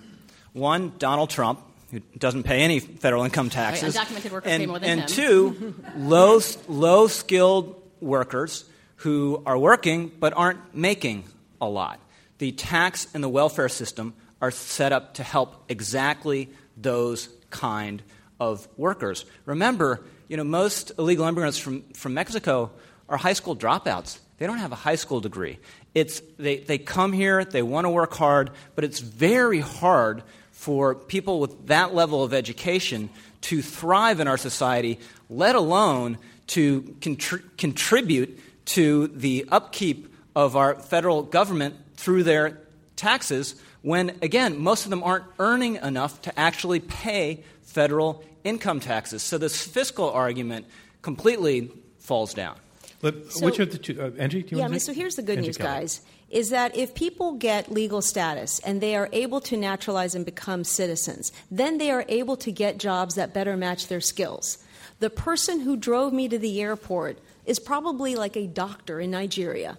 One, 0.53 0.93
Donald 0.99 1.31
Trump, 1.31 1.61
who 1.91 1.99
doesn't 2.17 2.45
pay 2.45 2.63
any 2.63 2.79
federal 2.79 3.25
income 3.25 3.51
taxes. 3.51 3.97
undocumented 3.97 4.31
workers 4.31 4.53
and, 4.53 4.61
pay 4.61 4.67
more 4.67 4.79
than 4.79 4.91
and 4.91 5.01
him. 5.01 5.07
two, 5.09 5.75
low, 5.97 6.39
low 6.69 7.09
skilled 7.09 7.83
workers 8.01 8.65
who 8.97 9.43
are 9.45 9.59
working 9.59 10.13
but 10.21 10.33
aren't 10.37 10.73
making 10.73 11.25
a 11.61 11.69
lot. 11.69 11.99
The 12.39 12.53
tax 12.53 13.09
and 13.13 13.25
the 13.25 13.29
welfare 13.29 13.69
system 13.69 14.15
are 14.41 14.53
set 14.53 14.93
up 14.93 15.15
to 15.15 15.25
help 15.25 15.65
exactly 15.69 16.49
those 16.77 17.29
kind 17.51 18.05
of 18.39 18.69
workers. 18.77 19.25
Remember, 19.47 20.05
you 20.29 20.37
know, 20.37 20.45
most 20.45 20.93
illegal 20.99 21.27
immigrants 21.27 21.59
from, 21.59 21.83
from 21.95 22.15
Mexico 22.15 22.71
are 23.09 23.17
high 23.17 23.33
school 23.33 23.57
dropouts. 23.57 24.19
They 24.39 24.47
don't 24.47 24.59
have 24.59 24.73
a 24.73 24.77
high 24.77 24.97
school 24.97 25.21
degree. 25.21 25.59
It's, 25.95 26.21
they, 26.39 26.59
they 26.59 26.79
come 26.79 27.13
here, 27.13 27.45
they 27.45 27.63
want 27.63 27.85
to 27.85 27.91
work 27.91 28.15
hard, 28.15 28.51
but 28.75 28.85
it's 28.85 28.99
very 28.99 29.61
hard 29.61 30.23
for 30.51 30.95
people 30.95 31.41
with 31.41 31.69
that 31.69 31.95
level 31.95 32.25
of 32.25 32.33
education 32.33 33.11
to 33.43 33.63
thrive 33.63 34.21
in 34.21 34.27
our 34.27 34.39
society, 34.39 34.99
let 35.29 35.55
alone 35.55 36.19
to 36.49 36.83
contri- 37.01 37.43
contribute 37.59 38.41
to 38.67 39.09
the 39.09 39.47
upkeep 39.51 40.15
of 40.35 40.57
our 40.57 40.75
federal 40.75 41.23
government 41.23 41.77
through 41.97 42.23
their 42.23 42.59
taxes 42.97 43.55
when, 43.83 44.17
again, 44.23 44.59
most 44.59 44.85
of 44.85 44.91
them 44.91 45.03
aren't 45.03 45.25
earning 45.39 45.77
enough 45.77 46.23
to 46.23 46.39
actually 46.39 46.81
pay 46.81 47.45
federal 47.63 48.25
income 48.45 48.81
taxes. 48.81 49.23
So 49.23 49.39
this 49.39 49.61
fiscal 49.67 50.11
argument 50.11 50.67
completely 51.03 51.71
falls 51.99 52.35
down. 52.35 52.57
Let, 53.03 53.33
So- 53.33 53.45
which 53.47 53.59
of 53.59 53.73
the 53.73 53.79
two? 53.79 54.01
Uh, 54.01 54.11
Angie, 54.19 54.43
do 54.43 54.51
you 54.51 54.57
yeah, 54.59 54.63
want 54.63 54.71
I 54.71 54.73
mean, 54.73 54.81
to 54.81 54.85
so 54.87 54.93
here's 54.93 55.17
the 55.17 55.23
good 55.23 55.39
Angie 55.39 55.49
news, 55.49 55.57
Kelly. 55.57 55.81
guys, 55.81 56.01
is 56.31 56.51
that 56.51 56.77
if 56.77 56.95
people 56.95 57.33
get 57.35 57.71
legal 57.71 58.01
status 58.03 58.59
and 58.61 58.81
they 58.81 58.97
are 58.97 59.09
able 59.13 59.41
to 59.43 59.57
naturalize 59.57 60.15
and 60.15 60.25
become 60.25 60.65
citizens, 60.65 61.33
then 61.51 61.79
they 61.79 61.91
are 61.91 62.05
able 62.09 62.37
to 62.39 62.51
get 62.51 62.79
jobs 62.79 63.15
that 63.15 63.35
better 63.35 63.57
match 63.57 63.89
their 63.89 64.01
skills. 64.01 64.59
The 65.01 65.11
person 65.11 65.61
who 65.61 65.77
drove 65.77 66.13
me 66.13 66.29
to 66.29 66.39
the 66.39 66.61
airport 66.63 67.19
is 67.45 67.59
probably 67.59 68.17
like 68.17 68.37
a 68.37 68.47
doctor 68.47 69.01
in 69.01 69.11
Nigeria. 69.11 69.79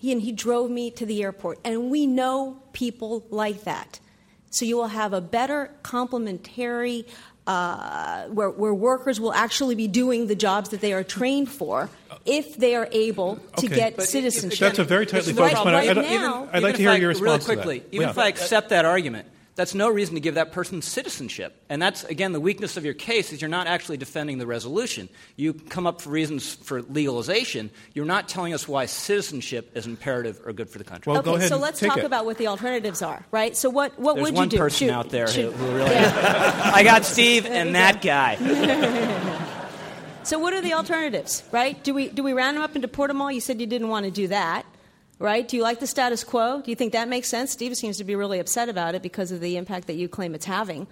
He, 0.00 0.12
and 0.12 0.22
he 0.22 0.32
drove 0.32 0.70
me 0.70 0.90
to 0.92 1.06
the 1.06 1.22
airport. 1.22 1.58
And 1.64 1.90
we 1.90 2.06
know 2.06 2.56
people 2.72 3.24
like 3.30 3.64
that. 3.64 4.00
So 4.50 4.64
you 4.64 4.76
will 4.76 4.88
have 4.88 5.12
a 5.12 5.20
better 5.20 5.70
complementary, 5.82 7.06
uh, 7.50 8.24
where, 8.28 8.50
where 8.50 8.72
workers 8.74 9.18
will 9.20 9.32
actually 9.32 9.74
be 9.74 9.88
doing 9.88 10.26
the 10.28 10.34
jobs 10.36 10.68
that 10.70 10.80
they 10.80 10.92
are 10.92 11.02
trained 11.02 11.48
for 11.50 11.88
if 12.24 12.56
they 12.56 12.74
are 12.76 12.88
able 12.92 13.36
to 13.56 13.66
Okay. 13.66 13.74
get 13.74 13.96
But 13.96 14.04
if- 14.04 14.10
citizenship. 14.10 14.60
That's 14.60 14.78
a 14.78 14.84
very 14.84 15.06
tightly 15.06 15.32
focused 15.32 15.54
problem. 15.54 15.74
point. 15.74 15.76
I- 15.76 15.84
I 15.84 15.94
Right 15.94 15.94
don't- 16.10 16.22
now- 16.22 16.48
I'd 16.52 16.62
like 16.62 16.74
Even 16.74 16.76
to 16.76 16.82
hear 16.82 16.90
I- 16.90 16.96
your 16.96 17.08
response 17.08 17.26
really 17.26 17.38
to 17.40 17.44
quickly. 17.62 17.78
that. 17.80 17.94
Even 17.96 18.06
Yeah. 18.06 18.10
if 18.10 18.18
I 18.18 18.28
accept 18.28 18.68
that 18.70 18.84
argument, 18.84 19.26
that's 19.60 19.74
no 19.74 19.90
reason 19.90 20.14
to 20.14 20.20
give 20.20 20.36
that 20.36 20.52
person 20.52 20.80
citizenship. 20.80 21.62
And 21.68 21.82
that's 21.82 22.02
again 22.04 22.32
the 22.32 22.40
weakness 22.40 22.78
of 22.78 22.84
your 22.84 22.94
case 22.94 23.30
is 23.30 23.42
you're 23.42 23.50
not 23.50 23.66
actually 23.66 23.98
defending 23.98 24.38
the 24.38 24.46
resolution. 24.46 25.10
You 25.36 25.52
come 25.52 25.86
up 25.86 26.00
for 26.00 26.08
reasons 26.08 26.54
for 26.54 26.80
legalization. 26.80 27.70
You're 27.92 28.06
not 28.06 28.26
telling 28.26 28.54
us 28.54 28.66
why 28.66 28.86
citizenship 28.86 29.70
is 29.74 29.86
imperative 29.86 30.40
or 30.46 30.54
good 30.54 30.70
for 30.70 30.78
the 30.78 30.84
country. 30.84 31.10
Well, 31.10 31.20
okay, 31.20 31.30
go 31.30 31.36
ahead 31.36 31.50
so 31.50 31.58
let's 31.58 31.78
talk 31.78 31.98
it. 31.98 32.04
about 32.04 32.24
what 32.24 32.38
the 32.38 32.46
alternatives 32.46 33.02
are, 33.02 33.26
right? 33.30 33.54
So 33.54 33.68
what, 33.68 33.98
what 33.98 34.14
There's 34.16 34.32
would 34.32 34.38
you 34.38 34.46
do? 34.46 34.56
There's 34.56 34.58
one 34.58 34.66
person 34.66 34.88
Shoot, 34.88 34.94
out 34.94 35.10
there 35.10 35.26
who, 35.26 35.50
who 35.50 35.76
really. 35.76 35.90
Yeah. 35.90 36.70
I 36.74 36.82
got 36.82 37.04
Steve 37.04 37.44
and 37.44 37.74
that 37.74 38.00
guy. 38.00 39.36
So 40.22 40.38
what 40.38 40.52
are 40.52 40.60
the 40.60 40.74
alternatives, 40.74 41.42
right? 41.50 41.82
Do 41.82 41.94
we 41.94 42.08
do 42.08 42.22
we 42.22 42.34
round 42.34 42.56
them 42.56 42.62
up 42.62 42.74
and 42.74 42.82
deport 42.82 43.08
them 43.08 43.22
all? 43.22 43.32
You 43.32 43.40
said 43.40 43.58
you 43.58 43.66
didn't 43.66 43.88
want 43.88 44.04
to 44.04 44.10
do 44.10 44.28
that, 44.28 44.66
right? 45.20 45.46
Do 45.46 45.56
you 45.56 45.62
like 45.62 45.78
the 45.78 45.86
status 45.86 46.24
quo? 46.24 46.62
Do 46.62 46.70
you 46.70 46.74
think 46.74 46.92
that 46.94 47.08
makes 47.08 47.28
sense? 47.28 47.52
Steve 47.52 47.76
seems 47.76 47.98
to 47.98 48.04
be 48.04 48.16
really 48.16 48.40
upset 48.40 48.68
about 48.68 48.96
it 48.96 49.02
because 49.02 49.30
of 49.30 49.40
the 49.40 49.56
impact 49.56 49.86
that 49.86 49.94
you 49.94 50.08
claim 50.08 50.34
it's 50.34 50.46
having. 50.46 50.88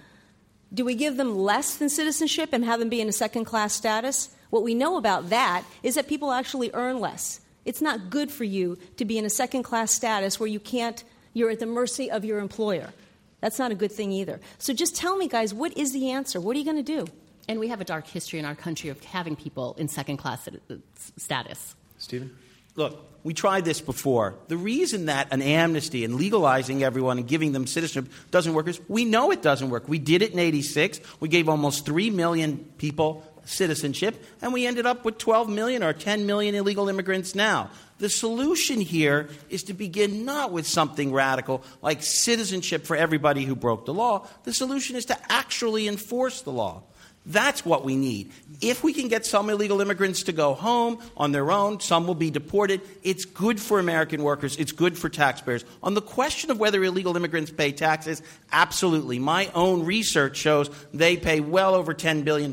Do 0.72 0.84
we 0.84 0.94
give 0.94 1.16
them 1.16 1.36
less 1.36 1.76
than 1.76 1.88
citizenship 1.88 2.50
and 2.52 2.64
have 2.64 2.78
them 2.78 2.90
be 2.90 3.00
in 3.00 3.08
a 3.08 3.12
second 3.12 3.46
class 3.46 3.72
status? 3.72 4.28
What 4.50 4.62
we 4.62 4.74
know 4.74 4.98
about 4.98 5.30
that 5.30 5.64
is 5.82 5.94
that 5.96 6.08
people 6.08 6.30
actually 6.30 6.70
earn 6.74 7.00
less. 7.00 7.40
It's 7.64 7.80
not 7.80 8.10
good 8.10 8.30
for 8.30 8.44
you 8.44 8.78
to 8.98 9.04
be 9.04 9.18
in 9.18 9.24
a 9.24 9.30
second 9.30 9.62
class 9.62 9.92
status 9.92 10.38
where 10.38 10.46
you 10.46 10.60
can't 10.60 11.02
you're 11.32 11.50
at 11.50 11.60
the 11.60 11.66
mercy 11.66 12.10
of 12.10 12.24
your 12.24 12.38
employer. 12.38 12.92
That's 13.40 13.58
not 13.58 13.70
a 13.70 13.74
good 13.74 13.92
thing 13.92 14.12
either. 14.12 14.40
So 14.58 14.74
just 14.74 14.96
tell 14.96 15.16
me 15.16 15.28
guys, 15.28 15.54
what 15.54 15.76
is 15.76 15.92
the 15.92 16.10
answer? 16.10 16.40
What 16.40 16.56
are 16.56 16.58
you 16.58 16.64
going 16.64 16.82
to 16.84 17.04
do? 17.04 17.06
And 17.48 17.60
we 17.60 17.68
have 17.68 17.80
a 17.80 17.84
dark 17.84 18.06
history 18.06 18.38
in 18.38 18.44
our 18.44 18.54
country 18.54 18.90
of 18.90 19.02
having 19.04 19.36
people 19.36 19.74
in 19.78 19.88
second 19.88 20.18
class 20.18 20.48
uh, 20.48 20.74
status. 21.16 21.74
Stephen? 21.96 22.36
Look, 22.74 23.07
we 23.24 23.34
tried 23.34 23.64
this 23.64 23.80
before. 23.80 24.36
The 24.48 24.56
reason 24.56 25.06
that 25.06 25.32
an 25.32 25.42
amnesty 25.42 26.04
and 26.04 26.14
legalizing 26.14 26.82
everyone 26.82 27.18
and 27.18 27.26
giving 27.26 27.52
them 27.52 27.66
citizenship 27.66 28.12
doesn't 28.30 28.54
work 28.54 28.68
is 28.68 28.80
we 28.88 29.04
know 29.04 29.30
it 29.30 29.42
doesn't 29.42 29.70
work. 29.70 29.88
We 29.88 29.98
did 29.98 30.22
it 30.22 30.32
in 30.32 30.38
86. 30.38 31.00
We 31.20 31.28
gave 31.28 31.48
almost 31.48 31.84
3 31.84 32.10
million 32.10 32.58
people 32.78 33.24
citizenship, 33.44 34.22
and 34.42 34.52
we 34.52 34.66
ended 34.66 34.86
up 34.86 35.04
with 35.04 35.18
12 35.18 35.48
million 35.48 35.82
or 35.82 35.92
10 35.92 36.26
million 36.26 36.54
illegal 36.54 36.88
immigrants 36.88 37.34
now. 37.34 37.70
The 37.98 38.08
solution 38.08 38.80
here 38.80 39.28
is 39.48 39.64
to 39.64 39.74
begin 39.74 40.24
not 40.24 40.52
with 40.52 40.66
something 40.66 41.12
radical 41.12 41.64
like 41.82 42.02
citizenship 42.02 42.86
for 42.86 42.94
everybody 42.94 43.44
who 43.44 43.56
broke 43.56 43.86
the 43.86 43.94
law. 43.94 44.28
The 44.44 44.52
solution 44.52 44.94
is 44.94 45.06
to 45.06 45.18
actually 45.32 45.88
enforce 45.88 46.42
the 46.42 46.52
law. 46.52 46.82
That's 47.28 47.64
what 47.64 47.84
we 47.84 47.94
need. 47.94 48.32
If 48.60 48.82
we 48.82 48.92
can 48.92 49.08
get 49.08 49.24
some 49.26 49.50
illegal 49.50 49.80
immigrants 49.80 50.24
to 50.24 50.32
go 50.32 50.54
home 50.54 50.98
on 51.16 51.30
their 51.30 51.52
own, 51.52 51.78
some 51.78 52.06
will 52.06 52.14
be 52.14 52.30
deported. 52.30 52.80
It's 53.02 53.24
good 53.26 53.60
for 53.60 53.78
American 53.78 54.22
workers. 54.22 54.56
It's 54.56 54.72
good 54.72 54.98
for 54.98 55.08
taxpayers. 55.08 55.64
On 55.82 55.94
the 55.94 56.02
question 56.02 56.50
of 56.50 56.58
whether 56.58 56.82
illegal 56.82 57.16
immigrants 57.16 57.50
pay 57.50 57.70
taxes, 57.70 58.22
absolutely. 58.50 59.18
My 59.18 59.50
own 59.54 59.84
research 59.84 60.38
shows 60.38 60.70
they 60.92 61.16
pay 61.18 61.40
well 61.40 61.74
over 61.74 61.94
$10 61.94 62.24
billion, 62.24 62.52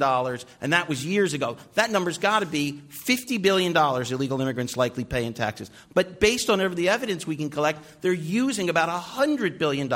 and 0.62 0.74
that 0.74 0.90
was 0.90 1.06
years 1.06 1.34
ago. 1.34 1.58
That 1.76 1.90
number's 1.90 2.18
got 2.18 2.42
to 2.42 2.46
be 2.46 2.82
$50 2.90 3.42
billion 3.42 3.76
illegal 3.76 4.42
immigrants 4.42 4.76
likely 4.76 5.06
pay 5.06 5.24
in 5.26 5.34
taxes. 5.34 5.72
But 5.94 6.20
based 6.20 6.50
on 6.50 6.60
the 6.76 6.90
evidence 6.90 7.26
we 7.26 7.38
can 7.38 7.50
collect, 7.50 8.02
they're 8.02 8.14
using 8.14 8.70
about 8.70 8.90
$100 8.90 9.58
billion 9.58 9.90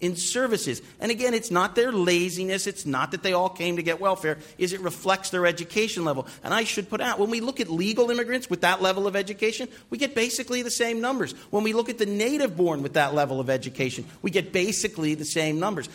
in 0.00 0.14
services. 0.16 0.82
And 1.00 1.10
again, 1.10 1.32
it's 1.32 1.50
not 1.50 1.74
their 1.74 1.90
laziness, 1.90 2.66
it's 2.66 2.84
not 2.84 3.12
that 3.12 3.22
they 3.22 3.32
all 3.32 3.48
came 3.48 3.76
to 3.76 3.82
get 3.82 3.98
welfare, 4.00 4.38
is 4.58 4.72
it 4.74 4.80
reflects 4.80 5.30
their 5.30 5.46
education 5.46 6.04
level. 6.04 6.26
And 6.44 6.52
I 6.52 6.64
should 6.64 6.90
put 6.90 7.00
out 7.00 7.18
when 7.18 7.30
we 7.30 7.40
look 7.40 7.60
at 7.60 7.70
legal 7.70 8.10
immigrants 8.10 8.50
with 8.50 8.60
that 8.60 8.82
level 8.82 9.06
of 9.06 9.16
education, 9.16 9.68
we 9.90 9.96
get 9.98 10.14
basically 10.14 10.62
the 10.62 10.70
same 10.70 11.00
numbers. 11.00 11.32
When 11.50 11.64
we 11.64 11.72
look 11.72 11.88
at 11.88 11.96
the 11.98 12.04
native 12.06 12.56
born 12.56 12.82
with 12.82 12.92
that 12.94 13.14
level 13.14 13.40
of 13.40 13.48
education, 13.48 14.04
we 14.20 14.30
get 14.30 14.52
basically 14.52 15.14
the 15.14 15.24
same 15.24 15.58
numbers. 15.60 15.88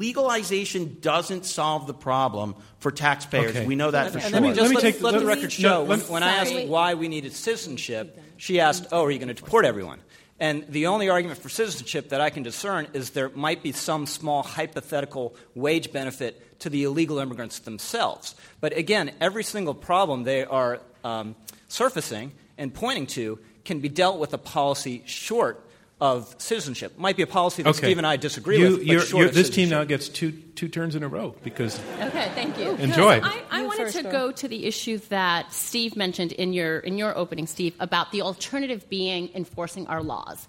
Legalization 0.00 0.96
doesn't 1.00 1.44
solve 1.46 1.86
the 1.86 1.94
problem 1.94 2.54
for 2.80 2.90
taxpayers. 2.90 3.50
Okay. 3.56 3.66
We 3.66 3.76
know 3.76 3.90
that 3.90 4.10
for 4.12 4.18
And 4.18 4.22
sure. 4.28 4.32
let 4.32 4.42
me 4.42 4.48
just 4.48 4.60
Let 4.60 4.68
me 4.70 4.74
let, 4.76 4.82
take- 4.82 5.02
let 5.02 5.12
the 5.14 5.20
let- 5.20 5.36
record 5.36 5.52
show. 5.52 5.84
when, 5.84 6.00
when 6.00 6.22
I 6.22 6.36
asked 6.36 6.66
why 6.66 6.94
we 6.94 7.08
needed 7.08 7.32
citizenship, 7.32 8.20
she 8.36 8.60
asked, 8.60 8.86
"Oh, 8.92 9.04
are 9.04 9.10
you 9.10 9.18
going 9.18 9.28
to 9.28 9.34
deport 9.34 9.64
everyone?" 9.64 10.00
And 10.38 10.66
the 10.68 10.86
only 10.88 11.08
argument 11.08 11.40
for 11.40 11.48
citizenship 11.48 12.10
that 12.10 12.20
I 12.20 12.30
can 12.30 12.42
discern 12.42 12.88
is 12.92 13.10
there 13.10 13.30
might 13.30 13.62
be 13.62 13.72
some 13.72 14.06
small 14.06 14.42
hypothetical 14.42 15.34
wage 15.54 15.92
benefit 15.92 16.60
to 16.60 16.70
the 16.70 16.84
illegal 16.84 17.18
immigrants 17.18 17.60
themselves. 17.60 18.34
But 18.60 18.76
again, 18.76 19.12
every 19.20 19.44
single 19.44 19.74
problem 19.74 20.24
they 20.24 20.44
are 20.44 20.80
um, 21.04 21.36
surfacing 21.68 22.32
and 22.58 22.72
pointing 22.72 23.06
to 23.08 23.38
can 23.64 23.80
be 23.80 23.88
dealt 23.88 24.18
with 24.18 24.32
a 24.34 24.38
policy 24.38 25.02
short 25.06 25.65
of 26.00 26.34
citizenship. 26.38 26.98
Might 26.98 27.16
be 27.16 27.22
a 27.22 27.26
policy 27.26 27.62
that 27.62 27.70
Okay. 27.70 27.78
Steve 27.86 27.98
and 27.98 28.06
I 28.06 28.16
disagree 28.16 28.58
You- 28.58 28.64
with. 28.64 28.76
But 28.78 28.86
you're- 28.86 29.00
short 29.06 29.20
you're- 29.20 29.28
of 29.30 29.34
this 29.34 29.48
team 29.48 29.70
now 29.70 29.84
gets 29.84 30.08
two 30.08 30.32
two 30.54 30.68
turns 30.68 30.94
in 30.94 31.02
a 31.02 31.08
row 31.08 31.34
because 31.42 31.78
Okay, 32.00 32.30
thank 32.34 32.58
you. 32.58 32.70
Enjoy. 32.78 33.20
I, 33.22 33.42
I 33.50 33.60
You 33.60 33.66
wanted 33.66 33.82
first, 33.84 33.96
to 33.96 34.02
Dora. 34.04 34.12
go 34.12 34.32
to 34.32 34.48
the 34.48 34.64
issue 34.66 34.98
that 35.10 35.52
Steve 35.52 35.96
mentioned 35.96 36.32
in 36.32 36.52
your 36.52 36.78
in 36.80 36.98
your 36.98 37.16
opening, 37.16 37.46
Steve, 37.46 37.74
about 37.80 38.12
the 38.12 38.22
alternative 38.22 38.88
being 38.90 39.30
enforcing 39.34 39.86
our 39.86 40.02
laws. 40.02 40.46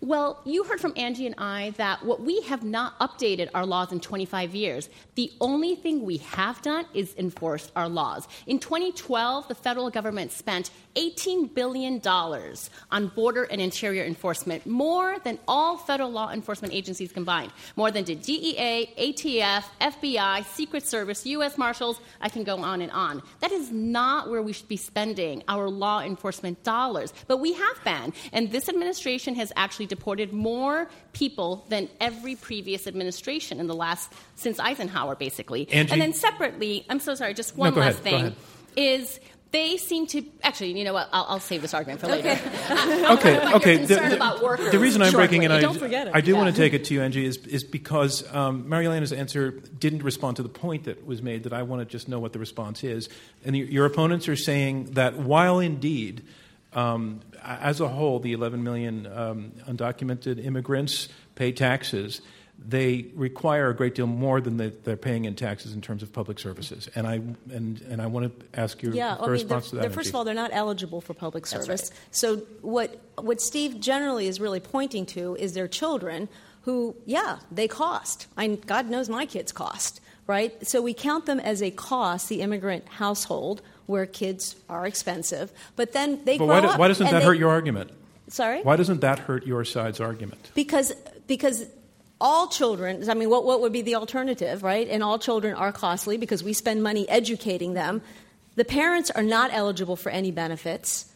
Well, 0.00 0.40
you 0.44 0.62
heard 0.62 0.80
from 0.80 0.92
Angie 0.96 1.26
and 1.26 1.34
I 1.38 1.70
that 1.76 2.04
what 2.04 2.20
we 2.20 2.40
have 2.42 2.62
not 2.62 2.96
updated 3.00 3.48
our 3.52 3.66
laws 3.66 3.90
in 3.90 3.98
25 3.98 4.54
years. 4.54 4.88
The 5.16 5.32
only 5.40 5.74
thing 5.74 6.04
we 6.04 6.18
have 6.18 6.62
done 6.62 6.86
is 6.94 7.16
enforce 7.18 7.72
our 7.74 7.88
laws. 7.88 8.28
In 8.46 8.60
2012, 8.60 9.48
the 9.48 9.56
federal 9.56 9.90
government 9.90 10.30
spent 10.30 10.70
$18 10.94 11.52
billion 11.52 12.00
on 12.92 13.08
border 13.08 13.42
and 13.44 13.60
interior 13.60 14.04
enforcement, 14.04 14.66
more 14.66 15.18
than 15.24 15.36
all 15.48 15.76
federal 15.76 16.10
law 16.12 16.30
enforcement 16.30 16.72
agencies 16.72 17.10
combined. 17.10 17.52
More 17.74 17.90
than 17.90 18.04
did 18.04 18.22
DEA, 18.22 18.90
ATF, 18.96 19.64
FBI, 19.80 20.44
Secret 20.44 20.86
Service, 20.86 21.26
U.S. 21.26 21.58
Marshals. 21.58 21.98
I 22.20 22.28
can 22.28 22.44
go 22.44 22.58
on 22.58 22.82
and 22.82 22.92
on. 22.92 23.20
That 23.40 23.50
is 23.50 23.72
not 23.72 24.30
where 24.30 24.42
we 24.42 24.52
should 24.52 24.68
be 24.68 24.76
spending 24.76 25.42
our 25.48 25.68
law 25.68 26.02
enforcement 26.02 26.62
dollars. 26.62 27.12
But 27.26 27.38
we 27.38 27.54
have 27.54 27.82
been. 27.82 28.12
And 28.32 28.52
this 28.52 28.68
administration 28.68 29.34
has 29.34 29.52
actually 29.56 29.87
deported 29.88 30.32
more 30.32 30.88
people 31.12 31.64
than 31.68 31.88
every 32.00 32.36
previous 32.36 32.86
administration 32.86 33.58
in 33.60 33.66
the 33.66 33.74
last, 33.74 34.12
since 34.36 34.60
Eisenhower, 34.60 35.16
basically. 35.16 35.68
Angie? 35.72 35.92
And 35.92 36.00
then 36.00 36.12
separately, 36.12 36.84
I'm 36.88 37.00
so 37.00 37.14
sorry, 37.14 37.34
just 37.34 37.56
one 37.56 37.74
go 37.74 37.80
last 37.80 38.00
ahead, 38.00 38.04
go 38.04 38.10
thing. 38.10 38.20
ahead. 38.20 38.36
Is 38.76 39.20
they 39.50 39.78
seem 39.78 40.06
to 40.08 40.22
actually, 40.42 40.78
you 40.78 40.84
know 40.84 40.92
what? 40.92 41.08
I'll, 41.10 41.24
I'll 41.26 41.40
save 41.40 41.62
this 41.62 41.72
argument 41.72 42.00
for 42.00 42.06
later. 42.08 42.28
okay, 42.30 42.38
Like 43.44 43.54
okay. 43.56 43.70
You're 43.78 43.86
concerned 43.86 44.12
about 44.12 44.40
the 44.70 44.78
reason 44.78 45.00
I'm 45.00 45.12
breaking 45.12 45.42
in. 45.42 45.50
I, 45.50 45.60
Don't 45.60 45.78
forget 45.78 46.06
it. 46.06 46.14
I 46.14 46.20
do 46.20 46.32
Yeah. 46.32 46.36
want 46.42 46.54
to 46.54 46.60
take 46.60 46.74
it 46.74 46.84
to 46.84 46.94
you, 46.94 47.00
Angie, 47.00 47.24
is, 47.24 47.38
is 47.38 47.64
because 47.64 48.30
um, 48.34 48.68
Marielena's 48.68 49.12
answer 49.12 49.50
didn't 49.52 50.02
respond 50.02 50.36
to 50.36 50.42
the 50.42 50.50
point 50.50 50.84
that 50.84 51.06
was 51.06 51.22
made. 51.22 51.44
That 51.44 51.54
I 51.54 51.62
want 51.62 51.80
to 51.80 51.86
just 51.86 52.08
know 52.08 52.18
what 52.20 52.34
the 52.34 52.38
response 52.38 52.84
is. 52.84 53.08
And 53.44 53.56
your, 53.56 53.66
your 53.68 53.86
opponents 53.86 54.28
are 54.28 54.36
saying 54.36 54.92
that 54.92 55.16
while 55.16 55.60
indeed, 55.60 56.24
um, 56.74 57.20
as 57.44 57.80
a 57.80 57.88
whole, 57.88 58.18
the 58.20 58.32
11 58.32 58.62
million 58.62 59.06
um, 59.06 59.52
undocumented 59.68 60.44
immigrants 60.44 61.08
pay 61.34 61.52
taxes. 61.52 62.20
They 62.60 63.06
require 63.14 63.68
a 63.70 63.74
great 63.76 63.94
deal 63.94 64.08
more 64.08 64.40
than 64.40 64.56
they, 64.56 64.70
they're 64.70 64.96
paying 64.96 65.26
in 65.26 65.36
taxes 65.36 65.72
in 65.74 65.80
terms 65.80 66.02
of 66.02 66.12
public 66.12 66.40
services, 66.40 66.88
and 66.96 67.06
I 67.06 67.14
and, 67.54 67.80
and 67.82 68.02
I 68.02 68.08
want 68.08 68.36
to 68.52 68.60
ask 68.60 68.82
your 68.82 68.92
Yeah, 68.92 69.10
your 69.14 69.18
I 69.18 69.22
mean, 69.22 69.30
response 69.30 69.64
they're- 69.66 69.70
to 69.70 69.76
that. 69.76 69.82
they're- 69.82 69.90
first 69.90 70.08
of 70.08 70.16
all, 70.16 70.24
they're 70.24 70.34
not 70.34 70.50
eligible 70.52 71.00
for 71.00 71.14
public 71.14 71.46
service. 71.46 71.68
right. 71.90 72.00
So 72.10 72.38
what 72.62 72.98
what 73.20 73.40
Steve 73.40 73.78
generally 73.78 74.26
is 74.26 74.40
really 74.40 74.58
pointing 74.58 75.06
to 75.06 75.36
is 75.36 75.52
their 75.54 75.68
children 75.68 76.28
who, 76.62 76.96
yeah, 77.06 77.38
they 77.52 77.68
cost. 77.68 78.26
I, 78.36 78.48
God 78.48 78.90
knows 78.90 79.08
my 79.08 79.24
kids 79.24 79.52
cost, 79.52 80.00
right? 80.26 80.52
So 80.66 80.82
we 80.82 80.94
count 80.94 81.26
them 81.26 81.38
as 81.38 81.62
a 81.62 81.70
cost, 81.70 82.28
the 82.28 82.40
immigrant 82.42 82.88
household 82.88 83.62
where 83.88 84.06
kids 84.06 84.54
are 84.68 84.86
expensive, 84.86 85.50
but 85.74 85.92
then 85.92 86.22
they 86.24 86.38
but 86.38 86.46
grow 86.46 86.54
why, 86.54 86.60
do- 86.60 86.66
up. 86.68 86.78
why 86.78 86.88
doesn't 86.88 87.06
and 87.06 87.14
that 87.16 87.20
they- 87.20 87.24
hurt 87.26 87.38
your 87.38 87.50
argument? 87.50 87.90
Sorry. 88.28 88.60
Why 88.62 88.76
doesn't 88.76 89.00
that 89.00 89.18
hurt 89.20 89.46
your 89.46 89.64
side's 89.64 90.00
argument? 90.00 90.50
Because 90.54 90.92
because 91.26 91.64
all 92.20 92.48
children, 92.48 93.08
I 93.08 93.14
mean, 93.14 93.30
what, 93.30 93.44
what 93.46 93.60
would 93.62 93.72
be 93.72 93.80
the 93.82 93.94
alternative, 93.94 94.62
right? 94.62 94.86
And 94.88 95.02
all 95.02 95.18
children 95.18 95.54
are 95.54 95.72
costly 95.72 96.16
because 96.18 96.42
we 96.44 96.52
spend 96.52 96.82
money 96.82 97.08
educating 97.08 97.72
them. 97.74 98.02
The 98.56 98.64
parents 98.64 99.10
are 99.10 99.22
not 99.22 99.50
eligible 99.52 99.96
for 99.96 100.10
any 100.10 100.30
benefits. 100.30 101.06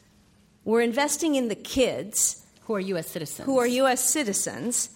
We're 0.65 0.81
investing 0.81 1.35
in 1.35 1.49
the 1.49 1.57
kids 1.57 2.43
Who 2.67 2.75
are 2.77 2.81
U.S. 2.81 3.09
citizens? 3.09 3.47
who 3.47 3.59
are 3.59 3.67
U.S. 3.67 4.09
citizens. 4.09 4.91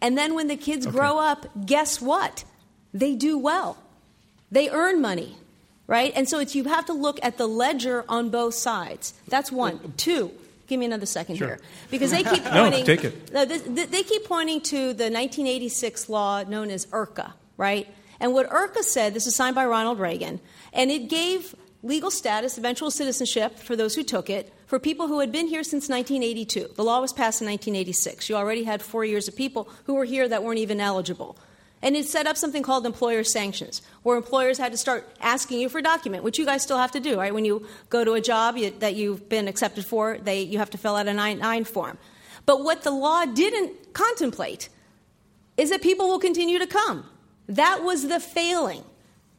And 0.00 0.16
then 0.16 0.34
when 0.34 0.48
the 0.48 0.56
kids 0.56 0.86
grow 0.86 1.18
up, 1.18 1.46
guess 1.66 2.00
what? 2.00 2.44
They 2.94 3.14
do 3.14 3.38
well. 3.38 3.76
They 4.50 4.70
earn 4.70 5.00
money, 5.02 5.36
right? 5.90 6.12
And 6.14 6.28
so 6.28 6.38
it's, 6.38 6.54
you 6.54 6.64
have 6.64 6.86
to 6.86 6.92
look 6.92 7.18
at 7.22 7.36
the 7.36 7.48
ledger 7.48 8.04
on 8.08 8.30
both 8.30 8.54
sides. 8.54 9.12
That's 9.26 9.50
one. 9.50 9.92
Two, 9.96 10.30
give 10.68 10.78
me 10.78 10.86
another 10.86 11.04
second 11.04 11.36
Sure. 11.36 11.48
here. 11.48 11.60
Because 11.90 12.12
they 12.12 12.22
keep 12.22 12.44
pointing. 12.44 12.80
No, 12.80 12.86
take 12.86 13.04
it. 13.04 13.90
They 13.90 14.04
keep 14.04 14.24
pointing 14.24 14.60
to 14.62 14.94
the 14.94 15.10
1986 15.10 16.08
law 16.08 16.44
known 16.44 16.70
as 16.70 16.86
IRCA, 16.86 17.32
right? 17.56 17.88
And 18.20 18.32
what 18.32 18.48
IRCA 18.48 18.82
said, 18.84 19.14
this 19.14 19.26
is 19.26 19.34
signed 19.34 19.56
by 19.56 19.66
Ronald 19.66 19.98
Reagan, 19.98 20.40
and 20.72 20.90
it 20.92 21.08
gave 21.08 21.56
legal 21.82 22.10
status, 22.12 22.56
eventual 22.56 22.92
citizenship 22.92 23.58
for 23.58 23.74
those 23.74 23.96
who 23.96 24.04
took 24.04 24.30
it, 24.30 24.52
for 24.66 24.78
people 24.78 25.08
who 25.08 25.18
had 25.18 25.32
been 25.32 25.48
here 25.48 25.64
since 25.64 25.88
1982. 25.88 26.74
The 26.76 26.84
law 26.84 27.00
was 27.00 27.12
passed 27.12 27.40
in 27.42 27.48
1986. 27.48 28.28
You 28.28 28.36
already 28.36 28.62
had 28.62 28.80
four 28.80 29.04
years 29.04 29.26
of 29.26 29.34
people 29.34 29.68
who 29.86 29.94
were 29.94 30.04
here 30.04 30.28
that 30.28 30.44
weren't 30.44 30.58
even 30.60 30.80
eligible. 30.80 31.36
And 31.82 31.96
it 31.96 32.04
set 32.06 32.26
up 32.26 32.36
something 32.36 32.62
called 32.62 32.84
employer 32.84 33.24
sanctions, 33.24 33.80
where 34.02 34.16
employers 34.16 34.58
had 34.58 34.72
to 34.72 34.78
start 34.78 35.08
asking 35.20 35.60
you 35.60 35.68
for 35.68 35.78
a 35.78 35.82
document, 35.82 36.24
which 36.24 36.38
you 36.38 36.44
guys 36.44 36.62
still 36.62 36.76
have 36.76 36.92
to 36.92 37.00
do, 37.00 37.18
right? 37.18 37.32
When 37.32 37.46
you 37.46 37.66
go 37.88 38.04
to 38.04 38.12
a 38.12 38.20
job 38.20 38.56
you, 38.58 38.70
that 38.80 38.96
you've 38.96 39.28
been 39.28 39.48
accepted 39.48 39.86
for, 39.86 40.18
they, 40.18 40.42
you 40.42 40.58
have 40.58 40.70
to 40.70 40.78
fill 40.78 40.96
out 40.96 41.08
a 41.08 41.12
9-9 41.12 41.66
form. 41.66 41.96
But 42.44 42.64
what 42.64 42.82
the 42.82 42.90
law 42.90 43.24
didn't 43.24 43.94
contemplate 43.94 44.68
is 45.56 45.70
that 45.70 45.82
people 45.82 46.08
will 46.08 46.18
continue 46.18 46.58
to 46.58 46.66
come. 46.66 47.06
That 47.48 47.82
was 47.82 48.08
the 48.08 48.20
failing. 48.20 48.84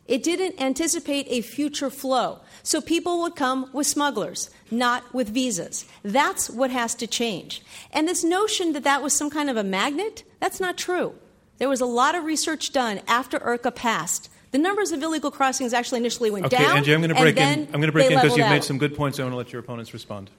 It 0.08 0.24
didn't 0.24 0.60
anticipate 0.60 1.28
a 1.30 1.42
future 1.42 1.90
flow. 1.90 2.40
So 2.64 2.82
people 2.82 3.22
would 3.22 3.36
come 3.36 3.70
with 3.72 3.88
smugglers, 3.88 4.50
not 4.70 5.14
with 5.14 5.30
visas. 5.30 5.86
That's 6.04 6.50
what 6.50 6.70
has 6.72 6.96
to 6.96 7.08
change. 7.08 7.62
And 7.92 8.08
this 8.08 8.24
notion 8.24 8.74
that 8.74 8.84
that 8.84 9.02
was 9.02 9.16
some 9.16 9.30
kind 9.30 9.50
of 9.50 9.58
a 9.58 9.64
magnet, 9.64 10.24
that's 10.40 10.60
not 10.60 10.78
true. 10.78 11.16
There 11.62 11.70
was 11.70 11.80
a 11.80 11.86
lot 11.86 12.16
of 12.16 12.24
research 12.24 12.72
done 12.72 13.02
after 13.08 13.38
IRCA 13.38 13.76
passed. 13.76 14.32
The 14.50 14.58
numbers 14.58 14.92
of 14.92 15.04
illegal 15.04 15.30
crossings 15.30 15.76
actually 15.76 16.00
initially 16.00 16.32
went 16.32 16.48
Okay, 16.48 16.58
down. 16.58 16.78
Angie, 16.78 16.92
I'm 16.92 17.02
going 17.02 17.14
to 17.14 17.22
break 17.22 17.38
in. 17.38 17.60
I'm 17.66 17.74
going 17.74 17.84
to 17.84 17.92
break 17.92 18.10
in 18.10 18.18
because 18.18 18.36
you've 18.36 18.50
made 18.50 18.64
some 18.64 18.80
good 18.80 18.96
points. 18.96 19.20
I 19.20 19.22
want 19.22 19.34
to 19.34 19.38
let 19.38 19.54
your 19.54 19.60
opponents 19.60 19.94
respond. 19.94 20.32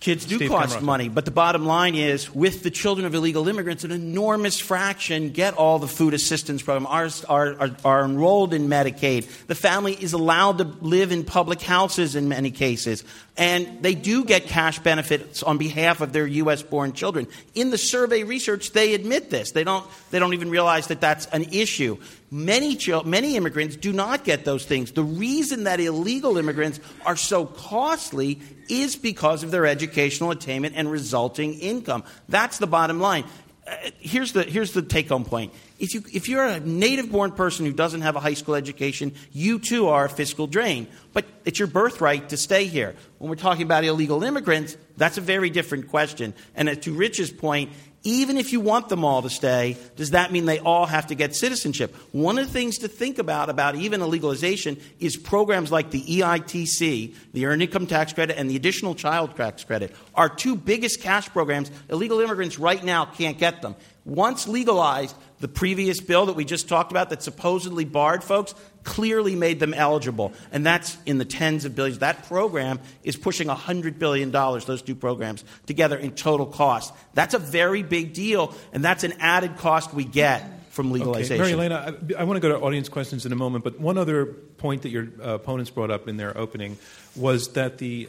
Kids 0.00 0.26
do 0.26 0.34
Steve 0.34 0.50
cost 0.50 0.70
Camarota. 0.70 0.84
money, 0.84 1.08
but 1.08 1.24
the 1.24 1.30
bottom 1.30 1.64
line 1.66 1.94
is 1.94 2.34
with 2.34 2.64
the 2.64 2.70
children 2.70 3.06
of 3.06 3.14
illegal 3.14 3.46
immigrants, 3.46 3.84
an 3.84 3.92
enormous 3.92 4.58
fraction 4.58 5.30
get 5.30 5.54
all 5.54 5.78
the 5.78 5.86
food 5.86 6.14
assistance 6.14 6.62
program, 6.62 6.86
are, 6.88 7.08
are, 7.28 7.54
are, 7.60 7.76
are 7.84 8.04
enrolled 8.04 8.52
in 8.52 8.66
Medicaid. 8.68 9.46
The 9.46 9.54
family 9.54 9.94
is 9.94 10.12
allowed 10.12 10.58
to 10.58 10.64
live 10.64 11.12
in 11.12 11.22
public 11.22 11.62
houses 11.62 12.16
in 12.16 12.28
many 12.28 12.50
cases. 12.50 13.04
And 13.36 13.82
they 13.82 13.96
do 13.96 14.24
get 14.24 14.44
cash 14.44 14.78
benefits 14.78 15.42
on 15.42 15.58
behalf 15.58 16.00
of 16.00 16.12
their 16.12 16.26
U.S. 16.26 16.62
born 16.62 16.92
children. 16.92 17.26
In 17.56 17.70
the 17.70 17.78
survey 17.78 18.22
research, 18.22 18.70
they 18.70 18.94
admit 18.94 19.28
this. 19.28 19.50
They 19.50 19.64
don't, 19.64 19.84
they 20.12 20.20
don't 20.20 20.34
even 20.34 20.50
realize 20.50 20.86
that 20.86 21.00
that's 21.00 21.26
an 21.26 21.42
issue. 21.52 21.96
Many, 22.30 22.78
many 23.04 23.36
immigrants 23.36 23.74
do 23.74 23.92
not 23.92 24.22
get 24.22 24.44
those 24.44 24.64
things. 24.64 24.92
The 24.92 25.02
reason 25.02 25.64
that 25.64 25.80
illegal 25.80 26.38
immigrants 26.38 26.78
are 27.04 27.16
so 27.16 27.44
costly 27.44 28.40
is 28.68 28.94
because 28.94 29.42
of 29.42 29.50
their 29.50 29.66
educational 29.66 30.30
attainment 30.30 30.74
and 30.76 30.88
resulting 30.88 31.54
income. 31.54 32.04
That's 32.28 32.58
the 32.58 32.68
bottom 32.68 33.00
line. 33.00 33.24
Uh, 33.66 33.76
here's 33.98 34.32
the, 34.32 34.44
here's 34.44 34.72
the 34.72 34.82
take 34.82 35.08
home 35.08 35.24
point. 35.24 35.52
If, 35.84 35.92
you, 35.92 36.02
if 36.14 36.30
you're 36.30 36.46
a 36.46 36.60
native 36.60 37.12
born 37.12 37.32
person 37.32 37.66
who 37.66 37.72
doesn't 37.72 38.00
have 38.00 38.16
a 38.16 38.20
high 38.20 38.32
school 38.32 38.54
education, 38.54 39.12
you 39.32 39.58
too 39.58 39.88
are 39.88 40.06
a 40.06 40.08
fiscal 40.08 40.46
drain. 40.46 40.86
But 41.12 41.26
it's 41.44 41.58
your 41.58 41.68
birthright 41.68 42.30
to 42.30 42.38
stay 42.38 42.64
here. 42.64 42.94
When 43.18 43.28
we're 43.28 43.36
talking 43.36 43.64
about 43.64 43.84
illegal 43.84 44.24
immigrants, 44.24 44.78
that's 44.96 45.18
a 45.18 45.20
very 45.20 45.50
different 45.50 45.88
question. 45.88 46.32
And 46.54 46.82
to 46.82 46.94
Rich's 46.94 47.30
point, 47.30 47.70
even 48.02 48.38
if 48.38 48.50
you 48.52 48.60
want 48.60 48.88
them 48.88 49.04
all 49.04 49.20
to 49.20 49.28
stay, 49.28 49.76
does 49.96 50.10
that 50.10 50.32
mean 50.32 50.46
they 50.46 50.58
all 50.58 50.86
have 50.86 51.08
to 51.08 51.14
get 51.14 51.34
citizenship? 51.34 51.94
One 52.12 52.38
of 52.38 52.46
the 52.46 52.52
things 52.52 52.78
to 52.78 52.88
think 52.88 53.18
about 53.18 53.50
about 53.50 53.76
even 53.76 54.00
a 54.00 54.06
legalization 54.06 54.78
is 55.00 55.16
programs 55.18 55.70
like 55.70 55.90
the 55.90 56.02
EITC, 56.02 57.14
the 57.32 57.46
Earned 57.46 57.62
Income 57.62 57.88
Tax 57.88 58.14
Credit, 58.14 58.38
and 58.38 58.48
the 58.48 58.56
Additional 58.56 58.94
Child 58.94 59.36
Tax 59.36 59.64
Credit. 59.64 59.94
Our 60.14 60.30
two 60.30 60.56
biggest 60.56 61.02
cash 61.02 61.28
programs, 61.28 61.70
illegal 61.90 62.20
immigrants 62.20 62.58
right 62.58 62.82
now 62.82 63.06
can't 63.06 63.38
get 63.38 63.62
them. 63.62 63.74
Once 64.04 64.46
legalized, 64.46 65.16
the 65.44 65.48
previous 65.48 66.00
bill 66.00 66.24
that 66.24 66.36
we 66.36 66.46
just 66.46 66.70
talked 66.70 66.90
about 66.90 67.10
that 67.10 67.22
supposedly 67.22 67.84
barred 67.84 68.24
folks 68.24 68.54
clearly 68.82 69.36
made 69.36 69.60
them 69.60 69.74
eligible. 69.74 70.32
And 70.50 70.64
that's 70.64 70.96
in 71.04 71.18
the 71.18 71.26
tens 71.26 71.66
of 71.66 71.74
billions. 71.76 71.98
That 71.98 72.26
program 72.28 72.80
is 73.02 73.14
pushing 73.14 73.48
$100 73.48 73.98
billion, 73.98 74.30
those 74.30 74.80
two 74.80 74.94
programs, 74.94 75.44
together 75.66 75.98
in 75.98 76.12
total 76.12 76.46
cost. 76.46 76.94
That's 77.12 77.34
a 77.34 77.38
very 77.38 77.82
big 77.82 78.14
deal, 78.14 78.54
and 78.72 78.82
that's 78.82 79.04
an 79.04 79.12
added 79.20 79.58
cost 79.58 79.92
we 79.92 80.04
get 80.04 80.70
from 80.70 80.92
legalization. 80.92 81.42
Okay. 81.42 81.54
Mary 81.54 81.68
Elena, 81.68 81.94
I, 82.16 82.22
I 82.22 82.24
want 82.24 82.38
to 82.38 82.40
go 82.40 82.48
to 82.48 82.64
audience 82.64 82.88
questions 82.88 83.26
in 83.26 83.32
a 83.32 83.36
moment, 83.36 83.64
but 83.64 83.78
one 83.78 83.98
other 83.98 84.24
point 84.24 84.80
that 84.80 84.88
your 84.88 85.08
uh, 85.22 85.34
opponents 85.34 85.68
brought 85.68 85.90
up 85.90 86.08
in 86.08 86.16
their 86.16 86.34
opening 86.38 86.78
was 87.14 87.48
that 87.52 87.76
the 87.76 88.08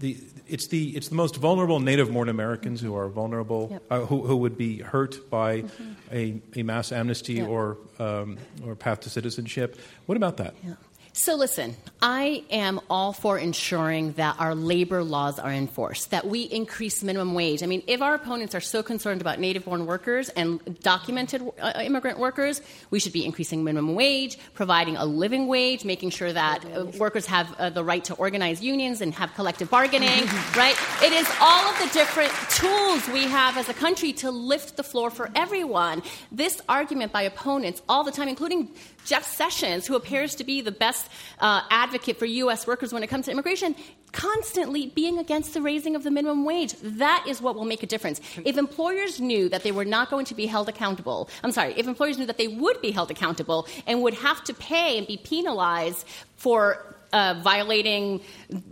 the 0.00 0.16
it's 0.48 0.66
the 0.68 0.88
it's 0.96 1.08
the 1.08 1.14
most 1.14 1.36
vulnerable 1.36 1.80
Native 1.80 2.12
born 2.12 2.28
Americans 2.28 2.80
who 2.80 2.96
are 2.96 3.08
vulnerable, 3.08 3.68
Yep. 3.70 3.82
uh, 3.90 4.00
who 4.06 4.22
who 4.22 4.36
would 4.38 4.56
be 4.56 4.78
hurt 4.78 5.28
by 5.30 5.64
a, 6.12 6.40
a 6.56 6.62
mass 6.62 6.92
amnesty 6.92 7.34
Yeah. 7.34 7.46
or 7.46 7.78
um, 7.98 8.38
or 8.66 8.74
path 8.74 9.00
to 9.00 9.10
citizenship. 9.10 9.78
What 10.06 10.16
about 10.16 10.36
that? 10.38 10.54
Yeah. 10.64 10.74
So, 11.18 11.34
listen, 11.34 11.74
I 12.00 12.44
am 12.48 12.80
all 12.88 13.12
for 13.12 13.38
ensuring 13.38 14.12
that 14.12 14.36
our 14.38 14.54
labor 14.54 15.02
laws 15.02 15.40
are 15.40 15.50
enforced, 15.50 16.12
that 16.12 16.28
we 16.28 16.42
increase 16.42 17.02
minimum 17.02 17.34
wage. 17.34 17.64
I 17.64 17.66
mean, 17.66 17.82
if 17.88 18.00
our 18.02 18.14
opponents 18.14 18.54
are 18.54 18.60
so 18.60 18.84
concerned 18.84 19.20
about 19.20 19.40
native 19.40 19.64
born 19.64 19.84
workers 19.84 20.28
and 20.28 20.60
documented 20.78 21.42
uh, 21.60 21.72
immigrant 21.82 22.20
workers, 22.20 22.62
we 22.90 23.00
should 23.00 23.12
be 23.12 23.24
increasing 23.24 23.64
minimum 23.64 23.96
wage, 23.96 24.38
providing 24.54 24.96
a 24.96 25.04
living 25.04 25.48
wage, 25.48 25.84
making 25.84 26.10
sure 26.10 26.32
that 26.32 26.64
uh, 26.64 26.84
workers 26.98 27.26
have 27.26 27.52
uh, 27.54 27.68
the 27.68 27.82
right 27.82 28.04
to 28.04 28.14
organize 28.14 28.62
unions 28.62 29.00
and 29.00 29.12
have 29.14 29.34
collective 29.34 29.68
bargaining, 29.68 30.24
right? 30.56 30.76
It 31.02 31.12
is 31.12 31.28
all 31.40 31.68
of 31.68 31.76
the 31.80 31.92
different 31.92 32.30
tools 32.48 33.08
we 33.08 33.24
have 33.24 33.56
as 33.56 33.68
a 33.68 33.74
country 33.74 34.12
to 34.12 34.30
lift 34.30 34.76
the 34.76 34.84
floor 34.84 35.10
for 35.10 35.30
everyone. 35.34 36.04
This 36.30 36.60
argument 36.68 37.10
by 37.10 37.22
opponents 37.22 37.82
all 37.88 38.04
the 38.04 38.12
time, 38.12 38.28
including 38.28 38.70
Jeff 39.08 39.24
Sessions, 39.26 39.86
who 39.86 39.96
appears 39.96 40.34
to 40.34 40.44
be 40.44 40.60
the 40.60 40.70
best 40.70 41.10
uh, 41.38 41.62
advocate 41.70 42.18
for 42.18 42.26
U.S. 42.26 42.66
workers 42.66 42.92
when 42.92 43.02
it 43.02 43.06
comes 43.06 43.24
to 43.24 43.30
immigration, 43.30 43.74
constantly 44.12 44.88
being 44.88 45.18
against 45.18 45.54
the 45.54 45.62
raising 45.62 45.96
of 45.96 46.02
the 46.04 46.10
minimum 46.10 46.44
wage. 46.44 46.74
That 46.82 47.24
is 47.26 47.40
what 47.40 47.54
will 47.54 47.64
make 47.64 47.82
a 47.82 47.86
difference. 47.86 48.20
If 48.44 48.58
employers 48.58 49.18
knew 49.18 49.48
that 49.48 49.62
they 49.62 49.72
were 49.72 49.86
not 49.86 50.10
going 50.10 50.26
to 50.26 50.34
be 50.34 50.44
held 50.44 50.68
accountable, 50.68 51.30
I'm 51.42 51.52
sorry, 51.52 51.72
if 51.78 51.88
employers 51.88 52.18
knew 52.18 52.26
that 52.26 52.36
they 52.36 52.48
would 52.48 52.82
be 52.82 52.90
held 52.90 53.10
accountable 53.10 53.66
and 53.86 54.02
would 54.02 54.14
have 54.14 54.44
to 54.44 54.52
pay 54.52 54.98
and 54.98 55.06
be 55.06 55.16
penalized 55.16 56.06
for 56.36 56.96
uh, 57.12 57.40
violating 57.42 58.20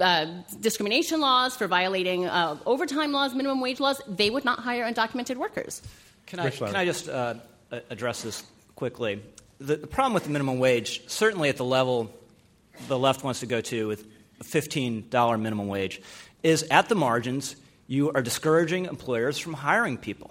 uh, 0.00 0.26
discrimination 0.60 1.20
laws, 1.20 1.56
for 1.56 1.66
violating 1.66 2.26
uh, 2.26 2.58
overtime 2.66 3.10
laws, 3.10 3.34
minimum 3.34 3.62
wage 3.62 3.80
laws, 3.80 4.02
they 4.06 4.28
would 4.28 4.44
not 4.44 4.58
hire 4.58 4.84
undocumented 4.84 5.36
workers. 5.36 5.80
Can 6.26 6.40
I, 6.40 6.50
can 6.50 6.76
I 6.76 6.84
just 6.84 7.08
uh, 7.08 7.36
address 7.88 8.22
this 8.22 8.42
quickly? 8.74 9.22
The, 9.58 9.76
the 9.76 9.86
problem 9.86 10.14
with 10.14 10.24
the 10.24 10.30
minimum 10.30 10.58
wage, 10.58 11.02
certainly 11.08 11.48
at 11.48 11.56
the 11.56 11.64
level 11.64 12.10
the 12.88 12.98
left 12.98 13.24
wants 13.24 13.40
to 13.40 13.46
go 13.46 13.60
to 13.62 13.88
with 13.88 14.06
a 14.40 14.44
$15 14.44 15.40
minimum 15.40 15.68
wage, 15.68 16.00
is 16.42 16.62
at 16.70 16.88
the 16.88 16.94
margins, 16.94 17.56
you 17.86 18.12
are 18.12 18.22
discouraging 18.22 18.84
employers 18.86 19.38
from 19.38 19.54
hiring 19.54 19.96
people. 19.96 20.30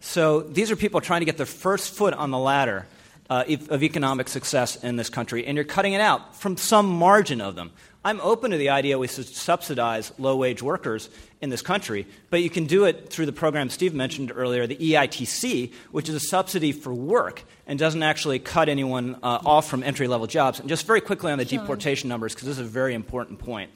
So 0.00 0.40
these 0.40 0.70
are 0.70 0.76
people 0.76 1.00
trying 1.00 1.20
to 1.20 1.24
get 1.24 1.36
their 1.36 1.46
first 1.46 1.94
foot 1.94 2.14
on 2.14 2.30
the 2.30 2.38
ladder 2.38 2.86
uh, 3.30 3.44
of 3.68 3.82
economic 3.82 4.28
success 4.28 4.76
in 4.76 4.96
this 4.96 5.10
country, 5.10 5.46
and 5.46 5.56
you're 5.56 5.64
cutting 5.64 5.92
it 5.92 6.00
out 6.00 6.36
from 6.36 6.56
some 6.56 6.86
margin 6.86 7.40
of 7.40 7.56
them. 7.56 7.72
I'm 8.04 8.20
open 8.20 8.52
to 8.52 8.56
the 8.56 8.70
idea 8.70 8.96
we 8.98 9.08
should 9.08 9.26
subsidize 9.26 10.12
low 10.18 10.36
wage 10.36 10.62
workers 10.62 11.10
in 11.40 11.50
this 11.50 11.62
country, 11.62 12.06
but 12.30 12.42
you 12.42 12.50
can 12.50 12.66
do 12.66 12.84
it 12.84 13.10
through 13.10 13.26
the 13.26 13.32
program 13.32 13.70
Steve 13.70 13.92
mentioned 13.92 14.32
earlier, 14.34 14.66
the 14.66 14.76
EITC, 14.76 15.72
which 15.90 16.08
is 16.08 16.14
a 16.14 16.20
subsidy 16.20 16.72
for 16.72 16.94
work 16.94 17.42
and 17.66 17.78
doesn't 17.78 18.02
actually 18.02 18.38
cut 18.38 18.68
anyone 18.68 19.16
uh, 19.22 19.40
off 19.44 19.68
from 19.68 19.82
entry 19.82 20.06
level 20.06 20.26
jobs. 20.26 20.60
And 20.60 20.68
just 20.68 20.86
very 20.86 21.00
quickly 21.00 21.32
on 21.32 21.38
the 21.38 21.44
deportation 21.44 22.08
numbers, 22.08 22.34
because 22.34 22.46
this 22.46 22.58
is 22.58 22.66
a 22.66 22.70
very 22.70 22.94
important 22.94 23.40
point. 23.40 23.70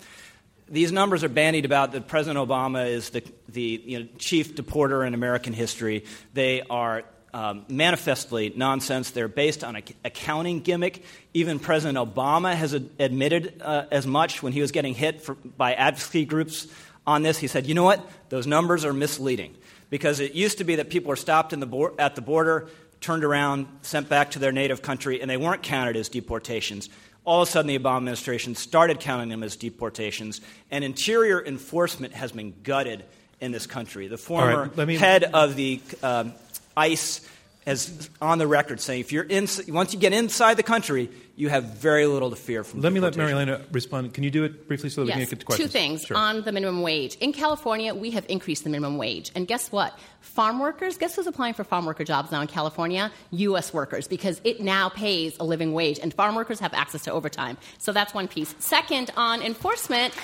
These 0.68 0.92
numbers 0.92 1.24
are 1.24 1.28
bandied 1.28 1.64
about 1.64 1.92
that 1.92 2.06
President 2.06 2.48
Obama 2.48 2.88
is 2.88 3.10
the, 3.10 3.22
the 3.48 3.82
you 3.84 4.00
know, 4.00 4.08
chief 4.18 4.54
deporter 4.54 5.06
in 5.06 5.14
American 5.14 5.52
history. 5.52 6.04
They 6.32 6.62
are 6.62 7.02
um, 7.34 7.64
manifestly 7.68 8.52
nonsense. 8.54 9.10
They're 9.10 9.28
based 9.28 9.64
on 9.64 9.76
an 9.76 9.82
accounting 10.04 10.60
gimmick. 10.60 11.04
Even 11.34 11.58
President 11.58 11.98
Obama 11.98 12.54
has 12.54 12.72
admitted 12.72 13.60
uh, 13.62 13.86
as 13.90 14.06
much 14.06 14.42
when 14.42 14.52
he 14.52 14.60
was 14.60 14.72
getting 14.72 14.94
hit 14.94 15.22
for, 15.22 15.34
by 15.34 15.74
advocacy 15.74 16.24
groups 16.24 16.66
on 17.06 17.22
this. 17.22 17.38
He 17.38 17.46
said, 17.46 17.66
you 17.66 17.74
know 17.74 17.84
what? 17.84 18.06
Those 18.28 18.46
numbers 18.46 18.84
are 18.84 18.92
misleading. 18.92 19.54
Because 19.90 20.20
it 20.20 20.32
used 20.32 20.58
to 20.58 20.64
be 20.64 20.76
that 20.76 20.88
people 20.88 21.10
were 21.10 21.16
stopped 21.16 21.50
the 21.50 21.94
at 21.98 22.14
the 22.14 22.22
border, 22.22 22.68
turned 23.00 23.24
around, 23.24 23.66
sent 23.82 24.08
back 24.08 24.30
to 24.30 24.38
their 24.38 24.52
native 24.52 24.80
country, 24.80 25.20
and 25.20 25.28
they 25.28 25.36
weren't 25.36 25.62
counted 25.62 25.96
as 25.96 26.08
deportations. 26.08 26.88
All 27.24 27.42
of 27.42 27.48
a 27.48 27.50
sudden, 27.50 27.68
the 27.68 27.78
Obama 27.78 27.98
administration 27.98 28.54
started 28.54 29.00
counting 29.00 29.28
them 29.28 29.42
as 29.42 29.56
deportations, 29.56 30.40
and 30.70 30.82
interior 30.82 31.44
enforcement 31.44 32.14
has 32.14 32.32
been 32.32 32.54
gutted 32.62 33.04
in 33.40 33.52
this 33.52 33.66
country. 33.66 34.08
The 34.08 34.16
former 34.16 34.70
right, 34.74 34.88
me... 34.88 34.96
head 34.96 35.24
of 35.24 35.56
the 35.56 35.80
um, 36.02 36.32
ICE 36.76 37.28
has 37.66 38.10
on 38.20 38.38
the 38.38 38.46
record 38.46 38.80
saying 38.80 39.00
if 39.00 39.12
you're 39.12 39.24
in, 39.24 39.46
once 39.68 39.94
you 39.94 40.00
get 40.00 40.12
inside 40.12 40.56
the 40.56 40.62
country, 40.62 41.08
you 41.36 41.48
have 41.48 41.64
very 41.64 42.06
little 42.06 42.30
to 42.30 42.36
fear 42.36 42.64
from. 42.64 42.80
Let 42.80 42.92
me 42.92 43.00
let 43.00 43.14
Marielena 43.14 43.62
respond. 43.72 44.12
Can 44.14 44.24
you 44.24 44.30
do 44.30 44.44
it 44.44 44.68
briefly 44.68 44.90
so 44.90 45.02
that 45.02 45.08
yes. 45.08 45.16
we 45.16 45.22
can 45.22 45.30
get 45.30 45.40
to 45.40 45.46
questions? 45.46 45.72
Two 45.72 45.78
things 45.78 46.02
sure. 46.02 46.16
on 46.16 46.42
the 46.42 46.52
minimum 46.52 46.82
wage. 46.82 47.16
In 47.16 47.32
California, 47.32 47.94
we 47.94 48.10
have 48.10 48.26
increased 48.28 48.64
the 48.64 48.70
minimum 48.70 48.98
wage, 48.98 49.30
and 49.34 49.46
guess 49.46 49.70
what? 49.70 49.98
Farm 50.20 50.58
workers. 50.58 50.98
Guess 50.98 51.16
who's 51.16 51.26
applying 51.26 51.54
for 51.54 51.64
farm 51.64 51.86
worker 51.86 52.04
jobs 52.04 52.30
now 52.30 52.40
in 52.40 52.48
California? 52.48 53.10
U.S. 53.30 53.72
workers, 53.72 54.08
because 54.08 54.40
it 54.44 54.60
now 54.60 54.88
pays 54.88 55.36
a 55.38 55.44
living 55.44 55.72
wage, 55.72 55.98
and 56.00 56.12
farm 56.12 56.34
workers 56.34 56.60
have 56.60 56.74
access 56.74 57.02
to 57.04 57.12
overtime. 57.12 57.56
So 57.78 57.92
that's 57.92 58.12
one 58.12 58.28
piece. 58.28 58.54
Second, 58.58 59.10
on 59.16 59.40
enforcement, 59.40 60.14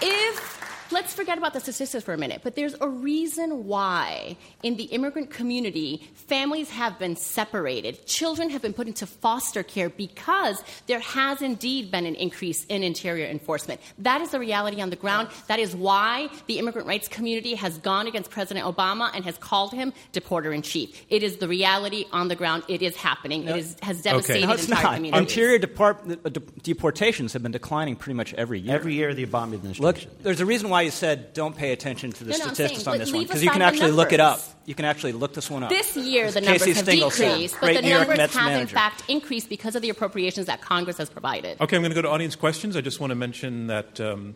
if 0.00 0.65
let's 0.90 1.14
forget 1.14 1.38
about 1.38 1.52
the 1.52 1.60
statistics 1.60 2.04
for 2.04 2.14
a 2.14 2.18
minute, 2.18 2.40
but 2.42 2.54
there's 2.54 2.74
a 2.80 2.88
reason 2.88 3.66
why 3.66 4.36
in 4.62 4.76
the 4.76 4.84
immigrant 4.84 5.30
community 5.30 6.08
families 6.14 6.70
have 6.70 6.98
been 6.98 7.16
separated. 7.16 8.06
Children 8.06 8.50
have 8.50 8.62
been 8.62 8.72
put 8.72 8.86
into 8.86 9.06
foster 9.06 9.62
care 9.62 9.88
because 9.88 10.62
there 10.86 11.00
has 11.00 11.42
indeed 11.42 11.90
been 11.90 12.06
an 12.06 12.14
increase 12.14 12.64
in 12.66 12.82
interior 12.82 13.26
enforcement. 13.26 13.80
That 13.98 14.20
is 14.20 14.30
the 14.30 14.38
reality 14.38 14.80
on 14.80 14.90
the 14.90 14.96
ground. 14.96 15.28
That 15.48 15.58
is 15.58 15.74
why 15.74 16.28
the 16.46 16.58
immigrant 16.58 16.86
rights 16.86 17.08
community 17.08 17.54
has 17.54 17.78
gone 17.78 18.06
against 18.06 18.30
President 18.30 18.66
Obama 18.66 19.10
and 19.14 19.24
has 19.24 19.38
called 19.38 19.72
him 19.72 19.92
deporter 20.12 20.54
in 20.54 20.62
chief. 20.62 21.04
It 21.08 21.22
is 21.22 21.36
the 21.38 21.48
reality 21.48 22.04
on 22.12 22.28
the 22.28 22.36
ground. 22.36 22.64
It 22.68 22.82
is 22.82 22.96
happening. 22.96 23.44
No. 23.44 23.54
It 23.54 23.58
is, 23.58 23.76
has 23.82 24.02
devastated 24.02 24.38
okay. 24.38 24.46
no, 24.46 24.52
it's 24.54 24.68
entire 24.68 24.82
not. 24.82 24.94
communities. 24.96 25.20
Interior 25.20 25.58
depart- 25.58 26.00
uh, 26.08 26.30
deportations 26.62 27.32
have 27.32 27.42
been 27.42 27.52
declining 27.52 27.96
pretty 27.96 28.16
much 28.16 28.34
every 28.34 28.60
year. 28.60 28.74
Every 28.74 28.94
year, 28.94 29.14
the 29.14 29.26
Obama 29.26 29.54
administration. 29.54 29.82
Look, 29.82 30.22
there's 30.22 30.40
a 30.40 30.46
reason 30.46 30.70
why 30.70 30.75
you 30.80 30.90
said 30.90 31.32
don't 31.32 31.56
pay 31.56 31.72
attention 31.72 32.12
to 32.12 32.24
the 32.24 32.30
no, 32.30 32.36
statistics 32.36 32.82
saying, 32.82 32.94
on 32.94 32.98
this 32.98 33.12
one 33.12 33.22
because 33.22 33.42
you 33.42 33.50
can 33.50 33.62
actually 33.62 33.92
look 33.92 34.12
it 34.12 34.20
up. 34.20 34.40
You 34.64 34.74
can 34.74 34.84
actually 34.84 35.12
look 35.12 35.34
this 35.34 35.50
one 35.50 35.62
up. 35.62 35.70
This 35.70 35.96
year, 35.96 36.30
the 36.30 36.40
numbers 36.40 36.64
Casey 36.64 36.72
have 36.72 36.86
decreased, 36.86 37.56
but 37.60 37.74
the 37.74 37.82
numbers 37.82 38.18
have 38.18 38.34
manager. 38.34 38.60
in 38.60 38.66
fact 38.66 39.04
increased 39.08 39.48
because 39.48 39.76
of 39.76 39.82
the 39.82 39.90
appropriations 39.90 40.46
that 40.46 40.60
Congress 40.60 40.98
has 40.98 41.08
provided. 41.08 41.60
Okay, 41.60 41.76
I'm 41.76 41.82
going 41.82 41.90
to 41.90 41.94
go 41.94 42.02
to 42.02 42.10
audience 42.10 42.34
questions. 42.34 42.76
I 42.76 42.80
just 42.80 42.98
want 42.98 43.10
to 43.10 43.14
mention 43.14 43.68
that 43.68 44.00
um, 44.00 44.34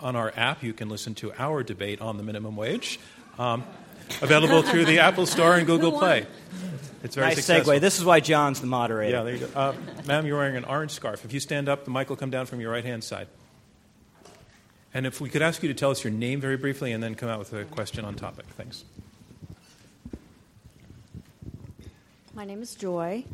on 0.00 0.16
our 0.16 0.32
app, 0.36 0.62
you 0.62 0.72
can 0.72 0.88
listen 0.88 1.14
to 1.16 1.32
our 1.38 1.62
debate 1.62 2.00
on 2.00 2.16
the 2.16 2.22
minimum 2.22 2.56
wage, 2.56 3.00
um, 3.38 3.64
available 4.20 4.62
through 4.70 4.84
the 4.84 4.98
Apple 4.98 5.26
Store 5.26 5.56
and 5.56 5.66
Google 5.66 5.92
Play. 5.92 6.26
It's 7.02 7.16
very 7.16 7.28
nice 7.28 7.36
successful. 7.36 7.72
segue. 7.72 7.80
This 7.80 7.98
is 7.98 8.04
why 8.04 8.20
John's 8.20 8.60
the 8.60 8.66
moderator. 8.66 9.16
Yeah, 9.16 9.22
there 9.24 9.34
you 9.34 9.46
go. 9.46 9.58
Uh, 9.58 9.74
ma'am, 10.06 10.26
you're 10.26 10.38
wearing 10.38 10.56
an 10.56 10.64
orange 10.64 10.92
scarf. 10.92 11.24
If 11.24 11.32
you 11.32 11.40
stand 11.40 11.68
up, 11.68 11.84
the 11.84 11.90
mic 11.90 12.08
will 12.08 12.16
come 12.16 12.30
down 12.30 12.46
from 12.46 12.60
your 12.60 12.70
right 12.70 12.84
hand 12.84 13.02
side. 13.02 13.26
And 14.94 15.06
if 15.06 15.20
we 15.20 15.30
could 15.30 15.42
ask 15.42 15.62
you 15.62 15.68
to 15.68 15.74
tell 15.74 15.90
us 15.90 16.04
your 16.04 16.12
name 16.12 16.40
very 16.40 16.56
briefly 16.56 16.92
and 16.92 17.02
then 17.02 17.14
come 17.14 17.28
out 17.28 17.38
with 17.38 17.52
a 17.54 17.64
question 17.64 18.04
on 18.04 18.14
topic. 18.14 18.44
Thanks. 18.56 18.84
My 22.34 22.44
name 22.44 22.62
is 22.62 22.74
Joy, 22.74 23.24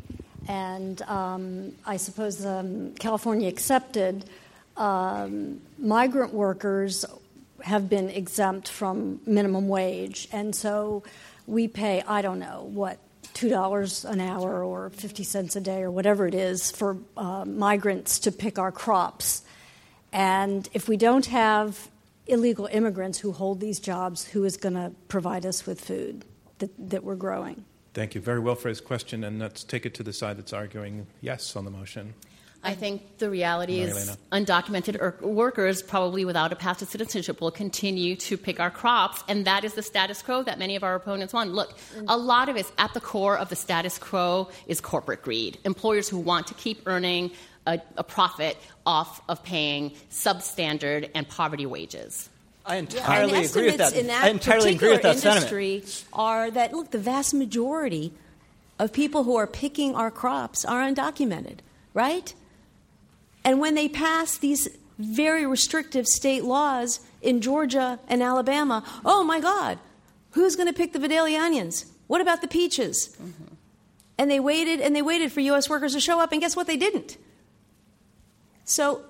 and 0.47 1.01
um, 1.03 1.73
I 1.85 1.97
suppose 1.97 2.45
um, 2.45 2.93
California 2.95 3.47
accepted. 3.47 4.25
Um, 4.77 5.61
migrant 5.77 6.33
workers 6.33 7.05
have 7.61 7.89
been 7.89 8.09
exempt 8.09 8.67
from 8.67 9.19
minimum 9.25 9.67
wage, 9.67 10.27
and 10.31 10.55
so 10.55 11.03
we 11.47 11.67
pay, 11.67 12.03
I 12.07 12.21
don't 12.21 12.39
know, 12.39 12.69
what, 12.71 12.99
$2 13.33 14.09
an 14.09 14.21
hour 14.21 14.63
or 14.63 14.89
50 14.91 15.23
cents 15.23 15.55
a 15.55 15.61
day 15.61 15.81
or 15.81 15.91
whatever 15.91 16.27
it 16.27 16.35
is 16.35 16.71
for 16.71 16.97
uh, 17.17 17.45
migrants 17.45 18.19
to 18.19 18.31
pick 18.31 18.59
our 18.59 18.71
crops. 18.71 19.43
And 20.11 20.67
if 20.73 20.87
we 20.87 20.97
don't 20.97 21.25
have 21.27 21.89
illegal 22.27 22.67
immigrants 22.71 23.19
who 23.19 23.31
hold 23.31 23.59
these 23.59 23.79
jobs, 23.79 24.25
who 24.25 24.43
is 24.43 24.57
going 24.57 24.75
to 24.75 24.91
provide 25.07 25.45
us 25.45 25.65
with 25.65 25.81
food 25.81 26.25
that, 26.59 26.71
that 26.89 27.03
we're 27.03 27.15
growing? 27.15 27.65
Thank 27.93 28.15
you. 28.15 28.21
Very 28.21 28.39
well 28.39 28.55
phrased 28.55 28.85
question, 28.85 29.23
and 29.23 29.39
let's 29.39 29.63
take 29.63 29.85
it 29.85 29.93
to 29.95 30.03
the 30.03 30.13
side 30.13 30.37
that's 30.37 30.53
arguing 30.53 31.07
yes 31.21 31.55
on 31.55 31.65
the 31.65 31.71
motion. 31.71 32.13
I 32.61 32.73
think 32.73 33.19
the 33.19 33.29
reality 33.29 33.79
is 33.79 34.17
undocumented 34.33 35.01
er- 35.01 35.17
workers, 35.21 35.81
probably 35.81 36.25
without 36.25 36.51
a 36.51 36.57
path 36.57 36.79
to 36.79 36.85
citizenship, 36.85 37.39
will 37.39 37.51
continue 37.51 38.17
to 38.17 38.37
pick 38.37 38.59
our 38.59 38.69
crops, 38.69 39.23
and 39.29 39.45
that 39.45 39.63
is 39.63 39.75
the 39.75 39.81
status 39.81 40.21
quo 40.21 40.43
that 40.43 40.59
many 40.59 40.75
of 40.75 40.83
our 40.83 40.95
opponents 40.95 41.33
want. 41.33 41.53
Look, 41.53 41.77
a 42.07 42.17
lot 42.17 42.49
of 42.49 42.57
it 42.57 42.69
at 42.77 42.93
the 42.93 42.99
core 42.99 43.37
of 43.37 43.49
the 43.49 43.55
status 43.55 43.97
quo 43.97 44.49
is 44.67 44.81
corporate 44.81 45.21
greed. 45.21 45.57
Employers 45.63 46.09
who 46.09 46.17
want 46.17 46.47
to 46.47 46.53
keep 46.53 46.81
earning 46.85 47.31
a, 47.69 47.81
a 47.97 48.03
profit 48.03 48.57
off 48.85 49.21
of 49.29 49.43
paying 49.43 49.91
substandard 50.09 51.09
and 51.13 51.27
poverty 51.27 51.65
wages. 51.65 52.29
I 52.65 52.77
entirely 52.77 53.33
yeah, 53.33 53.49
agree 53.49 53.65
with 53.65 53.77
that. 53.77 53.95
In 53.95 54.07
that 54.07 54.23
I 54.23 54.29
entirely 54.29 54.75
agree 54.75 54.91
with 54.91 55.01
that 55.03 55.23
industry 55.23 55.81
sentiment. 55.81 56.05
Are 56.13 56.51
that 56.51 56.73
look 56.73 56.91
the 56.91 56.99
vast 56.99 57.33
majority 57.33 58.13
of 58.77 58.91
people 58.93 59.23
who 59.23 59.35
are 59.35 59.47
picking 59.47 59.95
our 59.95 60.11
crops 60.11 60.65
are 60.65 60.81
undocumented, 60.81 61.59
right? 61.93 62.33
And 63.43 63.59
when 63.59 63.75
they 63.75 63.87
pass 63.87 64.37
these 64.37 64.67
very 64.97 65.45
restrictive 65.45 66.05
state 66.05 66.43
laws 66.43 66.99
in 67.21 67.41
Georgia 67.41 67.99
and 68.07 68.21
Alabama, 68.21 68.83
oh 69.05 69.23
my 69.23 69.39
God, 69.39 69.79
who's 70.31 70.55
going 70.55 70.67
to 70.67 70.73
pick 70.73 70.93
the 70.93 70.99
Vidalia 70.99 71.39
onions? 71.39 71.85
What 72.07 72.21
about 72.21 72.41
the 72.41 72.47
peaches? 72.47 73.15
Mm-hmm. 73.21 73.53
And 74.17 74.29
they 74.29 74.39
waited 74.39 74.81
and 74.81 74.95
they 74.95 75.01
waited 75.01 75.31
for 75.31 75.39
U.S. 75.39 75.69
workers 75.69 75.93
to 75.93 75.99
show 75.99 76.19
up, 76.19 76.31
and 76.31 76.41
guess 76.41 76.55
what? 76.55 76.67
They 76.67 76.77
didn't. 76.77 77.17
So 78.69 79.01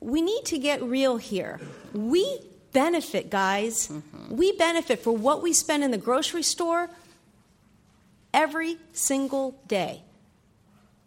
we 0.00 0.22
need 0.22 0.46
to 0.46 0.58
get 0.58 0.82
real 0.82 1.18
here. 1.18 1.60
We 1.92 2.38
benefit, 2.72 3.28
guys. 3.28 3.88
Mm-hmm. 3.88 4.34
We 4.34 4.52
benefit 4.52 5.00
for 5.00 5.14
what 5.14 5.42
we 5.42 5.52
spend 5.52 5.84
in 5.84 5.90
the 5.90 5.98
grocery 5.98 6.42
store 6.42 6.88
every 8.32 8.78
single 8.94 9.60
day. 9.68 10.02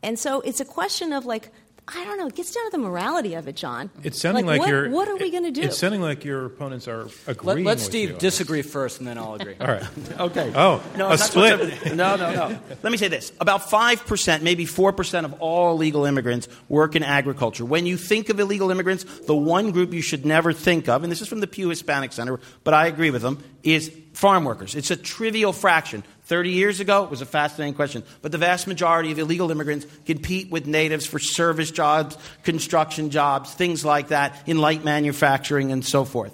And 0.04 0.20
so 0.20 0.42
it's 0.42 0.60
a 0.60 0.66
question 0.66 1.12
of 1.12 1.26
like, 1.26 1.50
I 1.88 2.04
don't 2.04 2.18
know. 2.18 2.28
It 2.28 2.36
gets 2.36 2.52
down 2.52 2.66
to 2.66 2.72
the 2.72 2.80
morality 2.80 3.36
of 3.36 3.48
it, 3.48 3.56
John. 3.56 3.92
It's 4.04 4.20
sounding 4.20 4.46
like, 4.46 4.60
like 4.60 4.62
what, 4.62 4.70
you're. 4.70 4.90
What 4.90 5.08
are 5.08 5.18
we 5.18 5.30
going 5.30 5.44
to 5.44 5.52
do? 5.52 5.62
It's 5.62 5.78
sounding 5.78 6.02
like 6.02 6.26
your 6.26 6.46
opponents 6.46 6.88
are 6.88 7.08
agreeing. 7.28 7.66
Let, 7.66 7.66
let 7.66 7.76
with 7.78 7.82
Steve 7.82 8.10
you 8.12 8.18
disagree 8.18 8.64
first, 8.64 9.00
and 9.00 9.08
then 9.08 9.20
I'll 9.20 9.36
agree. 9.36 9.56
All 9.62 9.68
right. 9.68 9.84
Okay. 10.20 10.52
Oh, 10.56 10.84
no, 10.98 11.12
a 11.12 11.18
split. 11.18 11.94
no, 11.96 12.16
no, 12.16 12.34
no. 12.34 12.60
Let 12.82 12.92
me 12.92 12.98
say 12.98 13.08
this: 13.08 13.32
about 13.40 13.70
five 13.70 14.06
percent, 14.06 14.42
maybe 14.42 14.66
four 14.66 14.94
percent 14.94 15.26
of 15.26 15.34
all 15.42 15.74
illegal 15.76 16.06
immigrants 16.06 16.48
work 16.70 16.96
in 16.96 17.04
agriculture. 17.04 17.66
When 17.66 17.86
you 17.86 17.98
think 17.98 18.30
of 18.30 18.40
illegal 18.40 18.72
immigrants, 18.72 19.04
the 19.04 19.36
one 19.36 19.72
group 19.72 19.94
you 19.94 20.02
should 20.02 20.26
never 20.26 20.54
think 20.54 20.90
of, 20.90 21.04
and 21.04 21.12
this 21.12 21.22
is 21.22 21.28
from 21.28 21.40
the 21.40 21.48
Pew 21.48 21.70
Hispanic 21.70 22.14
Center, 22.14 22.40
but 22.64 22.74
I 22.74 22.88
agree 22.88 23.12
with 23.12 23.22
them, 23.22 23.44
is 23.62 23.96
farm 24.14 24.46
workers. 24.46 24.76
It's 24.76 24.92
a 24.92 24.96
trivial 24.96 25.54
fraction. 25.54 26.04
30 26.26 26.50
years 26.50 26.80
ago, 26.80 27.04
it 27.04 27.12
was 27.12 27.22
a 27.22 27.26
fascinating 27.26 27.76
question. 27.76 28.04
But 28.22 28.32
the 28.32 28.40
vast 28.40 28.66
majority 28.66 29.12
of 29.12 29.20
illegal 29.20 29.52
immigrants 29.52 29.86
compete 30.06 30.50
with 30.50 30.66
natives 30.66 31.06
for 31.06 31.20
service 31.20 31.70
jobs, 31.70 32.18
construction 32.44 33.12
jobs, 33.12 33.54
things 33.54 33.86
like 33.86 34.08
that, 34.08 34.36
in 34.48 34.58
light 34.58 34.84
manufacturing 34.84 35.72
and 35.72 35.86
so 35.86 36.04
forth. 36.04 36.34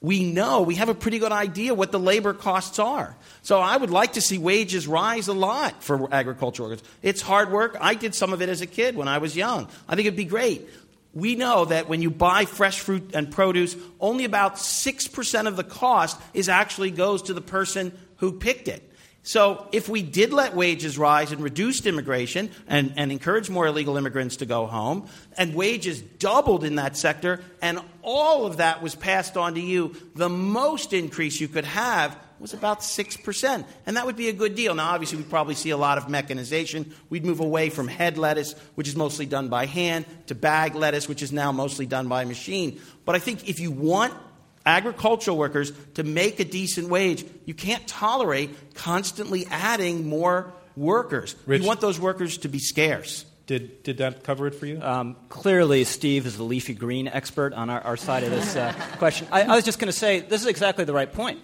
We 0.00 0.24
know, 0.24 0.62
we 0.62 0.76
have 0.76 0.88
a 0.88 0.94
pretty 0.94 1.18
good 1.18 1.32
idea 1.32 1.74
what 1.74 1.92
the 1.92 1.98
labor 1.98 2.32
costs 2.32 2.78
are. 2.78 3.14
So 3.42 3.60
I 3.60 3.76
would 3.76 3.90
like 3.90 4.14
to 4.14 4.20
see 4.20 4.38
wages 4.38 4.86
rise 4.86 5.28
a 5.28 5.34
lot 5.34 5.82
for 5.82 6.12
agricultural 6.14 6.70
workers. 6.70 6.86
It's 7.02 7.20
hard 7.20 7.50
work. 7.50 7.76
I 7.80 7.94
did 7.94 8.14
some 8.14 8.32
of 8.32 8.40
it 8.40 8.48
as 8.48 8.60
a 8.62 8.66
kid 8.66 8.96
when 8.96 9.08
I 9.08 9.18
was 9.18 9.36
young. 9.36 9.68
I 9.88 9.96
think 9.96 10.06
it'd 10.06 10.16
be 10.16 10.24
great. 10.24 10.68
We 11.12 11.34
know 11.34 11.64
that 11.66 11.88
when 11.88 12.02
you 12.02 12.10
buy 12.10 12.44
fresh 12.44 12.80
fruit 12.80 13.12
and 13.14 13.30
produce, 13.30 13.76
only 14.00 14.24
about 14.24 14.56
6% 14.56 15.46
of 15.46 15.56
the 15.56 15.64
cost 15.64 16.20
is 16.34 16.48
actually 16.48 16.90
goes 16.90 17.22
to 17.22 17.34
the 17.34 17.40
person 17.40 17.96
who 18.16 18.32
picked 18.32 18.68
it. 18.68 18.85
So, 19.26 19.66
if 19.72 19.88
we 19.88 20.02
did 20.02 20.32
let 20.32 20.54
wages 20.54 20.96
rise 20.96 21.32
and 21.32 21.42
reduced 21.42 21.84
immigration 21.86 22.48
and, 22.68 22.92
and 22.94 23.10
encourage 23.10 23.50
more 23.50 23.66
illegal 23.66 23.96
immigrants 23.96 24.36
to 24.36 24.46
go 24.46 24.66
home, 24.66 25.08
and 25.36 25.52
wages 25.52 26.00
doubled 26.00 26.62
in 26.62 26.76
that 26.76 26.96
sector, 26.96 27.40
and 27.60 27.80
all 28.02 28.46
of 28.46 28.58
that 28.58 28.84
was 28.84 28.94
passed 28.94 29.36
on 29.36 29.54
to 29.54 29.60
you, 29.60 29.96
the 30.14 30.28
most 30.28 30.92
increase 30.92 31.40
you 31.40 31.48
could 31.48 31.64
have 31.64 32.16
was 32.38 32.54
about 32.54 32.82
6%. 32.82 33.64
And 33.84 33.96
that 33.96 34.06
would 34.06 34.14
be 34.14 34.28
a 34.28 34.32
good 34.32 34.54
deal. 34.54 34.76
Now, 34.76 34.90
obviously, 34.90 35.18
we'd 35.18 35.28
probably 35.28 35.56
see 35.56 35.70
a 35.70 35.76
lot 35.76 35.98
of 35.98 36.08
mechanization. 36.08 36.94
We'd 37.10 37.24
move 37.24 37.40
away 37.40 37.68
from 37.70 37.88
head 37.88 38.18
lettuce, 38.18 38.52
which 38.76 38.86
is 38.86 38.94
mostly 38.94 39.26
done 39.26 39.48
by 39.48 39.66
hand, 39.66 40.04
to 40.28 40.36
bag 40.36 40.76
lettuce, 40.76 41.08
which 41.08 41.20
is 41.20 41.32
now 41.32 41.50
mostly 41.50 41.86
done 41.86 42.06
by 42.06 42.24
machine. 42.24 42.80
But 43.04 43.16
I 43.16 43.18
think 43.18 43.48
if 43.48 43.58
you 43.58 43.72
want 43.72 44.14
agricultural 44.66 45.38
workers 45.38 45.72
to 45.94 46.02
make 46.02 46.40
a 46.40 46.44
decent 46.44 46.88
wage. 46.88 47.24
You 47.44 47.54
can't 47.54 47.86
tolerate 47.86 48.74
constantly 48.74 49.46
adding 49.50 50.08
more 50.08 50.52
workers. 50.76 51.34
Rich, 51.46 51.62
you 51.62 51.66
want 51.66 51.80
those 51.80 51.98
workers 51.98 52.38
to 52.38 52.48
be 52.48 52.58
scarce. 52.58 53.24
Did, 53.46 53.84
did 53.84 53.98
that 53.98 54.24
cover 54.24 54.48
it 54.48 54.56
for 54.56 54.66
you? 54.66 54.82
Um, 54.82 55.16
clearly, 55.28 55.84
Steve 55.84 56.26
is 56.26 56.36
the 56.36 56.42
leafy 56.42 56.74
green 56.74 57.06
expert 57.06 57.52
on 57.52 57.70
our, 57.70 57.80
our 57.80 57.96
side 57.96 58.24
of 58.24 58.30
this 58.30 58.56
uh, 58.56 58.72
question. 58.98 59.28
I, 59.30 59.42
I 59.42 59.54
was 59.54 59.64
just 59.64 59.78
going 59.78 59.86
to 59.86 59.96
say 59.96 60.18
this 60.20 60.40
is 60.40 60.48
exactly 60.48 60.84
the 60.84 60.92
right 60.92 61.10
point. 61.10 61.38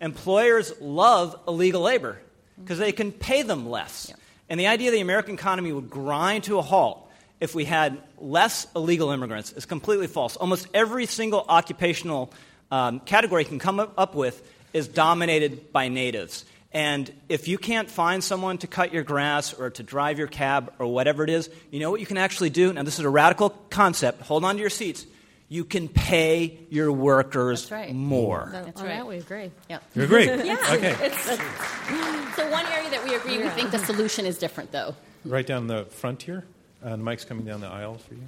Employers 0.00 0.72
love 0.80 1.38
illegal 1.48 1.82
labor 1.82 2.20
because 2.58 2.78
they 2.78 2.92
can 2.92 3.10
pay 3.10 3.42
them 3.42 3.68
less. 3.68 4.06
Yeah. 4.08 4.16
And 4.48 4.60
the 4.60 4.68
idea 4.68 4.92
the 4.92 5.00
American 5.00 5.34
economy 5.34 5.72
would 5.72 5.90
grind 5.90 6.44
to 6.44 6.58
a 6.58 6.62
halt 6.62 7.08
if 7.40 7.54
we 7.54 7.64
had 7.64 7.98
less 8.18 8.66
illegal 8.76 9.10
immigrants 9.10 9.52
is 9.52 9.64
completely 9.64 10.06
false. 10.06 10.36
Almost 10.36 10.68
every 10.72 11.06
single 11.06 11.44
occupational 11.48 12.32
um, 12.70 13.00
category 13.00 13.44
can 13.44 13.58
come 13.58 13.80
up 13.80 14.14
with 14.14 14.42
is 14.72 14.88
dominated 14.88 15.72
by 15.72 15.88
natives. 15.88 16.44
And 16.72 17.12
if 17.28 17.48
you 17.48 17.58
can't 17.58 17.90
find 17.90 18.22
someone 18.22 18.58
to 18.58 18.68
cut 18.68 18.92
your 18.92 19.02
grass 19.02 19.52
or 19.52 19.70
to 19.70 19.82
drive 19.82 20.18
your 20.18 20.28
cab 20.28 20.72
or 20.78 20.86
whatever 20.86 21.24
it 21.24 21.30
is, 21.30 21.50
you 21.70 21.80
know 21.80 21.90
what 21.90 21.98
you 21.98 22.06
can 22.06 22.16
actually 22.16 22.50
do? 22.50 22.72
Now, 22.72 22.84
this 22.84 22.98
is 22.98 23.04
a 23.04 23.10
radical 23.10 23.50
concept. 23.70 24.22
Hold 24.22 24.44
on 24.44 24.54
to 24.54 24.60
your 24.60 24.70
seats. 24.70 25.04
You 25.48 25.64
can 25.64 25.88
pay 25.88 26.60
your 26.70 26.92
workers 26.92 27.72
right. 27.72 27.92
more. 27.92 28.50
That's 28.52 28.80
right. 28.80 29.04
we 29.04 29.16
agree. 29.16 29.50
Yep. 29.68 29.82
You 29.96 30.02
agree? 30.04 30.24
yeah. 30.26 30.58
Okay. 30.70 30.96
It's, 31.00 31.24
so 31.24 32.48
one 32.52 32.66
area 32.66 32.90
that 32.90 33.02
we 33.02 33.16
agree, 33.16 33.38
we 33.38 33.48
think 33.48 33.72
the 33.72 33.80
solution 33.80 34.26
is 34.26 34.38
different, 34.38 34.70
though. 34.70 34.94
Right 35.24 35.44
down 35.44 35.66
the 35.66 35.86
front 35.86 36.22
here. 36.22 36.44
And 36.82 37.02
Mike's 37.02 37.24
coming 37.24 37.44
down 37.44 37.60
the 37.60 37.66
aisle 37.66 37.98
for 37.98 38.14
you. 38.14 38.22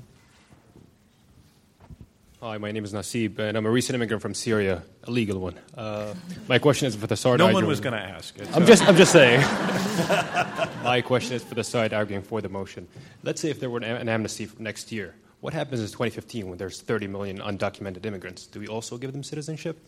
Hi, 2.43 2.59
my 2.59 2.73
name 2.73 2.85
is 2.85 2.93
Nasib, 2.93 3.39
and 3.39 3.57
I'm 3.57 3.67
a 3.67 3.71
recent 3.71 3.95
immigrant 3.95 4.21
from 4.21 4.35
Syria, 4.35 4.83
a 5.05 5.11
legal 5.13 5.39
one. 5.39 5.55
Uh, 5.77 6.13
my 6.49 6.59
question 6.59 6.89
is 6.89 6.97
for 6.97 7.07
the 7.07 7.15
side. 7.15 7.39
No 7.39 7.45
arguing, 7.45 7.55
one 7.55 7.67
was 7.69 7.79
going 7.79 7.93
to 7.93 8.01
ask. 8.01 8.37
It's, 8.37 8.57
I'm 8.57 8.65
uh, 8.65 8.67
just, 8.67 8.83
I'm 8.83 8.97
just 8.97 9.13
saying. 9.13 9.41
my 10.83 11.03
question 11.03 11.37
is 11.37 11.45
for 11.45 11.55
the 11.55 11.63
side 11.63 11.93
arguing 11.93 12.25
for 12.25 12.41
the 12.41 12.49
motion. 12.49 12.89
Let's 13.23 13.41
say 13.41 13.51
if 13.51 13.61
there 13.61 13.71
were 13.71 13.79
an 13.79 14.09
amnesty 14.09 14.49
next 14.59 14.91
year, 14.91 15.15
what 15.39 15.53
happens 15.53 15.83
in 15.83 15.87
2015 15.87 16.49
when 16.49 16.59
there's 16.59 16.81
30 16.81 17.07
million 17.07 17.39
undocumented 17.39 18.05
immigrants? 18.05 18.49
Do 18.49 18.59
we 18.59 18.67
also 18.67 18.99
give 18.99 19.13
them 19.13 19.23
citizenship? 19.23 19.79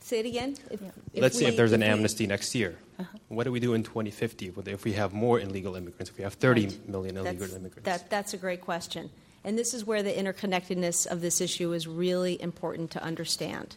Say 0.00 0.20
it 0.20 0.26
again. 0.26 0.58
If, 0.70 0.82
if 0.82 1.22
Let's 1.22 1.36
we, 1.36 1.44
say 1.44 1.48
if 1.48 1.56
there's 1.56 1.72
an 1.72 1.80
we, 1.80 1.86
amnesty 1.86 2.26
next 2.26 2.54
year, 2.54 2.76
uh-huh. 2.98 3.08
what 3.28 3.44
do 3.44 3.52
we 3.52 3.58
do 3.58 3.72
in 3.72 3.84
2050 3.84 4.52
if 4.66 4.84
we 4.84 4.92
have 4.92 5.14
more 5.14 5.40
illegal 5.40 5.76
immigrants? 5.76 6.10
If 6.10 6.18
we 6.18 6.24
have 6.24 6.34
30 6.34 6.66
right. 6.66 6.88
million 6.90 7.16
illegal 7.16 7.38
that's, 7.38 7.54
immigrants? 7.54 7.84
That, 7.84 8.10
that's 8.10 8.34
a 8.34 8.36
great 8.36 8.60
question. 8.60 9.08
And 9.44 9.58
this 9.58 9.74
is 9.74 9.84
where 9.84 10.02
the 10.02 10.12
interconnectedness 10.12 11.06
of 11.06 11.20
this 11.20 11.40
issue 11.40 11.72
is 11.72 11.86
really 11.86 12.40
important 12.40 12.90
to 12.92 13.02
understand. 13.02 13.76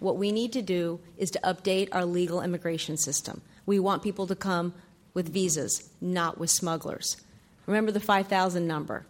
What 0.00 0.16
we 0.16 0.32
need 0.32 0.52
to 0.52 0.62
do 0.62 1.00
is 1.16 1.30
to 1.32 1.40
update 1.40 1.88
our 1.92 2.04
legal 2.04 2.40
immigration 2.40 2.96
system. 2.96 3.42
We 3.66 3.78
want 3.78 4.02
people 4.02 4.26
to 4.26 4.36
come 4.36 4.74
with 5.14 5.32
visas, 5.32 5.88
not 6.00 6.38
with 6.38 6.50
smugglers. 6.50 7.16
Remember 7.66 7.92
the 7.92 8.00
5,000 8.00 8.66
number. 8.66 9.06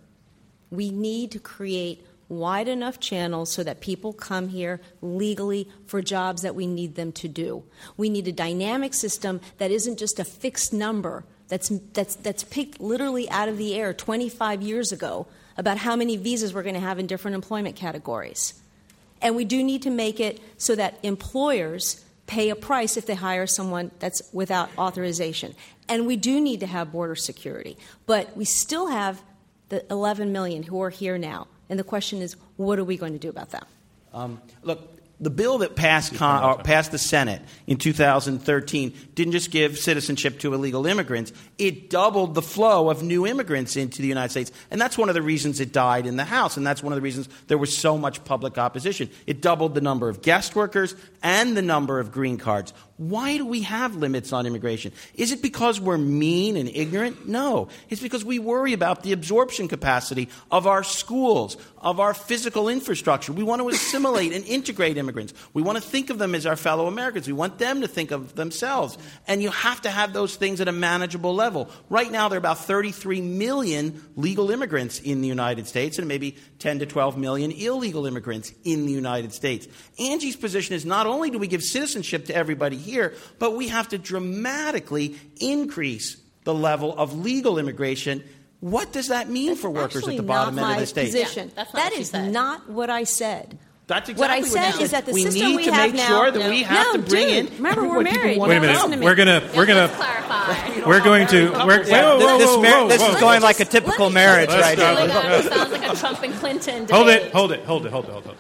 We 0.71 0.91
need 0.91 1.31
to 1.33 1.39
create 1.39 2.05
wide 2.29 2.69
enough 2.69 3.01
channels 3.01 3.51
so 3.51 3.63
that 3.65 3.81
people 3.81 4.13
come 4.13 4.49
here 4.49 4.81
legally 5.01 5.69
for 5.87 6.03
jobs 6.03 6.43
that 6.43 6.55
we 6.55 6.67
need 6.67 6.95
them 6.95 7.13
to 7.13 7.29
do. 7.29 7.65
We 7.97 8.11
need 8.11 8.29
a 8.29 8.33
dynamic 8.33 8.93
system 8.93 9.41
that 9.57 9.71
isn't 9.71 9.99
just 9.99 10.19
a 10.19 10.25
fixed 10.25 10.73
number 10.73 11.25
that's, 11.49 11.71
that's, 11.95 12.17
that's 12.17 12.45
picked 12.45 12.81
literally 12.81 13.29
out 13.31 13.49
of 13.49 13.57
the 13.57 13.75
air 13.75 13.95
25 13.95 14.63
years 14.63 14.93
ago 14.93 15.27
about 15.59 15.77
how 15.77 15.97
many 15.97 16.17
visas 16.17 16.55
we're 16.55 16.63
going 16.63 16.75
to 16.77 16.81
have 16.81 16.99
in 16.99 17.07
different 17.07 17.35
employment 17.35 17.77
categories. 17.77 18.55
And 19.21 19.37
we 19.37 19.45
do 19.45 19.63
need 19.63 19.83
to 19.83 19.91
make 19.91 20.21
it 20.21 20.41
so 20.57 20.75
that 20.77 20.99
employers 21.03 22.05
pay 22.27 22.51
a 22.51 22.57
price 22.57 22.97
if 22.97 23.07
they 23.07 23.15
hire 23.15 23.47
someone 23.47 23.91
that's 23.99 24.23
without 24.33 24.71
authorization. 24.79 25.55
And 25.89 26.07
we 26.07 26.17
do 26.17 26.41
need 26.41 26.61
to 26.61 26.67
have 26.67 26.93
border 26.93 27.17
security. 27.17 27.77
But 28.07 28.37
we 28.37 28.45
still 28.45 28.87
have 28.87 29.23
the 29.69 29.85
11 29.91 30.33
million 30.33 30.63
who 30.63 30.81
are 30.83 30.91
here 30.91 31.19
now. 31.19 31.49
And 31.69 31.79
the 31.79 31.85
question 31.85 32.23
is, 32.23 32.37
what 32.57 32.79
are 32.79 32.85
we 32.85 32.97
going 32.97 33.13
to 33.13 33.19
do 33.19 33.29
about 33.29 33.51
that? 33.51 33.67
Um, 34.15 34.41
look, 34.63 34.98
the 35.21 35.31
bill 35.31 35.59
that 35.59 35.75
passed, 35.75 36.15
con- 36.15 36.45
uh, 36.45 36.63
passed 36.63 36.93
the 36.93 36.99
Senate 36.99 37.43
in 37.67 37.77
2013 37.77 38.95
didn't 39.15 39.33
just 39.33 39.51
give 39.51 39.77
citizenship 39.79 40.39
to 40.41 40.55
illegal 40.55 40.87
immigrants, 40.87 41.33
it 41.59 41.91
doubled 41.91 42.35
the 42.35 42.43
flow 42.43 42.89
of 42.89 43.03
new 43.03 43.27
immigrants 43.27 43.77
into 43.77 44.01
the 44.01 44.09
United 44.09 44.31
States. 44.31 44.53
And 44.71 44.81
that's 44.81 44.97
one 44.97 45.09
of 45.09 45.15
the 45.15 45.23
reasons 45.23 45.59
it 45.61 45.73
died 45.73 46.07
in 46.07 46.17
the 46.17 46.25
House, 46.25 46.57
and 46.57 46.67
that's 46.67 46.83
one 46.83 46.93
of 46.93 46.97
the 46.97 47.03
reasons 47.03 47.29
there 47.49 47.59
was 47.59 47.77
so 47.77 47.99
much 47.99 48.25
public 48.25 48.59
opposition. 48.59 49.11
It 49.27 49.41
doubled 49.41 49.75
the 49.75 49.81
number 49.81 50.09
of 50.09 50.23
guest 50.23 50.55
workers 50.55 50.95
and 51.23 51.57
the 51.57 51.63
number 51.63 51.99
of 51.99 52.13
green 52.13 52.39
cards. 52.39 52.73
Why 52.99 53.37
do 53.37 53.47
we 53.47 53.63
have 53.63 53.95
limits 53.95 54.33
on 54.33 54.45
immigration? 54.45 54.93
Is 55.15 55.31
it 55.31 55.41
because 55.41 55.81
we're 55.81 55.97
mean 55.97 56.57
and 56.57 56.69
ignorant? 56.69 57.29
No. 57.29 57.69
It's 57.89 58.03
because 58.03 58.25
we 58.25 58.41
worry 58.41 58.73
about 58.73 59.05
the 59.05 59.13
absorption 59.13 59.69
capacity 59.69 60.29
of 60.51 60.67
our 60.67 60.83
schools, 60.83 61.57
of 61.79 62.01
our 62.01 62.13
physical 62.13 62.69
infrastructure. 62.69 63.33
We 63.33 63.45
want 63.45 63.63
to 63.63 63.69
assimilate 63.69 64.33
and 64.33 64.45
integrate 64.45 64.97
immigrants. 64.97 65.33
We 65.55 65.63
want 65.63 65.79
to 65.79 65.83
think 65.83 66.11
of 66.11 66.19
them 66.19 66.35
as 66.35 66.45
our 66.45 66.57
fellow 66.57 66.89
Americans. 66.89 67.29
We 67.29 67.35
want 67.35 67.59
them 67.59 67.83
to 67.83 67.87
think 67.87 68.11
of 68.11 68.35
themselves. 68.35 68.99
And 69.29 69.45
you 69.45 69.51
have 69.51 69.81
to 69.83 69.91
have 69.91 70.13
those 70.13 70.35
things 70.35 70.61
at 70.61 70.67
a 70.67 70.73
manageable 70.73 71.37
level. 71.37 71.71
Right 71.89 72.11
now, 72.11 72.29
there 72.29 72.37
are 72.37 72.41
about 72.41 72.59
33 72.59 73.21
million 73.21 74.05
legal 74.17 74.51
immigrants 74.51 74.99
in 74.99 75.21
the 75.21 75.29
United 75.29 75.69
States 75.69 75.99
and 75.99 76.09
maybe 76.09 76.37
10 76.59 76.81
to 76.81 76.87
12 76.87 77.17
million 77.17 77.53
illegal 77.53 78.07
immigrants 78.07 78.53
in 78.65 78.87
the 78.87 78.93
United 78.93 79.33
States. 79.33 79.69
Angie's 80.01 80.35
position 80.35 80.75
is 80.75 80.85
not 80.85 81.07
only 81.07 81.31
do 81.31 81.39
we 81.39 81.47
give 81.47 81.63
citizenship 81.63 82.27
to 82.27 82.35
everybody 82.35 82.88
here, 82.89 83.15
but 83.39 83.55
we 83.57 83.69
have 83.69 83.89
to 83.89 83.99
dramatically 83.99 85.17
increase 85.41 86.17
the 86.45 86.55
level 86.55 86.97
of 86.99 87.19
legal 87.19 87.59
immigration. 87.59 88.25
What 88.61 88.93
does 88.93 89.09
that 89.09 89.29
mean 89.29 89.49
that's 89.49 89.61
for 89.61 89.71
workers 89.71 90.09
at 90.09 90.17
the 90.17 90.23
bottom 90.23 90.59
end 90.59 90.73
of 90.73 90.81
the 90.81 90.87
state? 90.87 91.07
Position. 91.07 91.53
Yeah, 91.57 91.65
that 91.75 91.93
is 91.93 92.11
said. 92.11 92.33
not 92.33 92.69
what 92.69 92.91
I 92.91 93.05
said. 93.05 93.59
That's 93.87 94.11
exactly 94.11 94.21
what 94.21 94.31
I 94.31 94.39
exactly 94.39 94.61
said 94.73 94.79
he 94.79 94.85
is 94.85 94.91
that 94.91 95.07
the 95.07 95.13
we 95.13 95.23
system 95.23 95.47
need 95.49 95.57
we 95.57 95.65
to 95.65 95.73
have 95.73 95.93
make 95.93 95.97
now. 95.97 96.09
sure 96.09 96.31
that 96.31 96.39
no, 96.39 96.51
we 96.51 96.63
have 96.63 96.87
no, 96.89 96.93
to 96.93 97.09
bring 97.09 97.29
dude, 97.29 97.53
in. 97.53 97.57
Remember, 97.57 97.89
we're 97.89 98.03
married. 98.03 98.39
Wait 98.39 98.57
a 98.57 98.61
minute. 98.61 98.99
to. 98.99 99.01
We're 99.03 99.15
gonna 99.15 99.51
we're 99.57 99.65
gonna 99.65 99.89
clarify. 99.89 100.81
we're 100.87 101.01
going 101.03 101.27
to 101.29 101.51
we're, 101.67 101.83
Yeah, 101.85 102.03
whoa, 102.05 102.19
whoa, 102.19 102.39
this, 102.39 102.51
whoa, 102.51 102.63
mar- 102.63 102.73
whoa, 102.83 102.89
this 102.89 103.01
whoa. 103.01 103.15
is 103.15 103.21
going 103.21 103.41
like 103.41 103.61
a 103.61 103.65
typical 103.65 104.11
marriage 104.11 104.51
right 104.51 104.77
stop. 104.77 104.99
here. 104.99 105.07
Like 105.09 105.25
a- 105.25 105.39
it 105.39 105.53
sounds 105.53 105.73
like 105.73 105.91
a 105.91 105.97
Trump 105.97 106.23
and 106.23 106.35
Clinton 106.35 106.85
debate. 106.85 106.91
Hold 106.95 107.09
it, 107.09 107.33
hold 107.33 107.53
it, 107.53 107.65
hold 107.65 107.87
it, 107.87 107.93
hold 107.93 108.05
it, 108.05 108.11
hold 108.11 108.27
it. 108.27 108.37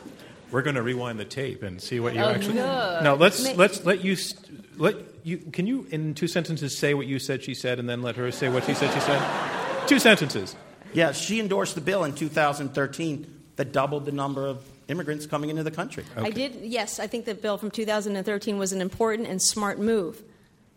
We're 0.50 0.62
going 0.62 0.76
to 0.76 0.82
rewind 0.82 1.18
the 1.18 1.24
tape 1.24 1.62
and 1.62 1.80
see 1.80 2.00
what 2.00 2.14
you 2.14 2.20
Oh, 2.20 2.28
actually. 2.30 2.54
good. 2.54 3.02
No, 3.04 3.14
let's 3.18 3.42
Ma- 3.44 3.52
let's 3.56 3.84
let 3.84 4.02
you 4.04 4.16
st- 4.16 4.78
let 4.80 4.96
you. 5.24 5.38
Can 5.38 5.66
you 5.66 5.86
in 5.90 6.14
two 6.14 6.28
sentences 6.28 6.76
say 6.76 6.94
what 6.94 7.06
you 7.06 7.18
said 7.18 7.42
she 7.42 7.54
said, 7.54 7.78
and 7.78 7.88
then 7.88 8.00
let 8.02 8.16
her 8.16 8.30
say 8.30 8.48
what 8.48 8.64
she 8.64 8.74
said 8.74 8.92
she 8.94 9.00
said? 9.00 9.86
Two 9.86 9.98
sentences. 9.98 10.56
Yeah, 10.94 11.12
she 11.12 11.38
endorsed 11.40 11.74
the 11.74 11.80
bill 11.82 12.04
in 12.04 12.14
2013 12.14 13.26
that 13.56 13.72
doubled 13.72 14.06
the 14.06 14.12
number 14.12 14.46
of 14.46 14.64
immigrants 14.88 15.26
coming 15.26 15.50
into 15.50 15.62
the 15.62 15.70
country. 15.70 16.02
I 16.16 16.30
did, 16.30 16.56
yes, 16.62 16.98
I 16.98 17.06
think 17.06 17.26
the 17.26 17.34
bill 17.34 17.58
from 17.58 17.70
2013 17.70 18.56
was 18.56 18.72
an 18.72 18.80
important 18.80 19.28
and 19.28 19.42
smart 19.42 19.78
move. 19.78 20.22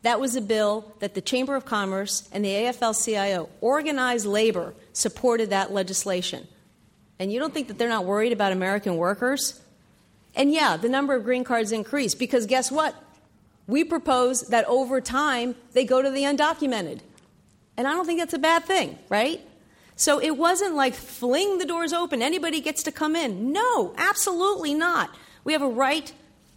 That 0.02 0.20
was 0.20 0.36
a 0.36 0.42
bill 0.42 0.94
that 1.00 1.14
the 1.14 1.22
Chamber 1.22 1.56
of 1.56 1.64
Commerce 1.64 2.28
and 2.34 2.44
the 2.44 2.50
AFL 2.50 2.94
CIO, 3.06 3.48
organized 3.62 4.26
labor, 4.26 4.74
supported 4.92 5.52
that 5.52 5.72
legislation. 5.72 6.46
And 7.20 7.32
you 7.32 7.40
don't 7.40 7.54
think 7.54 7.68
that 7.70 7.78
they're 7.78 7.88
not 7.88 8.04
worried 8.06 8.34
about 8.34 8.52
American 8.52 8.98
workers? 8.98 9.61
And 10.36 10.52
yeah, 10.54 10.78
the 10.78 10.90
number 10.90 11.14
of 11.16 11.24
green 11.24 11.44
cards 11.44 11.72
increased 11.72 12.18
because 12.18 12.46
guess 12.46 12.72
what? 12.72 12.96
We 13.68 13.84
propose 13.84 14.42
that 14.48 14.66
over 14.66 15.02
time 15.02 15.56
they 15.74 15.86
go 15.86 16.02
to 16.02 16.10
the 16.10 16.24
undocumented. 16.24 17.02
And 17.78 17.88
I 17.88 17.92
don't 17.92 18.06
think 18.06 18.20
that's 18.20 18.34
a 18.34 18.40
bad 18.40 18.66
thing, 18.66 18.98
right? 19.10 19.42
So 19.96 20.20
it 20.20 20.38
wasn't 20.38 20.76
like 20.76 20.94
fling 20.94 21.58
the 21.58 21.66
doors 21.66 21.94
open, 21.94 22.22
anybody 22.22 22.60
gets 22.60 22.84
to 22.84 22.92
come 22.92 23.16
in. 23.16 23.52
No, 23.52 23.94
absolutely 23.98 24.74
not. 24.74 25.16
We 25.44 25.54
have 25.54 25.62
a 25.62 25.68
right, 25.68 26.12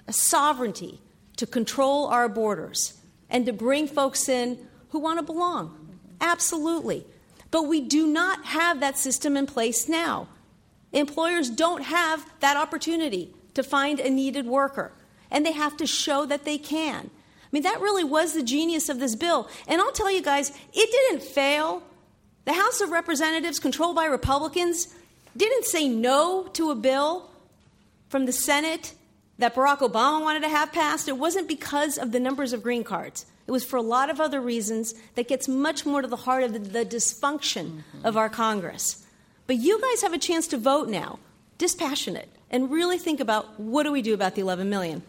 a 0.07 0.13
sovereignty 0.13 1.01
to 1.37 1.47
control 1.47 2.07
our 2.07 2.29
borders 2.29 2.95
and 3.29 3.45
to 3.47 3.53
bring 3.53 3.87
folks 3.87 4.29
in 4.29 4.59
who 4.91 4.99
want 4.99 5.19
to 5.19 5.25
belong. 5.25 5.99
Absolutely. 6.21 7.07
But 7.51 7.65
we 7.69 7.81
do 7.81 8.07
not 8.07 8.45
have 8.47 8.81
that 8.81 8.99
system 8.99 9.37
in 9.37 9.47
place 9.47 9.89
now. 9.89 10.29
Employers 10.93 11.51
don't 11.51 11.83
have 11.83 12.25
that 12.41 12.57
opportunity 12.57 13.35
to 13.55 13.63
find 13.63 14.01
a 14.01 14.11
needed 14.11 14.47
worker, 14.47 14.93
and 15.31 15.45
they 15.45 15.53
have 15.53 15.77
to 15.79 15.87
show 15.87 16.27
that 16.27 16.45
they 16.45 16.59
can. 16.59 17.11
I 17.11 17.49
mean, 17.53 17.63
that 17.63 17.81
really 17.81 18.05
was 18.05 18.35
the 18.35 18.43
genius 18.43 18.89
of 18.89 18.99
this 18.99 19.15
bill. 19.15 19.49
And 19.69 19.81
I'll 19.81 19.93
tell 19.93 20.11
you 20.11 20.23
guys, 20.23 20.51
it 20.73 20.91
didn't 20.91 21.23
fail. 21.23 21.83
The 22.45 22.53
House 22.53 22.81
of 22.81 22.91
Representatives, 22.91 23.59
controlled 23.61 23.97
by 23.97 24.07
Republicans, 24.07 24.89
didn't 25.37 25.65
say 25.65 25.89
no 25.89 26.49
to 26.55 26.71
a 26.71 26.75
bill 26.75 27.31
from 28.09 28.27
the 28.27 28.33
Senate 28.33 28.95
that 29.39 29.55
Barack 29.55 29.79
Obama 29.79 30.21
wanted 30.21 30.43
to 30.43 30.49
have 30.49 30.73
passed. 30.73 31.09
It 31.09 31.17
wasn't 31.19 31.49
because 31.49 31.97
of 31.97 32.13
the 32.13 32.21
numbers 32.21 32.53
of 32.53 32.63
green 32.63 32.85
cards. 32.85 33.27
It 33.47 33.51
was 33.51 33.65
for 33.65 33.77
a 33.77 33.83
lot 33.83 34.11
of 34.11 34.21
other 34.21 34.41
reasons 34.41 34.95
that 35.17 35.29
gets 35.29 35.49
much 35.49 35.85
more 35.85 36.03
to 36.03 36.09
the 36.09 36.17
heart 36.17 36.45
of 36.45 36.53
the, 36.53 36.59
the 36.59 36.85
dysfunction 36.85 37.65
Mm-hmm. 37.67 38.07
of 38.07 38.17
our 38.17 38.29
Congress. 38.29 39.05
But 39.47 39.57
you 39.57 39.81
guys 39.81 40.03
have 40.03 40.13
a 40.15 40.19
chance 40.19 40.47
to 40.49 40.57
vote 40.57 40.89
now, 40.89 41.19
dispassionate, 41.59 42.29
and 42.51 42.71
really 42.71 42.99
think 42.99 43.21
about 43.21 43.59
what 43.59 43.85
do 43.85 43.93
we 43.93 44.03
do 44.03 44.15
about 44.15 44.35
the 44.35 44.41
11 44.41 44.69
million. 44.69 45.03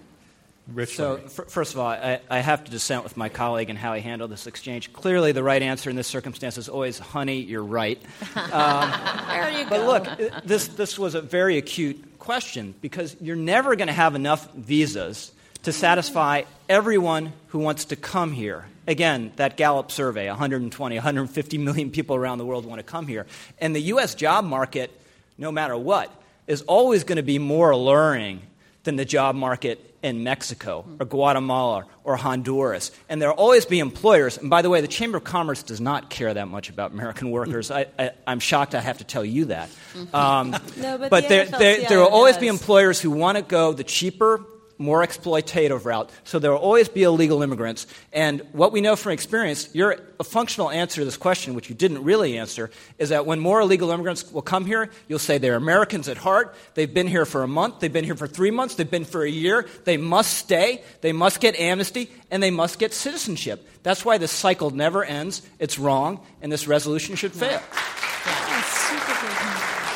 Rich. 0.68 0.96
So, 0.96 1.22
f- 1.24 1.48
first 1.48 1.74
of 1.74 1.80
all, 1.80 1.88
I, 1.88 2.20
I 2.28 2.40
have 2.40 2.64
to 2.64 2.72
dissent 2.72 3.04
with 3.04 3.18
my 3.18 3.30
colleague 3.30 3.70
in 3.70 3.76
how 3.76 3.94
he 3.94 4.02
handled 4.02 4.32
this 4.32 4.48
exchange. 4.48 4.92
Clearly, 4.94 5.32
the 5.32 5.44
right 5.44 5.62
answer 5.62 5.92
in 5.92 5.96
this 5.96 6.08
circumstance 6.08 6.58
is 6.58 6.68
always, 6.68 6.98
honey, 6.98 7.42
you're 7.42 7.64
right. 7.64 8.02
There 8.36 9.60
you 9.60 9.66
But 9.70 9.86
look, 9.86 10.08
uh, 10.08 10.42
this, 10.44 10.70
this 10.70 10.98
was 10.98 11.14
a 11.14 11.22
very 11.22 11.58
acute 11.58 12.18
question 12.20 12.74
because 12.82 13.16
you're 13.22 13.36
never 13.36 13.76
going 13.76 13.88
to 13.88 13.94
have 13.94 14.16
enough 14.16 14.52
visas 14.54 15.32
to 15.64 15.74
satisfy 15.74 16.44
everyone 16.70 17.34
who 17.48 17.60
wants 17.60 17.86
to 17.86 17.96
come 17.96 18.32
here. 18.32 18.66
Again, 18.88 19.34
that 19.36 19.58
Gallup 19.58 19.92
survey 19.92 20.28
120, 20.28 20.96
150 20.96 21.58
million 21.58 21.92
people 21.92 22.16
around 22.16 22.38
the 22.38 22.46
world 22.46 22.66
want 22.66 22.80
to 22.80 22.84
come 22.84 23.08
here. 23.08 23.28
And 23.60 23.76
the 23.76 23.82
U.S. 23.82 24.16
job 24.16 24.46
market, 24.46 24.90
no 25.38 25.52
matter 25.52 25.78
what, 25.78 26.12
is 26.48 26.62
always 26.64 27.04
going 27.04 27.18
to 27.18 27.24
be 27.24 27.39
more 27.39 27.72
alluring 27.72 28.41
than 28.84 28.96
the 28.96 29.06
job 29.06 29.36
market 29.36 29.96
in 30.04 30.24
Mexico 30.24 30.86
or 31.00 31.06
Guatemala 31.08 31.86
or 32.04 32.16
Honduras. 32.16 32.91
And 33.10 33.20
there'll 33.20 33.36
always 33.36 33.66
be 33.66 33.80
employers. 33.80 34.38
And 34.38 34.52
by 34.52 34.62
the 34.62 34.70
way, 34.70 34.80
the 34.82 34.88
Chamber 34.88 35.18
of 35.18 35.24
Commerce 35.24 35.64
does 35.64 35.82
not 35.82 36.12
care 36.12 36.32
that 36.32 36.48
much 36.48 36.70
about 36.70 36.91
American 36.91 37.32
workers. 37.32 37.72
I, 37.72 37.88
I, 37.98 38.12
I'm 38.28 38.39
shocked 38.39 38.76
I 38.76 38.82
have 38.82 39.00
to 39.00 39.04
tell 39.04 39.26
you 39.26 39.46
that. 39.46 39.70
Um, 40.14 40.56
No, 40.78 40.98
but 41.00 41.10
but 41.10 41.24
the 41.24 41.30
there, 41.30 41.46
there, 41.46 41.89
there 41.89 42.00
will 42.00 42.10
always 42.10 42.38
be 42.38 42.48
employers 42.48 43.02
who 43.02 43.10
want 43.10 43.38
to 43.38 43.41
go 43.41 43.74
the 43.74 43.84
cheaper, 43.84 44.46
more 44.78 45.05
exploitative 45.05 45.86
route. 45.86 46.09
So 46.23 46.39
there 46.39 46.51
will 46.51 46.59
always 46.59 46.89
be 46.89 47.03
illegal 47.03 47.41
immigrants. 47.41 47.88
And 48.11 48.41
what 48.51 48.71
we 48.71 48.82
know 48.82 48.95
from 48.95 49.13
experience, 49.13 49.69
your 49.73 49.97
a 50.19 50.23
functional 50.23 50.69
answer 50.69 51.01
to 51.01 51.05
this 51.05 51.17
question, 51.17 51.55
which 51.55 51.69
you 51.69 51.76
didn't 51.76 52.03
really 52.03 52.38
answer, 52.38 52.71
is 52.97 53.09
that 53.09 53.26
when 53.26 53.39
more 53.39 53.61
illegal 53.61 53.91
immigrants 53.91 54.32
will 54.32 54.41
come 54.41 54.65
here, 54.65 54.89
you'll 55.07 55.19
say 55.19 55.38
they're 55.38 55.55
Americans 55.55 56.07
at 56.07 56.17
heart. 56.17 56.55
They've 56.73 56.93
been 56.93 57.07
here 57.07 57.26
for 57.26 57.43
a 57.43 57.47
month. 57.47 57.80
They've 57.80 57.91
been 57.91 58.05
here 58.05 58.15
for 58.15 58.28
three 58.28 58.51
months. 58.51 58.76
They've 58.76 58.89
been 58.89 59.05
for 59.05 59.23
a 59.23 59.30
year. 59.30 59.67
They 59.84 59.97
must 59.97 60.34
stay. 60.38 60.84
They 61.01 61.11
must 61.11 61.39
get 61.39 61.59
amnesty, 61.59 62.11
and 62.32 62.41
they 62.41 62.51
must 62.51 62.80
get 62.80 62.93
citizenship. 62.93 63.67
That's 63.84 64.03
why 64.05 64.17
this 64.17 64.32
cycle 64.32 64.71
never 64.71 65.03
ends. 65.03 65.41
It's 65.59 65.78
wrong, 65.78 66.19
and 66.41 66.51
this 66.51 66.67
resolution 66.67 67.15
should 67.15 67.34
fail. 67.34 67.61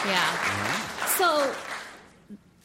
Yeah. 0.05 0.33
So 1.17 1.53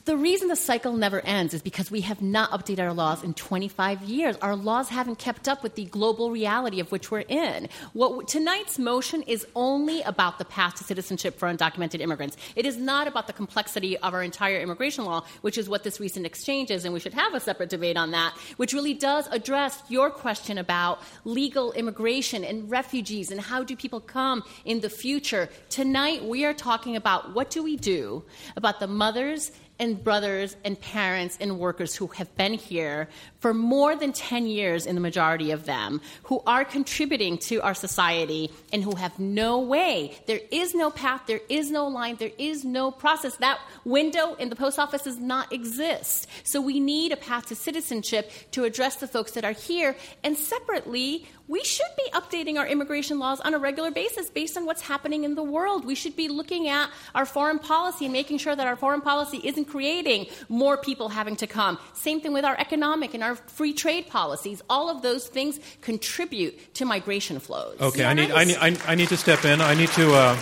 the 0.04 0.16
reason 0.18 0.48
the 0.48 0.56
cycle 0.56 0.92
never 0.92 1.20
ends 1.20 1.54
is 1.54 1.62
because 1.62 1.90
we 1.90 2.02
have 2.02 2.20
not 2.20 2.50
updated 2.50 2.80
our 2.80 2.92
laws 2.92 3.24
in 3.24 3.32
25 3.32 4.02
years. 4.02 4.36
Our 4.42 4.54
laws 4.54 4.90
haven't 4.90 5.18
kept 5.18 5.48
up 5.48 5.62
with 5.62 5.76
the 5.76 5.86
global 5.86 6.30
reality 6.30 6.78
of 6.80 6.92
which 6.92 7.10
we're 7.10 7.20
in. 7.20 7.70
What 7.94 8.28
tonight's 8.28 8.78
motion 8.78 9.22
is 9.22 9.46
only 9.56 10.02
about 10.02 10.38
the 10.38 10.44
path 10.44 10.74
to 10.76 10.84
citizenship 10.84 11.38
for 11.38 11.48
undocumented 11.48 12.00
immigrants. 12.00 12.36
It 12.54 12.66
is 12.66 12.76
not 12.76 13.08
about 13.08 13.26
the 13.26 13.32
complexity 13.32 13.96
of 13.96 14.12
our 14.12 14.22
entire 14.22 14.60
immigration 14.60 15.06
law, 15.06 15.24
which 15.40 15.56
is 15.56 15.70
what 15.70 15.84
this 15.84 15.98
recent 15.98 16.26
exchange 16.26 16.70
is, 16.70 16.84
and 16.84 16.92
we 16.92 17.00
should 17.00 17.14
have 17.14 17.32
a 17.32 17.40
separate 17.40 17.70
debate 17.70 17.96
on 17.96 18.10
that, 18.10 18.34
which 18.58 18.74
really 18.74 18.94
does 18.94 19.26
address 19.28 19.82
your 19.88 20.10
question 20.10 20.58
about 20.58 20.98
legal 21.24 21.72
immigration 21.72 22.44
and 22.44 22.70
refugees 22.70 23.30
and 23.30 23.40
how 23.40 23.64
do 23.64 23.74
people 23.74 24.00
come 24.00 24.44
in 24.66 24.80
the 24.80 24.90
future. 24.90 25.48
Tonight 25.70 26.24
we 26.24 26.44
are 26.44 26.52
talking 26.52 26.94
about 26.94 27.34
what 27.34 27.48
do 27.48 27.62
we 27.62 27.78
do 27.78 28.22
about 28.54 28.80
the 28.80 28.86
mothers 28.86 29.50
and 29.78 30.02
brothers 30.02 30.56
and 30.64 30.80
parents 30.80 31.36
and 31.40 31.58
workers 31.58 31.94
who 31.94 32.06
have 32.08 32.34
been 32.36 32.54
here 32.54 33.08
for 33.40 33.52
more 33.52 33.96
than 33.96 34.12
10 34.12 34.46
years 34.46 34.86
in 34.86 34.94
the 34.94 35.00
majority 35.00 35.50
of 35.50 35.66
them 35.66 36.00
who 36.24 36.42
are 36.46 36.64
contributing 36.64 37.36
to 37.36 37.60
our 37.60 37.74
society 37.74 38.50
and 38.72 38.82
who 38.82 38.94
have 38.94 39.18
no 39.18 39.60
way. 39.60 40.16
There 40.26 40.40
is 40.50 40.74
no 40.74 40.90
path. 40.90 41.22
There 41.26 41.40
is 41.48 41.70
no 41.70 41.88
line. 41.88 42.16
There 42.16 42.30
is 42.38 42.64
no 42.64 42.90
process. 42.90 43.36
That 43.36 43.58
window 43.84 44.34
in 44.34 44.48
the 44.48 44.56
post 44.56 44.78
office 44.78 45.02
does 45.02 45.18
not 45.18 45.52
exist. 45.52 46.28
So 46.44 46.60
we 46.60 46.78
need 46.80 47.12
a 47.12 47.16
path 47.16 47.46
to 47.46 47.56
citizenship 47.56 48.30
to 48.52 48.64
address 48.64 48.96
the 48.96 49.08
folks 49.08 49.32
that 49.32 49.44
are 49.44 49.52
here. 49.52 49.96
And 50.22 50.36
separately 50.36 51.26
we 51.46 51.62
should 51.62 51.90
be 51.96 52.10
updating 52.12 52.58
our 52.58 52.66
immigration 52.66 53.18
laws 53.18 53.40
on 53.40 53.54
a 53.54 53.58
regular 53.58 53.90
basis 53.90 54.30
based 54.30 54.56
on 54.56 54.64
what's 54.64 54.80
happening 54.80 55.24
in 55.24 55.34
the 55.34 55.42
world. 55.42 55.84
We 55.84 55.94
should 55.94 56.16
be 56.16 56.28
looking 56.28 56.68
at 56.68 56.90
our 57.14 57.26
foreign 57.26 57.58
policy 57.58 58.06
and 58.06 58.12
making 58.12 58.38
sure 58.38 58.56
that 58.56 58.66
our 58.66 58.76
foreign 58.76 59.02
policy 59.02 59.40
isn't 59.44 59.66
creating 59.66 60.26
more 60.48 60.76
people 60.76 61.10
having 61.10 61.36
to 61.36 61.46
come. 61.46 61.78
Same 61.92 62.20
thing 62.20 62.32
with 62.32 62.44
our 62.44 62.56
economic 62.58 63.12
and 63.12 63.22
our 63.22 63.36
free 63.36 63.74
trade 63.74 64.08
policies. 64.08 64.62
All 64.70 64.88
of 64.88 65.02
those 65.02 65.26
things 65.26 65.60
contribute 65.82 66.74
to 66.74 66.84
migration 66.84 67.38
flows. 67.38 67.78
Okay, 67.80 68.04
I 68.04 68.14
need, 68.14 68.30
I 68.30 68.44
need, 68.44 68.58
I 68.86 68.94
need 68.94 69.08
to 69.08 69.16
step 69.16 69.44
in. 69.44 69.60
I 69.60 69.74
need 69.74 69.90
to. 69.90 70.14
Uh, 70.14 70.40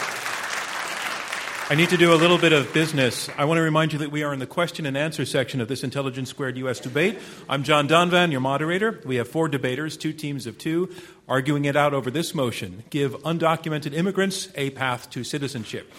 I 1.70 1.74
need 1.74 1.90
to 1.90 1.96
do 1.96 2.12
a 2.12 2.16
little 2.16 2.38
bit 2.38 2.52
of 2.52 2.72
business. 2.74 3.30
I 3.38 3.44
want 3.44 3.58
to 3.58 3.62
remind 3.62 3.92
you 3.92 4.00
that 4.00 4.10
we 4.10 4.24
are 4.24 4.32
in 4.32 4.40
the 4.40 4.46
question 4.46 4.84
and 4.84 4.96
answer 4.96 5.24
section 5.24 5.60
of 5.60 5.68
this 5.68 5.84
Intelligence 5.84 6.28
Squared 6.28 6.58
U.S. 6.58 6.80
debate. 6.80 7.18
I'm 7.48 7.62
John 7.62 7.88
Donvan, 7.88 8.30
your 8.30 8.40
moderator. 8.40 9.00
We 9.06 9.16
have 9.16 9.28
four 9.28 9.48
debaters, 9.48 9.96
two 9.96 10.12
teams 10.12 10.46
of 10.46 10.58
two, 10.58 10.92
arguing 11.28 11.64
it 11.64 11.76
out 11.76 11.94
over 11.94 12.10
this 12.10 12.34
motion 12.34 12.82
give 12.90 13.14
undocumented 13.22 13.94
immigrants 13.94 14.48
a 14.54 14.70
path 14.70 15.08
to 15.10 15.24
citizenship. 15.24 15.90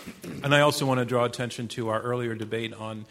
And 0.43 0.53
I 0.53 0.59
also 0.59 0.85
want 0.85 0.99
to 0.99 1.05
draw 1.05 1.23
attention 1.23 1.69
to 1.69 1.89
our 1.89 2.01
earlier 2.01 2.35
debate 2.35 2.73
on 2.73 3.05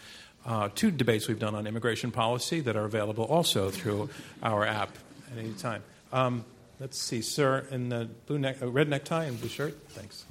uh, 0.44 0.68
two 0.74 0.90
debates 0.90 1.28
we've 1.28 1.38
done 1.38 1.55
on 1.55 1.66
immigration 1.66 2.12
policy 2.12 2.61
that 2.61 2.76
are 2.76 2.84
available 2.84 3.24
also 3.24 3.70
through 3.70 4.11
our 4.42 4.64
app 4.64 4.90
at 5.32 5.38
any 5.38 5.53
time. 5.55 5.82
Um, 6.12 6.44
let's 6.78 6.98
see, 6.98 7.22
sir, 7.22 7.66
in 7.70 7.88
the 7.88 8.09
blue 8.26 8.38
neck, 8.38 8.62
uh, 8.62 8.68
red 8.68 8.88
necktie 8.88 9.24
and 9.24 9.40
blue 9.40 9.48
shirt. 9.48 9.76
Thanks. 9.88 10.26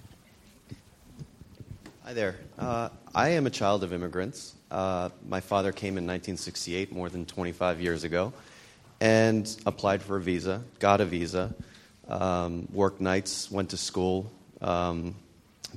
Hi 2.12 2.16
there. 2.16 2.36
Uh, 2.60 2.90
I 3.16 3.30
am 3.30 3.48
a 3.48 3.50
child 3.50 3.86
of 3.86 3.94
immigrants. 3.94 4.54
Uh, 4.70 5.08
my 5.30 5.40
father 5.40 5.72
came 5.72 5.98
in 5.98 6.06
1968, 6.06 6.92
more 6.92 7.08
than 7.08 7.26
25 7.26 7.80
years 7.80 8.04
ago, 8.04 8.34
and 9.00 9.50
applied 9.66 10.02
for 10.02 10.18
a 10.18 10.22
visa, 10.22 10.62
got 10.80 11.00
a 11.00 11.06
visa, 11.06 11.56
um, 12.10 12.68
worked 12.74 13.00
nights, 13.00 13.50
went 13.50 13.70
to 13.70 13.78
school 13.78 14.30
um, 14.60 15.16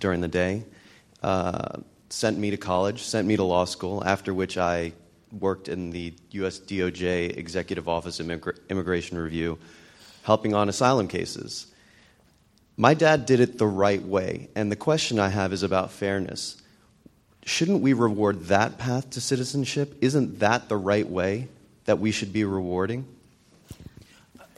during 0.00 0.20
the 0.20 0.26
day. 0.26 0.64
Uh, 1.22 1.78
sent 2.08 2.36
me 2.36 2.50
to 2.50 2.56
college, 2.56 3.02
sent 3.02 3.28
me 3.28 3.36
to 3.36 3.44
law 3.44 3.64
school, 3.64 4.02
after 4.04 4.34
which 4.34 4.58
I 4.58 4.92
worked 5.38 5.68
in 5.68 5.90
the 5.90 6.14
US 6.32 6.58
DOJ 6.58 7.36
Executive 7.36 7.88
Office 7.88 8.18
Immigra- 8.18 8.58
Immigration 8.68 9.18
Review, 9.18 9.56
helping 10.24 10.52
on 10.52 10.68
asylum 10.68 11.06
cases. 11.06 11.68
My 12.76 12.94
dad 12.94 13.26
did 13.26 13.40
it 13.40 13.58
the 13.58 13.66
right 13.66 14.02
way, 14.02 14.48
and 14.56 14.70
the 14.70 14.76
question 14.76 15.18
I 15.20 15.28
have 15.28 15.52
is 15.52 15.62
about 15.62 15.92
fairness. 15.92 16.56
Shouldn't 17.44 17.82
we 17.82 17.92
reward 17.92 18.46
that 18.46 18.78
path 18.78 19.10
to 19.10 19.20
citizenship? 19.20 19.96
Isn't 20.00 20.40
that 20.40 20.68
the 20.68 20.76
right 20.76 21.08
way 21.08 21.48
that 21.84 21.98
we 22.00 22.10
should 22.10 22.32
be 22.32 22.44
rewarding? 22.44 23.06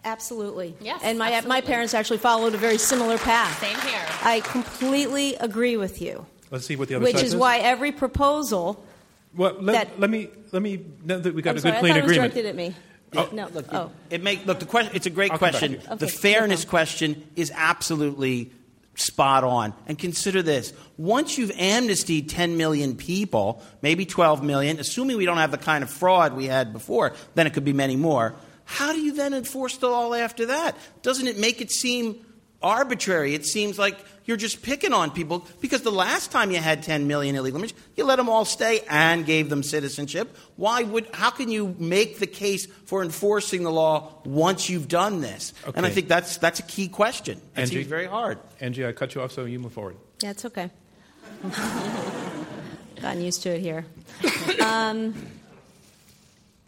Absolutely. 0.05 0.77
Yes, 0.81 1.01
And 1.03 1.19
my, 1.19 1.41
my 1.43 1.61
parents 1.61 1.93
actually 1.93 2.19
followed 2.19 2.55
a 2.55 2.59
very 2.59 2.79
similar 2.79 3.19
path. 3.19 3.59
Same 3.59 3.77
here. 3.91 4.01
I 4.23 4.41
completely 4.41 5.35
agree 5.35 5.77
with 5.77 6.01
you, 6.01 6.25
Let's 6.51 6.65
see 6.65 6.77
what 6.77 6.87
the 6.89 6.95
other 6.95 7.05
which 7.05 7.17
side 7.17 7.25
is 7.25 7.31
says. 7.33 7.41
why 7.41 7.59
every 7.59 7.91
proposal. 7.91 8.85
Well, 9.35 9.57
let, 9.61 9.73
that- 9.89 10.01
let 10.01 10.09
me 10.09 10.29
let 10.53 10.63
me. 10.63 10.81
Now 11.05 11.19
that 11.19 11.35
we 11.35 11.43
got 11.43 11.51
I'm 11.51 11.57
a 11.57 11.61
sorry, 11.61 11.73
good 11.73 11.77
I 11.77 11.81
clean 11.81 11.93
thought 11.93 11.99
it 11.99 12.03
was 12.05 12.11
agreement. 12.13 12.35
directed 12.35 12.49
at 12.49 12.55
me. 12.57 12.75
Oh. 13.19 13.29
no. 13.33 13.49
Look, 13.49 13.67
oh. 13.73 13.91
it 14.11 14.23
make 14.23 14.47
look 14.47 14.61
the 14.61 14.67
question. 14.67 14.95
It's 14.95 15.07
a 15.07 15.11
great 15.11 15.33
I'll 15.33 15.39
question. 15.39 15.77
Okay, 15.77 15.97
the 15.97 16.09
fairness 16.09 16.65
question 16.65 17.27
is 17.37 17.53
absolutely 17.55 18.53
spot 18.95 19.45
on. 19.45 19.75
And 19.87 19.99
consider 19.99 20.43
this: 20.43 20.73
once 20.97 21.39
you've 21.39 21.53
amnestied 21.53 22.29
10 22.29 22.57
million 22.57 22.97
people, 22.97 23.63
maybe 23.83 24.07
12 24.07 24.43
million, 24.43 24.79
assuming 24.79 25.17
we 25.17 25.25
don't 25.25 25.39
have 25.39 25.51
the 25.51 25.59
kind 25.59 25.85
of 25.85 25.91
fraud 25.91 26.35
we 26.35 26.47
had 26.47 26.73
before, 26.73 27.15
then 27.35 27.47
it 27.47 27.55
could 27.55 27.65
be 27.65 27.73
many 27.73 27.97
more. 27.97 28.35
How 28.65 28.93
do 28.93 29.01
you 29.01 29.13
then 29.13 29.33
enforce 29.33 29.77
the 29.77 29.89
law 29.89 30.13
after 30.13 30.47
that? 30.47 30.77
Doesn't 31.03 31.29
it 31.29 31.39
make 31.39 31.61
it 31.61 31.71
seem 31.71 32.26
arbitrary? 32.63 33.35
It 33.35 33.45
seems 33.47 33.79
like 33.79 33.99
you're 34.25 34.37
just 34.37 34.63
picking 34.63 34.93
on 34.93 35.11
people 35.11 35.47
because 35.61 35.83
the 35.83 35.93
last 35.93 36.33
time 36.33 36.51
you 36.51 36.59
had 36.59 36.83
10 36.83 37.07
million 37.07 37.37
illegal 37.37 37.61
immigrants, 37.61 37.87
you 37.97 38.05
let 38.05 38.17
them 38.17 38.29
all 38.29 38.45
stay 38.45 38.81
and 38.89 39.25
gave 39.25 39.49
them 39.49 39.63
citizenship. 39.63 40.37
Why 40.57 40.83
would? 40.83 41.09
How 41.15 41.31
can 41.31 41.49
you 41.49 41.75
make 41.79 42.19
the 42.19 42.27
case 42.27 42.67
for 42.67 43.03
enforcing 43.03 43.63
the 43.63 43.71
law 43.71 44.15
once 44.25 44.69
you've 44.69 44.89
done 44.89 45.21
this? 45.21 45.55
Okay. 45.63 45.77
And 45.77 45.87
I 45.87 45.91
think 45.91 46.09
that's 46.09 46.39
that's 46.39 46.61
a 46.61 46.65
key 46.65 46.89
question. 46.89 47.39
It 47.57 47.61
Angie? 47.61 47.77
seems 47.77 47.87
very 47.87 48.07
hard. 48.07 48.39
Angie, 48.61 48.87
I 48.87 48.93
cut 48.93 49.15
you 49.15 49.23
off, 49.23 49.33
so 49.33 49.45
you 49.45 49.59
move 49.59 49.73
forward. 49.73 49.97
Yeah, 50.23 50.31
it's 50.31 50.45
okay. 50.45 50.71
Gotten 53.01 53.23
used 53.23 53.43
to 53.43 53.51
it 53.51 53.61
here. 53.61 53.85
Um, 54.65 55.15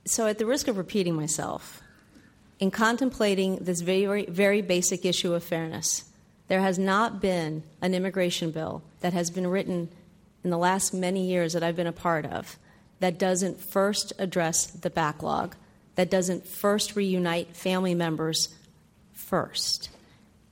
so, 0.04 0.26
at 0.26 0.38
the 0.38 0.46
risk 0.46 0.68
of 0.68 0.76
repeating 0.78 1.14
myself, 1.14 1.82
in 2.58 2.70
contemplating 2.70 3.56
this 3.56 3.80
very, 3.80 4.26
very 4.26 4.62
basic 4.62 5.04
issue 5.04 5.32
of 5.34 5.44
fairness, 5.44 6.04
there 6.48 6.60
has 6.60 6.78
not 6.78 7.20
been 7.20 7.62
an 7.80 7.94
immigration 7.94 8.50
bill 8.50 8.82
that 9.00 9.12
has 9.12 9.30
been 9.30 9.46
written 9.46 9.88
in 10.42 10.50
the 10.50 10.58
last 10.58 10.94
many 10.94 11.26
years 11.28 11.52
that 11.52 11.62
I've 11.62 11.76
been 11.76 11.86
a 11.86 11.92
part 11.92 12.26
of 12.26 12.58
that 13.00 13.18
doesn't 13.18 13.60
first 13.60 14.12
address 14.18 14.66
the 14.66 14.90
backlog, 14.90 15.54
that 15.94 16.10
doesn't 16.10 16.46
first 16.46 16.96
reunite 16.96 17.56
family 17.56 17.94
members 17.94 18.48
first. 19.12 19.90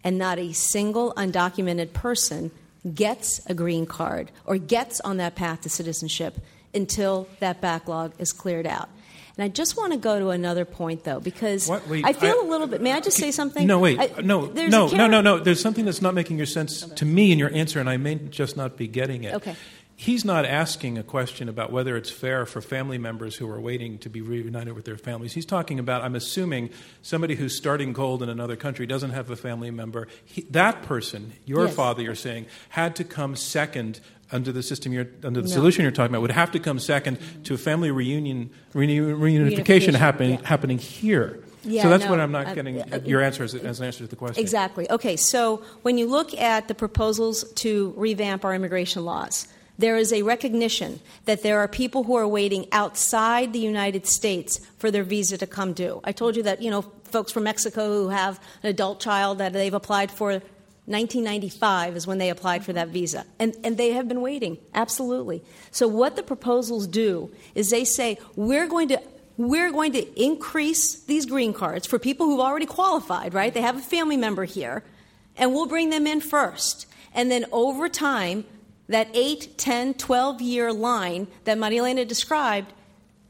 And 0.04 0.18
not 0.18 0.38
a 0.38 0.52
single 0.52 1.12
undocumented 1.14 1.92
person 1.92 2.52
gets 2.94 3.44
a 3.46 3.54
green 3.54 3.86
card 3.86 4.30
or 4.44 4.58
gets 4.58 5.00
on 5.00 5.16
that 5.16 5.34
path 5.34 5.62
to 5.62 5.68
citizenship 5.68 6.38
until 6.72 7.26
that 7.40 7.60
backlog 7.60 8.12
is 8.18 8.32
cleared 8.32 8.66
out. 8.66 8.88
And 9.38 9.44
I 9.44 9.48
just 9.48 9.76
want 9.76 9.92
to 9.92 9.98
go 9.98 10.18
to 10.18 10.30
another 10.30 10.64
point, 10.64 11.04
though, 11.04 11.20
because? 11.20 11.68
Wait, 11.68 12.04
I 12.06 12.12
feel 12.14 12.36
I- 12.42 12.46
a 12.46 12.48
little 12.48 12.66
bit. 12.66 12.80
May 12.80 12.92
I 12.92 13.00
just 13.00 13.18
say 13.18 13.30
something? 13.30 13.66
No, 13.66 13.78
wait. 13.78 13.98
I- 14.00 14.22
no, 14.22 14.46
there's 14.46 14.70
no, 14.72 14.88
no, 14.88 15.06
no, 15.06 15.20
no. 15.20 15.38
There's 15.38 15.60
something 15.60 15.84
that's 15.84 16.00
not 16.00 16.14
making 16.14 16.38
your 16.38 16.46
sense 16.46 16.82
to 16.82 17.04
me 17.04 17.32
in 17.32 17.38
your 17.38 17.52
answer, 17.52 17.78
and 17.78 17.88
I 17.90 17.98
may 17.98 18.14
just 18.14 18.56
not 18.56 18.76
be 18.78 18.88
getting 18.88 19.24
it. 19.24 19.34
Okay. 19.34 19.54
He's 19.98 20.26
not 20.26 20.44
asking 20.44 20.98
a 20.98 21.02
question 21.02 21.48
about 21.48 21.72
whether 21.72 21.96
it's 21.96 22.10
fair 22.10 22.44
for 22.44 22.60
family 22.60 22.98
members 22.98 23.36
who 23.36 23.48
are 23.48 23.58
waiting 23.58 23.96
to 24.00 24.10
be 24.10 24.20
reunited 24.20 24.74
with 24.74 24.84
their 24.84 24.98
families. 24.98 25.32
He's 25.32 25.46
talking 25.46 25.78
about, 25.78 26.02
I'm 26.02 26.14
assuming, 26.14 26.68
somebody 27.00 27.34
who's 27.34 27.56
starting 27.56 27.94
cold 27.94 28.22
in 28.22 28.28
another 28.28 28.56
country, 28.56 28.86
doesn't 28.86 29.12
have 29.12 29.30
a 29.30 29.36
family 29.36 29.70
member. 29.70 30.06
He, 30.26 30.42
that 30.50 30.82
person, 30.82 31.32
your 31.46 31.64
Yes. 31.64 31.74
father, 31.74 32.02
you're 32.02 32.14
saying, 32.14 32.44
had 32.68 32.94
to 32.96 33.04
come 33.04 33.36
second 33.36 34.00
under 34.32 34.52
the 34.52 34.62
system 34.62 34.92
you're, 34.92 35.06
under 35.24 35.40
the 35.40 35.48
No. 35.48 35.54
solution 35.54 35.82
you're 35.82 35.92
talking 35.92 36.12
about, 36.12 36.22
would 36.22 36.30
have 36.32 36.50
to 36.52 36.58
come 36.58 36.78
second 36.78 37.18
to 37.44 37.54
a 37.54 37.58
family 37.58 37.90
reunion, 37.90 38.50
reunification 38.74 39.18
Reunification, 39.18 39.94
happening, 39.94 40.30
yeah. 40.32 40.46
happening 40.46 40.78
here. 40.78 41.40
Yeah, 41.62 41.82
so 41.82 41.88
that's 41.88 42.04
no, 42.04 42.10
what 42.10 42.20
I'm 42.20 42.30
not 42.30 42.46
uh, 42.46 42.54
getting 42.54 42.80
uh, 42.80 43.00
your 43.04 43.20
answer 43.22 43.42
as, 43.42 43.54
as 43.54 43.80
an 43.80 43.86
answer 43.86 44.04
to 44.04 44.06
the 44.06 44.16
question. 44.16 44.40
Exactly. 44.40 44.88
Okay, 44.90 45.16
so 45.16 45.62
when 45.82 45.98
you 45.98 46.06
look 46.06 46.32
at 46.34 46.68
the 46.68 46.74
proposals 46.74 47.44
to 47.54 47.92
revamp 47.96 48.44
our 48.44 48.54
immigration 48.54 49.04
laws, 49.04 49.48
there 49.78 49.96
is 49.96 50.12
a 50.12 50.22
recognition 50.22 51.00
that 51.24 51.42
there 51.42 51.58
are 51.58 51.68
people 51.68 52.04
who 52.04 52.14
are 52.14 52.26
waiting 52.26 52.66
outside 52.72 53.52
the 53.52 53.58
United 53.58 54.06
States 54.06 54.60
for 54.78 54.90
their 54.90 55.02
visa 55.02 55.36
to 55.38 55.46
come 55.46 55.72
due. 55.72 56.00
I 56.04 56.12
told 56.12 56.36
you 56.36 56.42
that, 56.44 56.62
you 56.62 56.70
know, 56.70 56.82
folks 57.04 57.32
from 57.32 57.44
Mexico 57.44 57.88
who 57.88 58.08
have 58.08 58.40
an 58.62 58.70
adult 58.70 59.00
child 59.00 59.38
that 59.38 59.52
they've 59.52 59.74
applied 59.74 60.10
for 60.10 60.40
1995 60.86 61.96
is 61.96 62.06
when 62.06 62.18
they 62.18 62.30
applied 62.30 62.64
for 62.64 62.72
that 62.72 62.88
visa. 62.88 63.26
And, 63.38 63.56
and 63.64 63.76
they 63.76 63.90
have 63.90 64.06
been 64.06 64.20
waiting, 64.20 64.58
absolutely. 64.72 65.42
So, 65.72 65.88
what 65.88 66.16
the 66.16 66.22
proposals 66.22 66.86
do 66.86 67.30
is 67.54 67.70
they 67.70 67.84
say, 67.84 68.18
we're 68.36 68.68
going 68.68 68.88
to 68.88 69.02
we're 69.36 69.70
going 69.70 69.92
to 69.92 70.22
increase 70.22 71.02
these 71.04 71.26
green 71.26 71.52
cards 71.52 71.86
for 71.86 71.98
people 71.98 72.26
who've 72.26 72.40
already 72.40 72.64
qualified, 72.64 73.34
right? 73.34 73.52
They 73.52 73.60
have 73.60 73.76
a 73.76 73.82
family 73.82 74.16
member 74.16 74.44
here, 74.44 74.82
and 75.36 75.52
we'll 75.52 75.66
bring 75.66 75.90
them 75.90 76.06
in 76.06 76.22
first. 76.22 76.86
And 77.12 77.30
then 77.30 77.44
over 77.52 77.88
time, 77.88 78.44
that 78.88 79.08
8, 79.12 79.58
10, 79.58 79.94
12 79.94 80.40
year 80.40 80.72
line 80.72 81.26
that 81.44 81.58
Marielena 81.58 82.06
described, 82.06 82.72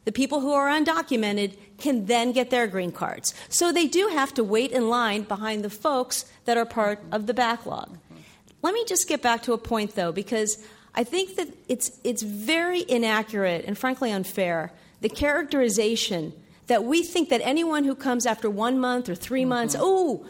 the 0.07 0.13
people 0.13 0.41
who 0.41 0.53
are 0.53 0.69
undocumented 0.69 1.59
can 1.77 2.07
then 2.07 2.33
get 2.33 2.49
their 2.49 2.67
green 2.67 2.93
cards. 2.93 3.35
So 3.51 3.73
they 3.73 3.87
do 3.87 4.09
have 4.09 4.33
to 4.35 4.45
wait 4.45 4.71
in 4.71 4.89
line 4.89 5.23
behind 5.23 5.63
the 5.63 5.69
folks 5.69 6.25
that 6.47 6.57
are 6.57 6.65
part 6.65 7.01
of 7.13 7.27
the 7.27 7.35
backlog. 7.35 7.99
Let 8.63 8.73
me 8.73 8.85
just 8.87 9.09
get 9.09 9.21
back 9.21 9.43
to 9.43 9.53
a 9.53 9.59
point, 9.59 9.95
though, 9.97 10.13
because 10.13 10.65
I 10.95 11.05
think 11.05 11.37
that 11.37 11.49
it's, 11.69 11.91
it's 12.05 12.23
very 12.23 12.85
inaccurate 12.89 13.65
and 13.67 13.77
frankly 13.77 14.11
unfair 14.13 14.73
the 15.03 15.09
characterization 15.11 16.33
that 16.69 16.85
we 16.85 17.03
think 17.03 17.29
that 17.29 17.41
anyone 17.45 17.85
who 17.85 17.95
comes 17.95 18.27
after 18.27 18.49
one 18.49 18.79
month 18.79 19.09
or 19.09 19.15
3 19.15 19.45
months, 19.45 19.75
mm-hmm. 19.75 19.85
oh, 19.85 20.27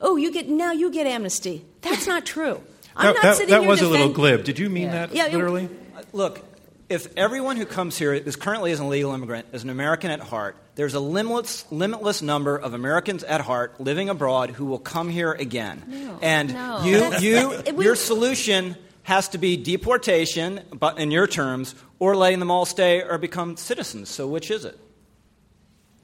oh, 0.00 0.16
you 0.16 0.32
get 0.32 0.48
now 0.48 0.72
you 0.72 0.90
get 0.90 1.06
amnesty. 1.06 1.64
That's 1.82 2.06
not 2.06 2.24
true. 2.26 2.60
I'm 2.96 3.06
That, 3.06 3.14
not 3.14 3.22
that- 3.22 3.36
sitting 3.36 3.50
that 3.52 3.60
here 3.60 3.68
was 3.70 3.80
a 3.82 3.88
little 3.88 4.08
glib. 4.12 4.44
Did 4.44 4.58
you 4.58 4.68
mean 4.70 4.90
that 4.90 5.14
Yeah, 5.14 5.26
it- 5.26 5.32
literally? 5.34 5.68
Look, 6.12 6.40
if 6.88 7.08
everyone 7.16 7.56
who 7.56 7.66
comes 7.66 7.98
here 7.98 8.12
is 8.14 8.36
currently 8.36 8.72
is 8.72 8.80
an 8.80 8.86
illegal 8.86 9.12
immigrant 9.12 9.46
is 9.52 9.62
an 9.62 9.70
American 9.70 10.10
at 10.10 10.20
heart, 10.20 10.56
there's 10.74 10.94
a 10.94 11.00
limitless, 11.00 11.70
limitless 11.70 12.22
number 12.22 12.56
of 12.56 12.72
Americans 12.74 13.24
at 13.24 13.40
heart 13.40 13.80
living 13.80 14.08
abroad 14.08 14.50
who 14.50 14.64
will 14.64 14.78
come 14.78 15.08
here 15.08 15.32
again. 15.32 16.18
and 16.22 16.52
no. 16.54 16.82
you, 16.84 16.98
That's- 17.00 17.22
you, 17.22 17.62
your 17.82 17.94
solution 17.94 18.76
has 19.02 19.28
to 19.30 19.38
be 19.38 19.56
deportation, 19.56 20.60
but 20.72 20.98
in 20.98 21.10
your 21.10 21.26
terms, 21.26 21.74
or 21.98 22.14
letting 22.14 22.40
them 22.40 22.50
all 22.50 22.66
stay 22.66 23.02
or 23.02 23.18
become 23.18 23.56
citizens. 23.56 24.08
So 24.08 24.26
which 24.28 24.50
is 24.50 24.64
it? 24.64 24.78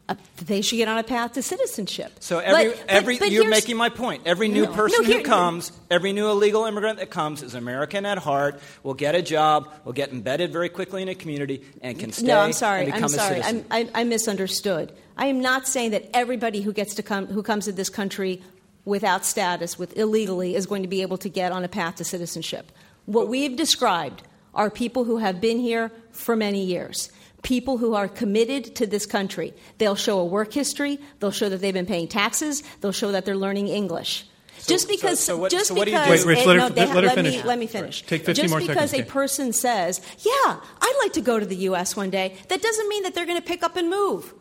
Uh, 0.07 0.15
they 0.45 0.61
should 0.61 0.77
get 0.77 0.87
on 0.87 0.99
a 0.99 1.03
path 1.03 1.33
to 1.33 1.41
citizenship. 1.43 2.13
So 2.21 2.39
every, 2.39 2.69
But- 2.69 2.77
but- 2.77 2.91
every 2.91 3.19
but 3.19 3.31
you're 3.31 3.49
making 3.49 3.79
my 3.79 3.89
point. 3.89 4.23
Every 4.27 4.49
new 4.49 4.65
No. 4.65 4.73
person 4.73 4.99
No, 5.03 5.09
here- 5.09 5.19
who 5.19 5.25
comes, 5.25 5.73
every 5.91 6.13
new 6.13 6.29
illegal 6.29 6.67
immigrant 6.67 6.99
that 6.99 7.09
comes 7.09 7.43
is 7.43 7.55
American 7.55 8.05
at 8.05 8.19
heart, 8.19 8.61
will 8.83 8.93
get 8.93 9.15
a 9.15 9.23
job, 9.23 9.73
will 9.87 9.95
get 9.95 10.13
embedded 10.13 10.53
very 10.53 10.69
quickly 10.69 11.01
in 11.01 11.09
a 11.09 11.15
community, 11.15 11.63
and 11.81 11.99
can 11.99 12.13
stay 12.13 12.27
No, 12.27 12.41
I'm 12.41 12.53
sorry. 12.53 12.93
I'm 12.93 13.09
sorry. 13.09 13.43
I'm, 13.43 13.65
I, 13.71 13.89
I 13.95 14.05
misunderstood. 14.05 14.93
I 15.17 15.27
am 15.27 15.41
not 15.41 15.67
saying 15.67 15.93
that 15.93 16.11
everybody 16.13 16.61
who 16.61 16.75
gets 16.75 16.95
to 16.97 17.03
come, 17.03 17.27
who 17.29 17.43
comes 17.43 17.65
to 17.65 17.73
this 17.73 17.89
country 17.89 18.43
without 18.85 19.25
status, 19.25 19.79
with 19.79 19.97
illegally, 19.97 20.55
is 20.55 20.67
going 20.67 20.83
to 20.83 20.89
be 20.89 21.01
able 21.01 21.17
to 21.17 21.31
get 21.31 21.51
on 21.51 21.65
a 21.65 21.69
path 21.69 21.95
to 21.97 22.05
citizenship. 22.05 22.71
What 23.07 23.29
we've 23.29 23.57
described 23.57 24.23
are 24.55 24.69
people 24.69 25.05
who 25.05 25.17
have 25.17 25.41
been 25.41 25.59
here 25.61 25.91
for 26.11 26.37
many 26.37 26.63
years. 26.63 27.11
People 27.45 27.79
who 27.79 27.95
are 27.95 28.09
committed 28.09 28.75
to 28.77 28.87
this 28.87 29.07
country. 29.07 29.55
They'll 29.79 29.95
show 29.95 30.19
a 30.19 30.25
work 30.25 30.53
history. 30.53 30.99
They'll 31.21 31.31
show 31.31 31.49
that 31.49 31.59
they've 31.61 31.73
been 31.73 31.87
paying 31.87 32.09
taxes. 32.09 32.63
They'll 32.81 32.91
show 32.91 33.13
that 33.13 33.25
they're 33.25 33.37
learning 33.37 33.69
English. 33.69 34.25
just 34.67 34.89
because, 34.89 35.21
so 35.21 35.37
what- 35.37 35.51
just 35.53 35.67
so 35.69 35.75
what 35.75 35.85
do 35.85 35.91
you 35.91 35.99
because, 35.99 36.23
do? 36.23 36.29
Wait, 36.29 36.37
Rich, 36.39 36.47
let 36.47 36.57
her- 36.57 36.69
no, 36.71 36.75
let- 36.75 36.89
ha- 36.89 36.95
let 36.95 37.05
her 37.05 37.09
let 37.09 37.15
finish. 37.17 37.37
Me, 37.37 37.43
let 37.43 37.59
me 37.59 37.67
finish. 37.67 38.03
Take 38.03 38.25
15 38.25 38.35
just 38.45 38.51
more 38.51 38.61
because 38.61 38.91
seconds, 38.93 39.09
a 39.09 39.13
person 39.13 39.53
says, 39.53 40.01
"Yeah, 40.21 40.57
I'd 40.81 40.97
like 41.03 41.13
to 41.15 41.21
go 41.21 41.39
to 41.39 41.45
the 41.45 41.57
U.S. 41.69 41.95
one 41.97 42.09
day," 42.11 42.35
that 42.49 42.63
doesn't 42.63 42.89
mean 42.89 43.03
that 43.03 43.15
they're 43.15 43.27
going 43.27 43.37
to 43.41 43.47
pick 43.47 43.63
up 43.63 43.77
and 43.77 43.91
move. 43.91 44.33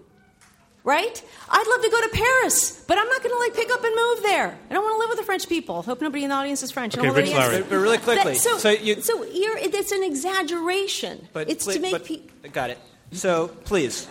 Right? 0.86 1.22
I'd 1.50 1.68
love 1.70 1.82
to 1.84 1.90
go 1.90 2.02
to 2.02 2.10
Paris, 2.10 2.84
but 2.88 2.98
I'm 2.98 3.08
not 3.08 3.24
going 3.24 3.34
to 3.36 3.40
like 3.40 3.54
pick 3.54 3.72
up 3.72 3.84
and 3.84 3.96
move 3.96 4.22
there. 4.24 4.58
I 4.70 4.74
don't 4.74 4.84
want 4.84 4.96
to 4.96 5.00
live 5.00 5.10
with 5.10 5.18
the 5.18 5.24
French 5.26 5.48
people. 5.50 5.82
Hope 5.82 6.02
nobody 6.02 6.24
in 6.24 6.30
the 6.30 6.36
audience 6.36 6.62
is 6.62 6.72
French. 6.72 6.98
Okay, 6.98 7.08
know 7.08 7.14
Rich. 7.14 7.32
Lowry. 7.32 7.58
But, 7.62 7.70
but 7.70 7.76
really 7.78 7.98
quickly, 7.98 8.34
That- 8.34 8.38
so, 8.40 8.58
so 8.58 8.70
you, 8.70 9.02
so 9.02 9.24
you're, 9.24 9.58
it's 9.58 9.92
an 9.94 10.04
exaggeration. 10.04 11.28
But 11.34 11.50
it's 11.50 11.64
pl- 11.66 11.74
to 11.74 11.80
make 11.80 11.92
but- 11.94 12.06
people. 12.06 12.30
Got 12.52 12.70
it. 12.72 12.80
So 13.14 13.48
please, 13.48 14.08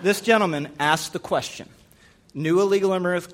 this 0.00 0.20
gentleman 0.20 0.68
asked 0.78 1.12
the 1.12 1.18
question: 1.18 1.68
New 2.34 2.60
illegal 2.60 2.92
immigrants, 2.92 3.28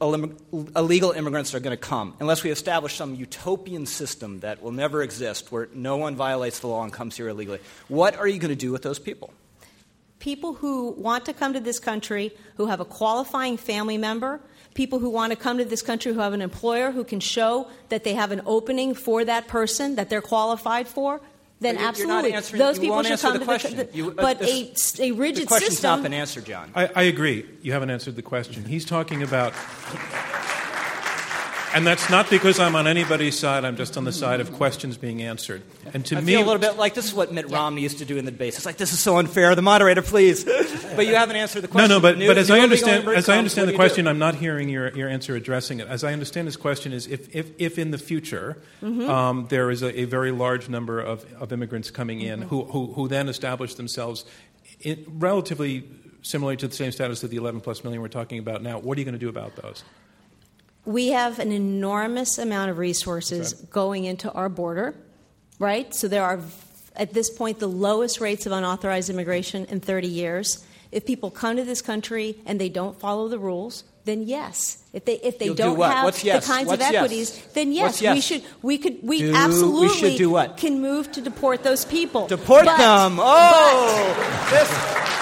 illegal 0.00 1.10
immigrants 1.10 1.52
are 1.52 1.60
going 1.60 1.76
to 1.76 1.80
come, 1.80 2.14
unless 2.20 2.44
we 2.44 2.50
establish 2.50 2.94
some 2.94 3.16
utopian 3.16 3.86
system 3.86 4.40
that 4.40 4.62
will 4.62 4.72
never 4.72 5.02
exist 5.02 5.50
where 5.50 5.68
no 5.74 5.96
one 5.96 6.14
violates 6.14 6.60
the 6.60 6.68
law 6.68 6.84
and 6.84 6.92
comes 6.92 7.16
here 7.16 7.28
illegally, 7.28 7.58
what 7.88 8.16
are 8.16 8.28
you 8.28 8.38
going 8.38 8.50
to 8.50 8.56
do 8.56 8.70
with 8.70 8.82
those 8.82 9.00
people? 9.00 9.34
People 10.20 10.54
who 10.54 10.92
want 10.92 11.26
to 11.26 11.32
come 11.32 11.52
to 11.52 11.60
this 11.60 11.80
country, 11.80 12.32
who 12.56 12.66
have 12.66 12.80
a 12.80 12.84
qualifying 12.84 13.56
family 13.56 13.98
member, 13.98 14.40
people 14.74 15.00
who 15.00 15.10
want 15.10 15.32
to 15.32 15.36
come 15.36 15.58
to 15.58 15.64
this 15.64 15.82
country 15.82 16.14
who 16.14 16.20
have 16.20 16.32
an 16.32 16.40
employer 16.40 16.92
who 16.92 17.04
can 17.04 17.20
show 17.20 17.68
that 17.88 18.04
they 18.04 18.14
have 18.14 18.30
an 18.30 18.42
opening 18.46 18.94
for 18.94 19.24
that 19.24 19.48
person 19.48 19.96
that 19.96 20.08
they're 20.08 20.22
qualified 20.22 20.86
for, 20.86 21.20
then 21.64 21.74
You're- 21.76 21.84
you're 21.96 22.06
not 22.06 22.24
absolutely 22.24 22.32
answering- 22.34 22.58
those 22.60 22.76
you 22.76 22.80
people 22.82 22.94
won't 22.96 23.06
should 23.06 23.18
come 23.20 23.32
the 23.34 23.38
to 23.40 23.44
question. 23.44 23.76
the. 23.76 23.88
You- 23.92 24.10
uh, 24.10 24.14
but 24.14 24.42
a, 24.42 24.44
this- 24.64 25.00
a 25.00 25.10
rigid 25.12 25.42
the 25.44 25.46
question's 25.46 25.72
system. 25.74 25.90
not 25.90 26.02
been 26.02 26.12
answered, 26.14 26.44
John. 26.46 26.70
I, 26.74 26.88
I 26.94 27.02
agree. 27.04 27.46
You 27.62 27.72
haven't 27.72 27.90
answered 27.90 28.16
the 28.16 28.22
question. 28.22 28.64
He's 28.64 28.84
talking 28.84 29.22
about. 29.22 29.52
And 31.74 31.86
that's 31.86 32.08
not 32.08 32.30
because 32.30 32.60
I'm 32.60 32.76
on 32.76 32.86
anybody's 32.86 33.36
side. 33.38 33.64
I'm 33.64 33.76
just 33.76 33.96
on 33.96 34.04
the 34.04 34.12
side 34.12 34.40
of 34.40 34.52
questions 34.52 34.96
being 34.96 35.22
answered. 35.22 35.62
And 35.92 36.06
to 36.06 36.16
I 36.16 36.20
me, 36.20 36.32
feel 36.34 36.42
a 36.42 36.46
little 36.46 36.60
bit 36.60 36.76
like 36.76 36.94
this 36.94 37.04
is 37.06 37.12
what 37.14 37.32
Mitt 37.32 37.50
Romney 37.50 37.82
used 37.82 37.98
to 37.98 38.04
do 38.04 38.16
in 38.16 38.24
the 38.24 38.30
debates. 38.30 38.56
It's 38.56 38.64
like 38.66 38.76
this 38.76 38.92
is 38.92 39.00
so 39.00 39.16
unfair. 39.18 39.54
The 39.54 39.62
moderator, 39.62 40.00
please. 40.02 40.44
but 40.96 41.06
you 41.06 41.16
haven't 41.16 41.36
answered 41.36 41.62
the 41.62 41.68
question. 41.68 41.88
no, 41.88 41.96
no. 41.96 42.00
but, 42.00 42.16
New- 42.16 42.28
but 42.28 42.38
as 42.38 42.50
I 42.50 42.60
understand, 42.60 43.08
as 43.08 43.28
I 43.28 43.38
understand 43.38 43.66
the 43.68 43.72
you 43.72 43.76
do? 43.76 43.82
question, 43.82 44.06
I'm 44.06 44.18
not 44.20 44.36
hearing 44.36 44.68
your, 44.68 44.96
your 44.96 45.08
answer 45.08 45.34
addressing 45.34 45.80
it. 45.80 45.88
As 45.88 46.04
I 46.04 46.12
understand 46.12 46.46
his 46.46 46.56
question 46.56 46.92
is 46.92 47.06
if, 47.08 47.34
if, 47.34 47.50
if 47.58 47.78
in 47.78 47.90
the 47.90 47.98
future 47.98 48.62
Mm-hmm. 48.82 49.08
um, 49.10 49.46
there 49.48 49.70
is 49.70 49.82
a, 49.82 50.00
a 50.00 50.04
very 50.04 50.30
large 50.30 50.68
number 50.68 51.00
of, 51.00 51.24
of 51.40 51.52
immigrants 51.52 51.90
coming 51.90 52.20
in 52.20 52.40
Mm-hmm. 52.40 52.48
who, 52.48 52.64
who, 52.64 52.92
who 52.92 53.08
then 53.08 53.28
establish 53.28 53.74
themselves 53.74 54.24
in, 54.80 55.04
relatively 55.08 55.84
similarly 56.22 56.56
to 56.58 56.68
the 56.68 56.74
same 56.74 56.92
status 56.92 57.22
of 57.24 57.30
the 57.30 57.36
11 57.36 57.60
plus 57.60 57.82
million 57.84 58.00
we're 58.02 58.08
talking 58.08 58.38
about 58.38 58.62
now, 58.62 58.78
what 58.78 58.96
are 58.96 59.00
you 59.00 59.04
going 59.04 59.12
to 59.14 59.18
do 59.18 59.28
about 59.28 59.56
those? 59.56 59.82
We 60.86 61.08
have 61.08 61.38
an 61.38 61.50
enormous 61.50 62.38
amount 62.38 62.70
of 62.70 62.78
resources 62.78 63.54
going 63.54 64.04
into 64.04 64.30
our 64.32 64.48
border, 64.48 64.94
right? 65.58 65.94
So 65.94 66.08
there 66.08 66.22
are, 66.22 66.40
at 66.94 67.14
this 67.14 67.30
point, 67.30 67.58
the 67.58 67.68
lowest 67.68 68.20
rates 68.20 68.44
of 68.44 68.52
unauthorized 68.52 69.08
immigration 69.08 69.64
in 69.66 69.80
30 69.80 70.08
years. 70.08 70.64
If 70.92 71.06
people 71.06 71.30
come 71.30 71.56
to 71.56 71.64
this 71.64 71.80
country 71.80 72.36
and 72.44 72.60
they 72.60 72.68
don't 72.68 73.00
follow 73.00 73.28
the 73.28 73.38
rules, 73.38 73.84
then 74.04 74.22
yes. 74.22 74.83
If 74.94 75.04
they 75.06 75.14
if 75.14 75.38
they 75.40 75.46
You'll 75.46 75.56
do 75.56 75.62
don't 75.64 75.76
what? 75.78 75.90
have 75.92 76.04
What's 76.04 76.22
yes? 76.22 76.46
the 76.46 76.52
kinds 76.52 76.68
What's 76.68 76.84
of 76.86 76.92
yes? 76.92 76.94
equities, 77.02 77.42
then 77.52 77.72
yes, 77.72 78.00
yes? 78.00 78.14
we 78.14 78.20
should 78.20 78.42
we 78.62 78.78
could 78.78 78.98
we 79.02 79.18
Do- 79.18 79.32
we 79.32 79.36
absolutely 79.36 79.88
should 80.10 80.16
do 80.16 80.30
what? 80.30 80.56
can 80.56 80.80
move 80.80 81.10
to 81.12 81.20
deport 81.20 81.64
those 81.64 81.84
people. 81.84 82.28
Deport 82.28 82.64
But- 82.64 82.78
them. 82.78 83.18
Oh, 83.20 84.46
this. 84.50 84.70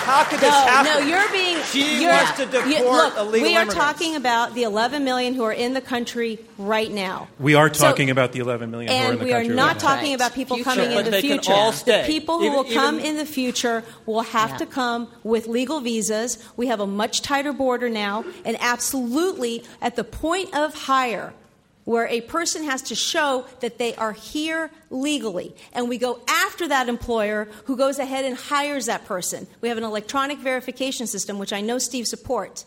How 0.02 0.24
could 0.24 0.40
this 0.40 0.50
happen? 0.50 0.92
no, 0.92 0.98
you're 1.08 1.30
being. 1.30 1.62
She 1.62 2.02
you're, 2.02 2.10
wants 2.12 2.32
to 2.32 2.44
deport 2.46 2.66
you- 2.66 2.82
look, 2.90 3.16
illegal 3.16 3.32
We 3.32 3.40
are 3.56 3.62
immigrants. 3.62 3.74
talking 3.76 4.16
about 4.16 4.52
the 4.54 4.64
11 4.64 5.04
million 5.04 5.32
who 5.32 5.44
are 5.44 5.52
in 5.52 5.74
the 5.74 5.80
country 5.80 6.40
right 6.58 6.90
now. 6.90 7.28
We 7.38 7.54
are 7.54 7.72
So- 7.72 7.84
talking 7.86 8.10
about 8.10 8.32
the 8.32 8.40
11 8.40 8.72
million 8.72 8.90
who 8.90 8.98
are 8.98 9.04
in 9.04 9.10
and 9.12 9.20
the 9.20 9.24
we 9.24 9.32
are 9.32 9.44
not 9.44 9.74
right 9.74 9.78
talking 9.78 10.06
Right. 10.10 10.14
about 10.16 10.34
people 10.34 10.56
Future. 10.56 10.70
coming 10.70 10.90
in 10.90 10.96
But 10.96 11.04
the 11.04 11.10
they 11.12 11.20
can 11.22 11.30
future. 11.38 11.52
all 11.52 11.72
stay. 11.72 12.02
The 12.02 12.08
people 12.12 12.38
who 12.40 12.46
Even- 12.46 12.56
will 12.56 12.64
come 12.64 12.96
even- 12.98 13.06
in 13.10 13.16
the 13.16 13.24
future 13.24 13.84
will 14.04 14.22
have 14.22 14.50
Yeah. 14.50 14.56
to 14.58 14.66
come 14.66 15.06
with 15.22 15.46
legal 15.46 15.78
visas. 15.80 16.36
We 16.56 16.66
have 16.66 16.80
a 16.80 16.86
much 16.86 17.22
tighter 17.22 17.52
border 17.52 17.88
now, 17.88 18.24
and 18.44 18.56
absolutely 18.60 19.61
at 19.80 19.96
the 19.96 20.04
point 20.04 20.54
of 20.54 20.74
hire, 20.74 21.32
where 21.84 22.06
a 22.06 22.20
person 22.20 22.64
has 22.64 22.82
to 22.82 22.94
show 22.94 23.44
that 23.60 23.78
they 23.78 23.94
are 23.96 24.12
here 24.12 24.70
legally. 24.90 25.54
And 25.72 25.88
we 25.88 25.98
go 25.98 26.20
after 26.28 26.68
that 26.68 26.88
employer 26.88 27.48
who 27.64 27.76
goes 27.76 27.98
ahead 27.98 28.24
and 28.24 28.36
hires 28.36 28.86
that 28.86 29.04
person. 29.04 29.46
We 29.60 29.68
have 29.68 29.78
an 29.78 29.84
electronic 29.84 30.38
verification 30.38 31.06
system, 31.06 31.38
which 31.38 31.52
I 31.52 31.60
know 31.60 31.78
Steve 31.78 32.06
supports. 32.06 32.64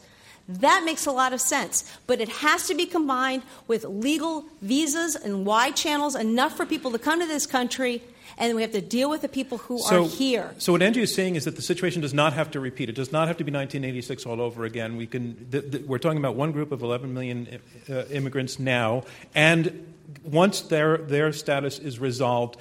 That 0.48 0.84
makes 0.86 1.06
a 1.06 1.12
lot 1.12 1.34
of 1.34 1.42
sense, 1.42 1.90
but 2.06 2.22
it 2.22 2.30
has 2.30 2.68
to 2.68 2.76
be 2.76 2.86
combined 2.86 3.44
with 3.68 3.84
legal 3.86 4.46
visas 4.62 5.16
and 5.16 5.46
wide 5.46 5.76
channels, 5.76 6.16
enough 6.16 6.56
for 6.56 6.66
people 6.66 6.92
to 6.92 7.00
come 7.00 7.20
to 7.20 7.26
this 7.26 7.48
country, 7.48 8.04
and 8.38 8.56
we 8.56 8.62
have 8.62 8.72
to 8.74 8.82
deal 8.82 9.10
with 9.10 9.22
the 9.22 9.30
people 9.30 9.58
who 9.60 9.80
So, 9.80 10.06
are 10.06 10.08
here. 10.08 10.54
so 10.58 10.72
what 10.74 10.82
Andrew 10.82 11.04
is 11.04 11.14
saying 11.14 11.36
is 11.36 11.46
that 11.46 11.56
the 11.56 11.62
situation 11.62 12.02
does 12.02 12.14
not 12.14 12.34
have 12.34 12.52
to 12.52 12.60
repeat. 12.60 12.90
It 12.90 12.96
does 12.96 13.12
not 13.12 13.28
have 13.28 13.38
to 13.38 13.44
be 13.44 13.52
1986 13.52 14.26
all 14.26 14.42
over 14.42 14.66
again. 14.66 14.98
We 14.98 15.08
can. 15.08 15.48
Th- 15.52 15.72
th- 15.72 15.84
we're 15.86 15.98
talking 16.00 16.18
about 16.20 16.36
one 16.36 16.52
group 16.52 16.72
of 16.72 16.82
11 16.82 17.14
million 17.14 17.60
uh, 17.90 18.04
immigrants 18.12 18.60
now, 18.60 19.04
and 19.34 19.94
once 20.24 20.62
their 20.62 20.98
their 20.98 21.32
status 21.34 21.80
is 21.80 22.00
resolved. 22.00 22.58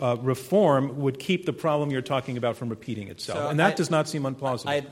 Uh, 0.00 0.16
reform 0.22 0.98
would 0.98 1.18
keep 1.18 1.44
the 1.44 1.52
problem 1.52 1.90
you're 1.90 2.00
talking 2.00 2.38
about 2.38 2.56
from 2.56 2.70
repeating 2.70 3.08
itself, 3.08 3.38
So 3.38 3.48
and 3.50 3.60
that 3.60 3.72
I- 3.72 3.74
does 3.74 3.90
not 3.90 4.08
seem 4.08 4.22
unplausible. 4.22 4.70
I, 4.70 4.86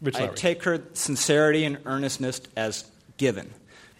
Rich 0.00 0.14
I 0.14 0.28
take 0.28 0.62
her 0.62 0.80
sincerity 0.92 1.64
and 1.64 1.76
earnestness 1.86 2.40
as 2.56 2.84
given. 3.16 3.50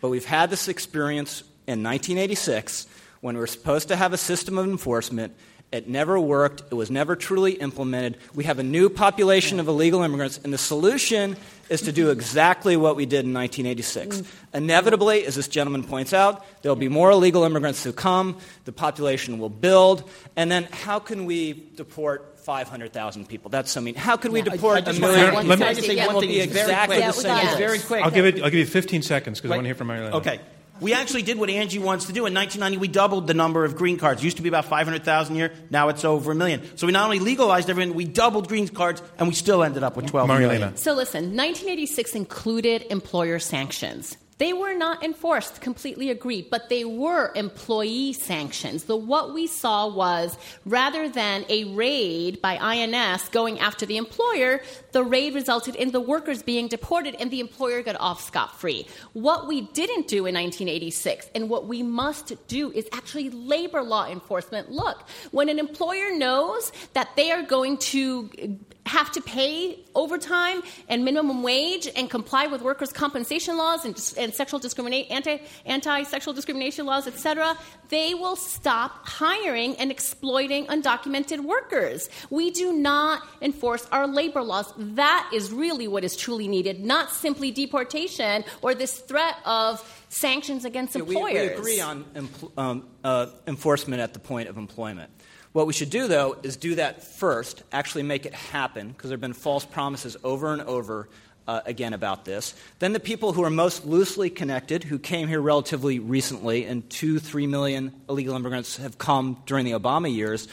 But 0.01 0.11
we've 0.11 0.25
had 0.25 0.49
this 0.49 0.69
experience 0.69 1.41
in 1.67 1.83
1986 1.83 2.87
when 3.21 3.37
we're 3.37 3.47
supposed 3.47 3.89
to 3.89 3.97
have 3.97 4.13
a 4.13 4.19
system 4.19 4.59
of 4.59 4.67
enforcement. 4.67 5.35
It 5.71 5.87
never 5.87 6.19
worked. 6.19 6.63
It 6.71 6.75
was 6.75 6.91
never 6.91 7.15
truly 7.15 7.53
implemented. 7.53 8.17
We 8.35 8.45
have 8.45 8.59
a 8.59 8.63
new 8.63 8.89
population 8.89 9.61
of 9.61 9.69
illegal 9.69 10.03
immigrants, 10.03 10.41
and 10.43 10.51
the 10.51 10.57
solution 10.57 11.37
is 11.69 11.83
to 11.83 11.93
do 11.93 12.09
exactly 12.09 12.75
what 12.75 12.97
we 12.97 13.05
did 13.05 13.27
in 13.27 13.35
1986. 13.35 14.23
Mm. 14.23 14.27
Inevitably, 14.55 15.27
as 15.27 15.35
this 15.35 15.47
gentleman 15.47 15.85
points 15.85 16.15
out, 16.15 16.43
there 16.63 16.71
will 16.71 16.77
be 16.77 16.89
more 16.89 17.11
illegal 17.11 17.45
immigrants 17.45 17.85
who 17.85 17.93
come, 17.93 18.39
the 18.65 18.73
population 18.73 19.39
will 19.39 19.51
build, 19.51 20.09
and 20.37 20.51
then 20.51 20.65
how 20.73 20.99
can 20.99 21.27
we 21.27 21.53
deport 21.77 22.39
500,000 22.39 23.29
people? 23.29 23.51
That's 23.51 23.71
so 23.71 23.83
mean. 23.83 23.95
How 23.95 24.17
could 24.17 24.33
we 24.33 24.39
Yeah. 24.41 24.45
deport 24.55 24.77
I 24.77 24.79
a 24.79 24.83
just 24.85 25.01
million? 25.03 25.35
want 25.35 25.49
Let 25.49 25.59
me- 25.59 25.75
to 25.75 25.83
say 25.83 25.97
Yeah. 25.97 26.07
one 26.07 26.21
thing 26.21 26.31
be 26.31 26.41
It's 26.41 26.51
very 26.51 26.65
exactly 26.71 26.97
quick. 26.97 27.07
the 27.09 27.13
same. 27.13 27.31
got 27.31 27.45
It's 27.45 27.57
very 27.59 27.79
quick. 27.79 28.05
I'll 28.05 28.11
give 28.11 28.25
it. 28.25 28.37
I'll 28.43 28.49
give 28.49 28.61
you 28.61 28.65
15 28.65 29.03
seconds 29.03 29.39
because 29.39 29.51
I 29.51 29.57
want 29.57 29.65
to 29.65 29.69
hear 29.69 29.75
from 29.75 29.89
Marilyn. 29.89 30.15
Okay. 30.15 30.41
We 30.81 30.95
actually 30.95 31.23
did 31.23 31.39
what 31.39 31.51
Angie 31.51 31.79
wants 31.79 32.07
to 32.07 32.13
do. 32.13 32.27
In 32.27 32.35
1990, 32.35 32.79
we 32.79 32.89
doubled 32.89 33.27
the 33.27 33.35
number 33.35 33.65
of 33.65 33.77
green 33.77 33.99
cards. 33.99 34.21
It 34.21 34.25
used 34.25 34.37
to 34.37 34.43
be 34.43 34.49
about 34.49 34.67
500,000 34.67 35.35
a 35.35 35.39
year. 35.39 35.53
Now 35.71 35.89
it's 35.89 36.05
over 36.05 36.33
a 36.33 36.35
million. 36.35 36.63
So 36.77 36.87
we 36.87 36.93
not 36.93 37.05
only 37.05 37.19
legalized 37.19 37.69
everything, 37.71 37.95
we 37.95 38.05
doubled 38.05 38.49
green 38.49 38.69
cards, 38.69 39.03
and 39.19 39.29
we 39.29 39.35
still 39.35 39.63
ended 39.63 39.83
up 39.83 39.97
with 39.97 40.07
12 40.07 40.29
million. 40.29 40.63
Marielena. 40.63 40.79
So 40.79 40.95
listen, 40.95 41.37
1986 41.37 42.15
included 42.15 42.87
employer 42.91 43.39
sanctions. 43.39 44.17
They 44.39 44.53
were 44.53 44.75
not 44.75 45.03
enforced, 45.03 45.61
completely 45.61 46.11
agreed, 46.11 46.49
but 46.49 46.69
they 46.69 46.85
were 46.85 47.33
employee 47.35 48.13
sanctions. 48.13 48.85
The 48.85 48.97
what 48.97 49.35
we 49.35 49.49
saw 49.49 49.93
was 49.93 50.39
rather 50.65 51.09
than 51.09 51.45
a 51.49 51.65
raid 51.65 52.41
by 52.41 52.57
INS 52.57 53.29
going 53.31 53.59
after 53.59 53.85
the 53.85 53.97
employer, 53.97 54.63
the 54.93 55.05
raid 55.05 55.35
resulted 55.35 55.75
in 55.75 55.91
the 55.91 56.01
workers 56.01 56.43
being 56.43 56.69
deported 56.69 57.15
and 57.19 57.31
the 57.31 57.41
employer 57.41 57.83
got 57.83 57.97
off 58.01 58.23
scot 58.23 58.59
free. 58.59 58.87
What 59.13 59.47
we 59.47 59.63
didn't 59.63 60.09
do 60.09 60.27
in 60.27 60.35
1986 60.35 61.31
and 61.35 61.49
what 61.49 61.67
we 61.67 61.83
must 61.83 62.33
do 62.49 62.71
is 62.73 62.89
actually 62.93 63.31
labor 63.31 63.83
law 63.83 64.07
enforcement. 64.07 64.71
Look, 64.71 65.09
when 65.31 65.49
an 65.49 65.59
employer 65.59 66.17
knows 66.17 66.73
that 66.95 67.15
they 67.17 67.31
are 67.31 67.43
going 67.43 67.79
to 67.79 68.59
have 68.89 69.13
to 69.13 69.21
pay 69.21 69.79
overtime 69.95 70.63
and 70.89 71.05
minimum 71.05 71.43
wage 71.43 71.89
and 71.95 72.11
comply 72.11 72.47
with 72.47 72.63
workers' 72.63 72.93
compensation 72.93 73.57
laws 73.57 73.85
and, 73.85 73.95
and 74.17 74.35
sexual 74.35 74.59
discrimination, 74.59 75.13
anti, 75.13 75.41
anti-sexual 75.67 76.35
discrimination 76.35 76.87
laws, 76.87 77.07
etc., 77.07 77.57
they 77.91 78.15
will 78.15 78.37
stop 78.37 79.07
hiring 79.07 79.77
and 79.77 79.91
exploiting 79.91 80.67
undocumented 80.67 81.41
workers. 81.41 82.09
We 82.31 82.51
do 82.51 82.73
not 82.73 83.23
enforce 83.41 83.87
our 83.93 84.07
labor 84.07 84.43
laws. 84.43 84.73
That 84.95 85.31
is 85.35 85.51
really 85.53 85.89
what 85.89 86.05
is 86.05 86.17
truly 86.17 86.49
needed, 86.49 86.85
not 86.85 87.11
simply 87.11 87.51
deportation 87.51 88.45
or 88.63 88.75
this 88.75 88.99
threat 88.99 89.37
of 89.45 89.83
sanctions 90.09 90.65
against 90.65 90.95
Yeah, 90.95 91.03
we, 91.03 91.17
employers. 91.17 91.51
we 91.51 91.55
agree 91.57 91.81
on 91.81 92.05
empl- 92.15 92.59
um, 92.59 92.85
uh, 93.05 93.27
enforcement 93.47 94.01
at 94.01 94.13
the 94.13 94.19
point 94.19 94.49
of 94.49 94.57
employment. 94.57 95.11
What 95.53 95.67
we 95.67 95.73
should 95.73 95.91
do, 95.91 96.09
though, 96.09 96.37
is 96.43 96.57
do 96.57 96.75
that 96.77 97.03
first, 97.03 97.63
actually 97.73 98.03
make 98.05 98.27
it 98.27 98.35
happen, 98.35 98.89
because 98.89 99.09
there 99.11 99.15
have 99.17 99.21
been 99.21 99.33
false 99.33 99.65
promises 99.65 100.17
over 100.23 100.53
and 100.53 100.63
over 100.63 101.09
uh, 101.47 101.63
again 101.65 101.95
about 101.95 102.25
this. 102.25 102.55
Then 102.79 102.93
the 102.93 103.01
people 103.01 103.33
who 103.33 103.43
are 103.43 103.51
most 103.51 103.87
loosely 103.87 104.31
connected, 104.31 104.85
who 104.85 104.99
came 104.99 105.29
here 105.29 105.41
relatively 105.41 105.99
recently, 105.99 106.65
and 106.65 106.89
two, 106.91 107.19
three 107.19 107.47
million 107.47 107.93
illegal 108.09 108.37
immigrants 108.37 108.77
have 108.77 108.99
come 108.99 109.43
during 109.47 109.65
the 109.65 109.73
Obama 109.73 110.15
years, 110.15 110.47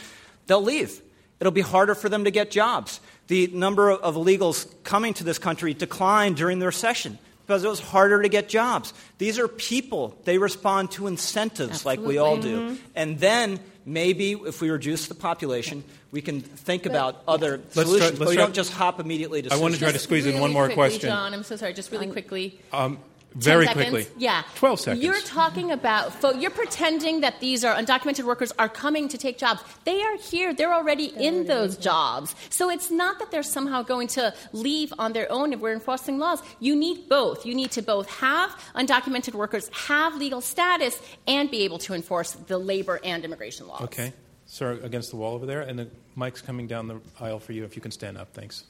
they'll 0.46 0.62
leave. 0.62 1.02
It'll 1.38 1.52
be 1.52 1.60
harder 1.60 1.94
for 1.94 2.08
them 2.08 2.24
to 2.24 2.30
get 2.30 2.50
jobs. 2.50 2.98
The 3.28 3.48
number 3.48 3.90
of 3.90 4.14
illegals 4.14 4.66
coming 4.84 5.14
to 5.14 5.24
this 5.24 5.38
country 5.38 5.74
declined 5.74 6.36
during 6.36 6.58
the 6.58 6.66
recession 6.66 7.18
because 7.46 7.64
it 7.64 7.68
was 7.68 7.80
harder 7.80 8.22
to 8.22 8.28
get 8.28 8.48
jobs. 8.48 8.92
These 9.18 9.38
are 9.38 9.48
people. 9.48 10.16
They 10.24 10.38
respond 10.38 10.90
to 10.92 11.06
incentives 11.06 11.84
like 11.84 12.00
we 12.00 12.18
all 12.18 12.36
do. 12.36 12.76
And 12.94 13.18
then 13.18 13.60
maybe 13.84 14.32
if 14.32 14.60
we 14.60 14.70
reduce 14.70 15.06
the 15.08 15.14
population, 15.14 15.84
we 16.10 16.22
can 16.22 16.40
think 16.40 16.86
about 16.86 17.22
other 17.28 17.58
try- 17.58 17.84
solutions. 17.84 18.00
let's 18.00 18.18
but 18.18 18.28
we 18.28 18.34
try- 18.34 18.44
don't 18.44 18.54
just 18.54 18.72
hop 18.72 19.00
immediately 19.00 19.42
to 19.42 19.52
I 19.52 19.56
want 19.56 19.74
to 19.74 19.78
try 19.80 19.88
to 19.88 19.92
Just 19.94 20.04
squeeze 20.04 20.24
in 20.26 20.32
really 20.32 20.40
one 20.42 20.52
more 20.52 20.64
quickly, 20.66 20.76
question. 20.76 21.10
John, 21.10 21.34
I'm 21.34 21.42
so 21.42 21.56
sorry. 21.56 21.72
Just 21.72 21.90
really 21.92 22.06
quickly. 22.08 22.60
Um, 22.72 22.98
Very 23.36 23.66
seconds? 23.66 23.90
quickly. 23.90 24.12
Yeah. 24.16 24.42
12 24.56 24.80
seconds. 24.80 25.04
You're 25.04 25.20
talking 25.20 25.70
about, 25.70 26.12
fo- 26.14 26.32
you're 26.32 26.50
pretending 26.50 27.20
that 27.20 27.40
these 27.40 27.64
are 27.64 27.74
undocumented 27.74 28.24
workers 28.24 28.52
are 28.58 28.68
coming 28.68 29.08
to 29.08 29.18
take 29.18 29.38
jobs. 29.38 29.62
They 29.84 30.02
are 30.02 30.16
here. 30.16 30.54
They're 30.54 30.72
already 30.72 31.06
in 31.06 31.46
those 31.46 31.76
jobs. 31.76 32.34
So 32.50 32.70
it's 32.70 32.90
not 32.90 33.18
that 33.18 33.30
they're 33.30 33.42
somehow 33.42 33.82
going 33.82 34.08
to 34.08 34.34
leave 34.52 34.92
on 34.98 35.12
their 35.12 35.30
own 35.30 35.52
if 35.52 35.60
we're 35.60 35.74
enforcing 35.74 36.18
laws. 36.18 36.42
You 36.60 36.74
need 36.74 37.08
both. 37.08 37.44
You 37.44 37.54
need 37.54 37.70
to 37.72 37.82
both 37.82 38.08
have 38.20 38.50
undocumented 38.74 39.34
workers 39.34 39.70
have 39.72 40.16
legal 40.16 40.40
status 40.40 41.00
and 41.26 41.50
be 41.50 41.62
able 41.62 41.78
to 41.78 41.94
enforce 41.94 42.32
the 42.32 42.58
labor 42.58 43.00
and 43.04 43.24
immigration 43.24 43.68
laws. 43.68 43.82
Okay. 43.82 44.12
Sir, 44.46 44.78
against 44.82 45.10
the 45.10 45.16
wall 45.16 45.34
over 45.34 45.44
there, 45.44 45.60
and 45.62 45.76
the 45.76 45.88
mic's 46.14 46.40
coming 46.40 46.68
down 46.68 46.86
the 46.86 47.00
aisle 47.20 47.40
for 47.40 47.52
you. 47.52 47.64
If 47.64 47.74
you 47.74 47.82
can 47.82 47.90
stand 47.90 48.16
up, 48.16 48.32
thanks. 48.32 48.64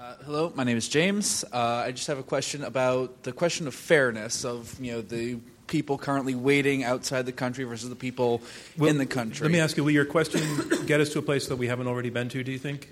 Uh, 0.00 0.14
hello, 0.24 0.50
my 0.54 0.64
name 0.64 0.78
is 0.78 0.88
James. 0.88 1.44
Uh, 1.52 1.84
I 1.84 1.92
just 1.92 2.06
have 2.06 2.18
a 2.18 2.22
question 2.22 2.64
about 2.64 3.22
the 3.22 3.32
question 3.32 3.66
of 3.66 3.74
fairness 3.74 4.46
of 4.46 4.80
you 4.80 4.92
know 4.92 5.02
the 5.02 5.36
people 5.66 5.98
currently 5.98 6.34
waiting 6.34 6.84
outside 6.84 7.26
the 7.26 7.32
country 7.32 7.64
versus 7.64 7.90
the 7.90 7.94
people 7.94 8.40
in 8.78 8.96
the 8.96 9.04
country. 9.04 9.44
Let 9.44 9.52
me 9.52 9.60
ask 9.60 9.76
you: 9.76 9.84
Will 9.84 9.90
your 9.90 10.06
question 10.06 10.40
get 10.86 11.02
us 11.02 11.10
to 11.10 11.18
a 11.18 11.22
place 11.22 11.48
that 11.48 11.56
we 11.56 11.66
haven't 11.66 11.86
already 11.86 12.08
been 12.08 12.30
to? 12.30 12.42
Do 12.42 12.50
you 12.50 12.56
think? 12.56 12.88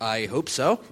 I 0.00 0.26
hope 0.26 0.48
so. 0.48 0.80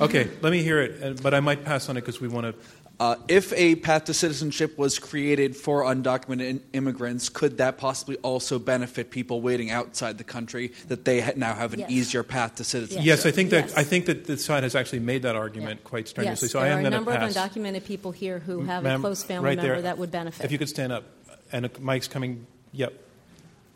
Okay, 0.00 0.28
let 0.40 0.50
me 0.50 0.62
hear 0.62 0.80
it, 0.80 1.02
uh, 1.02 1.22
but 1.22 1.34
I 1.34 1.40
might 1.40 1.64
pass 1.64 1.90
on 1.90 1.98
it 1.98 2.00
because 2.00 2.18
we 2.18 2.26
want 2.26 2.46
to. 2.46 2.54
Uh, 3.02 3.16
if 3.26 3.52
a 3.54 3.74
path 3.74 4.04
to 4.04 4.14
citizenship 4.14 4.78
was 4.78 5.00
created 5.00 5.56
for 5.56 5.82
undocumented 5.82 6.48
in- 6.48 6.62
immigrants, 6.72 7.28
could 7.28 7.58
that 7.58 7.76
possibly 7.76 8.16
also 8.18 8.60
benefit 8.60 9.10
people 9.10 9.40
waiting 9.40 9.72
outside 9.72 10.18
the 10.18 10.22
country 10.24 10.70
that 10.86 11.04
they 11.04 11.20
ha- 11.20 11.32
now 11.34 11.52
have 11.52 11.72
an 11.72 11.80
Yes. 11.80 11.90
easier 11.90 12.22
path 12.22 12.54
to 12.56 12.64
citizenship? 12.64 13.04
Yes, 13.04 13.26
I 13.26 13.32
think 13.32 13.50
that 13.50 13.64
Yes. 13.70 13.76
I 13.76 13.82
think 13.82 14.06
that 14.06 14.26
the 14.26 14.36
side 14.36 14.62
has 14.62 14.76
actually 14.76 15.00
made 15.00 15.22
that 15.22 15.34
argument 15.34 15.80
Yeah. 15.82 15.88
quite 15.88 16.06
strenuously. 16.06 16.46
Yes, 16.46 16.52
so 16.52 16.60
there 16.60 16.68
I 16.68 16.70
am 16.70 16.76
are 16.76 16.78
a 16.78 16.82
going 16.82 16.92
to 16.92 16.96
number 16.98 17.12
pass. 17.16 17.34
of 17.36 17.42
undocumented 17.42 17.84
people 17.84 18.12
here 18.12 18.38
who 18.38 18.60
have 18.62 18.86
a 18.86 18.96
close 19.00 19.24
family 19.24 19.46
right 19.48 19.56
member 19.56 19.72
there. 19.72 19.82
that 19.82 19.98
would 19.98 20.12
benefit. 20.12 20.44
If 20.44 20.52
you 20.52 20.58
could 20.58 20.68
stand 20.68 20.92
up, 20.92 21.02
and 21.50 21.66
a 21.66 21.70
mic's 21.80 22.06
coming. 22.06 22.46
Yep, 22.70 22.92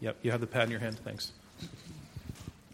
yep. 0.01 0.17
You 0.23 0.31
have 0.31 0.41
the 0.41 0.47
pad 0.47 0.65
in 0.67 0.71
your 0.71 0.79
hand. 0.81 1.01
Thanks. 1.05 1.33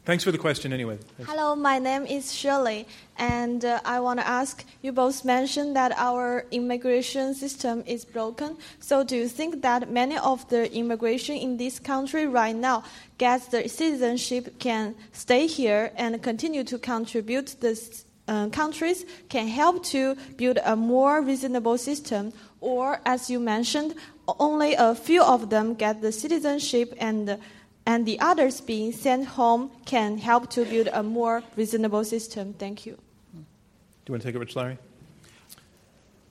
Thanks 0.05 0.25
for 0.25 0.33
the 0.33 0.39
question. 0.39 0.73
Anyway. 0.73 0.99
Thanks. 1.17 1.31
Hello, 1.31 1.55
my 1.55 1.79
name 1.79 2.07
is 2.07 2.35
Shirley, 2.35 2.89
and 3.19 3.65
uh, 3.65 3.81
I 3.85 4.01
want 4.01 4.19
to 4.19 4.27
ask 4.27 4.65
you 4.83 4.91
both 4.91 5.25
mentioned 5.25 5.77
that 5.77 5.93
our 5.97 6.45
immigration 6.51 7.35
system 7.35 7.85
is 7.87 8.05
broken. 8.05 8.57
So, 8.81 9.05
do 9.05 9.17
you 9.17 9.29
think 9.29 9.63
that 9.63 9.93
many 9.93 10.19
of 10.19 10.49
the 10.49 10.75
immigration 10.75 11.37
in 11.37 11.57
this 11.57 11.79
country 11.79 12.27
right 12.27 12.57
now 12.57 12.83
gets 13.19 13.47
the 13.47 13.69
citizenship 13.69 14.59
can 14.59 14.97
stay 15.13 15.47
here 15.47 15.93
and 15.95 16.21
continue 16.21 16.65
to 16.65 16.79
contribute 16.79 17.55
the 17.61 17.79
uh, 18.27 18.49
countries 18.49 19.05
can 19.29 19.47
help 19.47 19.85
to 19.85 20.17
build 20.37 20.59
a 20.65 20.75
more 20.75 21.23
reasonable 21.23 21.79
system, 21.79 22.33
or 22.61 23.01
as 23.07 23.31
you 23.31 23.39
mentioned, 23.39 23.95
only 24.41 24.75
a 24.75 24.97
few 24.97 25.23
of 25.23 25.49
them 25.51 25.75
get 25.75 26.01
the 26.01 26.11
citizenship 26.11 26.93
and 26.99 27.39
and 27.87 28.07
the 28.07 28.21
others 28.21 28.61
being 28.61 28.93
sent 28.93 29.27
home 29.27 29.71
can 29.85 30.19
help 30.19 30.51
to 30.51 30.65
build 30.65 30.89
a 30.93 31.03
more 31.03 31.43
reasonable 31.57 32.05
system. 32.05 32.55
Thank 32.55 32.87
you. 32.87 32.99
Do 33.35 34.11
you 34.11 34.13
want 34.13 34.23
to 34.23 34.29
take 34.29 34.35
it, 34.35 34.39
Rich 34.39 34.57
Lowry? 34.57 34.79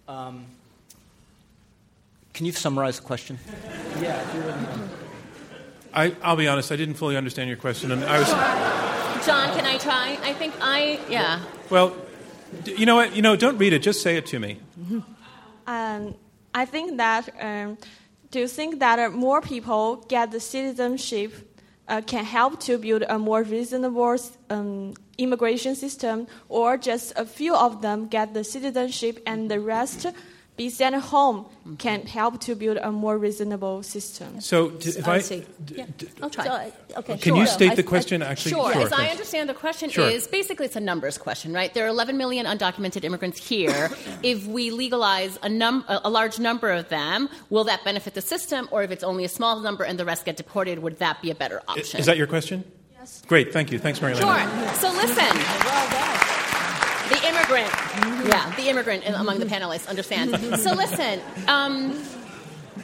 Um, 0.08 0.46
can 2.34 2.46
you 2.46 2.52
summarize 2.52 3.00
the 3.00 3.06
question? 3.06 3.38
Yeah, 4.02 4.20
I, 5.94 6.16
I'll 6.22 6.36
be 6.36 6.48
honest. 6.48 6.72
I 6.72 6.76
didn't 6.76 6.96
fully 6.96 7.18
understand 7.18 7.50
your 7.50 7.58
question, 7.58 7.92
and 7.92 8.04
I 8.04 8.20
was. 8.20 8.30
John, 9.26 9.54
can 9.54 9.66
I 9.66 9.78
try? 9.78 10.18
I 10.24 10.34
think 10.34 10.54
I, 10.62 11.00
yeah. 11.10 11.44
Well, 11.70 11.96
you 12.66 12.86
know 12.86 12.96
what? 12.96 13.16
You 13.16 13.22
know, 13.22 13.36
don't 13.36 13.58
read 13.58 13.74
it. 13.74 13.80
Just 13.80 14.02
say 14.02 14.18
it 14.18 14.26
to 14.28 14.40
me. 14.40 14.58
Um, 15.68 16.16
I 16.54 16.66
think 16.66 16.98
that. 16.98 17.30
Um, 17.40 17.78
do 18.32 18.40
you 18.40 18.48
think 18.48 18.80
that 18.80 19.14
more 19.14 19.42
people 19.42 19.98
get 20.08 20.32
the 20.32 20.40
citizenship 20.40 21.34
uh, 21.88 22.02
can 22.02 22.24
help 22.24 22.60
to 22.62 22.78
build 22.78 23.04
a 23.10 23.20
more 23.20 23.44
reasonable 23.44 24.18
um, 24.50 24.94
immigration 25.18 25.76
system, 25.76 26.26
or 26.48 26.78
just 26.78 27.12
a 27.18 27.26
few 27.26 27.54
of 27.54 27.82
them 27.82 28.08
get 28.08 28.34
the 28.34 28.44
citizenship 28.44 29.22
and 29.26 29.52
the 29.52 29.60
rest 29.60 30.08
be 30.62 30.70
sent 30.70 30.96
home 31.16 31.38
can 31.86 32.00
help 32.18 32.34
to 32.48 32.52
build 32.64 32.78
a 32.90 32.92
more 33.04 33.16
reasonable 33.28 33.78
system? 33.96 34.30
So, 34.52 34.58
d- 34.70 34.90
if 35.02 35.08
I 35.08 35.16
I, 35.16 35.20
see. 35.30 35.40
d- 35.66 35.76
Yeah, 35.80 35.86
d- 35.98 36.08
I'll 36.22 36.30
try. 36.38 36.46
So, 36.46 36.52
uh, 36.52 37.00
okay, 37.00 37.16
can 37.26 37.34
you 37.40 37.46
state 37.58 37.72
I- 37.72 37.76
the 37.82 37.88
I- 37.88 37.94
question? 37.94 38.18
Actually, 38.32 38.52
Sure. 38.58 38.74
As 38.86 38.94
I 39.04 39.06
understand 39.16 39.46
the 39.54 39.60
question 39.66 39.88
Sure. 39.90 40.10
is 40.18 40.28
basically 40.40 40.66
it's 40.70 40.76
a 40.84 40.86
numbers 40.92 41.18
question, 41.28 41.50
right? 41.60 41.70
There 41.76 41.86
are 41.88 41.94
11 41.98 42.16
million 42.24 42.44
undocumented 42.54 43.04
immigrants 43.04 43.38
here. 43.52 43.84
if 44.34 44.40
we 44.56 44.64
legalize 44.84 45.34
a, 45.48 45.50
num- 45.50 45.86
a 45.88 45.96
a 46.10 46.12
large 46.20 46.38
number 46.48 46.70
of 46.80 46.84
them, 46.98 47.18
will 47.54 47.66
that 47.72 47.80
benefit 47.90 48.12
the 48.20 48.26
system? 48.36 48.62
Or 48.74 48.80
if 48.86 48.92
it's 48.96 49.06
only 49.12 49.24
a 49.26 49.34
small 49.38 49.54
number 49.68 49.84
and 49.90 49.96
the 50.02 50.06
rest 50.12 50.22
get 50.30 50.36
deported, 50.44 50.76
would 50.84 50.98
that 51.06 51.16
be 51.26 51.30
a 51.36 51.38
better 51.44 51.60
option? 51.68 52.00
Is 52.02 52.06
that 52.10 52.18
your 52.22 52.28
question? 52.36 52.58
Yes. 53.00 53.10
Great. 53.32 53.48
Thank 53.56 53.68
you. 53.72 53.78
Thanks, 53.86 54.00
Mary 54.02 54.14
Sure. 54.16 54.42
So 54.84 54.88
listen. 55.04 56.31
The 57.12 57.28
immigrant, 57.28 57.70
yeah, 58.26 58.54
the 58.56 58.70
immigrant 58.70 59.04
among 59.06 59.40
the 59.40 59.46
panelists 59.46 59.88
understands. 59.88 60.64
So 60.64 60.74
listen, 60.74 61.20
um, 61.48 62.02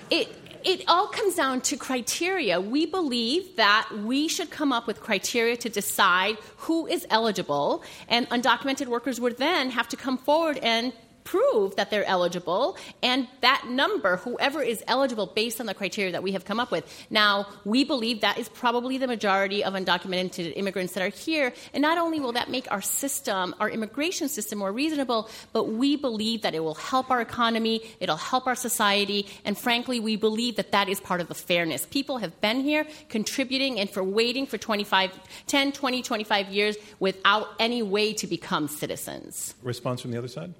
it 0.09 0.27
it 0.65 0.83
all 0.89 1.07
comes 1.07 1.35
down 1.35 1.61
to 1.61 1.77
criteria. 1.77 2.59
We 2.59 2.85
believe 2.85 3.55
that 3.55 3.89
we 4.03 4.27
should 4.27 4.49
come 4.49 4.73
up 4.73 4.85
with 4.85 4.99
criteria 4.99 5.55
to 5.57 5.69
decide 5.69 6.37
who 6.57 6.87
is 6.87 7.07
eligible, 7.09 7.83
and 8.09 8.27
undocumented 8.29 8.87
workers 8.87 9.21
would 9.21 9.37
then 9.37 9.69
have 9.69 9.87
to 9.89 9.95
come 9.95 10.17
forward 10.17 10.57
and 10.57 10.91
prove 11.27 11.75
that 11.75 11.89
they're 11.89 12.05
eligible, 12.05 12.77
and 13.03 13.27
that 13.41 13.65
number, 13.69 14.15
whoever 14.15 14.61
is 14.61 14.81
eligible 14.87 15.25
based 15.25 15.59
on 15.59 15.65
the 15.65 15.73
criteria 15.73 16.13
that 16.13 16.23
we 16.23 16.31
have 16.31 16.45
come 16.45 16.57
up 16.57 16.71
with. 16.71 16.85
Now, 17.09 17.47
we 17.65 17.83
believe 17.83 18.21
that 18.21 18.37
is 18.37 18.47
probably 18.47 18.97
the 18.97 19.07
majority 19.07 19.61
of 19.61 19.73
undocumented 19.73 20.53
immigrants 20.55 20.93
that 20.93 21.03
are 21.03 21.09
here, 21.09 21.53
and 21.73 21.81
not 21.81 21.97
only 21.97 22.21
will 22.21 22.31
that 22.31 22.49
make 22.49 22.71
our 22.71 22.81
system, 22.81 23.53
our 23.59 23.69
immigration 23.69 24.29
system, 24.29 24.59
more 24.59 24.71
reasonable, 24.71 25.29
but 25.51 25.65
we 25.65 25.97
believe 25.97 26.43
that 26.43 26.55
it 26.55 26.63
will 26.63 26.75
help 26.75 27.11
our 27.11 27.19
economy, 27.19 27.81
it'll 27.99 28.15
help 28.15 28.47
our 28.47 28.55
society, 28.55 29.27
and 29.43 29.57
frankly, 29.57 29.99
we 29.99 30.15
believe 30.15 30.55
that 30.55 30.71
that 30.71 30.87
is 30.87 31.01
part 31.01 31.19
of 31.19 31.27
the 31.27 31.35
fairness. 31.35 31.85
People 31.87 32.19
have 32.19 32.39
been 32.39 32.61
here 32.61 32.87
contributing 33.09 33.81
and 33.81 33.89
for 33.89 34.01
waiting 34.01 34.45
for 34.47 34.57
25, 34.57 35.11
10, 35.47 35.73
20, 35.73 36.01
25 36.01 36.47
years 36.47 36.77
without 36.99 37.47
any 37.59 37.83
way 37.83 38.13
to 38.13 38.27
become 38.27 38.69
citizens. 38.69 39.55
Response 39.61 39.99
from 39.99 40.11
the 40.11 40.17
other 40.17 40.29
side? 40.29 40.53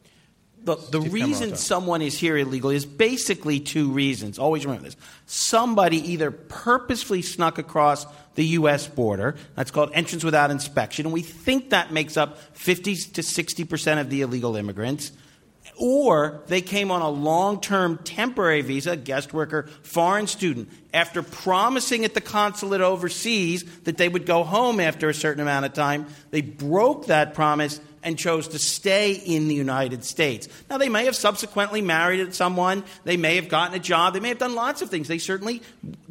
The, 0.67 0.75
the 0.75 0.99
Steve 0.99 1.13
reason 1.13 1.55
someone 1.55 2.01
is 2.01 2.19
here 2.19 2.35
illegally 2.35 2.75
is 2.75 2.85
basically 2.85 3.61
two 3.61 3.89
reasons. 3.89 4.37
Always 4.37 4.65
remember 4.65 4.83
this. 4.83 4.97
Somebody 5.25 6.11
either 6.11 6.29
purposefully 6.29 7.21
snuck 7.21 7.57
across 7.57 8.05
the 8.35 8.45
U.S. 8.47 8.85
border, 8.85 9.37
that's 9.55 9.71
called 9.71 9.91
entrance 9.93 10.25
without 10.25 10.51
inspection, 10.51 11.05
and 11.05 11.13
we 11.13 11.21
think 11.21 11.69
that 11.69 11.93
makes 11.93 12.17
up 12.17 12.37
50 12.57 12.95
to 12.95 13.23
60 13.23 13.63
percent 13.63 14.01
of 14.01 14.09
the 14.09 14.19
illegal 14.19 14.57
immigrants, 14.57 15.13
or 15.77 16.43
they 16.47 16.59
came 16.59 16.91
on 16.91 17.01
a 17.01 17.09
long 17.09 17.61
term 17.61 17.97
temporary 17.99 18.59
visa, 18.59 18.97
guest 18.97 19.33
worker, 19.33 19.69
foreign 19.83 20.27
student, 20.27 20.69
after 20.93 21.23
promising 21.23 22.03
at 22.03 22.13
the 22.13 22.19
consulate 22.19 22.81
overseas 22.81 23.63
that 23.83 23.95
they 23.95 24.09
would 24.09 24.25
go 24.25 24.43
home 24.43 24.81
after 24.81 25.07
a 25.07 25.13
certain 25.13 25.41
amount 25.41 25.65
of 25.65 25.71
time. 25.71 26.07
They 26.31 26.41
broke 26.41 27.05
that 27.05 27.33
promise 27.33 27.79
and 28.07 28.17
chose 28.17 28.47
to 28.47 28.57
stay 28.57 29.11
in 29.11 29.49
the 29.49 29.53
United 29.53 30.01
States. 30.01 30.47
Now, 30.69 30.77
they 30.77 30.87
may 30.87 31.03
have 31.05 31.15
subsequently 31.15 31.81
married 31.81 32.33
someone, 32.33 32.85
they 33.03 33.17
may 33.17 33.35
have 33.35 33.49
gotten 33.49 33.75
a 33.75 33.79
job, 33.79 34.13
they 34.13 34.21
may 34.21 34.29
have 34.29 34.37
done 34.37 34.55
lots 34.55 34.81
of 34.81 34.89
things. 34.89 35.09
They 35.09 35.17
certainly 35.17 35.61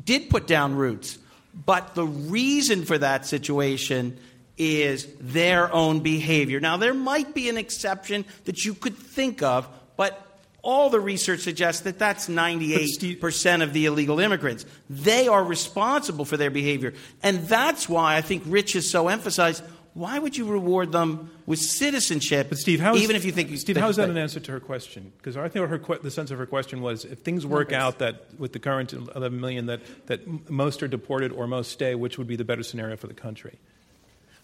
did 0.05 0.29
put 0.29 0.47
down 0.47 0.75
roots. 0.75 1.17
But 1.55 1.95
the 1.95 2.05
reason 2.05 2.85
for 2.85 2.99
that 2.99 3.25
situation 3.25 4.19
is 4.59 5.09
their 5.21 5.73
own 5.73 6.01
behavior. 6.01 6.61
Now, 6.61 6.77
there 6.77 6.93
might 6.93 7.33
be 7.33 7.49
an 7.49 7.57
exception 7.57 8.27
that 8.45 8.67
you 8.67 8.75
could 8.75 8.99
think 8.99 9.43
of, 9.43 9.67
but 9.97 10.23
all 10.61 10.91
the 10.91 11.01
research 11.01 11.41
suggests 11.41 11.81
that 11.83 11.99
that's 11.99 12.29
98% 12.29 13.63
of 13.63 13.73
the 13.73 13.87
illegal 13.87 14.21
immigrants. 14.21 14.67
They 14.91 15.29
are 15.29 15.43
responsible 15.43 16.27
for 16.27 16.37
their 16.37 16.51
behavior. 16.51 16.93
And 17.23 17.49
that's 17.49 17.89
why 17.89 18.17
I 18.17 18.21
think 18.21 18.43
Rich 18.45 18.75
has 18.75 18.91
so 18.91 19.09
emphasized 19.09 19.63
why 19.97 20.19
would 20.19 20.37
you 20.37 20.45
reward 20.45 20.93
them 20.93 21.31
with 21.47 21.59
citizenship, 21.59 22.51
But 22.51 22.59
Steve, 22.59 22.81
how 22.81 22.95
is, 22.95 23.03
even 23.03 23.17
if 23.17 23.25
you 23.25 23.33
think 23.33 23.49
you 23.49 23.57
Steve, 23.57 23.79
how 23.79 23.89
is 23.89 23.97
that 23.97 24.11
an 24.11 24.19
answer 24.19 24.39
to 24.39 24.53
her 24.53 24.61
question? 24.61 25.11
Because 25.17 25.39
I 25.39 25.49
think 25.49 25.67
her 25.71 25.79
que- 25.79 26.01
the 26.03 26.11
sense 26.11 26.31
of 26.31 26.37
her 26.37 26.45
question 26.45 26.83
was, 26.83 27.07
if 27.07 27.21
things 27.21 27.47
work 27.47 27.73
out 27.73 28.01
that 28.01 28.27
with 28.39 28.53
the 28.53 28.59
current 28.59 28.93
11 28.93 29.41
million 29.41 29.67
that 29.67 29.81
that 30.07 30.51
most 30.51 30.83
are 30.83 30.89
deported 30.89 31.33
or 31.33 31.47
most 31.47 31.73
stay, 31.73 31.95
which 31.95 32.19
would 32.19 32.27
be 32.27 32.37
the 32.37 32.45
better 32.45 32.63
scenario 32.63 32.97
for 32.97 33.07
the 33.07 33.15
country? 33.15 33.59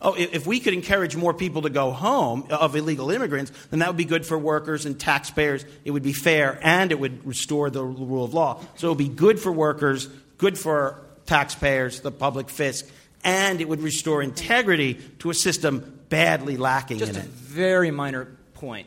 Oh, 0.00 0.14
if 0.14 0.32
if 0.32 0.46
we 0.46 0.58
could 0.58 0.72
encourage 0.72 1.16
more 1.16 1.34
people 1.34 1.62
to 1.62 1.70
go 1.70 1.90
home 1.90 2.46
uh, 2.50 2.56
of 2.56 2.74
illegal 2.74 3.10
immigrants, 3.10 3.52
then 3.68 3.80
that 3.80 3.88
would 3.88 3.98
be 3.98 4.06
good 4.06 4.24
for 4.24 4.38
workers 4.38 4.86
and 4.86 4.98
taxpayers. 4.98 5.66
It 5.84 5.90
would 5.90 6.02
be 6.02 6.14
fair 6.14 6.58
and 6.62 6.90
it 6.90 6.98
would 6.98 7.26
restore 7.26 7.68
the 7.68 7.84
rule 7.84 8.24
of 8.24 8.32
law. 8.32 8.64
So 8.76 8.86
it 8.86 8.90
would 8.92 8.98
be 8.98 9.08
good 9.08 9.38
for 9.38 9.52
workers, 9.52 10.08
good 10.38 10.58
for 10.58 10.98
taxpayers, 11.26 12.00
the 12.00 12.10
public 12.10 12.46
fisc, 12.46 12.90
and 13.24 13.60
it 13.60 13.68
would 13.68 13.80
restore 13.80 14.22
integrity 14.22 14.94
to 15.20 15.30
a 15.30 15.34
system 15.34 16.00
badly 16.08 16.56
lacking 16.56 16.98
Just 16.98 17.12
in 17.12 17.16
a 17.16 17.20
it. 17.20 17.26
very 17.26 17.90
minor 17.90 18.28
point. 18.54 18.86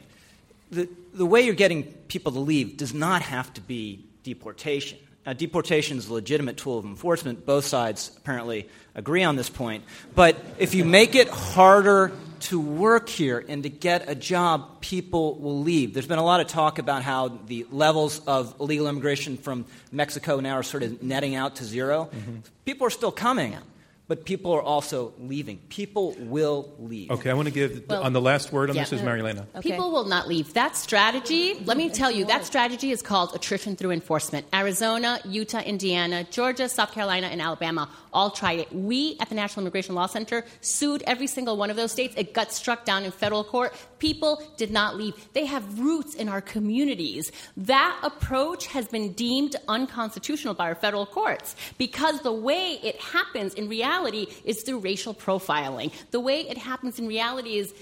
The, 0.72 0.90
the 1.14 1.26
way 1.26 1.42
you're 1.42 1.56
getting 1.56 1.84
people 1.84 2.32
to 2.34 2.40
leave 2.40 2.78
does 2.78 2.94
not 2.94 3.22
have 3.22 3.54
to 3.56 3.62
be 3.62 4.06
deportation. 4.24 5.00
Now, 5.26 5.34
deportation 5.34 5.98
is 5.98 6.08
a 6.08 6.14
legitimate 6.14 6.58
tool 6.58 6.78
of 6.78 6.86
enforcement. 6.86 7.46
Both 7.46 7.66
sides 7.66 8.12
apparently 8.18 8.70
agree 8.94 9.24
on 9.24 9.36
this 9.36 9.50
point. 9.50 9.84
But 10.14 10.38
if 10.60 10.76
you 10.76 10.86
make 10.86 11.16
it 11.16 11.28
harder 11.30 12.12
to 12.42 12.60
work 12.60 13.10
here 13.10 13.44
and 13.48 13.64
to 13.64 13.70
get 13.70 14.08
a 14.08 14.14
job, 14.14 14.82
people 14.82 15.40
will 15.40 15.62
leave. 15.62 15.96
There's 15.96 16.06
been 16.06 16.20
a 16.20 16.24
lot 16.24 16.42
of 16.42 16.48
talk 16.48 16.78
about 16.78 17.02
how 17.02 17.30
the 17.48 17.66
levels 17.72 18.20
of 18.28 18.54
illegal 18.60 18.88
immigration 18.88 19.38
from 19.38 19.66
Mexico 19.92 20.40
now 20.40 20.54
are 20.54 20.64
sort 20.64 20.84
of 20.84 21.02
netting 21.02 21.34
out 21.34 21.56
to 21.56 21.64
0 21.64 22.10
mm-hmm. 22.14 22.36
People 22.66 22.86
are 22.86 22.92
still 22.92 23.12
coming. 23.12 23.54
Yeah 23.54 23.60
but 24.08 24.24
people 24.24 24.54
are 24.54 24.62
also 24.62 25.14
leaving. 25.20 25.58
People 25.70 26.16
will 26.20 26.72
leave. 26.78 27.10
Okay, 27.10 27.30
I 27.30 27.34
want 27.34 27.48
to 27.48 27.54
give 27.54 27.86
well, 27.90 28.04
on 28.04 28.14
the 28.14 28.22
last 28.22 28.52
word 28.52 28.70
on 28.70 28.76
yeah. 28.76 28.84
this 28.84 28.94
is 28.94 29.02
Marielena. 29.02 29.46
Okay. 29.56 29.72
People 29.72 29.92
will 29.92 30.06
not 30.06 30.28
leave. 30.28 30.54
That 30.54 30.76
strategy, 30.76 31.56
let 31.66 31.76
me 31.76 31.90
tell 31.90 32.12
you, 32.12 32.26
that 32.26 32.46
strategy 32.46 32.92
is 32.92 33.02
called 33.02 33.34
attrition 33.34 33.76
through 33.76 33.92
enforcement. 33.92 34.46
Arizona, 34.54 35.20
Utah, 35.26 35.62
Indiana, 35.62 36.24
Georgia, 36.30 36.70
South 36.70 36.92
Carolina, 36.92 37.28
and 37.28 37.42
Alabama 37.42 37.90
all 38.14 38.30
tried 38.30 38.60
it. 38.60 38.74
We 38.74 39.18
at 39.20 39.30
the 39.30 39.36
National 39.36 39.64
Immigration 39.64 39.96
Law 39.96 40.06
Center 40.06 40.46
sued 40.62 41.04
every 41.08 41.28
single 41.28 41.58
one 41.58 41.72
of 41.72 41.76
those 41.76 41.92
states. 41.92 42.14
It 42.16 42.34
got 42.34 42.52
struck 42.52 42.86
down 42.86 43.06
in 43.06 43.12
federal 43.12 43.44
court. 43.44 43.74
People 43.98 44.44
did 44.58 44.70
not 44.70 44.96
leave. 44.98 45.14
They 45.34 45.46
have 45.46 45.80
roots 45.80 46.14
in 46.14 46.30
our 46.30 46.42
communities. 46.42 47.32
That 47.58 48.00
approach 48.04 48.68
has 48.68 48.88
been 48.88 49.14
deemed 49.14 49.56
unconstitutional 49.68 50.54
by 50.54 50.66
our 50.66 50.76
federal 50.76 51.08
courts 51.08 51.56
because 51.80 52.22
the 52.22 52.32
way 52.32 52.80
it 52.84 53.02
happens 53.02 53.56
in 53.56 53.68
reality 53.68 53.95
reality 53.96 54.28
is 54.44 54.62
through 54.64 54.80
racial 54.80 55.14
profiling. 55.14 55.92
The 56.12 56.20
way 56.20 56.42
it 56.42 56.58
happens 56.58 57.00
in 57.00 57.08
reality 57.08 57.58
is 57.58 57.74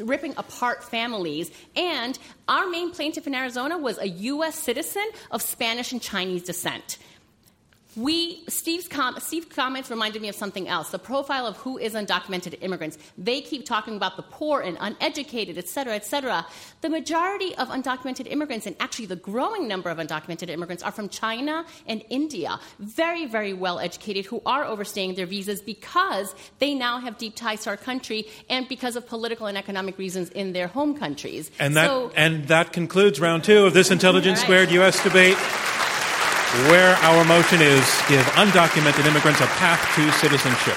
ripping 0.00 0.34
apart 0.36 0.84
families. 0.84 1.50
And 1.76 2.18
our 2.48 2.68
main 2.68 2.90
plaintiff 2.90 3.26
in 3.26 3.34
Arizona 3.34 3.78
was 3.78 3.98
a 3.98 4.08
U.S. 4.08 4.56
citizen 4.58 5.08
of 5.30 5.40
Spanish 5.40 5.92
and 5.92 6.02
Chinese 6.02 6.42
descent. 6.42 6.98
We, 7.94 8.42
Steve's, 8.48 8.88
com- 8.88 9.18
Steve's 9.20 9.46
comments 9.46 9.90
reminded 9.90 10.22
me 10.22 10.28
of 10.28 10.34
something 10.34 10.66
else 10.66 10.90
the 10.90 10.98
profile 10.98 11.46
of 11.46 11.56
who 11.58 11.76
is 11.78 11.94
undocumented 11.94 12.56
immigrants. 12.62 12.96
They 13.18 13.40
keep 13.42 13.66
talking 13.66 13.96
about 13.96 14.16
the 14.16 14.22
poor 14.22 14.60
and 14.60 14.78
uneducated, 14.80 15.58
et 15.58 15.68
cetera, 15.68 15.94
et 15.94 16.04
cetera. 16.04 16.46
The 16.80 16.88
majority 16.88 17.54
of 17.56 17.68
undocumented 17.68 18.30
immigrants, 18.30 18.66
and 18.66 18.76
actually 18.80 19.06
the 19.06 19.16
growing 19.16 19.68
number 19.68 19.90
of 19.90 19.98
undocumented 19.98 20.48
immigrants, 20.48 20.82
are 20.82 20.92
from 20.92 21.08
China 21.08 21.66
and 21.86 22.02
India. 22.08 22.58
Very, 22.78 23.26
very 23.26 23.52
well 23.52 23.78
educated 23.78 24.24
who 24.26 24.40
are 24.46 24.64
overstaying 24.64 25.14
their 25.14 25.26
visas 25.26 25.60
because 25.60 26.34
they 26.60 26.74
now 26.74 26.98
have 26.98 27.18
deep 27.18 27.36
ties 27.36 27.64
to 27.64 27.70
our 27.70 27.76
country 27.76 28.26
and 28.48 28.68
because 28.68 28.96
of 28.96 29.06
political 29.06 29.46
and 29.46 29.58
economic 29.58 29.98
reasons 29.98 30.30
in 30.30 30.52
their 30.52 30.66
home 30.66 30.96
countries. 30.96 31.50
And 31.58 31.76
that, 31.76 31.86
so, 31.86 32.10
and 32.16 32.48
that 32.48 32.72
concludes 32.72 33.20
round 33.20 33.44
two 33.44 33.66
of 33.66 33.74
this 33.74 33.90
Intelligence 33.90 34.38
right. 34.40 34.44
Squared 34.44 34.70
U.S. 34.70 35.02
debate 35.02 35.36
where 36.68 36.94
our 36.96 37.24
motion 37.24 37.62
is 37.62 37.80
give 38.08 38.24
undocumented 38.36 39.06
immigrants 39.06 39.40
a 39.40 39.46
path 39.46 39.80
to 39.96 40.12
citizenship. 40.12 40.76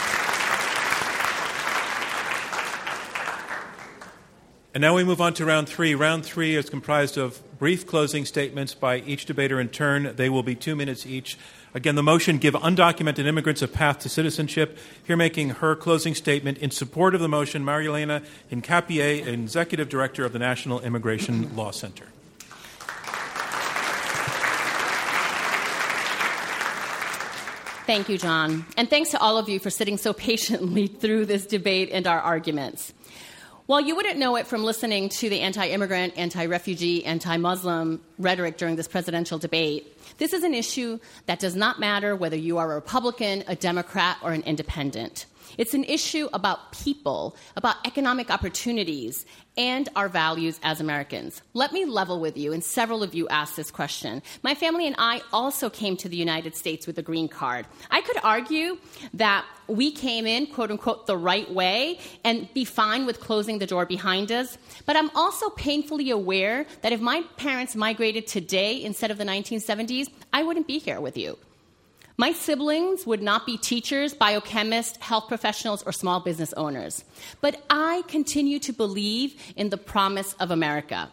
And 4.74 4.82
now 4.82 4.96
we 4.96 5.04
move 5.04 5.22
on 5.22 5.34
to 5.36 5.46
round 5.46 5.68
three. 5.68 5.96
Round 5.96 6.26
three 6.26 6.56
is 6.56 6.70
comprised 6.70 7.18
of 7.18 7.42
brief 7.60 7.86
closing 7.86 8.26
statements 8.26 8.74
by 8.74 9.00
each 9.00 9.26
debater 9.26 9.60
in 9.60 9.70
turn. 9.70 10.16
They 10.16 10.30
will 10.30 10.44
be 10.44 10.56
two 10.56 10.76
minutes 10.76 11.06
each. 11.06 11.38
Again, 11.74 11.96
the 11.96 12.04
motion 12.04 12.38
give 12.38 12.54
undocumented 12.54 13.26
immigrants 13.26 13.62
a 13.62 13.68
path 13.68 14.00
to 14.00 14.10
citizenship. 14.10 14.78
Here 15.06 15.18
making 15.18 15.50
her 15.50 15.76
closing 15.76 16.16
statement 16.16 16.58
in 16.58 16.72
support 16.72 17.16
of 17.16 17.22
the 17.22 17.28
motion, 17.28 17.66
Marielena 17.66 18.24
Hincapié, 18.50 19.28
Executive 19.28 19.90
Director 19.90 20.24
of 20.24 20.32
the 20.32 20.40
National 20.40 20.80
Immigration 20.80 21.54
Law 21.56 21.72
Center. 21.72 22.06
Thank 27.86 28.10
you, 28.10 28.18
John. 28.18 28.66
And 28.78 28.90
thanks 28.90 29.12
to 29.12 29.20
all 29.20 29.38
of 29.38 29.48
you 29.48 29.60
for 29.60 29.70
sitting 29.70 29.98
so 29.98 30.12
patiently 30.30 30.88
through 30.88 31.28
this 31.28 31.46
debate 31.46 31.90
and 31.92 32.08
our 32.08 32.20
arguments. 32.20 32.94
While 33.68 33.82
you 33.82 33.96
wouldn't 33.96 34.18
know 34.18 34.36
it 34.38 34.48
from 34.48 34.64
listening 34.64 35.10
to 35.10 35.30
the 35.30 35.42
anti 35.42 35.68
immigrant, 35.68 36.18
anti 36.18 36.48
refugee, 36.48 37.06
anti 37.06 37.38
Muslim 37.38 38.02
rhetoric 38.18 38.58
during 38.58 38.76
this 38.76 38.88
presidential 38.88 39.38
debate, 39.38 40.00
this 40.18 40.34
is 40.34 40.44
an 40.44 40.56
issue 40.56 41.00
that 41.28 41.40
does 41.40 41.56
not 41.56 41.80
matter 41.80 42.16
whether 42.16 42.36
you 42.36 42.58
are 42.58 42.72
a 42.72 42.76
Republican, 42.76 43.44
a 43.48 43.56
Democrat, 43.56 44.18
or 44.24 44.34
an 44.34 44.42
independent. 44.44 45.28
It's 45.58 45.74
an 45.74 45.84
issue 45.84 46.30
about 46.34 46.72
people, 46.72 47.36
about 47.56 47.76
economic 47.86 48.30
opportunities, 48.30 49.26
and 49.58 49.88
our 49.96 50.10
values 50.10 50.60
as 50.64 50.82
Americans. 50.82 51.42
Let 51.54 51.72
me 51.72 51.86
level 51.86 52.20
with 52.20 52.38
you, 52.38 52.52
and 52.52 52.64
several 52.64 53.04
of 53.04 53.14
you 53.14 53.28
asked 53.30 53.56
this 53.56 53.72
question. 53.72 54.22
My 54.44 54.54
family 54.54 54.86
and 54.86 54.96
I 54.98 55.22
also 55.32 55.70
came 55.70 55.96
to 55.98 56.10
the 56.10 56.18
United 56.18 56.56
States 56.56 56.86
with 56.86 56.98
a 56.98 57.02
green 57.02 57.28
card. 57.28 57.66
I 57.90 58.02
could 58.02 58.18
argue 58.24 58.78
that 59.14 59.46
we 59.68 59.92
came 59.92 60.28
in, 60.28 60.48
quote 60.48 60.72
unquote, 60.72 61.08
the 61.08 61.18
right 61.18 61.52
way 61.52 62.00
and 62.24 62.54
be 62.54 62.66
fine 62.66 63.06
with 63.06 63.20
closing 63.20 63.60
the 63.60 63.66
door 63.66 63.86
behind 63.86 64.32
us. 64.32 64.58
But 64.86 64.96
I'm 64.96 65.10
also 65.16 65.50
painfully 65.52 66.10
aware 66.10 66.66
that 66.82 66.92
if 66.92 67.02
my 67.02 67.24
parents 67.38 67.76
migrated 67.76 68.28
today 68.28 68.84
instead 68.84 69.12
of 69.12 69.18
the 69.18 69.26
1970s, 69.26 70.10
I 70.34 70.44
wouldn't 70.44 70.68
be 70.68 70.80
here 70.80 71.00
with 71.00 71.18
you. 71.18 71.38
My 72.18 72.32
siblings 72.32 73.06
would 73.06 73.22
not 73.22 73.46
be 73.46 73.58
teachers, 73.58 74.14
biochemists, 74.14 74.98
health 75.02 75.28
professionals, 75.28 75.84
or 75.84 75.92
small 75.92 76.22
business 76.22 76.54
owners. 76.54 77.04
But 77.42 77.62
I 77.70 78.04
continue 78.08 78.60
to 78.60 78.72
believe 78.72 79.36
in 79.58 79.70
the 79.70 79.78
promise 79.78 80.34
of 80.40 80.50
America. 80.50 81.10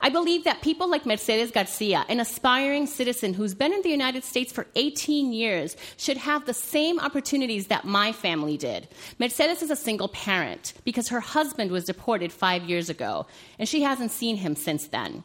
I 0.00 0.08
believe 0.08 0.44
that 0.44 0.62
people 0.62 0.90
like 0.90 1.04
Mercedes 1.04 1.50
Garcia, 1.50 2.06
an 2.08 2.18
aspiring 2.18 2.86
citizen 2.86 3.34
who's 3.34 3.52
been 3.52 3.74
in 3.74 3.82
the 3.82 3.90
United 3.90 4.24
States 4.24 4.50
for 4.50 4.66
18 4.74 5.34
years, 5.34 5.76
should 5.98 6.16
have 6.16 6.46
the 6.46 6.54
same 6.54 6.98
opportunities 6.98 7.66
that 7.66 7.84
my 7.84 8.12
family 8.12 8.56
did. 8.56 8.88
Mercedes 9.18 9.62
is 9.62 9.70
a 9.70 9.76
single 9.76 10.08
parent 10.08 10.72
because 10.84 11.08
her 11.08 11.20
husband 11.20 11.70
was 11.70 11.84
deported 11.84 12.32
five 12.32 12.64
years 12.64 12.88
ago, 12.88 13.26
and 13.58 13.68
she 13.68 13.82
hasn't 13.82 14.12
seen 14.12 14.36
him 14.36 14.56
since 14.56 14.86
then. 14.88 15.24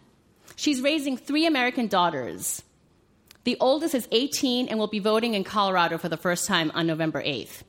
She's 0.57 0.81
raising 0.81 1.15
three 1.15 1.45
American 1.45 1.87
daughters. 1.87 2.63
The 3.47 3.55
oldest 3.61 3.95
is 3.95 4.09
18 4.11 4.67
and 4.67 4.77
will 4.77 4.87
be 4.87 4.99
voting 4.99 5.33
in 5.33 5.45
Colorado 5.45 5.97
for 5.97 6.09
the 6.09 6.17
first 6.17 6.47
time 6.47 6.69
on 6.75 6.85
November 6.85 7.23
8th. 7.23 7.63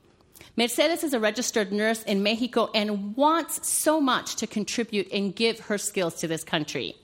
Mercedes 0.57 1.05
is 1.05 1.15
a 1.15 1.21
registered 1.21 1.71
nurse 1.71 2.03
in 2.03 2.25
Mexico 2.25 2.69
and 2.75 3.15
wants 3.15 3.71
so 3.71 4.01
much 4.01 4.35
to 4.35 4.49
contribute 4.49 5.09
and 5.13 5.37
give 5.37 5.61
her 5.61 5.79
skills 5.79 6.17
to 6.17 6.27
this 6.27 6.43
country. 6.43 6.97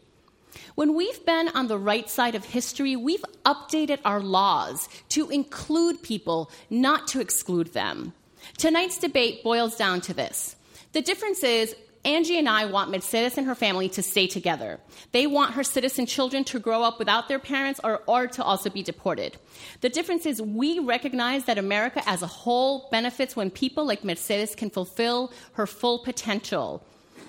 When 0.74 0.96
we've 0.96 1.24
been 1.24 1.50
on 1.50 1.68
the 1.68 1.78
right 1.78 2.10
side 2.10 2.34
of 2.34 2.44
history, 2.46 2.96
we've 2.96 3.24
updated 3.44 4.00
our 4.04 4.18
laws 4.18 4.88
to 5.10 5.30
include 5.30 6.02
people, 6.02 6.50
not 6.68 7.06
to 7.06 7.20
exclude 7.20 7.74
them. 7.74 8.12
Tonight's 8.58 8.98
debate 8.98 9.44
boils 9.44 9.76
down 9.76 10.00
to 10.00 10.12
this. 10.12 10.56
The 10.94 11.00
difference 11.00 11.44
is 11.44 11.76
Angie 12.04 12.38
and 12.38 12.48
I 12.48 12.66
want 12.66 12.90
Mercedes 12.90 13.38
and 13.38 13.46
her 13.46 13.54
family 13.54 13.88
to 13.90 14.02
stay 14.02 14.26
together. 14.26 14.78
They 15.12 15.26
want 15.26 15.54
her 15.54 15.64
citizen 15.64 16.06
children 16.06 16.44
to 16.44 16.58
grow 16.58 16.82
up 16.82 16.98
without 16.98 17.28
their 17.28 17.38
parents 17.38 17.80
or, 17.82 18.02
or 18.06 18.26
to 18.26 18.42
also 18.42 18.68
be 18.70 18.82
deported. 18.82 19.36
The 19.80 19.88
difference 19.88 20.26
is 20.26 20.40
we 20.42 20.78
recognize 20.78 21.46
that 21.46 21.58
America 21.58 22.02
as 22.06 22.22
a 22.22 22.26
whole 22.26 22.88
benefits 22.90 23.34
when 23.34 23.50
people 23.50 23.86
like 23.86 24.04
Mercedes 24.04 24.54
can 24.54 24.70
fulfill 24.70 25.32
her 25.54 25.66
full 25.66 25.98
potential 26.00 26.84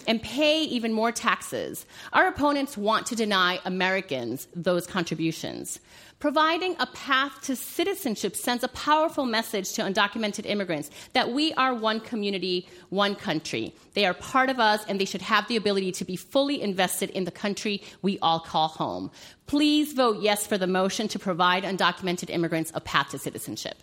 and 0.08 0.22
pay 0.22 0.64
even 0.64 0.94
more 0.94 1.12
taxes. 1.12 1.86
Our 2.14 2.28
opponents 2.28 2.78
want 2.78 3.06
to 3.08 3.16
deny 3.16 3.60
Americans 3.66 4.48
those 4.56 4.88
contributions. 4.88 5.80
Providing 6.20 6.76
a 6.80 6.88
path 6.88 7.42
to 7.42 7.56
citizenship 7.56 8.36
sends 8.36 8.64
a 8.64 8.70
powerful 8.70 9.26
message 9.26 9.74
to 9.74 9.82
undocumented 9.82 10.46
immigrants 10.46 10.90
that 11.14 11.32
we 11.32 11.54
are 11.54 11.74
one 11.74 12.00
community, 12.00 12.68
one 12.90 13.16
country. 13.16 13.76
They 13.94 14.06
are 14.06 14.14
part 14.14 14.50
of 14.50 14.60
us, 14.60 14.84
and 14.88 15.00
they 15.00 15.06
should 15.06 15.22
have 15.22 15.48
the 15.48 15.58
ability 15.58 15.92
to 15.92 16.06
be 16.06 16.16
fully 16.16 16.62
invested 16.62 17.10
in 17.10 17.26
the 17.26 17.32
country 17.32 17.84
we 18.02 18.18
all 18.20 18.40
call 18.40 18.70
home. 18.70 19.12
Please 19.46 19.94
vote 19.94 20.22
yes 20.22 20.48
for 20.48 20.58
the 20.58 20.68
motion 20.68 21.08
to 21.10 21.20
provide 21.20 21.64
undocumented 21.64 22.30
immigrants 22.30 22.72
a 22.74 22.80
path 22.80 23.10
to 23.10 23.20
citizenship. 23.20 23.76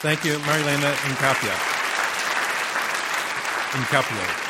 Thank 0.00 0.24
you, 0.24 0.34
Marielena 0.34 0.92
Hincapié. 0.92 1.54
Hincapié. 3.72 4.49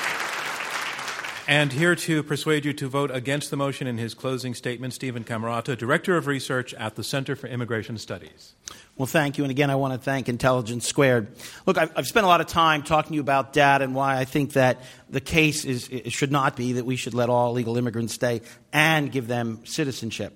And 1.50 1.72
here 1.72 1.96
to 1.96 2.22
persuade 2.22 2.64
you 2.64 2.72
to 2.74 2.86
vote 2.86 3.10
against 3.10 3.50
the 3.50 3.56
motion 3.56 3.88
in 3.88 3.98
his 3.98 4.14
closing 4.14 4.54
statement, 4.54 4.94
Stephen 4.94 5.24
Camarota, 5.24 5.74
Director 5.74 6.16
of 6.16 6.28
Research 6.28 6.72
at 6.74 6.94
the 6.94 7.02
Center 7.02 7.34
for 7.34 7.48
Immigration 7.48 7.98
Studies. 7.98 8.54
Well, 8.96 9.08
thank 9.08 9.36
you. 9.36 9.42
And 9.42 9.50
again, 9.50 9.68
I 9.68 9.74
want 9.74 9.92
to 9.92 9.98
thank 9.98 10.28
Intelligence 10.28 10.86
Squared. 10.86 11.26
Look, 11.66 11.76
I've, 11.76 12.06
spent 12.06 12.24
a 12.24 12.28
lot 12.28 12.40
of 12.40 12.46
time 12.46 12.84
talking 12.84 13.08
to 13.08 13.14
you 13.16 13.20
about 13.20 13.52
data 13.52 13.82
and 13.82 13.96
why 13.96 14.16
I 14.16 14.26
think 14.26 14.52
that 14.52 14.84
the 15.08 15.20
case 15.20 15.64
is, 15.64 15.90
should 16.12 16.30
not 16.30 16.54
be 16.54 16.74
that 16.74 16.86
we 16.86 16.94
should 16.94 17.14
let 17.14 17.28
all 17.28 17.50
illegal 17.50 17.76
immigrants 17.76 18.14
stay 18.14 18.42
and 18.72 19.10
give 19.10 19.26
them 19.26 19.62
citizenship. 19.64 20.32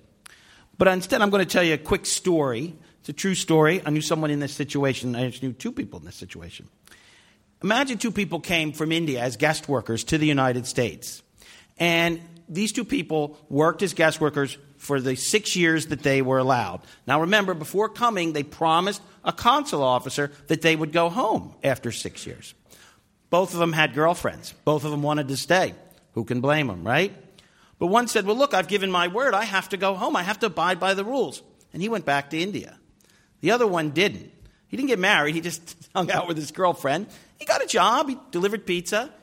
But 0.77 0.89
instead, 0.89 1.21
I'm 1.21 1.29
going 1.29 1.45
to 1.45 1.49
tell 1.49 1.63
you 1.63 1.75
a 1.75 1.77
quick 1.77 2.05
story. 2.05 2.75
It's 2.99 3.07
a 3.07 3.13
true 3.13 3.35
story. 3.35 3.81
I 3.85 3.89
knew 3.89 4.01
someone 4.01 4.31
in 4.31 4.41
this 4.41 4.53
situation. 4.53 5.15
I 5.15 5.27
actually 5.27 5.47
knew 5.47 5.53
two 5.53 5.71
people 5.71 5.97
in 5.97 6.05
this 6.05 6.15
situation. 6.15 6.67
Imagine 7.63 7.97
two 7.97 8.11
people 8.11 8.39
came 8.39 8.73
from 8.73 8.91
India 8.91 9.21
as 9.21 9.37
guest 9.37 9.67
workers 9.67 10.03
to 10.05 10.17
the 10.17 10.27
United 10.27 10.67
States. 10.67 11.23
And 11.77 12.21
these 12.47 12.71
two 12.71 12.85
people 12.85 13.37
worked 13.49 13.81
as 13.81 13.93
guest 13.93 14.21
workers 14.21 14.57
for 14.77 15.01
the 15.01 15.15
six 15.15 15.55
years 15.55 15.87
that 15.87 16.03
they 16.03 16.21
were 16.21 16.37
allowed. 16.37 16.81
Now, 17.07 17.21
remember, 17.21 17.53
before 17.53 17.89
coming, 17.89 18.33
they 18.33 18.43
promised 18.43 19.01
a 19.23 19.33
consul 19.33 19.83
officer 19.83 20.31
that 20.47 20.61
they 20.61 20.75
would 20.75 20.91
go 20.91 21.09
home 21.09 21.55
after 21.63 21.91
six 21.91 22.25
years. 22.27 22.53
Both 23.29 23.53
of 23.53 23.59
them 23.59 23.73
had 23.73 23.93
girlfriends. 23.93 24.53
Both 24.63 24.85
of 24.85 24.91
them 24.91 25.01
wanted 25.01 25.27
to 25.29 25.37
stay. 25.37 25.73
Who 26.13 26.23
can 26.23 26.41
blame 26.41 26.67
them, 26.67 26.85
right? 26.85 27.13
But 27.79 27.87
one 27.87 28.07
said, 28.07 28.25
Well, 28.25 28.37
look, 28.37 28.53
I've 28.53 28.67
given 28.67 28.91
my 28.91 29.07
word. 29.07 29.33
I 29.33 29.43
have 29.43 29.69
to 29.69 29.77
go 29.77 29.95
home. 29.95 30.15
I 30.15 30.23
have 30.23 30.39
to 30.39 30.45
abide 30.45 30.79
by 30.79 30.93
the 30.93 31.03
rules. 31.03 31.41
And 31.73 31.81
he 31.81 31.89
went 31.89 32.05
back 32.05 32.29
to 32.29 32.39
India. 32.39 32.77
The 33.41 33.51
other 33.51 33.67
one 33.67 33.89
didn't. 33.89 34.31
He 34.67 34.77
didn't 34.77 34.89
get 34.89 34.99
married, 34.99 35.35
he 35.35 35.41
just 35.41 35.75
hung 35.95 36.11
out 36.11 36.27
with 36.27 36.37
his 36.37 36.51
girlfriend. 36.51 37.07
He 37.37 37.45
got 37.45 37.63
a 37.63 37.67
job, 37.67 38.09
he 38.09 38.17
delivered 38.31 38.65
pizza. 38.65 39.13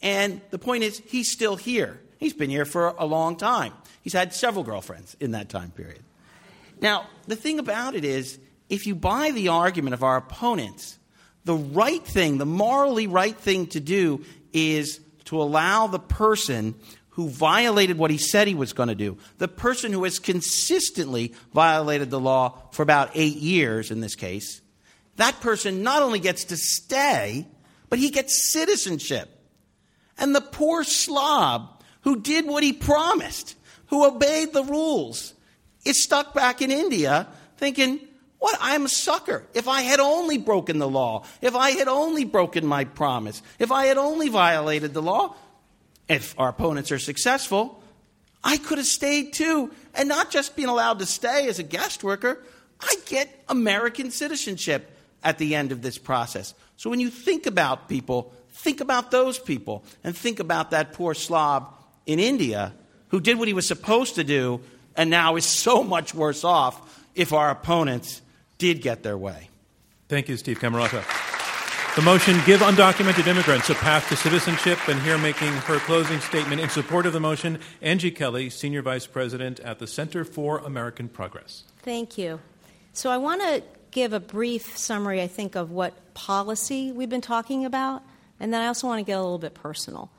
And 0.00 0.40
the 0.50 0.58
point 0.58 0.84
is, 0.84 1.02
he's 1.06 1.30
still 1.30 1.56
here. 1.56 2.00
He's 2.18 2.32
been 2.32 2.50
here 2.50 2.64
for 2.64 2.94
a 2.98 3.06
long 3.06 3.36
time. 3.36 3.72
He's 4.02 4.12
had 4.12 4.32
several 4.32 4.64
girlfriends 4.64 5.16
in 5.20 5.32
that 5.32 5.48
time 5.48 5.70
period. 5.70 6.02
Now, 6.80 7.06
the 7.26 7.36
thing 7.36 7.58
about 7.58 7.94
it 7.94 8.04
is, 8.04 8.38
if 8.68 8.86
you 8.86 8.94
buy 8.94 9.30
the 9.32 9.48
argument 9.48 9.94
of 9.94 10.02
our 10.02 10.16
opponents, 10.16 10.98
the 11.44 11.54
right 11.54 12.04
thing, 12.04 12.38
the 12.38 12.46
morally 12.46 13.06
right 13.06 13.36
thing 13.36 13.66
to 13.68 13.80
do 13.80 14.24
is 14.52 15.00
to 15.26 15.40
allow 15.40 15.86
the 15.86 15.98
person 15.98 16.74
who 17.10 17.28
violated 17.28 17.98
what 17.98 18.10
he 18.10 18.18
said 18.18 18.46
he 18.46 18.54
was 18.54 18.72
going 18.72 18.88
to 18.88 18.94
do, 18.94 19.18
the 19.38 19.48
person 19.48 19.92
who 19.92 20.04
has 20.04 20.18
consistently 20.18 21.34
violated 21.52 22.10
the 22.10 22.20
law 22.20 22.56
for 22.70 22.82
about 22.82 23.10
eight 23.14 23.36
years 23.36 23.90
in 23.90 24.00
this 24.00 24.14
case, 24.14 24.60
that 25.16 25.40
person 25.40 25.82
not 25.82 26.02
only 26.02 26.20
gets 26.20 26.44
to 26.44 26.56
stay, 26.56 27.46
but 27.88 27.98
he 27.98 28.10
gets 28.10 28.50
citizenship. 28.50 29.28
And 30.18 30.34
the 30.34 30.40
poor 30.40 30.84
slob 30.84 31.82
who 32.02 32.20
did 32.20 32.46
what 32.46 32.62
he 32.62 32.72
promised, 32.72 33.54
who 33.86 34.06
obeyed 34.06 34.52
the 34.52 34.64
rules, 34.64 35.34
is 35.84 36.02
stuck 36.02 36.34
back 36.34 36.60
in 36.60 36.70
India 36.70 37.28
thinking, 37.56 38.00
what? 38.38 38.56
I'm 38.60 38.84
a 38.84 38.88
sucker. 38.88 39.44
If 39.52 39.66
I 39.66 39.82
had 39.82 39.98
only 40.00 40.38
broken 40.38 40.78
the 40.78 40.88
law, 40.88 41.24
if 41.40 41.56
I 41.56 41.70
had 41.72 41.88
only 41.88 42.24
broken 42.24 42.64
my 42.64 42.84
promise, 42.84 43.42
if 43.58 43.72
I 43.72 43.86
had 43.86 43.98
only 43.98 44.28
violated 44.28 44.94
the 44.94 45.02
law, 45.02 45.34
if 46.08 46.38
our 46.38 46.48
opponents 46.48 46.92
are 46.92 46.98
successful, 46.98 47.82
I 48.44 48.56
could 48.56 48.78
have 48.78 48.86
stayed 48.86 49.32
too. 49.32 49.72
And 49.94 50.08
not 50.08 50.30
just 50.30 50.54
being 50.54 50.68
allowed 50.68 51.00
to 51.00 51.06
stay 51.06 51.48
as 51.48 51.58
a 51.58 51.64
guest 51.64 52.04
worker, 52.04 52.42
I 52.80 52.94
get 53.06 53.28
American 53.48 54.10
citizenship 54.10 54.96
at 55.24 55.38
the 55.38 55.56
end 55.56 55.72
of 55.72 55.82
this 55.82 55.98
process. 55.98 56.54
So 56.78 56.88
when 56.90 57.00
you 57.00 57.10
think 57.10 57.46
about 57.46 57.88
people, 57.88 58.32
think 58.50 58.80
about 58.80 59.10
those 59.10 59.36
people 59.36 59.84
and 60.04 60.16
think 60.16 60.38
about 60.38 60.70
that 60.70 60.92
poor 60.92 61.12
slob 61.12 61.74
in 62.06 62.20
India 62.20 62.72
who 63.08 63.20
did 63.20 63.36
what 63.36 63.48
he 63.48 63.54
was 63.54 63.66
supposed 63.66 64.14
to 64.14 64.22
do 64.22 64.60
and 64.96 65.10
now 65.10 65.34
is 65.34 65.44
so 65.44 65.82
much 65.94 66.14
worse 66.14 66.44
off 66.44 67.04
if 67.16 67.32
our 67.32 67.50
opponents 67.50 68.22
did 68.58 68.80
get 68.80 69.02
their 69.02 69.18
way. 69.18 69.50
Thank 70.08 70.28
you, 70.28 70.36
Steve 70.36 70.60
Camarota. 70.60 71.04
The 71.96 72.02
motion, 72.02 72.40
Give 72.46 72.60
Undocumented 72.60 73.26
Immigrants 73.26 73.68
a 73.70 73.74
Path 73.74 74.08
to 74.10 74.16
Citizenship, 74.16 74.78
and 74.86 75.02
here 75.02 75.18
making 75.18 75.48
her 75.48 75.78
closing 75.80 76.20
statement 76.20 76.60
in 76.60 76.68
support 76.68 77.06
of 77.06 77.12
the 77.12 77.18
motion, 77.18 77.58
Angie 77.82 78.12
Kelley, 78.12 78.50
Senior 78.50 78.82
Vice 78.82 79.06
President 79.06 79.58
at 79.60 79.80
the 79.80 79.86
Center 79.88 80.24
for 80.24 80.58
American 80.58 81.08
Progress. 81.08 81.64
Thank 81.82 82.16
you. 82.16 82.38
So 82.92 83.10
I 83.10 83.16
want 83.16 83.42
to 83.42 83.64
give 83.90 84.12
a 84.12 84.20
brief 84.20 84.76
summary, 84.78 85.20
I 85.20 85.26
think, 85.26 85.56
of 85.56 85.72
what 85.72 86.07
policy 86.18 86.90
we've 86.90 87.08
been 87.08 87.20
talking 87.20 87.64
about, 87.64 88.02
and 88.40 88.52
then 88.52 88.60
I 88.60 88.66
also 88.66 88.88
want 88.88 88.98
to 88.98 89.04
get 89.04 89.16
a 89.16 89.22
little 89.22 89.38
bit 89.38 89.54
personal. 89.54 90.10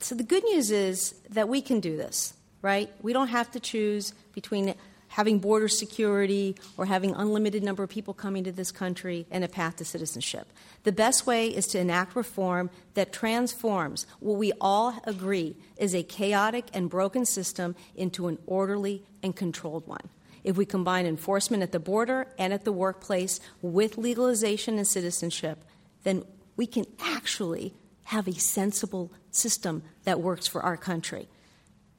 So 0.00 0.14
the 0.14 0.24
good 0.24 0.42
news 0.44 0.70
is 0.70 1.14
that 1.28 1.46
we 1.46 1.60
can 1.60 1.78
do 1.78 1.94
this, 1.96 2.32
right? 2.62 2.90
We 3.02 3.12
don't 3.12 3.28
have 3.28 3.50
to 3.50 3.60
choose 3.60 4.14
between 4.32 4.74
having 5.08 5.38
border 5.38 5.68
security 5.68 6.56
or 6.78 6.86
having 6.86 7.14
unlimited 7.14 7.62
number 7.62 7.82
of 7.82 7.90
people 7.90 8.14
coming 8.14 8.44
to 8.44 8.52
this 8.52 8.72
country 8.72 9.26
and 9.30 9.44
a 9.44 9.48
path 9.48 9.76
to 9.76 9.84
citizenship. 9.84 10.48
The 10.84 10.92
best 10.92 11.26
way 11.26 11.48
is 11.48 11.66
to 11.68 11.78
enact 11.78 12.16
reform 12.16 12.70
that 12.94 13.12
transforms 13.12 14.06
what 14.20 14.38
we 14.38 14.52
all 14.58 15.00
agree 15.04 15.56
is 15.76 15.94
a 15.94 16.02
chaotic 16.02 16.66
and 16.72 16.88
broken 16.88 17.26
system 17.26 17.76
into 17.94 18.28
an 18.28 18.38
orderly 18.46 19.02
and 19.22 19.36
controlled 19.36 19.86
one. 19.86 20.08
If 20.44 20.56
we 20.56 20.64
combine 20.64 21.06
enforcement 21.06 21.62
at 21.62 21.72
the 21.72 21.80
border 21.80 22.28
and 22.38 22.52
at 22.52 22.64
the 22.64 22.72
workplace 22.72 23.40
with 23.60 23.98
legalization 23.98 24.78
and 24.78 24.86
citizenship, 24.86 25.64
then 26.04 26.24
we 26.56 26.66
can 26.66 26.86
actually 27.00 27.74
have 28.04 28.26
a 28.26 28.34
sensible 28.34 29.12
system 29.30 29.82
that 30.04 30.20
works 30.20 30.46
for 30.46 30.62
our 30.62 30.76
country. 30.76 31.28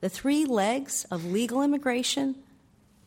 The 0.01 0.09
three 0.09 0.45
legs 0.45 1.05
of 1.11 1.25
legal 1.25 1.61
immigration, 1.61 2.35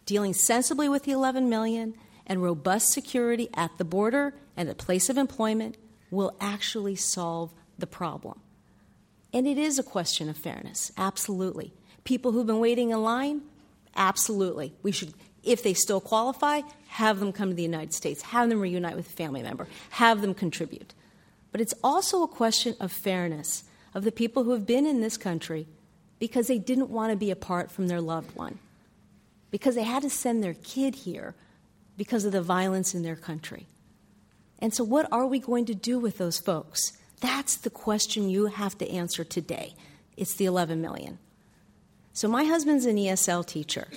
dealing 0.07 0.35
sensibly 0.35 0.89
with 0.89 1.05
the 1.05 1.13
11 1.13 1.49
million, 1.49 1.95
and 2.27 2.43
robust 2.43 2.93
security 2.93 3.49
at 3.55 3.77
the 3.79 3.85
border 3.85 4.35
and 4.57 4.69
at 4.69 4.79
place 4.79 5.09
of 5.09 5.19
employment 5.19 5.77
will 6.11 6.37
actually 6.41 6.95
solve 6.95 7.53
the 7.79 7.87
problem. 7.87 8.41
And 9.33 9.47
it 9.47 9.59
is 9.59 9.79
a 9.79 9.83
question 9.83 10.29
of 10.29 10.37
fairness, 10.37 10.93
absolutely. 10.97 11.73
People 12.05 12.33
who've 12.33 12.47
been 12.47 12.61
waiting 12.61 12.91
in 12.91 13.03
line, 13.03 13.43
absolutely. 13.97 14.75
We 14.83 14.93
should, 14.93 15.15
if 15.43 15.63
they 15.63 15.75
still 15.75 16.01
qualify, 16.01 16.63
have 16.89 17.21
them 17.21 17.33
come 17.33 17.51
to 17.51 17.55
the 17.55 17.63
United 17.63 17.95
States, 17.95 18.23
have 18.23 18.49
them 18.49 18.61
reunite 18.61 18.97
with 18.97 19.09
a 19.09 19.13
family 19.13 19.43
member, 19.43 19.67
have 19.91 20.21
them 20.21 20.35
contribute. 20.35 20.95
But 21.51 21.61
it's 21.61 21.75
also 21.83 22.23
a 22.23 22.29
question 22.29 22.75
of 22.81 22.93
fairness 22.93 23.65
of 23.95 24.05
the 24.05 24.13
people 24.13 24.45
who 24.45 24.53
have 24.53 24.67
been 24.67 24.87
in 24.87 25.01
this 25.01 25.17
country 25.17 25.67
because 26.19 26.47
they 26.47 26.59
didn't 26.59 26.91
want 26.91 27.11
to 27.13 27.17
be 27.17 27.31
apart 27.31 27.71
from 27.71 27.89
their 27.89 28.01
loved 28.01 28.35
one 28.37 28.59
because 29.51 29.75
they 29.75 29.83
had 29.83 30.03
to 30.03 30.11
send 30.11 30.43
their 30.43 30.55
kid 30.55 30.95
here 30.95 31.35
because 31.97 32.25
of 32.25 32.33
the 32.33 32.43
violence 32.43 32.95
in 32.95 33.03
their 33.03 33.17
country. 33.17 33.67
And 34.59 34.73
so, 34.73 34.83
what 34.83 35.13
are 35.13 35.27
we 35.27 35.39
going 35.39 35.67
to 35.67 35.75
do 35.75 35.99
with 35.99 36.19
those 36.19 36.39
folks? 36.39 36.93
That's 37.21 37.57
the 37.57 37.71
question 37.71 38.29
you 38.29 38.47
have 38.47 38.79
to 38.79 38.91
answer 38.91 39.25
today. 39.25 39.75
It's 40.17 40.35
the 40.35 40.47
11 40.47 40.81
million. 40.81 41.19
So, 42.15 42.29
my 42.29 42.45
husband's 42.45 42.85
an 42.85 42.97
ESL 42.97 43.47
teacher, 43.47 43.89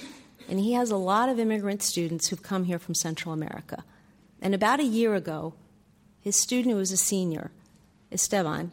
and 0.48 0.60
he 0.60 0.74
has 0.74 0.90
a 0.90 0.98
lot 0.98 1.28
of 1.28 1.40
immigrant 1.40 1.84
students 1.84 2.28
who've 2.28 2.42
come 2.42 2.64
here 2.64 2.80
from 2.80 2.96
Central 2.96 3.34
America. 3.34 3.84
And 4.42 4.56
about 4.56 4.80
a 4.80 4.86
year 4.86 5.16
ago, 5.16 5.54
his 6.22 6.40
student, 6.40 6.72
who 6.72 6.80
was 6.80 6.92
a 6.92 6.98
senior, 6.98 7.52
Esteban, 8.12 8.72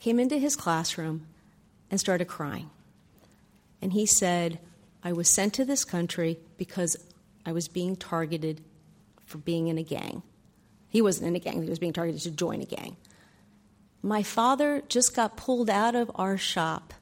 came 0.00 0.20
into 0.20 0.38
his 0.38 0.54
classroom 0.54 1.26
and 1.90 1.98
started 1.98 2.26
crying. 2.26 2.70
And 3.80 3.92
he 3.92 4.06
said, 4.06 4.58
I 5.02 5.12
was 5.12 5.32
sent 5.32 5.54
to 5.54 5.64
this 5.64 5.84
country 5.84 6.38
because 6.58 6.96
I 7.46 7.52
was 7.52 7.68
being 7.68 7.96
targeted 7.96 8.60
for 9.24 9.38
being 9.38 9.68
in 9.68 9.78
a 9.78 9.82
gang. 9.82 10.22
He 10.88 11.00
wasn't 11.00 11.28
in 11.28 11.36
a 11.36 11.38
gang, 11.38 11.62
he 11.62 11.70
was 11.70 11.78
being 11.78 11.92
targeted 11.92 12.22
to 12.22 12.30
join 12.30 12.60
a 12.60 12.66
gang. 12.66 12.96
My 14.02 14.22
father 14.22 14.82
just 14.88 15.16
got 15.16 15.36
pulled 15.36 15.70
out 15.70 15.94
of 15.94 16.10
our 16.14 16.36
shop 16.36 16.92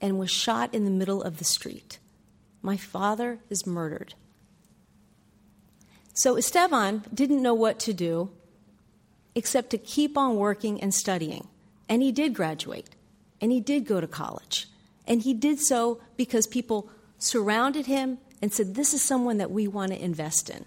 and 0.00 0.18
was 0.18 0.30
shot 0.30 0.74
in 0.74 0.84
the 0.84 0.90
middle 0.90 1.22
of 1.22 1.38
the 1.38 1.44
street. 1.44 1.98
My 2.62 2.76
father 2.76 3.38
is 3.48 3.66
murdered. 3.66 4.14
So 6.14 6.36
Esteban 6.36 7.04
didn't 7.12 7.42
know 7.42 7.54
what 7.54 7.78
to 7.80 7.92
do 7.92 8.30
except 9.34 9.70
to 9.70 9.78
keep 9.78 10.18
on 10.18 10.36
working 10.36 10.80
and 10.80 10.92
studying. 10.92 11.48
And 11.88 12.02
he 12.02 12.12
did 12.12 12.34
graduate, 12.34 12.90
and 13.40 13.50
he 13.50 13.60
did 13.60 13.86
go 13.86 14.00
to 14.00 14.06
college. 14.06 14.68
And 15.06 15.22
he 15.22 15.34
did 15.34 15.60
so 15.60 16.00
because 16.16 16.46
people 16.46 16.90
surrounded 17.18 17.86
him 17.86 18.18
and 18.42 18.52
said, 18.52 18.74
This 18.74 18.94
is 18.94 19.02
someone 19.02 19.38
that 19.38 19.50
we 19.50 19.66
want 19.66 19.92
to 19.92 20.02
invest 20.02 20.50
in. 20.50 20.64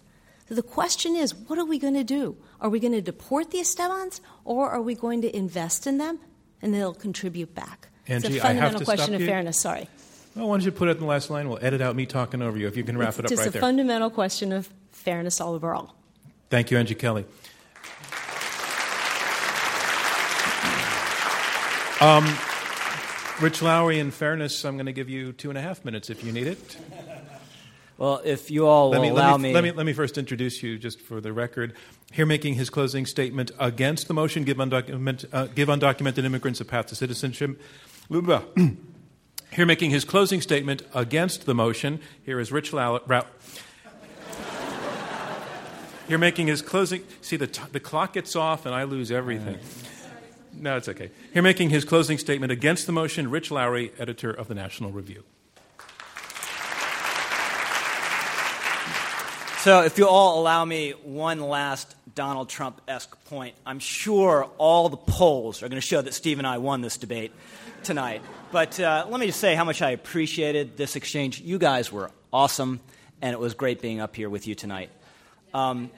So 0.49 0.55
the 0.55 0.63
question 0.63 1.15
is, 1.15 1.33
what 1.33 1.57
are 1.57 1.65
we 1.65 1.79
going 1.79 1.93
to 1.93 2.03
do? 2.03 2.35
Are 2.59 2.69
we 2.69 2.79
going 2.79 2.93
to 2.93 3.01
deport 3.01 3.51
the 3.51 3.59
Estebans 3.59 4.21
or 4.43 4.69
are 4.69 4.81
we 4.81 4.95
going 4.95 5.21
to 5.21 5.35
invest 5.35 5.87
in 5.87 5.97
them 5.97 6.19
and 6.61 6.73
they'll 6.73 6.93
contribute 6.93 7.55
back? 7.55 7.87
Angie, 8.07 8.27
it's 8.27 8.37
a 8.37 8.39
fundamental 8.39 8.81
question 8.81 9.13
of 9.15 9.21
you. 9.21 9.27
fairness. 9.27 9.59
Sorry. 9.59 9.87
Well, 10.35 10.47
why 10.49 10.55
don't 10.57 10.65
you 10.65 10.71
put 10.71 10.87
it 10.89 10.91
in 10.91 10.99
the 10.99 11.05
last 11.05 11.29
line? 11.29 11.47
We'll 11.47 11.59
edit 11.61 11.81
out 11.81 11.95
me 11.95 12.05
talking 12.05 12.41
over 12.41 12.57
you 12.57 12.67
if 12.67 12.75
you 12.75 12.83
can 12.83 12.97
wrap 12.97 13.09
it's 13.09 13.19
it 13.19 13.25
up 13.25 13.31
right 13.31 13.37
just 13.37 13.45
right 13.45 13.55
a 13.55 13.59
fundamental 13.59 14.09
question 14.09 14.51
of 14.51 14.69
fairness 14.91 15.39
all 15.39 15.53
overall. 15.53 15.93
Thank 16.49 16.71
you, 16.71 16.77
Angie 16.77 16.95
Kelley. 16.95 17.25
Um, 22.01 22.25
Rich 23.39 23.61
Lowry, 23.61 23.99
in 23.99 24.11
fairness, 24.11 24.65
I'm 24.65 24.75
going 24.75 24.87
to 24.87 24.91
give 24.91 25.09
you 25.09 25.31
two 25.31 25.49
and 25.49 25.57
a 25.57 25.61
half 25.61 25.85
minutes 25.85 26.09
if 26.09 26.23
you 26.23 26.31
need 26.31 26.47
it. 26.47 26.77
Well, 27.97 28.21
if 28.25 28.51
you 28.51 28.67
all 28.67 28.89
let 28.89 28.97
will 28.97 29.03
me, 29.03 29.09
allow 29.09 29.31
let 29.31 29.39
me, 29.39 29.49
me, 29.49 29.53
Let 29.53 29.63
me, 29.63 29.71
let 29.71 29.85
me 29.85 29.93
first 29.93 30.17
introduce 30.17 30.61
you, 30.61 30.77
just 30.77 30.99
for 30.99 31.21
the 31.21 31.31
record. 31.31 31.75
Here 32.11 32.25
making 32.25 32.55
his 32.55 32.69
closing 32.69 33.05
statement 33.05 33.51
against 33.59 34.07
the 34.07 34.13
motion, 34.13 34.43
give, 34.43 34.57
undocument, 34.57 35.25
uh, 35.31 35.45
give 35.45 35.69
undocumented 35.69 36.25
immigrants 36.25 36.59
a 36.59 36.65
path 36.65 36.87
to 36.87 36.95
citizenship. 36.95 37.61
Here 39.51 39.65
making 39.65 39.91
his 39.91 40.03
closing 40.03 40.41
statement 40.41 40.81
against 40.93 41.45
the 41.45 41.53
motion, 41.53 41.99
here 42.23 42.39
is 42.39 42.51
Rich 42.51 42.73
Lowry. 42.73 42.99
Here 46.07 46.17
making 46.17 46.47
his 46.47 46.61
closing. 46.61 47.03
See, 47.21 47.37
the, 47.37 47.47
t- 47.47 47.61
the 47.71 47.79
clock 47.79 48.13
gets 48.13 48.35
off 48.35 48.65
and 48.65 48.73
I 48.73 48.83
lose 48.83 49.11
everything. 49.11 49.59
No, 50.53 50.75
it's 50.75 50.89
okay. 50.89 51.11
Here 51.33 51.41
making 51.41 51.69
his 51.69 51.85
closing 51.85 52.17
statement 52.17 52.51
against 52.51 52.87
the 52.87 52.91
motion, 52.91 53.29
Rich 53.29 53.51
Lowry, 53.51 53.91
editor 53.97 54.31
of 54.31 54.47
the 54.47 54.55
National 54.55 54.91
Review. 54.91 55.23
So, 59.59 59.83
if 59.83 59.97
you 59.97 60.07
all 60.07 60.41
allow 60.41 60.65
me 60.65 60.91
one 61.03 61.39
last 61.39 61.95
Donald 62.15 62.49
Trump 62.49 62.81
esque 62.87 63.23
point, 63.25 63.55
I'm 63.65 63.79
sure 63.79 64.49
all 64.57 64.89
the 64.89 64.97
polls 64.97 65.63
are 65.63 65.69
going 65.69 65.79
to 65.79 65.87
show 65.87 66.01
that 66.01 66.13
Steve 66.13 66.37
and 66.37 66.45
I 66.45 66.57
won 66.57 66.81
this 66.81 66.97
debate 66.97 67.31
tonight. 67.83 68.21
But 68.51 68.79
uh, 68.79 69.05
let 69.09 69.19
me 69.19 69.27
just 69.27 69.39
say 69.39 69.55
how 69.55 69.63
much 69.63 69.81
I 69.81 69.91
appreciated 69.91 70.77
this 70.77 70.95
exchange. 70.95 71.41
You 71.41 71.57
guys 71.57 71.91
were 71.91 72.11
awesome, 72.31 72.79
and 73.21 73.33
it 73.33 73.39
was 73.39 73.53
great 73.53 73.81
being 73.81 73.99
up 73.99 74.15
here 74.15 74.29
with 74.29 74.47
you 74.47 74.55
tonight. 74.55 74.89
Um, 75.53 75.91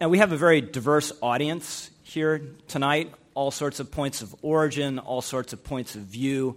and 0.00 0.10
we 0.10 0.18
have 0.18 0.32
a 0.32 0.36
very 0.36 0.60
diverse 0.60 1.12
audience 1.22 1.90
here 2.02 2.42
tonight, 2.66 3.12
all 3.34 3.50
sorts 3.50 3.80
of 3.80 3.90
points 3.90 4.22
of 4.22 4.34
origin, 4.42 4.98
all 4.98 5.22
sorts 5.22 5.52
of 5.52 5.62
points 5.62 5.94
of 5.94 6.02
view. 6.02 6.56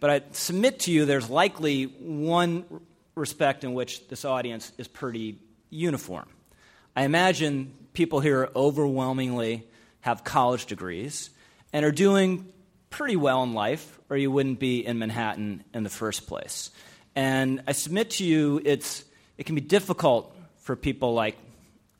But 0.00 0.10
I 0.10 0.22
submit 0.32 0.80
to 0.80 0.92
you 0.92 1.04
there's 1.04 1.30
likely 1.30 1.84
one 1.84 2.64
respect 3.14 3.64
in 3.64 3.74
which 3.74 4.08
this 4.08 4.24
audience 4.24 4.72
is 4.78 4.88
pretty 4.88 5.38
uniform. 5.70 6.28
I 6.96 7.04
imagine 7.04 7.72
people 7.92 8.20
here 8.20 8.48
overwhelmingly 8.54 9.66
have 10.00 10.24
college 10.24 10.66
degrees 10.66 11.30
and 11.72 11.84
are 11.84 11.92
doing 11.92 12.51
pretty 12.92 13.16
well 13.16 13.42
in 13.42 13.54
life, 13.54 13.98
or 14.08 14.16
you 14.16 14.30
wouldn't 14.30 14.60
be 14.60 14.86
in 14.86 14.98
Manhattan 14.98 15.64
in 15.74 15.82
the 15.82 15.90
first 15.90 16.28
place. 16.28 16.70
And 17.16 17.62
I 17.66 17.72
submit 17.72 18.10
to 18.10 18.24
you, 18.24 18.60
it's, 18.64 19.04
it 19.36 19.46
can 19.46 19.56
be 19.56 19.60
difficult 19.60 20.36
for 20.58 20.76
people 20.76 21.14
like 21.14 21.36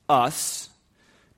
us 0.09 0.69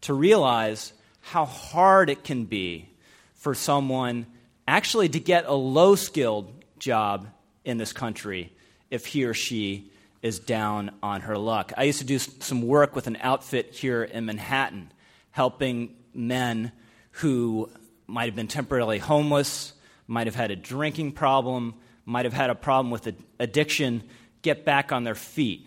to 0.03 0.13
realize 0.13 0.93
how 1.21 1.47
hard 1.47 2.11
it 2.11 2.23
can 2.23 2.45
be 2.45 2.91
for 3.35 3.55
someone 3.55 4.27
actually 4.69 5.09
to 5.09 5.21
get 5.21 5.47
a 5.47 5.55
low 5.55 5.95
skilled 5.95 6.53
job 6.79 7.27
in 7.65 7.79
this 7.79 7.93
country 7.93 8.53
if 8.91 9.07
he 9.07 9.25
or 9.25 9.35
she 9.35 9.91
is 10.23 10.39
down 10.39 10.91
on 11.03 11.23
her 11.23 11.39
luck. 11.39 11.73
I 11.77 11.85
used 11.85 12.01
to 12.01 12.05
do 12.05 12.19
some 12.19 12.63
work 12.63 12.95
with 12.95 13.07
an 13.07 13.19
outfit 13.21 13.75
here 13.75 14.03
in 14.03 14.27
Manhattan, 14.27 14.91
helping 15.31 15.95
men 16.13 16.73
who 17.13 17.71
might 18.15 18.27
have 18.27 18.37
been 18.37 18.47
temporarily 18.47 18.99
homeless, 18.99 19.73
might 20.07 20.29
have 20.29 20.37
had 20.37 20.53
a 20.53 20.57
drinking 20.57 21.11
problem, 21.11 21.75
might 22.05 22.25
have 22.25 22.33
had 22.33 22.49
a 22.49 22.55
problem 22.55 22.93
with 22.93 23.13
addiction, 23.41 24.05
get 24.41 24.65
back 24.65 24.93
on 24.93 25.03
their 25.03 25.17
feet 25.17 25.67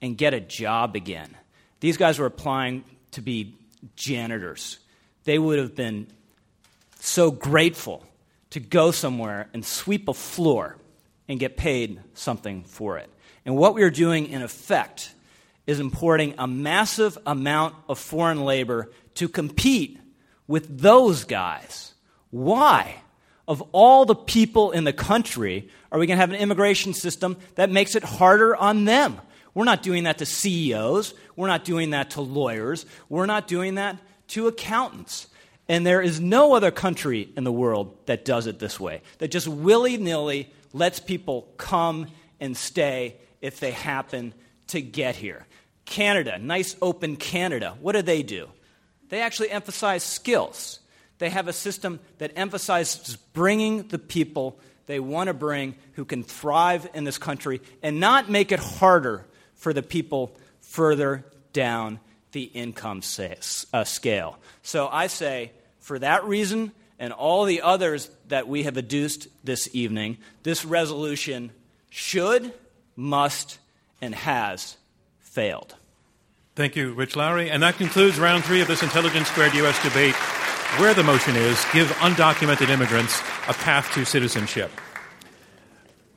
and 0.00 0.16
get 0.16 0.32
a 0.32 0.38
job 0.38 0.94
again. 0.94 1.28
These 1.80 1.96
guys 1.96 2.20
were 2.20 2.26
applying 2.26 2.84
to 3.10 3.20
be 3.20 3.56
janitors. 3.96 4.78
They 5.24 5.40
would 5.40 5.58
have 5.58 5.74
been 5.74 6.06
so 7.00 7.32
grateful 7.32 8.04
to 8.50 8.60
go 8.60 8.92
somewhere 8.92 9.48
and 9.52 9.66
sweep 9.66 10.06
a 10.06 10.14
floor 10.14 10.76
and 11.26 11.40
get 11.40 11.56
paid 11.56 12.00
something 12.14 12.62
for 12.62 12.98
it. 12.98 13.10
And 13.44 13.56
what 13.56 13.74
we 13.74 13.82
are 13.82 13.90
doing, 13.90 14.28
in 14.28 14.42
effect, 14.42 15.12
is 15.66 15.80
importing 15.80 16.34
a 16.38 16.46
massive 16.46 17.18
amount 17.26 17.74
of 17.88 17.98
foreign 17.98 18.44
labor 18.44 18.92
to 19.14 19.28
compete 19.28 19.98
with 20.48 20.80
those 20.80 21.22
guys. 21.22 21.94
Why? 22.30 22.96
Of 23.46 23.62
all 23.72 24.04
the 24.04 24.16
people 24.16 24.72
in 24.72 24.82
the 24.82 24.92
country, 24.92 25.68
are 25.92 25.98
we 25.98 26.06
going 26.06 26.16
to 26.16 26.20
have 26.20 26.30
an 26.30 26.36
immigration 26.36 26.92
system 26.92 27.36
that 27.54 27.70
makes 27.70 27.94
it 27.94 28.02
harder 28.02 28.56
on 28.56 28.84
them? 28.84 29.20
We're 29.54 29.64
not 29.64 29.82
doing 29.82 30.04
that 30.04 30.18
to 30.18 30.26
CEOs. 30.26 31.14
We're 31.36 31.46
not 31.46 31.64
doing 31.64 31.90
that 31.90 32.10
to 32.10 32.20
lawyers. 32.20 32.84
We're 33.08 33.26
not 33.26 33.46
doing 33.46 33.76
that 33.76 33.98
to 34.28 34.48
accountants. 34.48 35.28
And 35.68 35.86
there 35.86 36.00
is 36.00 36.20
no 36.20 36.54
other 36.54 36.70
country 36.70 37.28
in 37.36 37.44
the 37.44 37.52
world 37.52 37.96
that 38.06 38.24
does 38.24 38.46
it 38.46 38.58
this 38.58 38.80
way, 38.80 39.02
that 39.18 39.30
just 39.30 39.48
willy 39.48 39.96
nilly 39.96 40.52
lets 40.72 40.98
people 40.98 41.48
come 41.56 42.06
and 42.40 42.56
stay 42.56 43.16
if 43.40 43.60
they 43.60 43.70
happen 43.70 44.32
to 44.68 44.80
get 44.80 45.16
here. 45.16 45.46
Canada, 45.84 46.38
nice 46.38 46.76
open 46.82 47.16
Canada, 47.16 47.76
what 47.80 47.92
do 47.92 48.02
they 48.02 48.22
do? 48.22 48.48
They 49.08 49.20
actually 49.20 49.50
emphasize 49.50 50.02
skills. 50.02 50.80
They 51.18 51.30
have 51.30 51.48
a 51.48 51.52
system 51.52 52.00
that 52.18 52.32
emphasizes 52.36 53.16
bringing 53.16 53.88
the 53.88 53.98
people 53.98 54.58
they 54.86 55.00
want 55.00 55.28
to 55.28 55.34
bring 55.34 55.74
who 55.94 56.04
can 56.04 56.22
thrive 56.22 56.88
in 56.94 57.04
this 57.04 57.18
country 57.18 57.60
and 57.82 58.00
not 58.00 58.30
make 58.30 58.52
it 58.52 58.58
harder 58.58 59.26
for 59.54 59.72
the 59.72 59.82
people 59.82 60.36
further 60.60 61.24
down 61.52 62.00
the 62.32 62.44
income 62.44 63.02
uh, 63.72 63.84
scale. 63.84 64.38
So 64.62 64.88
I 64.88 65.06
say, 65.08 65.52
for 65.80 65.98
that 65.98 66.24
reason 66.24 66.72
and 66.98 67.12
all 67.12 67.44
the 67.44 67.62
others 67.62 68.10
that 68.28 68.48
we 68.48 68.64
have 68.64 68.76
adduced 68.76 69.28
this 69.44 69.68
evening, 69.72 70.18
this 70.42 70.64
resolution 70.64 71.50
should, 71.90 72.52
must, 72.96 73.58
and 74.00 74.14
has 74.14 74.76
failed. 75.20 75.74
Thank 76.58 76.74
you, 76.74 76.92
Rich 76.92 77.14
Lowry. 77.14 77.52
And 77.52 77.62
that 77.62 77.76
concludes 77.76 78.18
round 78.18 78.42
three 78.42 78.60
of 78.60 78.66
this 78.66 78.82
Intelligence 78.82 79.28
Squared 79.28 79.54
U.S. 79.54 79.80
debate, 79.80 80.16
where 80.80 80.92
the 80.92 81.04
motion 81.04 81.36
is 81.36 81.64
give 81.72 81.86
undocumented 81.98 82.68
immigrants 82.68 83.20
a 83.46 83.52
path 83.52 83.92
to 83.94 84.04
citizenship. 84.04 84.72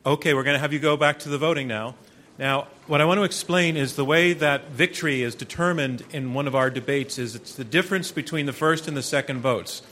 Okay, 0.04 0.34
we're 0.34 0.42
going 0.42 0.56
to 0.56 0.60
have 0.60 0.74
you 0.74 0.80
go 0.80 0.98
back 0.98 1.20
to 1.20 1.30
the 1.30 1.38
voting 1.38 1.68
now. 1.68 1.94
Now, 2.40 2.70
what 2.88 3.02
I 3.02 3.06
want 3.06 3.20
to 3.20 3.24
explain 3.24 3.78
is 3.78 3.96
the 3.96 4.04
way 4.04 4.34
that 4.34 4.70
victory 4.70 5.22
is 5.22 5.36
determined 5.36 6.04
in 6.12 6.34
one 6.34 6.48
of 6.48 6.56
our 6.56 6.72
debates 6.72 7.20
is 7.20 7.36
it's 7.36 7.54
the 7.54 7.64
difference 7.64 8.12
between 8.12 8.48
the 8.48 8.52
first 8.52 8.88
and 8.88 8.98
the 8.98 9.04
second 9.04 9.42
votes. 9.42 9.84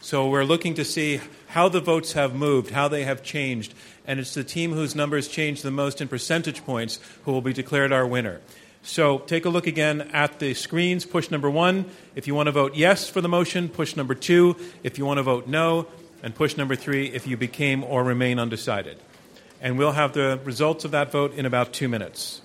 So 0.00 0.26
we're 0.26 0.44
looking 0.44 0.72
to 0.76 0.86
see 0.86 1.20
how 1.48 1.68
the 1.68 1.80
votes 1.82 2.14
have 2.14 2.34
moved, 2.34 2.70
how 2.70 2.88
they 2.88 3.04
have 3.04 3.22
changed, 3.22 3.74
and 4.06 4.18
it's 4.18 4.32
the 4.32 4.42
team 4.42 4.72
whose 4.72 4.94
numbers 4.94 5.28
change 5.28 5.60
the 5.60 5.70
most 5.70 6.00
in 6.00 6.08
percentage 6.08 6.64
points 6.64 6.98
who 7.26 7.32
will 7.32 7.42
be 7.42 7.52
declared 7.52 7.92
our 7.92 8.06
winner. 8.06 8.40
So 8.88 9.18
take 9.18 9.44
a 9.44 9.50
look 9.50 9.66
again 9.66 10.00
at 10.12 10.38
the 10.38 10.54
screens. 10.54 11.04
Push 11.04 11.30
number 11.30 11.50
one 11.50 11.84
if 12.14 12.26
you 12.26 12.34
want 12.34 12.46
to 12.46 12.52
vote 12.52 12.74
yes 12.74 13.06
for 13.08 13.20
the 13.20 13.28
motion, 13.28 13.68
push 13.68 13.94
number 13.96 14.14
two 14.14 14.56
if 14.82 14.96
you 14.96 15.04
want 15.04 15.18
to 15.18 15.22
vote 15.22 15.46
no, 15.46 15.86
and 16.22 16.34
push 16.34 16.56
number 16.56 16.74
three 16.74 17.06
if 17.08 17.26
you 17.26 17.36
became 17.36 17.84
or 17.84 18.02
remain 18.02 18.38
undecided 18.38 18.98
and 19.60 19.78
we'll 19.78 19.92
have 19.92 20.12
the 20.12 20.40
results 20.44 20.84
of 20.84 20.92
that 20.92 21.10
vote 21.10 21.34
in 21.34 21.46
about 21.46 21.72
two 21.72 21.88
minutes. 21.88 22.40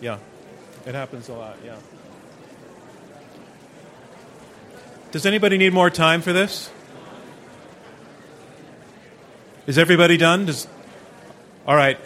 Yeah, 0.00 0.18
it 0.84 0.94
happens 0.94 1.28
a 1.28 1.32
lot, 1.32 1.56
yeah. 1.64 1.76
Does 5.12 5.26
anybody 5.26 5.58
need 5.58 5.72
more 5.72 5.90
time 5.90 6.22
for 6.22 6.32
this? 6.32 6.70
Is 9.64 9.78
everybody 9.78 10.16
done? 10.16 10.46
Does, 10.46 10.66
all 11.68 11.76
right. 11.76 11.96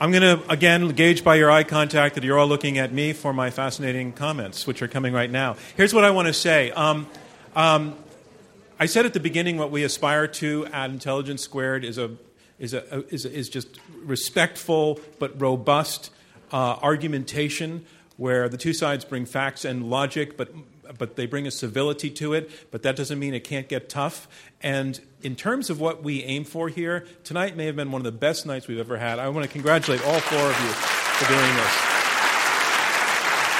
I'm 0.00 0.10
going 0.10 0.22
to, 0.22 0.50
again, 0.50 0.88
gauge 0.88 1.22
by 1.22 1.36
your 1.36 1.48
eye 1.48 1.62
contact 1.62 2.16
that 2.16 2.24
you're 2.24 2.36
all 2.36 2.48
looking 2.48 2.78
at 2.78 2.92
me 2.92 3.12
for 3.12 3.32
my 3.32 3.50
fascinating 3.50 4.12
comments, 4.12 4.66
which 4.66 4.82
are 4.82 4.88
coming 4.88 5.12
right 5.12 5.30
now. 5.30 5.54
Here's 5.76 5.94
what 5.94 6.02
I 6.02 6.10
want 6.10 6.26
to 6.26 6.32
say. 6.32 6.72
Um, 6.72 7.06
um, 7.54 7.96
I 8.80 8.86
said 8.86 9.06
at 9.06 9.12
the 9.12 9.20
beginning 9.20 9.56
what 9.56 9.70
we 9.70 9.84
aspire 9.84 10.26
to 10.26 10.66
at 10.72 10.90
Intelligence 10.90 11.42
Squared 11.42 11.84
is, 11.84 11.96
a, 11.96 12.16
is, 12.58 12.74
a, 12.74 13.04
is, 13.08 13.24
a, 13.24 13.32
is 13.32 13.48
just 13.48 13.78
respectful 14.02 14.98
but 15.20 15.40
robust 15.40 16.10
uh, 16.50 16.76
argumentation 16.82 17.86
where 18.16 18.48
the 18.48 18.58
two 18.58 18.72
sides 18.72 19.04
bring 19.04 19.26
facts 19.26 19.64
and 19.64 19.88
logic, 19.88 20.36
but 20.36 20.52
but 20.98 21.16
they 21.16 21.26
bring 21.26 21.46
a 21.46 21.50
civility 21.50 22.10
to 22.10 22.34
it, 22.34 22.50
but 22.70 22.82
that 22.82 22.96
doesn't 22.96 23.18
mean 23.18 23.34
it 23.34 23.44
can't 23.44 23.68
get 23.68 23.88
tough. 23.88 24.28
And 24.62 25.00
in 25.22 25.36
terms 25.36 25.70
of 25.70 25.80
what 25.80 26.02
we 26.02 26.22
aim 26.24 26.44
for 26.44 26.68
here, 26.68 27.06
tonight 27.24 27.56
may 27.56 27.66
have 27.66 27.76
been 27.76 27.90
one 27.92 28.00
of 28.00 28.04
the 28.04 28.12
best 28.12 28.46
nights 28.46 28.68
we've 28.68 28.78
ever 28.78 28.96
had. 28.98 29.18
I 29.18 29.28
want 29.28 29.46
to 29.46 29.52
congratulate 29.52 30.04
all 30.06 30.20
four 30.20 30.38
of 30.38 30.60
you 30.60 30.68
for 30.68 31.28
doing 31.28 31.54
this. 31.56 31.90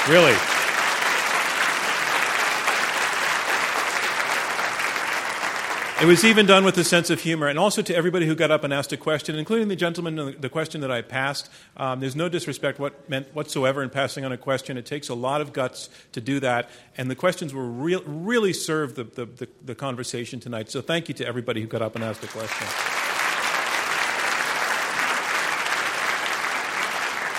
Really. 0.08 0.59
It 6.00 6.06
was 6.06 6.24
even 6.24 6.46
done 6.46 6.64
with 6.64 6.78
a 6.78 6.84
sense 6.84 7.10
of 7.10 7.20
humor. 7.20 7.46
And 7.46 7.58
also 7.58 7.82
to 7.82 7.94
everybody 7.94 8.24
who 8.24 8.34
got 8.34 8.50
up 8.50 8.64
and 8.64 8.72
asked 8.72 8.90
a 8.90 8.96
question, 8.96 9.36
including 9.36 9.68
the 9.68 9.76
gentleman, 9.76 10.34
the 10.40 10.48
question 10.48 10.80
that 10.80 10.90
I 10.90 11.02
passed. 11.02 11.50
Um, 11.76 12.00
there's 12.00 12.16
no 12.16 12.30
disrespect 12.30 12.78
what, 12.78 13.06
meant 13.10 13.28
whatsoever 13.34 13.82
in 13.82 13.90
passing 13.90 14.24
on 14.24 14.32
a 14.32 14.38
question. 14.38 14.78
It 14.78 14.86
takes 14.86 15.10
a 15.10 15.14
lot 15.14 15.42
of 15.42 15.52
guts 15.52 15.90
to 16.12 16.22
do 16.22 16.40
that. 16.40 16.70
And 16.96 17.10
the 17.10 17.14
questions 17.14 17.52
were 17.52 17.66
real, 17.66 18.02
really 18.06 18.54
served 18.54 18.96
the, 18.96 19.04
the, 19.04 19.26
the, 19.26 19.48
the 19.62 19.74
conversation 19.74 20.40
tonight. 20.40 20.70
So 20.70 20.80
thank 20.80 21.08
you 21.08 21.14
to 21.16 21.26
everybody 21.26 21.60
who 21.60 21.66
got 21.66 21.82
up 21.82 21.94
and 21.96 22.02
asked 22.02 22.24
a 22.24 22.28
question. 22.28 22.99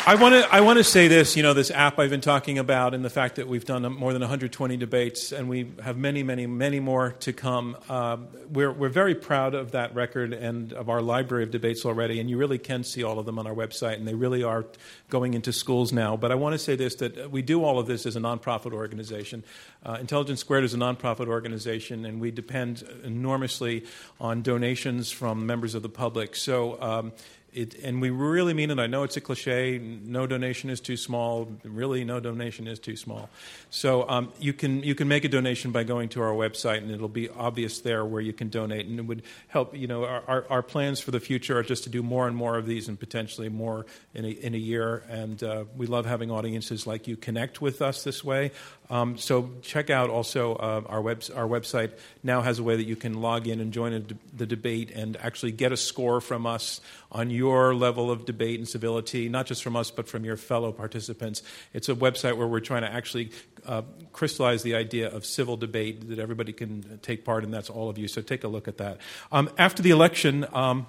I 0.03 0.15
want 0.15 0.33
to. 0.33 0.51
I 0.51 0.61
want 0.61 0.77
to 0.79 0.83
say 0.83 1.07
this. 1.07 1.37
You 1.37 1.43
know, 1.43 1.53
this 1.53 1.69
app 1.69 1.99
I've 1.99 2.09
been 2.09 2.21
talking 2.21 2.57
about, 2.57 2.95
and 2.95 3.05
the 3.05 3.09
fact 3.09 3.35
that 3.35 3.47
we've 3.47 3.65
done 3.65 3.83
more 3.83 4.13
than 4.13 4.21
120 4.21 4.75
debates, 4.75 5.31
and 5.31 5.47
we 5.47 5.73
have 5.83 5.95
many, 5.95 6.23
many, 6.23 6.47
many 6.47 6.79
more 6.79 7.11
to 7.19 7.31
come. 7.31 7.77
Um, 7.87 8.27
we're 8.49 8.71
we're 8.71 8.89
very 8.89 9.13
proud 9.13 9.53
of 9.53 9.73
that 9.73 9.93
record 9.93 10.33
and 10.33 10.73
of 10.73 10.89
our 10.89 11.03
library 11.03 11.43
of 11.43 11.51
debates 11.51 11.85
already. 11.85 12.19
And 12.19 12.31
you 12.31 12.37
really 12.37 12.57
can 12.57 12.83
see 12.83 13.03
all 13.03 13.19
of 13.19 13.27
them 13.27 13.37
on 13.37 13.45
our 13.45 13.53
website, 13.53 13.93
and 13.97 14.07
they 14.07 14.15
really 14.15 14.41
are 14.41 14.65
going 15.11 15.35
into 15.35 15.53
schools 15.53 15.93
now. 15.93 16.17
But 16.17 16.31
I 16.31 16.35
want 16.35 16.53
to 16.53 16.59
say 16.59 16.75
this: 16.75 16.95
that 16.95 17.29
we 17.29 17.43
do 17.43 17.63
all 17.63 17.77
of 17.77 17.85
this 17.85 18.07
as 18.07 18.15
a 18.15 18.19
nonprofit 18.19 18.73
organization. 18.73 19.43
Uh, 19.85 19.97
Intelligence 20.01 20.39
Squared 20.39 20.63
is 20.63 20.73
a 20.73 20.77
nonprofit 20.77 21.27
organization, 21.27 22.05
and 22.05 22.19
we 22.19 22.31
depend 22.31 22.83
enormously 23.03 23.85
on 24.19 24.41
donations 24.41 25.11
from 25.11 25.45
members 25.45 25.75
of 25.75 25.83
the 25.83 25.89
public. 25.89 26.35
So. 26.35 26.81
Um, 26.81 27.13
it, 27.53 27.75
and 27.83 28.01
we 28.01 28.09
really 28.09 28.53
mean 28.53 28.71
it. 28.71 28.79
I 28.79 28.87
know 28.87 29.03
it's 29.03 29.17
a 29.17 29.21
cliche. 29.21 29.77
No 29.77 30.25
donation 30.25 30.69
is 30.69 30.79
too 30.79 30.95
small. 30.95 31.49
Really, 31.63 32.03
no 32.03 32.19
donation 32.19 32.67
is 32.67 32.79
too 32.79 32.95
small. 32.95 33.29
So 33.69 34.07
um, 34.07 34.31
you 34.39 34.53
can 34.53 34.83
you 34.83 34.95
can 34.95 35.07
make 35.07 35.25
a 35.25 35.29
donation 35.29 35.71
by 35.71 35.83
going 35.83 36.09
to 36.09 36.21
our 36.21 36.33
website, 36.33 36.77
and 36.77 36.91
it'll 36.91 37.09
be 37.09 37.29
obvious 37.29 37.81
there 37.81 38.05
where 38.05 38.21
you 38.21 38.33
can 38.33 38.49
donate, 38.49 38.85
and 38.85 38.99
it 38.99 39.05
would 39.05 39.23
help. 39.47 39.75
You 39.75 39.87
know, 39.87 40.05
our, 40.05 40.45
our 40.49 40.61
plans 40.63 40.99
for 40.99 41.11
the 41.11 41.19
future 41.19 41.57
are 41.57 41.63
just 41.63 41.83
to 41.83 41.89
do 41.89 42.01
more 42.01 42.27
and 42.27 42.35
more 42.35 42.57
of 42.57 42.65
these, 42.65 42.87
and 42.87 42.99
potentially 42.99 43.49
more 43.49 43.85
in 44.13 44.25
a, 44.25 44.29
in 44.29 44.53
a 44.53 44.57
year. 44.57 45.03
And 45.09 45.43
uh, 45.43 45.65
we 45.75 45.87
love 45.87 46.05
having 46.05 46.31
audiences 46.31 46.87
like 46.87 47.07
you 47.07 47.17
connect 47.17 47.61
with 47.61 47.81
us 47.81 48.03
this 48.03 48.23
way. 48.23 48.51
Um, 48.91 49.17
so 49.17 49.49
check 49.61 49.89
out 49.89 50.09
also 50.09 50.55
uh, 50.55 50.81
our 50.85 51.01
web 51.01 51.23
our 51.33 51.47
website 51.47 51.91
now 52.23 52.41
has 52.41 52.59
a 52.59 52.63
way 52.63 52.75
that 52.75 52.83
you 52.83 52.97
can 52.97 53.21
log 53.21 53.47
in 53.47 53.61
and 53.61 53.71
join 53.71 53.93
de- 54.03 54.17
the 54.35 54.45
debate 54.45 54.91
and 54.91 55.15
actually 55.15 55.53
get 55.53 55.71
a 55.71 55.77
score 55.77 56.19
from 56.19 56.45
us 56.45 56.81
on 57.09 57.29
your 57.29 57.73
level 57.73 58.11
of 58.11 58.25
debate 58.25 58.59
and 58.59 58.67
civility, 58.67 59.29
not 59.29 59.45
just 59.45 59.63
from 59.63 59.77
us 59.77 59.91
but 59.91 60.09
from 60.09 60.25
your 60.25 60.35
fellow 60.35 60.73
participants. 60.73 61.41
It's 61.73 61.87
a 61.87 61.95
website 61.95 62.35
where 62.35 62.47
we're 62.47 62.59
trying 62.59 62.81
to 62.81 62.91
actually 62.91 63.31
uh, 63.65 63.83
crystallize 64.11 64.61
the 64.61 64.75
idea 64.75 65.09
of 65.09 65.25
civil 65.25 65.55
debate 65.55 66.09
that 66.09 66.19
everybody 66.19 66.51
can 66.51 66.99
take 67.01 67.23
part 67.23 67.45
in. 67.45 67.51
That's 67.51 67.69
all 67.69 67.89
of 67.89 67.97
you. 67.97 68.09
So 68.09 68.21
take 68.21 68.43
a 68.43 68.49
look 68.49 68.67
at 68.67 68.77
that. 68.77 68.97
Um, 69.31 69.49
after 69.57 69.81
the 69.81 69.91
election. 69.91 70.45
Um, 70.51 70.85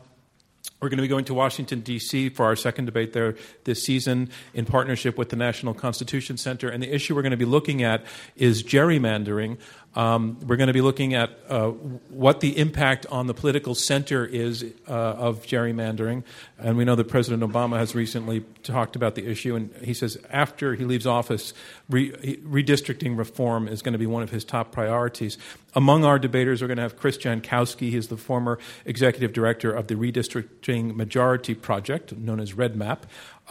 we're 0.83 0.89
going 0.89 0.99
to 0.99 1.03
be 1.03 1.09
going 1.09 1.25
to 1.27 1.35
Washington, 1.35 1.81
D.C. 1.81 2.31
for 2.31 2.45
our 2.45 2.57
second 2.57 2.87
debate 2.87 3.13
there 3.13 3.37
this 3.63 3.85
season 3.85 4.29
in 4.53 4.65
partnership 4.65 5.17
with 5.17 5.29
the 5.29 5.37
National 5.37 5.75
Constitution 5.75 6.37
Center. 6.37 6.69
And 6.69 6.83
the 6.83 6.93
issue 6.93 7.15
we're 7.15 7.23
going 7.23 7.31
to 7.31 7.37
be 7.37 7.45
looking 7.45 7.85
at 7.85 8.05
is 8.35 8.65
gerrymandering. 8.65 9.59
Um, 9.95 10.39
we're 10.47 10.57
going 10.57 10.69
to 10.69 10.73
be 10.73 10.81
looking 10.81 11.13
at 11.13 11.39
uh, 11.49 11.69
what 12.09 12.41
the 12.41 12.57
impact 12.57 13.05
on 13.11 13.27
the 13.27 13.35
political 13.35 13.75
center 13.75 14.25
is 14.25 14.65
uh, 14.89 14.93
of 14.93 15.45
gerrymandering. 15.45 16.25
And 16.59 16.79
we 16.79 16.87
know 16.87 16.95
that 16.95 17.09
President 17.09 17.43
Obama 17.43 17.77
has 17.77 17.95
recently 17.95 18.41
talked 18.63 18.97
about 18.97 19.17
the 19.17 19.27
issue, 19.27 19.55
and 19.55 19.75
he 19.83 19.93
says 19.93 20.17
after 20.31 20.75
he 20.75 20.87
leaves 20.87 21.07
office, 21.07 21.53
re- 21.91 22.11
redistricting 22.11 23.19
reform 23.19 23.69
is 23.69 23.83
going 23.83 23.93
to 23.93 23.99
be 23.99 24.07
one 24.07 24.23
of 24.23 24.31
his 24.31 24.45
top 24.45 24.73
priorities. 24.73 25.37
Among 25.75 26.05
our 26.07 26.19
debaters, 26.19 26.63
we're 26.63 26.69
going 26.69 26.77
to 26.77 26.83
have 26.83 26.97
Chris 26.97 27.19
Jankowski. 27.19 27.91
He 27.91 27.97
is 27.97 28.09
the 28.09 28.17
former 28.17 28.59
executive 28.87 29.35
director 29.35 29.73
of 29.73 29.89
the 29.89 29.95
Redistricting 29.95 30.95
Majority 30.95 31.55
Project, 31.55 32.17
known 32.17 32.41
as 32.41 32.55
REDMAP, 32.55 33.01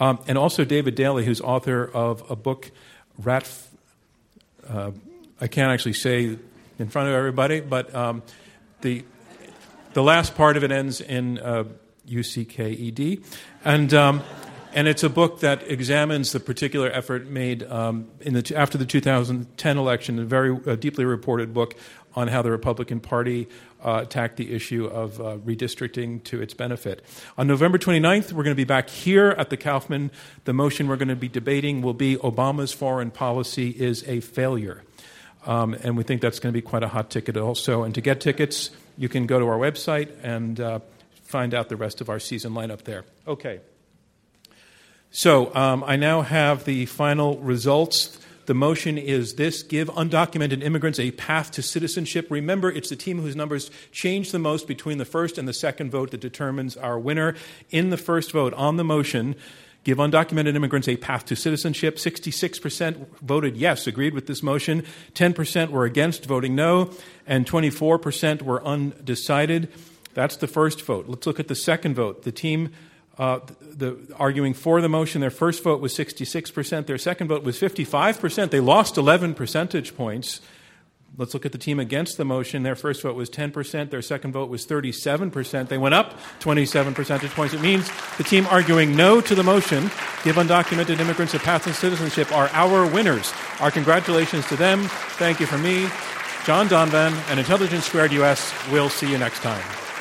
um, 0.00 0.18
and 0.26 0.36
also 0.36 0.64
David 0.64 0.96
Daley, 0.96 1.24
who's 1.24 1.40
author 1.40 1.84
of 1.84 2.28
a 2.28 2.34
book, 2.34 2.72
Rat. 3.16 3.48
Uh, 4.68 4.92
I 5.42 5.48
can't 5.48 5.72
actually 5.72 5.94
say 5.94 6.38
in 6.78 6.88
front 6.88 7.08
of 7.08 7.14
everybody, 7.16 7.58
but 7.58 7.92
um, 7.92 8.22
the 8.80 9.04
the 9.92 10.02
last 10.02 10.36
part 10.36 10.56
of 10.56 10.62
it 10.62 10.70
ends 10.70 11.00
in 11.00 11.38
uh, 11.38 11.64
U 12.06 12.22
C 12.22 12.44
K 12.44 12.70
E 12.70 12.90
D, 12.92 13.20
and. 13.64 13.92
Um, 13.92 14.22
and 14.74 14.88
it's 14.88 15.02
a 15.02 15.10
book 15.10 15.40
that 15.40 15.70
examines 15.70 16.32
the 16.32 16.40
particular 16.40 16.90
effort 16.90 17.26
made 17.26 17.62
um, 17.64 18.08
in 18.22 18.32
the, 18.32 18.54
after 18.56 18.78
the 18.78 18.86
2010 18.86 19.76
election, 19.76 20.18
a 20.18 20.24
very 20.24 20.58
uh, 20.66 20.76
deeply 20.76 21.04
reported 21.04 21.52
book 21.52 21.74
on 22.14 22.28
how 22.28 22.40
the 22.40 22.50
Republican 22.50 22.98
Party 22.98 23.48
uh, 23.84 24.00
attacked 24.04 24.38
the 24.38 24.50
issue 24.50 24.86
of 24.86 25.20
uh, 25.20 25.36
redistricting 25.44 26.24
to 26.24 26.40
its 26.40 26.54
benefit. 26.54 27.04
On 27.36 27.46
November 27.46 27.76
29th, 27.76 28.32
we're 28.32 28.44
going 28.44 28.56
to 28.56 28.58
be 28.58 28.64
back 28.64 28.88
here 28.88 29.34
at 29.36 29.50
the 29.50 29.58
Kaufman. 29.58 30.10
The 30.46 30.54
motion 30.54 30.88
we're 30.88 30.96
going 30.96 31.08
to 31.08 31.16
be 31.16 31.28
debating 31.28 31.82
will 31.82 31.92
be 31.92 32.16
Obama's 32.16 32.72
foreign 32.72 33.10
policy 33.10 33.68
is 33.78 34.02
a 34.08 34.20
failure. 34.20 34.84
Um, 35.44 35.74
and 35.74 35.96
we 35.96 36.04
think 36.04 36.20
that's 36.20 36.38
going 36.38 36.52
to 36.52 36.56
be 36.56 36.62
quite 36.62 36.82
a 36.82 36.88
hot 36.88 37.10
ticket 37.10 37.36
also. 37.36 37.82
And 37.82 37.94
to 37.94 38.00
get 38.00 38.20
tickets, 38.20 38.70
you 38.96 39.08
can 39.08 39.26
go 39.26 39.38
to 39.38 39.46
our 39.46 39.58
website 39.58 40.10
and 40.22 40.60
uh, 40.60 40.78
find 41.24 41.54
out 41.54 41.68
the 41.68 41.76
rest 41.76 42.00
of 42.00 42.08
our 42.08 42.20
season 42.20 42.52
lineup 42.52 42.82
there. 42.82 43.04
Okay. 43.26 43.60
So 45.10 45.54
um, 45.54 45.84
I 45.86 45.96
now 45.96 46.22
have 46.22 46.64
the 46.64 46.86
final 46.86 47.38
results. 47.38 48.18
The 48.46 48.54
motion 48.54 48.98
is 48.98 49.34
this 49.34 49.62
give 49.62 49.88
undocumented 49.88 50.62
immigrants 50.62 50.98
a 50.98 51.10
path 51.12 51.50
to 51.52 51.62
citizenship. 51.62 52.26
Remember, 52.30 52.70
it's 52.70 52.88
the 52.88 52.96
team 52.96 53.20
whose 53.20 53.36
numbers 53.36 53.70
change 53.92 54.32
the 54.32 54.38
most 54.38 54.66
between 54.66 54.98
the 54.98 55.04
first 55.04 55.38
and 55.38 55.46
the 55.46 55.52
second 55.52 55.90
vote 55.90 56.10
that 56.12 56.20
determines 56.20 56.76
our 56.76 56.98
winner. 56.98 57.34
In 57.70 57.90
the 57.90 57.96
first 57.96 58.32
vote 58.32 58.54
on 58.54 58.76
the 58.76 58.84
motion, 58.84 59.36
Give 59.84 59.98
undocumented 59.98 60.54
immigrants 60.54 60.88
a 60.88 60.96
path 60.96 61.24
to 61.26 61.36
citizenship. 61.36 61.96
66% 61.96 63.06
voted 63.20 63.56
yes, 63.56 63.86
agreed 63.86 64.14
with 64.14 64.26
this 64.26 64.42
motion. 64.42 64.84
10% 65.14 65.70
were 65.70 65.84
against, 65.84 66.24
voting 66.26 66.54
no. 66.54 66.90
And 67.26 67.46
24% 67.46 68.42
were 68.42 68.64
undecided. 68.64 69.72
That's 70.14 70.36
the 70.36 70.46
first 70.46 70.82
vote. 70.82 71.08
Let's 71.08 71.26
look 71.26 71.40
at 71.40 71.48
the 71.48 71.54
second 71.54 71.94
vote. 71.94 72.22
The 72.22 72.32
team 72.32 72.70
uh, 73.18 73.40
the, 73.60 73.98
arguing 74.16 74.54
for 74.54 74.80
the 74.80 74.88
motion, 74.88 75.20
their 75.20 75.30
first 75.30 75.62
vote 75.62 75.80
was 75.80 75.94
66%. 75.94 76.86
Their 76.86 76.98
second 76.98 77.28
vote 77.28 77.42
was 77.42 77.58
55%. 77.60 78.50
They 78.50 78.60
lost 78.60 78.96
11 78.96 79.34
percentage 79.34 79.96
points. 79.96 80.40
Let's 81.18 81.34
look 81.34 81.44
at 81.44 81.52
the 81.52 81.58
team 81.58 81.78
against 81.78 82.16
the 82.16 82.24
motion. 82.24 82.62
Their 82.62 82.74
first 82.74 83.02
vote 83.02 83.14
was 83.14 83.28
10%. 83.28 83.90
Their 83.90 84.00
second 84.00 84.32
vote 84.32 84.48
was 84.48 84.66
37%. 84.66 85.68
They 85.68 85.76
went 85.76 85.94
up 85.94 86.18
27 86.40 86.94
percentage 86.94 87.30
points. 87.32 87.52
It 87.52 87.60
means 87.60 87.90
the 88.16 88.24
team 88.24 88.46
arguing 88.50 88.96
no 88.96 89.20
to 89.20 89.34
the 89.34 89.42
motion, 89.42 89.90
give 90.24 90.36
undocumented 90.36 91.00
immigrants 91.00 91.34
a 91.34 91.38
path 91.38 91.64
to 91.64 91.74
citizenship, 91.74 92.32
are 92.32 92.48
our 92.52 92.86
winners. 92.86 93.32
Our 93.60 93.70
congratulations 93.70 94.46
to 94.48 94.56
them. 94.56 94.84
Thank 95.18 95.38
you 95.38 95.46
from 95.46 95.62
me, 95.62 95.88
John 96.46 96.66
Donvan, 96.68 97.12
and 97.30 97.38
Intelligence 97.38 97.84
Squared 97.84 98.12
US. 98.12 98.52
We'll 98.70 98.88
see 98.88 99.10
you 99.10 99.18
next 99.18 99.40
time. 99.40 99.91